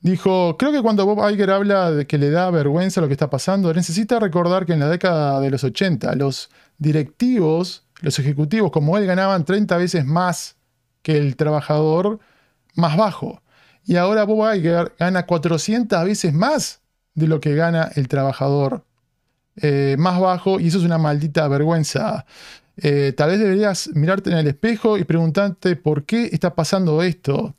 Dijo, 0.05 0.55
creo 0.59 0.71
que 0.71 0.83
cuando 0.83 1.03
Bob 1.03 1.27
Iger 1.31 1.49
habla 1.49 1.89
de 1.89 2.05
que 2.05 2.19
le 2.19 2.29
da 2.29 2.51
vergüenza 2.51 3.01
lo 3.01 3.07
que 3.07 3.13
está 3.13 3.31
pasando, 3.31 3.73
necesita 3.73 4.19
recordar 4.19 4.67
que 4.67 4.73
en 4.73 4.79
la 4.79 4.87
década 4.87 5.39
de 5.39 5.49
los 5.49 5.63
80 5.63 6.13
los 6.13 6.51
directivos, 6.77 7.87
los 8.01 8.19
ejecutivos 8.19 8.69
como 8.69 8.99
él 8.99 9.07
ganaban 9.07 9.45
30 9.45 9.75
veces 9.77 10.05
más 10.05 10.57
que 11.01 11.17
el 11.17 11.35
trabajador 11.35 12.19
más 12.75 12.95
bajo. 12.97 13.41
Y 13.83 13.95
ahora 13.95 14.25
Bob 14.25 14.53
Iger 14.53 14.93
gana 14.99 15.25
400 15.25 16.05
veces 16.05 16.31
más 16.31 16.81
de 17.15 17.25
lo 17.25 17.39
que 17.39 17.55
gana 17.55 17.89
el 17.95 18.07
trabajador 18.07 18.85
eh, 19.55 19.95
más 19.97 20.19
bajo 20.19 20.59
y 20.59 20.67
eso 20.67 20.77
es 20.77 20.83
una 20.83 20.99
maldita 20.99 21.47
vergüenza. 21.47 22.27
Eh, 22.77 23.11
tal 23.17 23.31
vez 23.31 23.39
deberías 23.39 23.89
mirarte 23.95 24.29
en 24.29 24.37
el 24.37 24.45
espejo 24.45 24.99
y 24.99 25.03
preguntarte 25.03 25.75
por 25.75 26.05
qué 26.05 26.29
está 26.31 26.53
pasando 26.53 27.01
esto. 27.01 27.55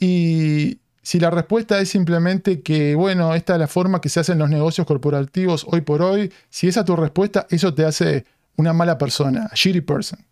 Y 0.00 0.80
si 1.02 1.18
la 1.18 1.30
respuesta 1.30 1.80
es 1.80 1.88
simplemente 1.88 2.62
que, 2.62 2.94
bueno, 2.94 3.34
esta 3.34 3.54
es 3.54 3.58
la 3.58 3.68
forma 3.68 4.00
que 4.00 4.08
se 4.08 4.20
hacen 4.20 4.38
los 4.38 4.50
negocios 4.50 4.86
corporativos 4.86 5.66
hoy 5.68 5.80
por 5.80 6.02
hoy, 6.02 6.32
si 6.48 6.68
esa 6.68 6.80
es 6.80 6.86
tu 6.86 6.96
respuesta, 6.96 7.46
eso 7.50 7.74
te 7.74 7.84
hace 7.84 8.26
una 8.56 8.72
mala 8.72 8.98
persona, 8.98 9.48
a 9.50 9.54
shitty 9.54 9.80
person. 9.80 10.24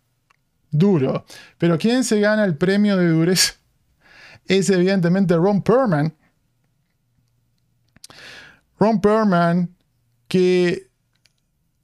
Duro. 0.71 1.25
Pero 1.57 1.77
¿quién 1.79 2.03
se 2.03 2.19
gana 2.19 2.45
el 2.45 2.55
premio 2.55 2.97
de 2.97 3.09
dureza? 3.09 3.53
Es 4.45 4.67
evidentemente 4.71 5.35
Ron 5.35 5.61
Perlman. 5.61 6.11
Ron 8.79 8.99
Perlman, 8.99 9.75
que 10.27 10.89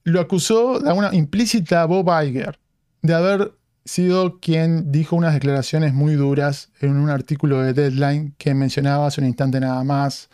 lo 0.02 0.20
acusó 0.20 0.80
de 0.80 0.92
una 0.92 1.14
implícita 1.14 1.82
a 1.82 1.84
Bob 1.86 2.08
Iger 2.24 2.58
de 3.02 3.14
haber 3.14 3.55
sido 3.86 4.38
quien 4.40 4.90
dijo 4.90 5.16
unas 5.16 5.32
declaraciones 5.32 5.94
muy 5.94 6.14
duras 6.14 6.70
en 6.80 6.96
un 6.96 7.08
artículo 7.08 7.62
de 7.62 7.72
Deadline 7.72 8.34
que 8.36 8.52
mencionaba 8.52 9.06
hace 9.06 9.20
un 9.20 9.26
instante 9.28 9.60
nada 9.60 9.82
más. 9.84 10.28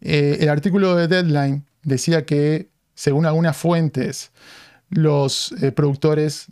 Eh, 0.00 0.38
el 0.40 0.48
artículo 0.48 0.96
de 0.96 1.06
Deadline 1.06 1.64
decía 1.82 2.24
que, 2.24 2.70
según 2.94 3.26
algunas 3.26 3.56
fuentes, 3.56 4.32
los 4.88 5.52
eh, 5.62 5.72
productores 5.72 6.46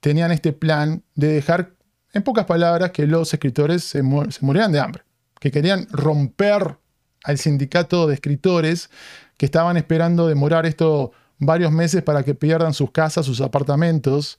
tenían 0.00 0.32
este 0.32 0.52
plan 0.52 1.02
de 1.14 1.28
dejar, 1.28 1.72
en 2.12 2.22
pocas 2.22 2.44
palabras, 2.44 2.90
que 2.90 3.06
los 3.06 3.32
escritores 3.32 3.82
se, 3.82 4.02
se 4.30 4.44
murieran 4.44 4.72
de 4.72 4.80
hambre, 4.80 5.02
que 5.40 5.50
querían 5.50 5.86
romper 5.90 6.76
al 7.24 7.38
sindicato 7.38 8.06
de 8.06 8.14
escritores 8.14 8.90
que 9.36 9.46
estaban 9.46 9.76
esperando 9.76 10.28
demorar 10.28 10.66
esto 10.66 11.12
varios 11.38 11.72
meses 11.72 12.02
para 12.02 12.22
que 12.22 12.34
pierdan 12.34 12.74
sus 12.74 12.90
casas, 12.90 13.26
sus 13.26 13.40
apartamentos. 13.40 14.38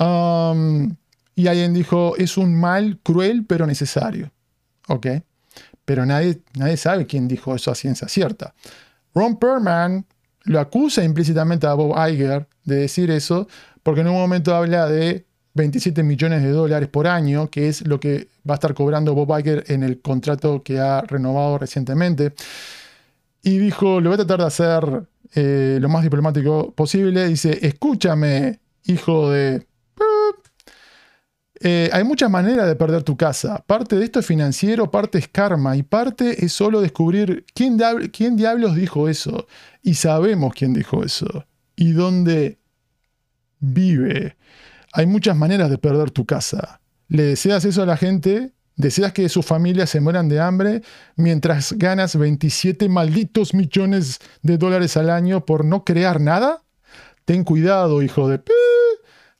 Y 0.00 1.46
alguien 1.46 1.72
dijo, 1.72 2.16
es 2.16 2.36
un 2.36 2.58
mal 2.58 2.98
cruel 3.02 3.44
pero 3.46 3.66
necesario. 3.66 4.30
¿Ok? 4.88 5.06
Pero 5.84 6.04
nadie, 6.04 6.40
nadie 6.54 6.76
sabe 6.76 7.06
quién 7.06 7.28
dijo 7.28 7.54
eso 7.54 7.70
a 7.70 7.74
ciencia 7.74 8.08
cierta. 8.08 8.54
Ron 9.14 9.38
Perlman 9.38 10.04
lo 10.44 10.60
acusa 10.60 11.04
implícitamente 11.04 11.66
a 11.66 11.74
Bob 11.74 11.94
Iger 12.08 12.46
de 12.64 12.76
decir 12.76 13.10
eso, 13.10 13.48
porque 13.82 14.00
en 14.00 14.08
un 14.08 14.14
momento 14.14 14.54
habla 14.54 14.88
de 14.88 15.26
27 15.54 16.02
millones 16.02 16.42
de 16.42 16.50
dólares 16.50 16.88
por 16.88 17.06
año, 17.06 17.48
que 17.50 17.68
es 17.68 17.86
lo 17.86 18.00
que 18.00 18.28
va 18.48 18.54
a 18.54 18.56
estar 18.56 18.74
cobrando 18.74 19.14
Bob 19.14 19.38
Iger 19.38 19.64
en 19.68 19.82
el 19.82 20.00
contrato 20.00 20.62
que 20.62 20.78
ha 20.78 21.00
renovado 21.02 21.58
recientemente. 21.58 22.32
Y 23.42 23.58
dijo, 23.58 24.00
lo 24.00 24.10
voy 24.10 24.14
a 24.14 24.24
tratar 24.24 24.40
de 24.40 24.46
hacer 24.46 25.08
eh, 25.34 25.78
lo 25.80 25.88
más 25.88 26.02
diplomático 26.02 26.72
posible. 26.72 27.26
Dice, 27.28 27.58
escúchame, 27.62 28.60
hijo 28.84 29.30
de... 29.30 29.67
Eh, 31.60 31.90
hay 31.92 32.04
muchas 32.04 32.30
maneras 32.30 32.66
de 32.66 32.76
perder 32.76 33.02
tu 33.02 33.16
casa. 33.16 33.64
Parte 33.66 33.96
de 33.96 34.04
esto 34.04 34.20
es 34.20 34.26
financiero, 34.26 34.90
parte 34.90 35.18
es 35.18 35.28
karma 35.28 35.76
y 35.76 35.82
parte 35.82 36.44
es 36.44 36.52
solo 36.52 36.80
descubrir 36.80 37.44
quién, 37.54 37.78
quién 38.12 38.36
diablos 38.36 38.76
dijo 38.76 39.08
eso. 39.08 39.46
Y 39.82 39.94
sabemos 39.94 40.54
quién 40.54 40.72
dijo 40.72 41.04
eso. 41.04 41.46
Y 41.74 41.92
dónde 41.92 42.58
vive. 43.58 44.36
Hay 44.92 45.06
muchas 45.06 45.36
maneras 45.36 45.70
de 45.70 45.78
perder 45.78 46.10
tu 46.10 46.26
casa. 46.26 46.80
Le 47.08 47.24
deseas 47.24 47.64
eso 47.64 47.82
a 47.82 47.86
la 47.86 47.96
gente, 47.96 48.52
deseas 48.76 49.12
que 49.12 49.28
sus 49.28 49.44
familias 49.44 49.90
se 49.90 50.00
mueran 50.00 50.28
de 50.28 50.40
hambre 50.40 50.82
mientras 51.16 51.72
ganas 51.72 52.16
27 52.16 52.88
malditos 52.88 53.54
millones 53.54 54.20
de 54.42 54.58
dólares 54.58 54.96
al 54.96 55.10
año 55.10 55.44
por 55.44 55.64
no 55.64 55.84
crear 55.84 56.20
nada. 56.20 56.62
Ten 57.24 57.44
cuidado, 57.44 58.02
hijo 58.02 58.28
de... 58.28 58.40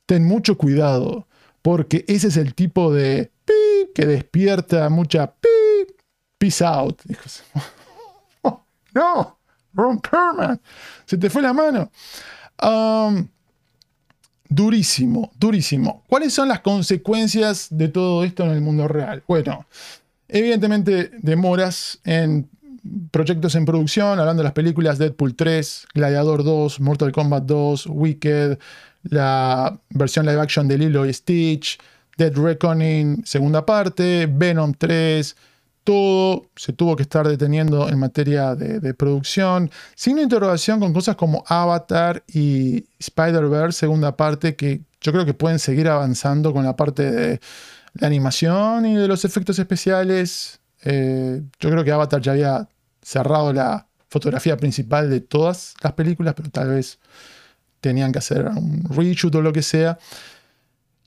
Ten 0.05 0.25
mucho 0.25 0.57
cuidado, 0.57 1.27
porque 1.61 2.05
ese 2.07 2.27
es 2.27 2.37
el 2.37 2.53
tipo 2.53 2.93
de 2.93 3.31
que 3.95 4.05
despierta 4.05 4.89
mucha 4.89 5.33
peace 6.37 6.63
out. 6.63 7.01
no, 8.93 9.39
Ron 9.73 9.99
Perman, 9.99 10.59
se 11.05 11.17
te 11.17 11.29
fue 11.29 11.41
la 11.41 11.53
mano. 11.53 11.91
Um, 12.61 13.27
Durísimo, 14.51 15.31
durísimo. 15.39 16.03
¿Cuáles 16.07 16.33
son 16.33 16.47
las 16.47 16.61
consecuencias 16.61 17.67
de 17.69 17.87
todo 17.87 18.23
esto 18.23 18.43
en 18.45 18.49
el 18.49 18.61
mundo 18.61 18.87
real? 18.87 19.23
Bueno, 19.27 19.67
evidentemente 20.27 21.11
demoras 21.19 21.99
en 22.03 22.49
proyectos 23.11 23.53
en 23.53 23.65
producción, 23.65 24.19
hablando 24.19 24.41
de 24.41 24.45
las 24.45 24.53
películas 24.53 24.97
Deadpool 24.97 25.35
3, 25.35 25.89
Gladiador 25.93 26.43
2, 26.43 26.79
Mortal 26.79 27.11
Kombat 27.11 27.43
2, 27.43 27.85
Wicked, 27.91 28.57
la 29.03 29.79
versión 29.89 30.25
live 30.25 30.41
action 30.41 30.67
de 30.67 30.77
Lilo 30.77 31.05
y 31.05 31.13
Stitch, 31.13 31.79
Dead 32.17 32.35
Reckoning, 32.35 33.23
segunda 33.25 33.65
parte, 33.65 34.27
Venom 34.29 34.73
3, 34.73 35.35
todo 35.83 36.45
se 36.55 36.73
tuvo 36.73 36.95
que 36.95 37.03
estar 37.03 37.27
deteniendo 37.27 37.89
en 37.89 37.97
materia 37.97 38.53
de, 38.55 38.93
producción, 38.93 39.71
sin 39.95 40.19
interrogación 40.19 40.79
con 40.79 40.93
cosas 40.93 41.15
como 41.15 41.43
Avatar 41.47 42.23
y 42.27 42.85
Spider-Verse, 42.99 43.79
segunda 43.79 44.15
parte, 44.15 44.55
que 44.55 44.81
yo 45.01 45.11
creo 45.11 45.25
que 45.25 45.33
pueden 45.33 45.59
seguir 45.59 45.87
avanzando 45.87 46.53
con 46.53 46.65
la 46.65 46.75
parte 46.75 47.09
de 47.09 47.41
la 47.93 48.07
animación 48.07 48.85
y 48.85 48.95
de 48.97 49.07
los 49.07 49.25
efectos 49.25 49.57
especiales. 49.57 50.59
Eh, 50.83 51.41
yo 51.59 51.69
creo 51.71 51.83
que 51.83 51.91
Avatar 51.91 52.21
ya 52.21 52.33
había 52.33 52.69
cerrado 53.01 53.51
la 53.51 53.87
fotografía 54.09 54.57
principal 54.57 55.09
de 55.09 55.21
todas 55.21 55.73
las 55.81 55.93
películas, 55.93 56.33
pero 56.35 56.49
tal 56.49 56.69
vez 56.69 56.99
tenían 57.81 58.11
que 58.11 58.19
hacer 58.19 58.45
un 58.47 58.83
reshoot 58.89 59.35
o 59.35 59.41
lo 59.41 59.53
que 59.53 59.61
sea. 59.61 59.97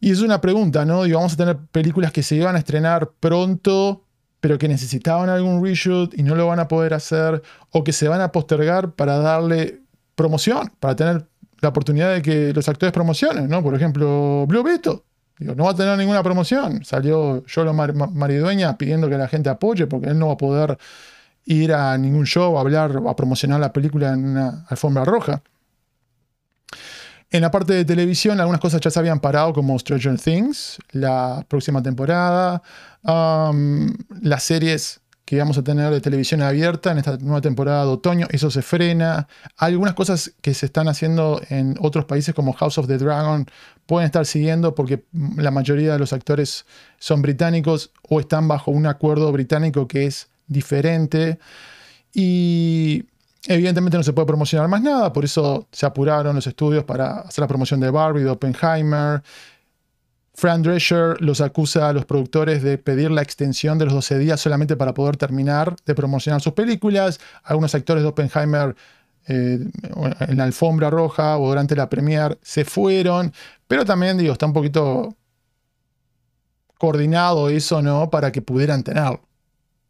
Y 0.00 0.10
es 0.10 0.20
una 0.20 0.40
pregunta, 0.40 0.84
¿no? 0.84 1.04
Digo, 1.04 1.18
vamos 1.18 1.34
a 1.34 1.36
tener 1.36 1.56
películas 1.70 2.12
que 2.12 2.22
se 2.22 2.36
iban 2.36 2.56
a 2.56 2.58
estrenar 2.58 3.10
pronto 3.20 4.04
pero 4.42 4.58
que 4.58 4.66
necesitaban 4.66 5.28
algún 5.28 5.64
reshoot 5.64 6.18
y 6.18 6.24
no 6.24 6.34
lo 6.34 6.48
van 6.48 6.58
a 6.58 6.66
poder 6.66 6.94
hacer, 6.94 7.40
o 7.70 7.84
que 7.84 7.92
se 7.92 8.08
van 8.08 8.20
a 8.20 8.32
postergar 8.32 8.90
para 8.90 9.18
darle 9.18 9.82
promoción, 10.16 10.72
para 10.80 10.96
tener 10.96 11.28
la 11.60 11.68
oportunidad 11.68 12.12
de 12.12 12.22
que 12.22 12.52
los 12.52 12.68
actores 12.68 12.92
promocionen, 12.92 13.48
¿no? 13.48 13.62
Por 13.62 13.72
ejemplo, 13.76 14.44
Blue 14.48 14.64
Beetle. 14.64 15.00
no 15.38 15.62
va 15.62 15.70
a 15.70 15.76
tener 15.76 15.96
ninguna 15.96 16.24
promoción. 16.24 16.84
Salió 16.84 17.46
Yolo 17.46 17.72
Maridueña 17.72 18.76
pidiendo 18.76 19.08
que 19.08 19.16
la 19.16 19.28
gente 19.28 19.48
apoye 19.48 19.86
porque 19.86 20.08
él 20.08 20.18
no 20.18 20.26
va 20.26 20.32
a 20.32 20.36
poder 20.36 20.76
ir 21.44 21.72
a 21.72 21.96
ningún 21.96 22.26
show 22.26 22.58
a 22.58 22.62
hablar 22.62 23.00
a 23.08 23.14
promocionar 23.14 23.60
la 23.60 23.72
película 23.72 24.12
en 24.12 24.24
una 24.24 24.66
alfombra 24.68 25.04
roja. 25.04 25.40
En 27.32 27.40
la 27.40 27.50
parte 27.50 27.72
de 27.72 27.86
televisión, 27.86 28.38
algunas 28.40 28.60
cosas 28.60 28.78
ya 28.82 28.90
se 28.90 28.98
habían 28.98 29.18
parado, 29.18 29.54
como 29.54 29.78
Stranger 29.78 30.20
Things, 30.20 30.78
la 30.90 31.46
próxima 31.48 31.82
temporada, 31.82 32.62
las 33.02 34.42
series 34.42 35.00
que 35.24 35.38
vamos 35.38 35.56
a 35.56 35.64
tener 35.64 35.90
de 35.90 36.02
televisión 36.02 36.42
abierta 36.42 36.92
en 36.92 36.98
esta 36.98 37.16
nueva 37.16 37.40
temporada 37.40 37.86
de 37.86 37.90
otoño, 37.90 38.26
eso 38.30 38.50
se 38.50 38.60
frena. 38.60 39.28
Algunas 39.56 39.94
cosas 39.94 40.34
que 40.42 40.52
se 40.52 40.66
están 40.66 40.88
haciendo 40.88 41.40
en 41.48 41.74
otros 41.80 42.04
países 42.04 42.34
como 42.34 42.52
House 42.52 42.76
of 42.76 42.86
the 42.86 42.98
Dragon 42.98 43.46
pueden 43.86 44.04
estar 44.04 44.26
siguiendo 44.26 44.74
porque 44.74 45.06
la 45.36 45.50
mayoría 45.50 45.94
de 45.94 45.98
los 45.98 46.12
actores 46.12 46.66
son 46.98 47.22
británicos 47.22 47.92
o 48.10 48.20
están 48.20 48.46
bajo 48.46 48.72
un 48.72 48.84
acuerdo 48.84 49.32
británico 49.32 49.88
que 49.88 50.04
es 50.04 50.28
diferente. 50.48 51.38
Y 52.12 53.06
Evidentemente 53.48 53.96
no 53.96 54.04
se 54.04 54.12
puede 54.12 54.26
promocionar 54.26 54.68
más 54.68 54.82
nada, 54.82 55.12
por 55.12 55.24
eso 55.24 55.66
se 55.72 55.84
apuraron 55.84 56.36
los 56.36 56.46
estudios 56.46 56.84
para 56.84 57.20
hacer 57.20 57.42
la 57.42 57.48
promoción 57.48 57.80
de 57.80 57.90
Barbie, 57.90 58.22
de 58.22 58.30
Oppenheimer. 58.30 59.22
Fran 60.34 60.62
Drescher 60.62 61.20
los 61.20 61.40
acusa 61.40 61.88
a 61.88 61.92
los 61.92 62.04
productores 62.04 62.62
de 62.62 62.78
pedir 62.78 63.10
la 63.10 63.20
extensión 63.20 63.78
de 63.78 63.86
los 63.86 63.94
12 63.94 64.18
días 64.18 64.40
solamente 64.40 64.76
para 64.76 64.94
poder 64.94 65.16
terminar 65.16 65.74
de 65.84 65.94
promocionar 65.94 66.40
sus 66.40 66.52
películas. 66.52 67.20
Algunos 67.42 67.74
actores 67.74 68.02
de 68.02 68.08
Oppenheimer 68.08 68.74
eh, 69.28 69.58
en 70.20 70.36
la 70.36 70.44
alfombra 70.44 70.90
roja 70.90 71.36
o 71.38 71.48
durante 71.48 71.76
la 71.76 71.88
premiere 71.88 72.38
se 72.42 72.64
fueron, 72.64 73.32
pero 73.68 73.84
también 73.84 74.18
digo, 74.18 74.32
está 74.32 74.46
un 74.46 74.52
poquito 74.52 75.16
coordinado 76.78 77.48
eso, 77.48 77.82
¿no? 77.82 78.10
Para 78.10 78.32
que 78.32 78.42
pudieran 78.42 78.82
tenerlo, 78.82 79.20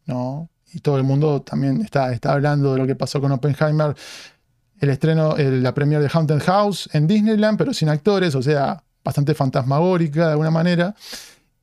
¿no? 0.05 0.49
Y 0.73 0.79
todo 0.79 0.97
el 0.97 1.03
mundo 1.03 1.41
también 1.41 1.81
está, 1.81 2.11
está 2.11 2.33
hablando 2.33 2.73
de 2.73 2.79
lo 2.79 2.87
que 2.87 2.95
pasó 2.95 3.21
con 3.21 3.31
Oppenheimer, 3.31 3.95
el 4.79 4.89
estreno, 4.89 5.35
la 5.37 5.73
premiere 5.73 6.03
de 6.03 6.09
Haunted 6.11 6.41
House 6.41 6.89
en 6.93 7.07
Disneyland, 7.07 7.57
pero 7.57 7.73
sin 7.73 7.89
actores, 7.89 8.35
o 8.35 8.41
sea, 8.41 8.83
bastante 9.03 9.33
fantasmagórica 9.33 10.25
de 10.25 10.31
alguna 10.31 10.51
manera, 10.51 10.95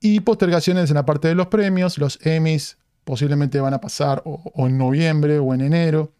y 0.00 0.20
postergaciones 0.20 0.90
en 0.90 0.94
la 0.94 1.04
parte 1.04 1.28
de 1.28 1.34
los 1.34 1.48
premios, 1.48 1.98
los 1.98 2.18
Emmys 2.22 2.78
posiblemente 3.04 3.60
van 3.60 3.74
a 3.74 3.80
pasar 3.80 4.22
o, 4.24 4.66
en 4.66 4.78
noviembre 4.78 5.38
o 5.38 5.52
en 5.52 5.60
enero. 5.60 6.12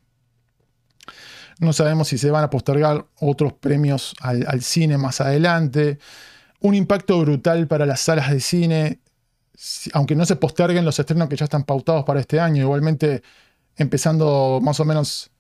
No 1.58 1.72
sabemos 1.72 2.08
si 2.08 2.18
se 2.18 2.30
van 2.30 2.44
a 2.44 2.50
postergar 2.50 3.06
otros 3.20 3.52
premios 3.52 4.14
al 4.20 4.62
cine 4.62 4.96
más 4.98 5.20
adelante. 5.20 5.98
Un 6.60 6.74
impacto 6.74 7.20
brutal 7.20 7.66
para 7.66 7.86
las 7.86 8.00
salas 8.00 8.30
de 8.30 8.40
cine 8.40 8.99
aunque 9.92 10.16
no 10.16 10.24
se 10.24 10.36
posterguen 10.36 10.84
los 10.84 10.98
estrenos 10.98 11.28
que 11.28 11.36
ya 11.36 11.44
están 11.44 11.64
pautados 11.64 12.04
para 12.04 12.20
este 12.20 12.40
año, 12.40 12.62
igualmente 12.62 13.22
empezando 13.76 14.60
más 14.62 14.80
o 14.80 14.84
menos 14.84 15.30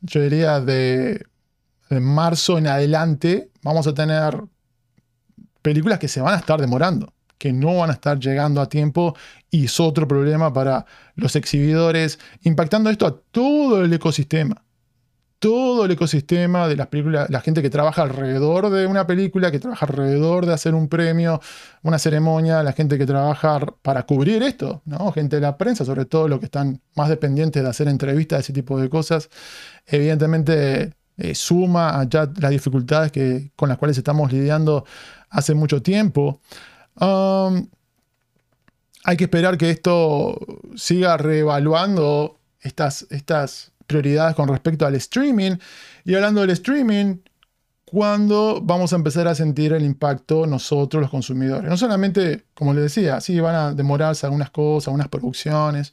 yo 0.00 0.20
diría 0.20 0.60
de, 0.60 1.26
de 1.90 2.00
marzo 2.00 2.58
en 2.58 2.66
adelante, 2.68 3.50
vamos 3.62 3.86
a 3.86 3.94
tener 3.94 4.42
películas 5.62 5.98
que 5.98 6.08
se 6.08 6.20
van 6.20 6.34
a 6.34 6.38
estar 6.38 6.60
demorando, 6.60 7.12
que 7.38 7.52
no 7.52 7.76
van 7.76 7.90
a 7.90 7.94
estar 7.94 8.18
llegando 8.18 8.60
a 8.60 8.68
tiempo 8.68 9.16
y 9.50 9.66
es 9.66 9.80
otro 9.80 10.06
problema 10.06 10.52
para 10.52 10.86
los 11.14 11.34
exhibidores, 11.36 12.18
impactando 12.42 12.90
esto 12.90 13.06
a 13.06 13.18
todo 13.18 13.84
el 13.84 13.92
ecosistema 13.92 14.65
todo 15.38 15.84
el 15.84 15.90
ecosistema 15.90 16.66
de 16.66 16.76
las 16.76 16.86
películas, 16.86 17.28
la 17.30 17.40
gente 17.40 17.62
que 17.62 17.70
trabaja 17.70 18.02
alrededor 18.02 18.70
de 18.70 18.86
una 18.86 19.06
película, 19.06 19.50
que 19.50 19.58
trabaja 19.58 19.86
alrededor 19.86 20.46
de 20.46 20.54
hacer 20.54 20.74
un 20.74 20.88
premio, 20.88 21.40
una 21.82 21.98
ceremonia, 21.98 22.62
la 22.62 22.72
gente 22.72 22.96
que 22.98 23.06
trabaja 23.06 23.60
para 23.82 24.04
cubrir 24.04 24.42
esto, 24.42 24.82
¿no? 24.86 25.12
Gente 25.12 25.36
de 25.36 25.42
la 25.42 25.58
prensa, 25.58 25.84
sobre 25.84 26.06
todo 26.06 26.28
los 26.28 26.38
que 26.38 26.46
están 26.46 26.80
más 26.94 27.08
dependientes 27.08 27.62
de 27.62 27.68
hacer 27.68 27.88
entrevistas, 27.88 28.40
ese 28.40 28.52
tipo 28.52 28.80
de 28.80 28.88
cosas, 28.88 29.28
evidentemente 29.86 30.94
eh, 31.18 31.34
suma 31.34 32.04
ya 32.08 32.30
las 32.38 32.50
dificultades 32.50 33.12
que, 33.12 33.52
con 33.56 33.68
las 33.68 33.78
cuales 33.78 33.98
estamos 33.98 34.32
lidiando 34.32 34.84
hace 35.30 35.54
mucho 35.54 35.82
tiempo. 35.82 36.40
Hay 39.04 39.16
que 39.16 39.24
esperar 39.24 39.56
que 39.56 39.70
esto 39.70 40.38
siga 40.74 41.16
reevaluando 41.16 42.38
estas, 42.60 43.06
estas 43.10 43.72
prioridades 43.86 44.34
con 44.34 44.48
respecto 44.48 44.86
al 44.86 44.94
streaming. 44.96 45.56
Y 46.04 46.14
hablando 46.14 46.40
del 46.40 46.50
streaming, 46.50 47.16
¿cuándo 47.84 48.60
vamos 48.62 48.92
a 48.92 48.96
empezar 48.96 49.28
a 49.28 49.34
sentir 49.34 49.72
el 49.72 49.84
impacto 49.84 50.46
nosotros, 50.46 51.00
los 51.00 51.10
consumidores? 51.10 51.68
No 51.68 51.76
solamente, 51.76 52.46
como 52.54 52.74
les 52.74 52.82
decía, 52.84 53.20
sí, 53.20 53.38
van 53.40 53.54
a 53.54 53.72
demorarse 53.72 54.26
algunas 54.26 54.50
cosas, 54.50 54.88
algunas 54.88 55.08
producciones, 55.08 55.92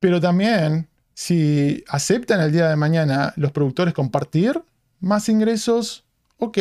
pero 0.00 0.20
también 0.20 0.88
si 1.14 1.82
aceptan 1.88 2.40
el 2.40 2.52
día 2.52 2.68
de 2.68 2.76
mañana 2.76 3.32
los 3.36 3.52
productores 3.52 3.94
compartir 3.94 4.62
más 5.00 5.28
ingresos, 5.28 6.04
ok, 6.38 6.58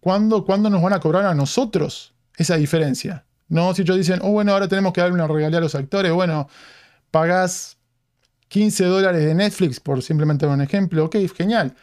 ¿cuándo, 0.00 0.44
¿cuándo 0.44 0.70
nos 0.70 0.82
van 0.82 0.92
a 0.92 1.00
cobrar 1.00 1.26
a 1.26 1.34
nosotros 1.34 2.14
esa 2.36 2.56
diferencia? 2.56 3.24
No, 3.48 3.74
si 3.74 3.82
ellos 3.82 3.96
dicen, 3.96 4.20
oh, 4.22 4.30
bueno, 4.32 4.52
ahora 4.52 4.68
tenemos 4.68 4.92
que 4.92 5.00
darle 5.00 5.14
una 5.14 5.28
regalía 5.28 5.58
a 5.58 5.60
los 5.60 5.74
actores, 5.74 6.12
bueno, 6.12 6.48
pagás 7.10 7.78
15 8.48 8.84
dólares 8.84 9.24
de 9.24 9.34
Netflix, 9.34 9.80
por 9.80 10.02
simplemente 10.02 10.46
un 10.46 10.60
ejemplo, 10.60 11.04
ok, 11.04 11.16
genial. 11.36 11.74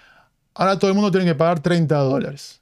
Ahora 0.54 0.78
todo 0.78 0.90
el 0.92 0.96
mundo 0.96 1.12
tiene 1.12 1.26
que 1.26 1.36
pagar 1.36 1.60
30 1.62 1.96
dólares. 1.98 2.62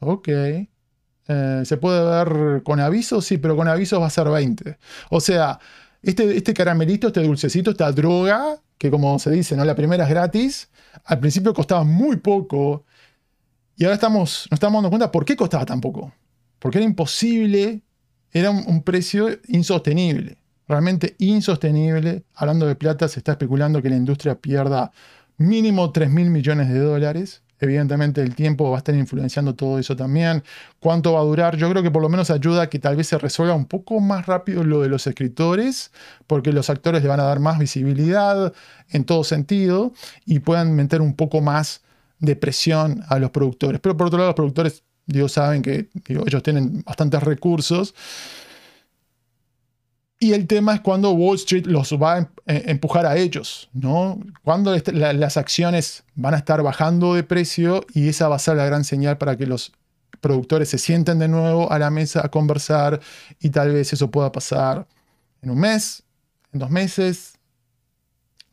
Ok. 0.00 0.28
Eh, 0.28 1.62
¿Se 1.64 1.76
puede 1.76 2.04
ver 2.04 2.62
con 2.62 2.80
avisos? 2.80 3.24
Sí, 3.24 3.38
pero 3.38 3.56
con 3.56 3.68
avisos 3.68 4.00
va 4.00 4.06
a 4.06 4.10
ser 4.10 4.28
20. 4.28 4.78
O 5.10 5.20
sea, 5.20 5.58
este, 6.02 6.36
este 6.36 6.54
caramelito, 6.54 7.08
este 7.08 7.22
dulcecito, 7.22 7.70
esta 7.70 7.90
droga, 7.92 8.60
que 8.78 8.90
como 8.90 9.18
se 9.18 9.30
dice, 9.30 9.56
¿no? 9.56 9.64
La 9.64 9.74
primera 9.74 10.04
es 10.04 10.10
gratis. 10.10 10.70
Al 11.04 11.20
principio 11.20 11.52
costaba 11.54 11.84
muy 11.84 12.16
poco. 12.16 12.84
Y 13.76 13.84
ahora 13.84 13.94
estamos, 13.94 14.46
nos 14.50 14.56
estamos 14.56 14.78
dando 14.78 14.90
cuenta 14.90 15.12
por 15.12 15.24
qué 15.24 15.36
costaba 15.36 15.66
tan 15.66 15.80
poco. 15.80 16.12
Porque 16.58 16.78
era 16.78 16.86
imposible 16.86 17.82
era 18.38 18.50
un, 18.50 18.82
precio 18.82 19.28
insostenible, 19.48 20.36
realmente 20.68 21.16
insostenible. 21.18 22.24
Hablando 22.34 22.66
de 22.66 22.76
plata, 22.76 23.08
se 23.08 23.20
está 23.20 23.32
especulando 23.32 23.80
que 23.80 23.88
la 23.88 23.96
industria 23.96 24.38
pierda 24.38 24.92
mínimo 25.38 25.90
3 25.90 26.10
mil 26.10 26.28
millones 26.28 26.68
de 26.68 26.78
dólares. 26.78 27.42
Evidentemente 27.58 28.20
el 28.20 28.34
tiempo 28.34 28.68
va 28.68 28.76
a 28.76 28.78
estar 28.78 28.94
influenciando 28.94 29.54
todo 29.54 29.78
eso 29.78 29.96
también. 29.96 30.44
¿Cuánto 30.80 31.14
va 31.14 31.20
a 31.20 31.22
durar? 31.22 31.56
Yo 31.56 31.70
creo 31.70 31.82
que 31.82 31.90
por 31.90 32.02
lo 32.02 32.10
menos 32.10 32.30
ayuda 32.30 32.62
a 32.64 32.66
que 32.68 32.78
tal 32.78 32.96
vez 32.96 33.06
se 33.06 33.16
resuelva 33.16 33.54
un 33.54 33.64
poco 33.64 34.00
más 34.00 34.26
rápido 34.26 34.62
lo 34.64 34.82
de 34.82 34.90
los 34.90 35.06
escritores, 35.06 35.90
porque 36.26 36.52
los 36.52 36.68
actores 36.68 37.02
le 37.02 37.08
van 37.08 37.20
a 37.20 37.24
dar 37.24 37.40
más 37.40 37.58
visibilidad 37.58 38.52
en 38.90 39.04
todo 39.04 39.24
sentido 39.24 39.94
y 40.26 40.40
puedan 40.40 40.76
meter 40.76 41.00
un 41.00 41.14
poco 41.14 41.40
más 41.40 41.80
de 42.18 42.36
presión 42.36 43.02
a 43.08 43.18
los 43.18 43.30
productores. 43.30 43.80
Pero 43.80 43.96
por 43.96 44.08
otro 44.08 44.18
lado, 44.18 44.28
los 44.28 44.36
productores 44.36 44.82
Dios 45.06 45.32
saben 45.32 45.62
que 45.62 45.88
ellos 46.08 46.42
tienen 46.42 46.82
bastantes 46.82 47.22
recursos. 47.22 47.94
Y 50.18 50.32
el 50.32 50.46
tema 50.46 50.74
es 50.74 50.80
cuando 50.80 51.10
Wall 51.12 51.36
Street 51.36 51.66
los 51.66 51.92
va 51.92 52.14
a 52.14 52.18
em, 52.18 52.26
eh, 52.46 52.64
empujar 52.68 53.04
a 53.04 53.16
ellos, 53.16 53.68
¿no? 53.74 54.18
Cuando 54.42 54.74
este, 54.74 54.92
las 54.92 55.36
acciones 55.36 56.04
van 56.14 56.34
a 56.34 56.38
estar 56.38 56.62
bajando 56.62 57.14
de 57.14 57.22
precio 57.22 57.84
y 57.92 58.08
esa 58.08 58.28
va 58.28 58.36
a 58.36 58.38
ser 58.38 58.56
la 58.56 58.64
gran 58.64 58.84
señal 58.84 59.18
para 59.18 59.36
que 59.36 59.46
los 59.46 59.72
productores 60.20 60.70
se 60.70 60.78
sienten 60.78 61.18
de 61.18 61.28
nuevo 61.28 61.70
a 61.70 61.78
la 61.78 61.90
mesa 61.90 62.24
a 62.24 62.30
conversar 62.30 63.00
y 63.40 63.50
tal 63.50 63.72
vez 63.72 63.92
eso 63.92 64.10
pueda 64.10 64.32
pasar 64.32 64.86
en 65.42 65.50
un 65.50 65.58
mes, 65.58 66.02
en 66.52 66.60
dos 66.60 66.70
meses, 66.70 67.34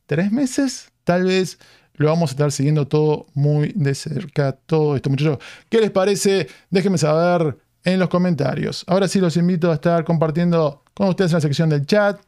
tres 0.05 0.31
meses, 0.31 0.91
tal 1.05 1.23
vez 1.23 1.59
lo 1.95 2.07
vamos 2.07 2.31
a 2.31 2.33
estar 2.33 2.51
siguiendo 2.51 2.87
todo 2.87 3.27
muy 3.33 3.71
de 3.75 3.93
cerca, 3.95 4.53
todo 4.53 4.95
esto, 4.95 5.09
muchachos. 5.09 5.39
¿Qué 5.69 5.79
les 5.79 5.91
parece? 5.91 6.47
Déjenme 6.69 6.97
saber 6.97 7.57
en 7.83 7.99
los 7.99 8.09
comentarios. 8.09 8.83
Ahora 8.87 9.07
sí 9.07 9.19
los 9.19 9.37
invito 9.37 9.71
a 9.71 9.75
estar 9.75 10.03
compartiendo 10.03 10.83
con 10.93 11.09
ustedes 11.09 11.31
en 11.31 11.37
la 11.37 11.41
sección 11.41 11.69
del 11.69 11.85
chat. 11.85 12.19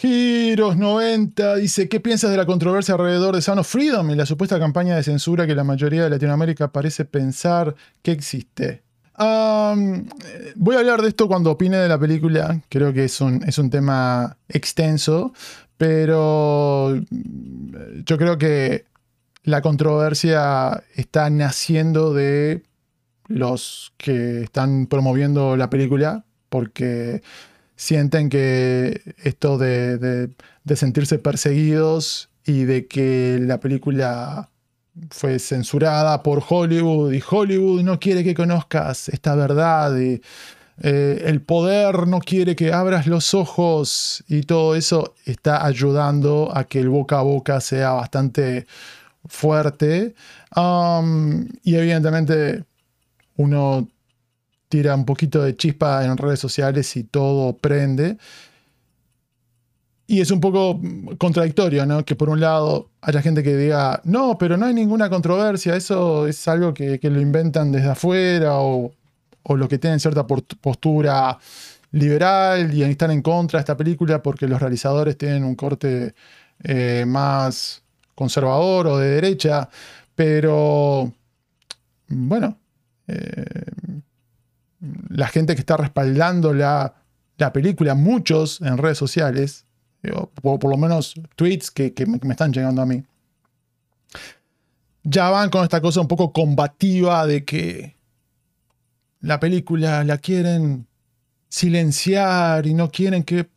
Giros90 0.00 1.56
dice, 1.56 1.88
¿qué 1.88 2.00
piensas 2.00 2.30
de 2.30 2.36
la 2.36 2.46
controversia 2.46 2.94
alrededor 2.94 3.36
de 3.36 3.52
of 3.52 3.68
Freedom 3.68 4.10
y 4.10 4.16
la 4.16 4.26
supuesta 4.26 4.58
campaña 4.58 4.96
de 4.96 5.04
censura 5.04 5.46
que 5.46 5.54
la 5.54 5.62
mayoría 5.62 6.02
de 6.02 6.10
Latinoamérica 6.10 6.72
parece 6.72 7.04
pensar 7.04 7.74
que 8.02 8.12
existe? 8.12 8.82
voy 10.56 10.74
a 10.74 10.78
hablar 10.80 11.00
de 11.00 11.08
esto 11.08 11.28
cuando 11.28 11.52
opine 11.52 11.76
de 11.76 11.88
la 11.88 11.98
película, 11.98 12.60
creo 12.68 12.92
que 12.92 13.04
es 13.04 13.20
un, 13.20 13.44
es 13.44 13.58
un 13.58 13.70
tema 13.70 14.36
extenso, 14.48 15.32
pero 15.76 16.94
yo 18.04 18.18
creo 18.18 18.38
que 18.38 18.86
la 19.42 19.60
controversia 19.60 20.84
está 20.94 21.28
naciendo 21.30 22.14
de 22.14 22.62
los 23.26 23.92
que 23.96 24.42
están 24.42 24.86
promoviendo 24.86 25.56
la 25.56 25.70
película, 25.70 26.24
porque 26.48 27.22
sienten 27.76 28.28
que 28.28 29.14
esto 29.22 29.58
de, 29.58 30.30
sentirse 30.74 31.18
perseguidos 31.18 32.30
y 32.46 32.64
de 32.64 32.86
que 32.86 33.38
la 33.40 33.60
película 33.60 34.50
fue 35.10 35.38
censurada 35.38 36.22
por 36.22 36.42
Hollywood 36.48 37.12
y 37.12 37.22
Hollywood 37.28 37.82
no 37.82 37.98
quiere 37.98 38.22
que 38.22 38.34
conozcas 38.34 39.08
esta 39.08 39.34
verdad 39.34 39.98
y 39.98 40.22
eh, 40.80 41.22
el 41.26 41.40
poder 41.40 42.08
no 42.08 42.18
quiere 42.18 42.56
que 42.56 42.72
abras 42.72 43.06
los 43.06 43.32
ojos 43.32 44.24
y 44.28 44.42
todo 44.42 44.74
eso 44.74 45.14
está 45.24 45.64
ayudando 45.64 46.50
a 46.54 46.64
que 46.64 46.80
el 46.80 46.88
boca 46.88 47.20
a 47.20 47.22
boca 47.22 47.60
sea 47.60 47.92
bastante 47.92 48.66
fuerte. 49.26 50.14
Um, 50.56 51.46
y 51.62 51.76
evidentemente 51.76 52.64
uno 53.36 53.88
tira 54.68 54.94
un 54.94 55.04
poquito 55.04 55.42
de 55.42 55.56
chispa 55.56 56.04
en 56.04 56.16
redes 56.16 56.40
sociales 56.40 56.96
y 56.96 57.04
todo 57.04 57.56
prende. 57.56 58.18
Y 60.06 60.20
es 60.20 60.30
un 60.30 60.40
poco 60.40 60.80
contradictorio, 61.18 61.86
¿no? 61.86 62.04
Que 62.04 62.14
por 62.14 62.28
un 62.28 62.40
lado 62.40 62.90
haya 63.00 63.22
gente 63.22 63.42
que 63.42 63.56
diga, 63.56 64.00
no, 64.04 64.36
pero 64.36 64.56
no 64.56 64.66
hay 64.66 64.74
ninguna 64.74 65.08
controversia, 65.08 65.76
eso 65.76 66.26
es 66.26 66.46
algo 66.46 66.74
que, 66.74 67.00
que 67.00 67.08
lo 67.08 67.20
inventan 67.20 67.72
desde 67.72 67.90
afuera 67.90 68.58
o 68.58 68.92
o 69.44 69.56
los 69.56 69.68
que 69.68 69.78
tienen 69.78 70.00
cierta 70.00 70.26
postura 70.26 71.38
liberal 71.92 72.74
y 72.74 72.82
están 72.82 73.12
en 73.12 73.22
contra 73.22 73.58
de 73.58 73.62
esta 73.62 73.76
película 73.76 74.22
porque 74.22 74.48
los 74.48 74.60
realizadores 74.60 75.16
tienen 75.16 75.44
un 75.44 75.54
corte 75.54 76.14
eh, 76.62 77.04
más 77.06 77.82
conservador 78.14 78.86
o 78.86 78.98
de 78.98 79.10
derecha, 79.10 79.68
pero 80.14 81.12
bueno, 82.08 82.58
eh, 83.06 83.44
la 85.08 85.28
gente 85.28 85.54
que 85.54 85.60
está 85.60 85.76
respaldando 85.76 86.52
la, 86.52 86.94
película, 87.52 87.94
muchos 87.94 88.60
en 88.60 88.78
redes 88.78 88.98
sociales, 88.98 89.66
o 90.14 90.26
por, 90.58 90.70
lo 90.70 90.76
menos 90.76 91.14
tweets 91.36 91.70
que, 91.70 91.92
me 92.06 92.32
están 92.32 92.52
llegando 92.52 92.82
a 92.82 92.86
mí, 92.86 93.02
ya 95.02 95.30
van 95.30 95.50
con 95.50 95.62
esta 95.62 95.80
cosa 95.80 96.00
un 96.00 96.08
poco 96.08 96.32
combativa 96.32 97.26
de 97.26 97.44
que 97.44 97.93
la 99.24 99.40
película 99.40 100.04
la 100.04 100.18
quieren 100.18 100.86
silenciar 101.48 102.66
y 102.66 102.74
no 102.74 102.90
quieren 102.90 103.24
que... 103.24 103.48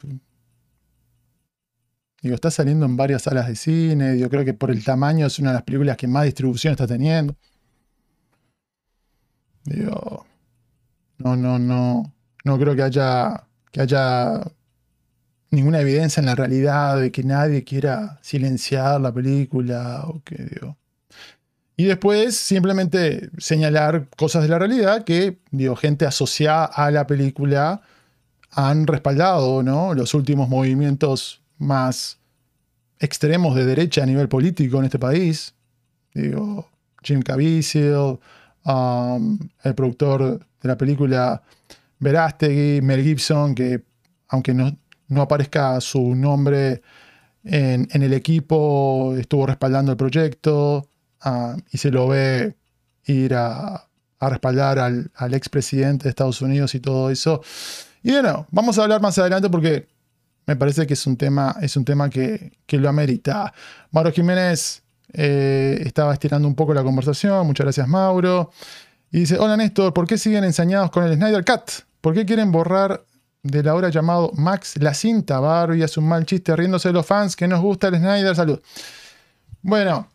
Digo, 2.21 2.35
está 2.35 2.49
saliendo 2.49 2.85
en 2.85 2.95
varias 2.95 3.23
salas 3.23 3.47
de 3.47 3.55
cine, 3.55 4.17
yo 4.17 4.29
creo 4.29 4.45
que 4.45 4.53
por 4.53 4.71
el 4.71 4.83
tamaño 4.83 5.27
es 5.27 5.39
una 5.39 5.49
de 5.49 5.55
las 5.55 5.63
películas 5.63 5.97
que 5.97 6.07
más 6.07 6.23
distribución 6.23 6.71
está 6.71 6.87
teniendo. 6.87 7.35
Digo, 9.65 10.25
no, 11.17 11.35
no, 11.35 11.59
no, 11.59 12.13
no 12.45 12.57
creo 12.57 12.75
que 12.75 12.83
haya, 12.83 13.43
que 13.71 13.81
haya 13.81 14.41
ninguna 15.51 15.81
evidencia 15.81 16.21
en 16.21 16.27
la 16.27 16.35
realidad 16.35 16.99
de 16.99 17.11
que 17.11 17.23
nadie 17.23 17.65
quiera 17.65 18.19
silenciar 18.21 19.01
la 19.01 19.13
película 19.13 20.05
o 20.07 20.23
que, 20.23 20.35
digo, 20.45 20.77
y 21.79 21.85
después 21.85 22.35
simplemente 22.35 23.29
señalar 23.37 24.07
cosas 24.17 24.41
de 24.41 24.49
la 24.49 24.57
realidad 24.57 25.03
que, 25.03 25.37
digo, 25.51 25.75
gente 25.75 26.07
asociada 26.07 26.65
a 26.65 26.89
la 26.89 27.05
película 27.05 27.81
han 28.49 28.87
respaldado, 28.87 29.61
¿no? 29.61 29.93
Los 29.93 30.15
últimos 30.15 30.49
movimientos 30.49 31.43
más 31.59 32.17
extremos 32.99 33.55
de 33.55 33.65
derecha 33.65 34.01
a 34.01 34.07
nivel 34.07 34.27
político 34.27 34.79
en 34.79 34.85
este 34.85 34.97
país. 34.97 35.53
Digo, 36.15 36.67
Jim 37.03 37.21
Caviezel, 37.21 38.17
um, 38.65 39.37
el 39.63 39.75
productor 39.75 40.39
de 40.39 40.67
la 40.67 40.77
película 40.79 41.43
Verástegui, 41.99 42.81
Mel 42.81 43.03
Gibson, 43.03 43.53
que 43.53 43.83
aunque 44.29 44.55
no, 44.55 44.75
no 45.09 45.21
aparezca 45.21 45.79
su 45.79 46.15
nombre 46.15 46.81
en, 47.43 47.87
en, 47.91 48.01
el 48.01 48.13
equipo, 48.13 49.15
estuvo 49.15 49.45
respaldando 49.45 49.91
el 49.91 49.97
proyecto 49.97 50.89
uh, 51.25 51.57
y 51.71 51.77
se 51.77 51.91
lo 51.91 52.07
ve 52.07 52.55
ir 53.05 53.33
a, 53.35 53.87
a 54.19 54.29
respaldar 54.29 54.79
al, 54.79 55.11
al 55.15 55.33
expresidente 55.33 56.03
de 56.03 56.09
Estados 56.09 56.41
Unidos 56.41 56.75
y 56.75 56.79
todo 56.79 57.09
eso. 57.09 57.41
Y 58.03 58.11
bueno, 58.11 58.47
vamos 58.51 58.77
a 58.77 58.83
hablar 58.83 59.01
más 59.01 59.17
adelante 59.17 59.49
porque 59.49 59.87
me 60.45 60.55
parece 60.55 60.87
que 60.87 60.93
es 60.93 61.05
un 61.05 61.17
tema, 61.17 61.57
es 61.61 61.75
un 61.75 61.83
tema 61.83 62.09
que, 62.09 62.53
que 62.65 62.77
lo 62.77 62.87
amerita. 62.87 63.53
Mauro 63.91 64.11
Jiménez 64.11 64.81
eh, 65.13 65.81
estaba 65.85 66.13
estirando 66.13 66.47
un 66.47 66.55
poco 66.55 66.73
la 66.73 66.83
conversación. 66.83 67.45
Muchas 67.45 67.65
gracias, 67.65 67.87
Mauro. 67.87 68.51
Y 69.11 69.19
dice: 69.19 69.37
Hola 69.37 69.57
Néstor, 69.57 69.93
¿por 69.93 70.07
qué 70.07 70.17
siguen 70.17 70.43
ensañados 70.45 70.89
con 70.91 71.03
el 71.03 71.15
Snyder 71.15 71.43
Cut? 71.43 71.83
¿Por 71.99 72.13
qué 72.13 72.25
quieren 72.25 72.51
borrar 72.51 73.03
de 73.43 73.63
la 73.63 73.75
hora 73.75 73.89
llamado 73.89 74.31
Max 74.35 74.75
la 74.79 74.93
cinta? 74.93 75.39
Barbie 75.39 75.83
hace 75.83 75.99
un 75.99 76.07
mal 76.07 76.25
chiste 76.25 76.55
riéndose 76.55 76.89
de 76.89 76.93
los 76.93 77.05
fans 77.05 77.35
que 77.35 77.47
nos 77.47 77.61
gusta 77.61 77.89
el 77.89 77.97
Snyder. 77.97 78.35
Salud. 78.35 78.61
Bueno, 79.61 80.09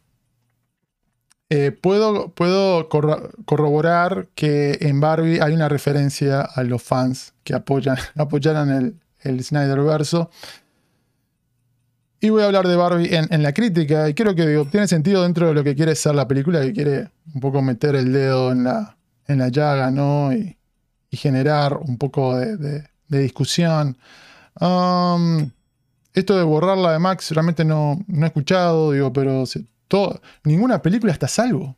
eh, 1.54 1.70
puedo, 1.70 2.30
puedo 2.30 2.88
corroborar 2.88 4.28
que 4.34 4.78
en 4.80 5.00
Barbie 5.00 5.38
hay 5.42 5.52
una 5.52 5.68
referencia 5.68 6.40
a 6.40 6.62
los 6.62 6.82
fans 6.82 7.34
que 7.44 7.52
apoyan, 7.52 7.98
apoyaran 8.16 8.70
el, 8.70 8.94
el 9.20 9.44
Snyder 9.44 9.82
verso. 9.82 10.30
Y 12.20 12.30
voy 12.30 12.42
a 12.42 12.46
hablar 12.46 12.66
de 12.66 12.74
Barbie 12.74 13.14
en, 13.14 13.42
la 13.42 13.52
crítica. 13.52 14.08
Y 14.08 14.14
creo 14.14 14.34
que 14.34 14.66
tiene 14.70 14.88
sentido 14.88 15.24
dentro 15.24 15.48
de 15.48 15.52
lo 15.52 15.62
que 15.62 15.74
quiere 15.74 15.94
ser 15.94 16.14
la 16.14 16.26
película, 16.26 16.62
que 16.62 16.72
quiere 16.72 17.10
un 17.34 17.40
poco 17.42 17.60
meter 17.60 17.96
el 17.96 18.14
dedo 18.14 18.50
en 18.50 18.64
la, 18.64 18.96
en 19.26 19.38
la 19.38 19.48
llaga, 19.48 19.90
¿no? 19.90 20.32
Y, 20.32 20.56
generar 21.10 21.76
un 21.76 21.98
poco 21.98 22.34
de, 22.38 22.88
discusión. 23.08 23.98
Um, 24.58 25.50
esto 26.14 26.38
de 26.38 26.44
borrarla 26.44 26.92
de 26.92 26.98
Max 26.98 27.30
realmente 27.32 27.62
no, 27.62 28.02
no 28.06 28.24
he 28.24 28.28
escuchado, 28.28 28.92
digo, 28.92 29.12
pero 29.12 29.44
ninguna 30.44 30.82
película 30.82 31.12
está 31.12 31.26
a 31.26 31.28
salvo. 31.28 31.76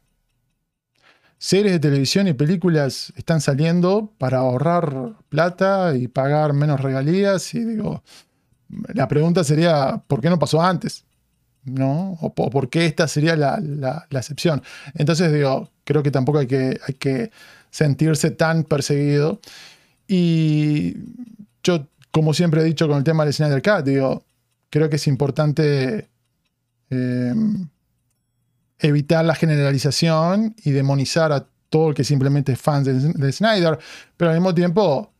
Series 1.38 1.72
de 1.74 1.78
televisión 1.78 2.26
y 2.26 2.32
películas 2.32 3.12
están 3.16 3.40
saliendo 3.40 4.12
para 4.18 4.38
ahorrar 4.38 5.14
plata 5.28 5.94
y 5.96 6.08
pagar 6.08 6.52
menos 6.54 6.80
regalías. 6.80 7.54
Y 7.54 7.64
digo, 7.64 8.02
la 8.94 9.08
pregunta 9.08 9.44
sería, 9.44 10.02
¿por 10.06 10.20
qué 10.20 10.30
no 10.30 10.38
pasó 10.38 10.62
antes? 10.62 11.04
¿No? 11.64 12.16
O, 12.20 12.32
por 12.34 12.68
qué 12.70 12.86
esta 12.86 13.08
sería 13.08 13.36
la, 13.36 14.06
excepción. 14.10 14.62
Entonces 14.94 15.32
digo, 15.32 15.70
creo 15.84 16.02
que 16.02 16.10
tampoco 16.10 16.38
hay 16.38 16.46
que, 16.46 16.78
hay 16.86 16.94
que 16.94 17.30
sentirse 17.70 18.30
tan 18.30 18.64
perseguido. 18.64 19.40
Y 20.06 20.96
yo, 21.62 21.88
como 22.10 22.32
siempre 22.32 22.60
he 22.60 22.64
dicho 22.64 22.86
con 22.88 22.98
el 22.98 23.04
tema 23.04 23.24
del 23.24 23.34
Snyder 23.34 23.62
Cut, 23.62 23.84
digo, 23.84 24.24
creo 24.70 24.88
que 24.88 24.96
es 24.96 25.06
importante 25.06 26.08
eh, 26.90 27.34
evitar 28.78 29.24
la 29.24 29.34
generalización 29.34 30.54
y 30.64 30.72
demonizar 30.72 31.32
a 31.32 31.46
todo 31.68 31.88
el 31.88 31.94
que 31.94 32.04
simplemente 32.04 32.52
es 32.52 32.60
fan 32.60 32.84
de, 32.84 33.32
Snyder, 33.32 33.78
pero 34.16 34.30
al 34.30 34.36
mismo 34.36 34.54
tiempo 34.54 35.10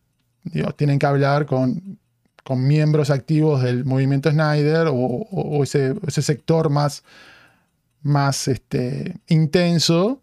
tienen 0.77 0.99
que 0.99 1.07
hablar 1.07 1.47
con, 1.47 1.99
con, 2.45 2.67
miembros 2.67 3.11
activos 3.11 3.63
del 3.63 3.85
movimiento 3.85 4.31
Snyder 4.31 4.89
o, 4.91 5.63
ese, 5.63 5.95
sector 6.09 6.71
más, 6.71 7.03
más 8.03 8.47
este, 8.49 9.17
intenso 9.29 10.21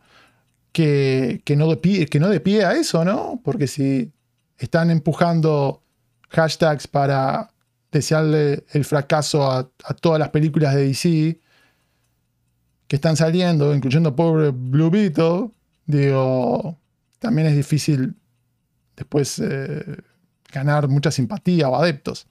que, 0.71 1.41
no 1.57 1.67
de 1.69 1.77
pie, 1.77 2.05
que 2.05 2.19
no 2.19 2.29
de 2.29 2.39
pie 2.39 2.63
a 2.63 2.73
eso, 2.73 3.03
¿no? 3.03 3.41
Porque 3.43 3.67
si 3.67 4.11
están 4.57 4.89
empujando 4.91 5.81
hashtags 6.29 6.87
para 6.87 7.51
desearle 7.91 8.63
el 8.71 8.85
fracaso 8.85 9.51
a 9.51 9.93
todas 9.99 10.19
las 10.19 10.29
películas 10.29 10.75
de 10.75 10.87
DC, 10.87 11.39
que 12.91 12.97
están 12.97 13.15
saliendo, 13.15 13.73
incluyendo 13.73 14.13
pobre 14.13 14.49
Blue 14.49 14.89
Beetle, 14.89 15.51
digo, 15.85 16.77
también 17.19 17.47
es 17.47 17.55
difícil 17.55 18.17
después 18.97 19.39
eh, 19.39 19.95
ganar 20.51 20.89
mucha 20.89 21.09
simpatía 21.09 21.69
o 21.69 21.75
adeptos. 21.77 22.27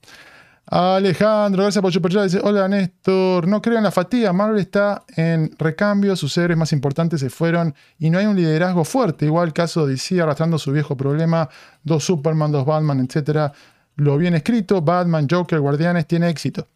Alejandro, 0.66 1.62
gracias 1.62 1.80
por 1.80 1.90
superchat. 1.94 2.24
Dice: 2.24 2.40
Hola 2.42 2.68
Néstor, 2.68 3.48
no 3.48 3.62
creo 3.62 3.78
en 3.78 3.84
la 3.84 3.90
fatiga. 3.90 4.34
Marvel 4.34 4.60
está 4.60 5.02
en 5.16 5.50
recambio, 5.58 6.14
sus 6.14 6.36
héroes 6.36 6.58
más 6.58 6.74
importantes 6.74 7.20
se 7.20 7.30
fueron 7.30 7.74
y 7.98 8.10
no 8.10 8.18
hay 8.18 8.26
un 8.26 8.36
liderazgo 8.36 8.84
fuerte. 8.84 9.24
Igual 9.24 9.54
caso 9.54 9.86
de 9.86 9.92
DC 9.92 10.20
arrastrando 10.20 10.58
su 10.58 10.72
viejo 10.72 10.94
problema: 10.94 11.48
dos 11.82 12.04
Superman, 12.04 12.52
dos 12.52 12.66
Batman, 12.66 13.00
etc. 13.00 13.50
Lo 13.96 14.18
bien 14.18 14.34
escrito: 14.34 14.82
Batman, 14.82 15.26
Joker, 15.26 15.58
Guardianes, 15.58 16.06
tiene 16.06 16.28
éxito 16.28 16.68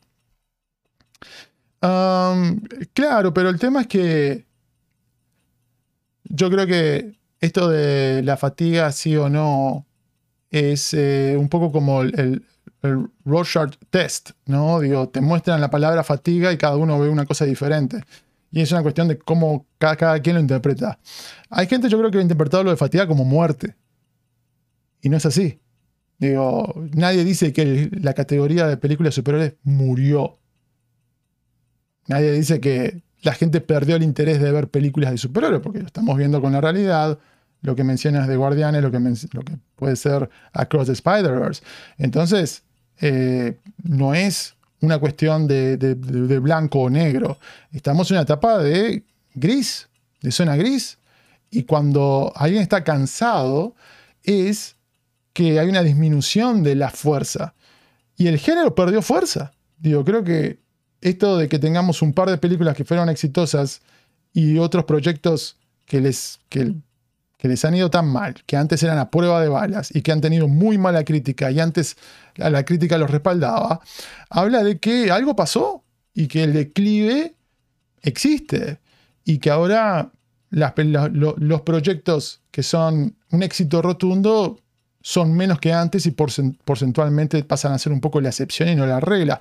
claro, 2.93 3.35
pero 3.35 3.49
el 3.49 3.59
tema 3.59 3.83
es 3.83 3.87
que 3.87 4.47
yo 6.25 6.51
creo 6.51 6.67
que 6.67 7.19
esto 7.41 7.69
de 7.69 8.23
la 8.23 8.37
fatiga, 8.37 8.91
sí 8.93 9.17
o 9.17 9.29
no, 9.29 9.87
es 10.51 10.95
eh, 10.95 11.37
un 11.39 11.49
poco 11.49 11.73
como 11.73 12.03
el, 12.03 12.45
el, 12.83 13.11
Rorschach 13.25 13.75
test, 13.91 14.33
¿no? 14.47 14.79
Digo, 14.81 15.09
te 15.09 15.21
muestran 15.21 15.61
la 15.61 15.71
palabra 15.71 16.05
fatiga 16.05 16.53
y 16.53 16.59
cada 16.59 16.77
uno 16.77 16.99
ve 16.99 17.09
una 17.09 17.25
cosa 17.25 17.45
diferente. 17.45 18.03
Y 18.55 18.61
es 18.61 18.71
una 18.71 18.83
cuestión 18.83 19.09
de 19.09 19.19
cómo 19.19 19.67
cada, 19.79 20.21
quien 20.21 20.37
lo 20.37 20.41
interpreta. 20.41 21.01
Hay 21.51 21.67
gente, 21.67 21.89
yo 21.89 21.99
creo 21.99 22.13
que 22.13 22.19
ha 22.19 22.23
interpretado 22.23 22.63
lo 22.63 22.71
de 22.71 22.77
fatiga 22.77 23.09
como 23.09 23.25
muerte. 23.25 23.75
Y 25.03 25.09
no 25.09 25.17
es 25.17 25.27
así. 25.27 25.61
Digo, 26.19 26.73
nadie 26.95 27.25
dice 27.25 27.53
que 27.53 27.91
la 28.01 28.15
categoría 28.15 28.69
de 28.69 28.77
películas 28.77 29.15
superiores 29.15 29.55
murió. 29.65 30.39
Nadie 32.07 32.33
dice 32.33 32.61
que 32.61 33.03
la 33.23 33.33
gente 33.33 33.61
perdió 33.61 33.97
el 33.97 34.03
interés 34.03 34.41
de 34.41 34.53
ver 34.53 34.69
películas 34.69 35.11
de 35.11 35.19
superhéroes, 35.19 35.63
porque 35.63 35.81
lo 35.81 35.87
estamos 35.87 36.17
viendo 36.17 36.41
con 36.41 36.53
la 36.53 36.61
realidad, 36.61 37.19
lo 37.63 37.75
que 37.75 37.85
mencionas 37.85 38.29
de 38.29 38.37
Guardianes, 38.37 38.83
lo 38.83 38.91
que, 38.91 38.99
lo 38.99 39.43
que 39.43 39.57
puede 39.77 39.97
ser 39.97 40.29
Across 40.53 40.87
the 40.89 40.93
Spider-Verse. 40.93 41.63
Entonces, 41.97 42.63
eh, 43.01 43.59
no 43.83 44.15
es 44.15 44.55
una 44.81 44.99
cuestión 44.99 45.47
de, 45.47 46.39
blanco 46.43 46.81
o 46.81 46.91
negro. 46.91 47.39
Estamos 47.73 48.11
en 48.11 48.17
una 48.17 48.23
etapa 48.23 48.59
de 48.59 49.05
gris, 49.35 49.89
de 50.21 50.31
zona 50.31 50.57
gris. 50.57 50.99
Y 51.51 51.63
cuando 51.63 52.33
alguien 52.37 52.63
está 52.63 52.85
cansado, 52.85 53.75
es 54.23 54.77
que 55.33 55.59
hay 55.59 55.69
una 55.69 55.83
disminución 55.83 56.63
de 56.63 56.75
la 56.75 56.91
fuerza. 56.91 57.55
Y 58.17 58.27
el 58.27 58.39
género 58.39 58.75
perdió 58.75 59.03
fuerza. 59.03 59.53
Digo, 59.79 60.05
creo 60.05 60.23
que 60.23 60.59
esto 61.05 61.37
de 61.37 61.49
que 61.49 61.59
tengamos 61.59 62.01
un 62.01 62.15
par 62.15 62.31
de 62.31 62.39
películas 62.39 62.75
que 62.75 62.85
fueron 62.85 63.11
exitosas 63.11 63.83
y 64.33 64.59
otros 64.59 64.85
proyectos 64.85 65.59
que 65.85 66.01
les, 66.01 66.41
que, 66.49 66.75
les 67.41 67.65
han 67.67 67.75
ido 67.75 67.91
tan 67.91 68.09
mal, 68.09 68.43
que 68.47 68.57
antes 68.57 68.83
eran 68.83 68.97
a 68.97 69.11
prueba 69.11 69.43
de 69.43 69.49
balas 69.49 69.95
y 69.95 70.01
que 70.01 70.13
han 70.13 70.23
tenido 70.23 70.49
muy 70.49 70.79
mala 70.79 71.05
crítica 71.05 71.51
y 71.51 71.61
antes 71.61 71.99
la 72.37 72.65
crítica 72.65 72.97
los 72.97 73.11
respaldaba, 73.11 73.81
habla 74.31 74.65
de 74.65 74.79
que 74.79 75.11
algo 75.11 75.37
pasó 75.37 75.85
y 76.15 76.27
que 76.27 76.43
el 76.43 76.55
declive 76.55 77.35
existe 78.01 78.79
y 79.27 79.39
que 79.39 79.51
ahora 79.51 80.11
los 80.51 81.61
proyectos 81.63 82.41
que 82.51 82.63
son 82.63 83.15
un 83.31 83.43
éxito 83.43 83.83
rotundo 83.83 84.59
son 85.03 85.37
menos 85.37 85.61
que 85.61 85.71
antes 85.71 86.07
y 86.07 86.13
porcentualmente 86.13 87.45
pasan 87.45 87.73
a 87.73 87.79
ser 87.79 87.93
un 87.93 88.01
poco 88.01 88.23
la 88.23 88.31
excepción 88.31 88.71
y 88.71 88.75
no 88.75 88.87
la 88.87 89.01
regla 89.01 89.39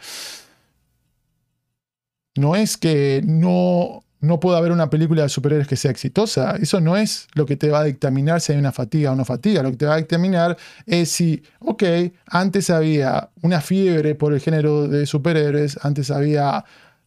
no 2.36 2.56
es 2.56 2.78
que 2.78 3.22
no, 3.26 4.04
no 4.20 4.40
pueda 4.40 4.58
haber 4.58 4.72
una 4.72 4.90
película 4.90 5.24
de 5.24 5.30
superhéroes 5.30 5.68
que 5.68 5.76
sea 5.76 5.92
exitosa. 5.92 6.56
Eso 6.56 6.80
no 6.80 6.98
es 6.98 7.28
lo 7.34 7.46
que 7.46 7.58
te 7.58 7.70
va 7.70 7.82
a 7.82 7.84
dictaminar 7.84 8.42
si 8.42 8.54
hay 8.54 8.60
una 8.60 8.72
fatiga 8.72 9.12
o 9.12 9.16
no 9.16 9.26
fatiga. 9.26 9.62
Lo 9.62 9.72
que 9.72 9.78
te 9.78 9.86
va 9.86 9.96
a 9.96 9.98
dictaminar 9.98 10.58
es 10.86 11.10
si, 11.10 11.44
ok, 11.60 11.84
antes 12.28 12.70
había 12.70 13.30
una 13.42 13.62
fiebre 13.62 14.16
por 14.16 14.34
el 14.34 14.40
género 14.40 14.88
de 14.88 15.06
superhéroes, 15.06 15.78
antes 15.84 16.10
había 16.10 16.64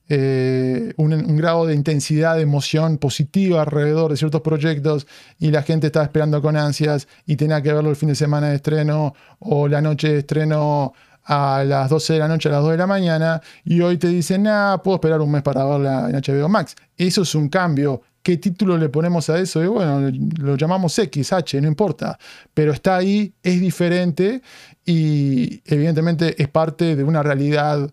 eh, 0.09 0.93
un, 0.99 1.37
grado 1.37 1.67
de 1.67 1.75
intensidad, 1.75 2.37
de 2.37 2.43
emoción 2.43 2.99
positiva 2.99 3.63
alrededor 3.63 4.13
de 4.13 4.17
ciertos 4.17 4.41
proyectos 4.41 5.09
y 5.41 5.51
la 5.51 5.63
gente 5.63 5.89
estaba 5.89 6.05
esperando 6.05 6.41
con 6.41 6.57
ansias 6.57 7.09
y 7.27 7.35
tenía 7.35 7.61
que 7.61 7.73
verlo 7.73 7.91
el 7.91 7.97
fin 7.97 8.11
de 8.11 8.15
semana 8.15 8.51
de 8.51 8.57
estreno 8.57 9.15
o 9.41 9.67
la 9.67 9.81
noche 9.81 10.09
de 10.13 10.19
estreno 10.19 10.93
a 11.27 11.65
las 11.65 11.91
12 11.91 12.13
de 12.15 12.19
la 12.21 12.29
noche, 12.29 12.49
a 12.49 12.53
las 12.53 12.63
2 12.63 12.73
de 12.73 12.77
la 12.77 12.87
mañana, 12.87 13.43
y 13.65 13.81
hoy 13.81 13.99
te 13.99 14.09
dicen, 14.09 14.45
nada, 14.45 14.83
puedo 14.83 14.97
esperar 14.97 15.21
un 15.21 15.31
mes 15.31 15.43
para 15.43 15.65
verla 15.65 16.09
en 16.09 16.15
HBO 16.17 16.49
Max. 16.49 16.77
Eso 16.97 17.23
es 17.23 17.35
un 17.35 17.49
cambio. 17.49 18.01
¿Qué 18.23 18.37
título 18.37 18.77
le 18.77 18.89
ponemos 18.89 19.29
a 19.31 19.39
eso? 19.39 19.63
Y 19.63 19.67
bueno, 19.67 20.11
lo 20.39 20.57
llamamos 20.57 20.99
X, 20.99 21.33
H, 21.33 21.61
no 21.61 21.69
importa. 21.69 22.19
Pero 22.55 22.73
está 22.73 22.97
ahí, 22.97 23.35
es 23.43 23.61
diferente 23.61 24.43
y 24.85 25.63
evidentemente 25.65 26.41
es 26.41 26.49
parte 26.49 26.97
de 26.97 27.05
una 27.05 27.23
realidad 27.23 27.91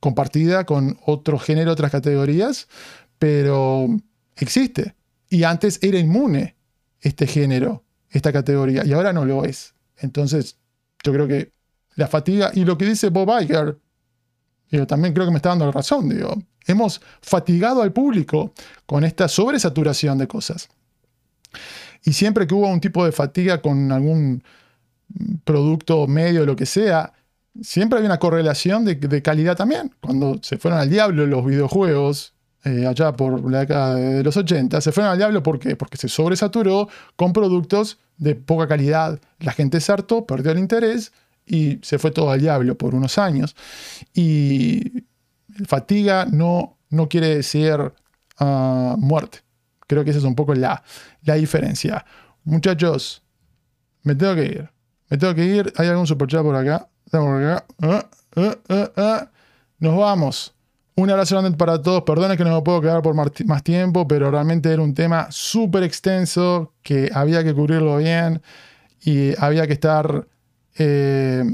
compartida 0.00 0.64
con 0.64 0.98
otro 1.04 1.38
género, 1.38 1.72
otras 1.72 1.90
categorías, 1.90 2.68
pero 3.18 3.88
existe. 4.36 4.94
Y 5.28 5.42
antes 5.44 5.78
era 5.82 5.98
inmune 5.98 6.56
este 7.00 7.26
género, 7.26 7.84
esta 8.10 8.32
categoría, 8.32 8.84
y 8.84 8.92
ahora 8.92 9.12
no 9.12 9.24
lo 9.24 9.44
es. 9.44 9.74
Entonces, 9.96 10.58
yo 11.04 11.12
creo 11.12 11.28
que 11.28 11.52
la 11.98 12.06
fatiga, 12.06 12.52
y 12.54 12.64
lo 12.64 12.78
que 12.78 12.84
dice 12.84 13.08
Bob 13.08 13.28
Iger, 13.42 13.76
yo 14.70 14.86
también 14.86 15.12
creo 15.12 15.26
que 15.26 15.32
me 15.32 15.38
está 15.38 15.48
dando 15.48 15.66
la 15.66 15.72
razón, 15.72 16.08
digo, 16.08 16.32
hemos 16.64 17.00
fatigado 17.20 17.82
al 17.82 17.92
público 17.92 18.52
con 18.86 19.02
esta 19.02 19.26
sobresaturación 19.26 20.16
de 20.16 20.28
cosas. 20.28 20.68
Y 22.04 22.12
siempre 22.12 22.46
que 22.46 22.54
hubo 22.54 22.68
un 22.68 22.80
tipo 22.80 23.04
de 23.04 23.10
fatiga 23.10 23.60
con 23.60 23.90
algún 23.90 24.44
producto 25.42 26.06
medio, 26.06 26.46
lo 26.46 26.54
que 26.54 26.66
sea, 26.66 27.12
siempre 27.60 27.98
había 27.98 28.10
una 28.10 28.20
correlación 28.20 28.84
de, 28.84 29.22
calidad 29.22 29.56
también. 29.56 29.92
Cuando 30.00 30.38
se 30.40 30.56
fueron 30.56 30.78
al 30.78 30.88
diablo 30.88 31.26
los 31.26 31.44
videojuegos, 31.44 32.32
eh, 32.62 32.86
allá 32.86 33.10
por 33.12 33.50
la 33.50 33.60
década 33.60 33.96
de 33.96 34.22
los 34.22 34.36
80, 34.36 34.80
se 34.80 34.92
fueron 34.92 35.10
al 35.10 35.18
diablo 35.18 35.42
¿por 35.42 35.58
qué? 35.58 35.74
porque 35.74 35.96
se 35.96 36.08
sobresaturó 36.08 36.88
con 37.16 37.32
productos 37.32 37.98
de 38.18 38.36
poca 38.36 38.68
calidad. 38.68 39.18
La 39.40 39.50
gente 39.50 39.80
se 39.80 39.90
hartó, 39.90 40.26
perdió 40.26 40.52
el 40.52 40.58
interés 40.58 41.10
y 41.48 41.78
se 41.82 41.98
fue 41.98 42.10
todo 42.10 42.30
al 42.30 42.40
diablo 42.40 42.76
por 42.76 42.94
unos 42.94 43.18
años. 43.18 43.56
Y 44.14 45.04
fatiga 45.66 46.26
no, 46.30 46.78
no 46.90 47.08
quiere 47.08 47.36
decir 47.36 47.92
ah, 48.38 48.96
muerte. 48.98 49.38
Creo 49.86 50.04
que 50.04 50.10
esa 50.10 50.18
es 50.18 50.24
un 50.24 50.34
poco 50.34 50.54
la, 50.54 50.82
la 51.22 51.34
diferencia. 51.34 52.04
Muchachos, 52.44 53.22
me 54.02 54.14
tengo 54.14 54.34
que 54.34 54.44
ir. 54.44 54.70
Me 55.08 55.16
tengo 55.16 55.34
que 55.34 55.44
ir. 55.44 55.72
¿Hay 55.76 55.88
algún 55.88 56.06
superchat 56.06 56.42
por 56.42 56.54
acá? 56.54 56.88
Por 57.10 57.42
acá. 57.42 57.64
Ah, 57.82 58.06
ah, 58.36 58.90
ah, 58.96 59.30
Nos 59.78 59.96
vamos. 59.96 60.54
Un 60.96 61.10
abrazo 61.10 61.38
grande 61.38 61.56
para 61.56 61.80
todos. 61.80 62.02
Perdone 62.02 62.36
que 62.36 62.44
no 62.44 62.54
me 62.54 62.62
puedo 62.62 62.80
quedar 62.80 63.02
por 63.02 63.14
más 63.14 63.62
tiempo, 63.62 64.06
pero 64.06 64.30
realmente 64.30 64.72
era 64.72 64.82
un 64.82 64.94
tema 64.94 65.28
súper 65.30 65.84
extenso 65.84 66.74
que 66.82 67.10
había 67.14 67.44
que 67.44 67.54
cubrirlo 67.54 67.98
bien 67.98 68.42
y 69.00 69.32
había 69.40 69.66
que 69.66 69.74
estar 69.74 70.26
eh, 70.78 71.44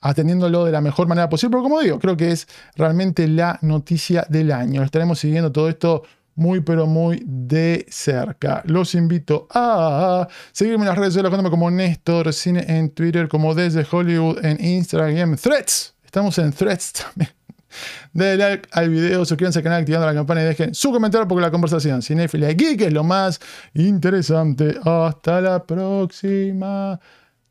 atendiéndolo 0.00 0.64
de 0.64 0.72
la 0.72 0.80
mejor 0.80 1.08
manera 1.08 1.28
posible. 1.28 1.52
Pero 1.52 1.62
como 1.62 1.80
digo, 1.80 1.98
creo 1.98 2.16
que 2.16 2.30
es 2.30 2.46
realmente 2.76 3.26
la 3.26 3.58
noticia 3.62 4.26
del 4.28 4.52
año. 4.52 4.82
Estaremos 4.82 5.18
siguiendo 5.18 5.50
todo 5.50 5.68
esto 5.68 6.02
muy 6.36 6.60
pero 6.60 6.86
muy 6.86 7.22
de 7.24 7.86
cerca. 7.88 8.62
Los 8.66 8.94
invito 8.94 9.46
a 9.50 10.28
seguirme 10.52 10.84
en 10.84 10.88
las 10.88 10.98
redes 10.98 11.14
sociales 11.14 11.50
como 11.50 11.70
Néstor 11.70 12.32
Cine 12.32 12.64
en 12.68 12.90
Twitter, 12.90 13.28
como 13.28 13.54
desde 13.54 13.86
Hollywood 13.90 14.44
en 14.44 14.62
Instagram, 14.64 15.36
Threads. 15.36 15.94
Estamos 16.04 16.38
en 16.38 16.52
Threads 16.52 16.92
también. 16.92 17.30
Denle 18.12 18.36
like 18.36 18.68
al 18.72 18.88
video, 18.88 19.24
suscríbanse 19.24 19.58
al 19.58 19.62
canal 19.64 19.80
activando 19.80 20.06
la 20.06 20.14
campana 20.14 20.42
y 20.42 20.44
dejen 20.44 20.74
su 20.74 20.92
comentario 20.92 21.26
porque 21.26 21.42
la 21.42 21.50
conversación 21.50 22.02
cinéfila 22.02 22.50
y 22.50 22.54
geek 22.54 22.82
es 22.82 22.92
lo 22.92 23.02
más 23.02 23.40
interesante. 23.74 24.78
Hasta 24.84 25.40
la 25.40 25.64
próxima. 25.64 27.00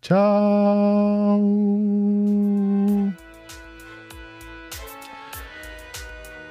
Chao. 0.04 1.40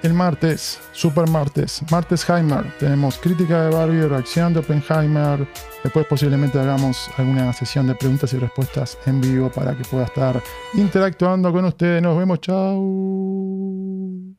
El 0.02 0.14
martes, 0.14 0.80
super 0.92 1.28
martes, 1.28 1.82
martes 1.90 2.28
Heimer, 2.28 2.64
tenemos 2.80 3.18
crítica 3.18 3.64
de 3.64 3.70
Barbie, 3.70 4.08
reacción 4.08 4.54
de 4.54 4.60
Oppenheimer. 4.60 5.46
Después 5.84 6.06
posiblemente 6.06 6.58
hagamos 6.58 7.08
alguna 7.18 7.52
sesión 7.52 7.86
de 7.86 7.94
preguntas 7.94 8.32
y 8.32 8.38
respuestas 8.38 8.98
en 9.06 9.20
vivo 9.20 9.50
para 9.50 9.76
que 9.76 9.84
pueda 9.84 10.06
estar 10.06 10.42
interactuando 10.74 11.52
con 11.52 11.66
ustedes. 11.66 12.02
Nos 12.02 12.16
vemos, 12.16 12.40
chao. 12.40 14.31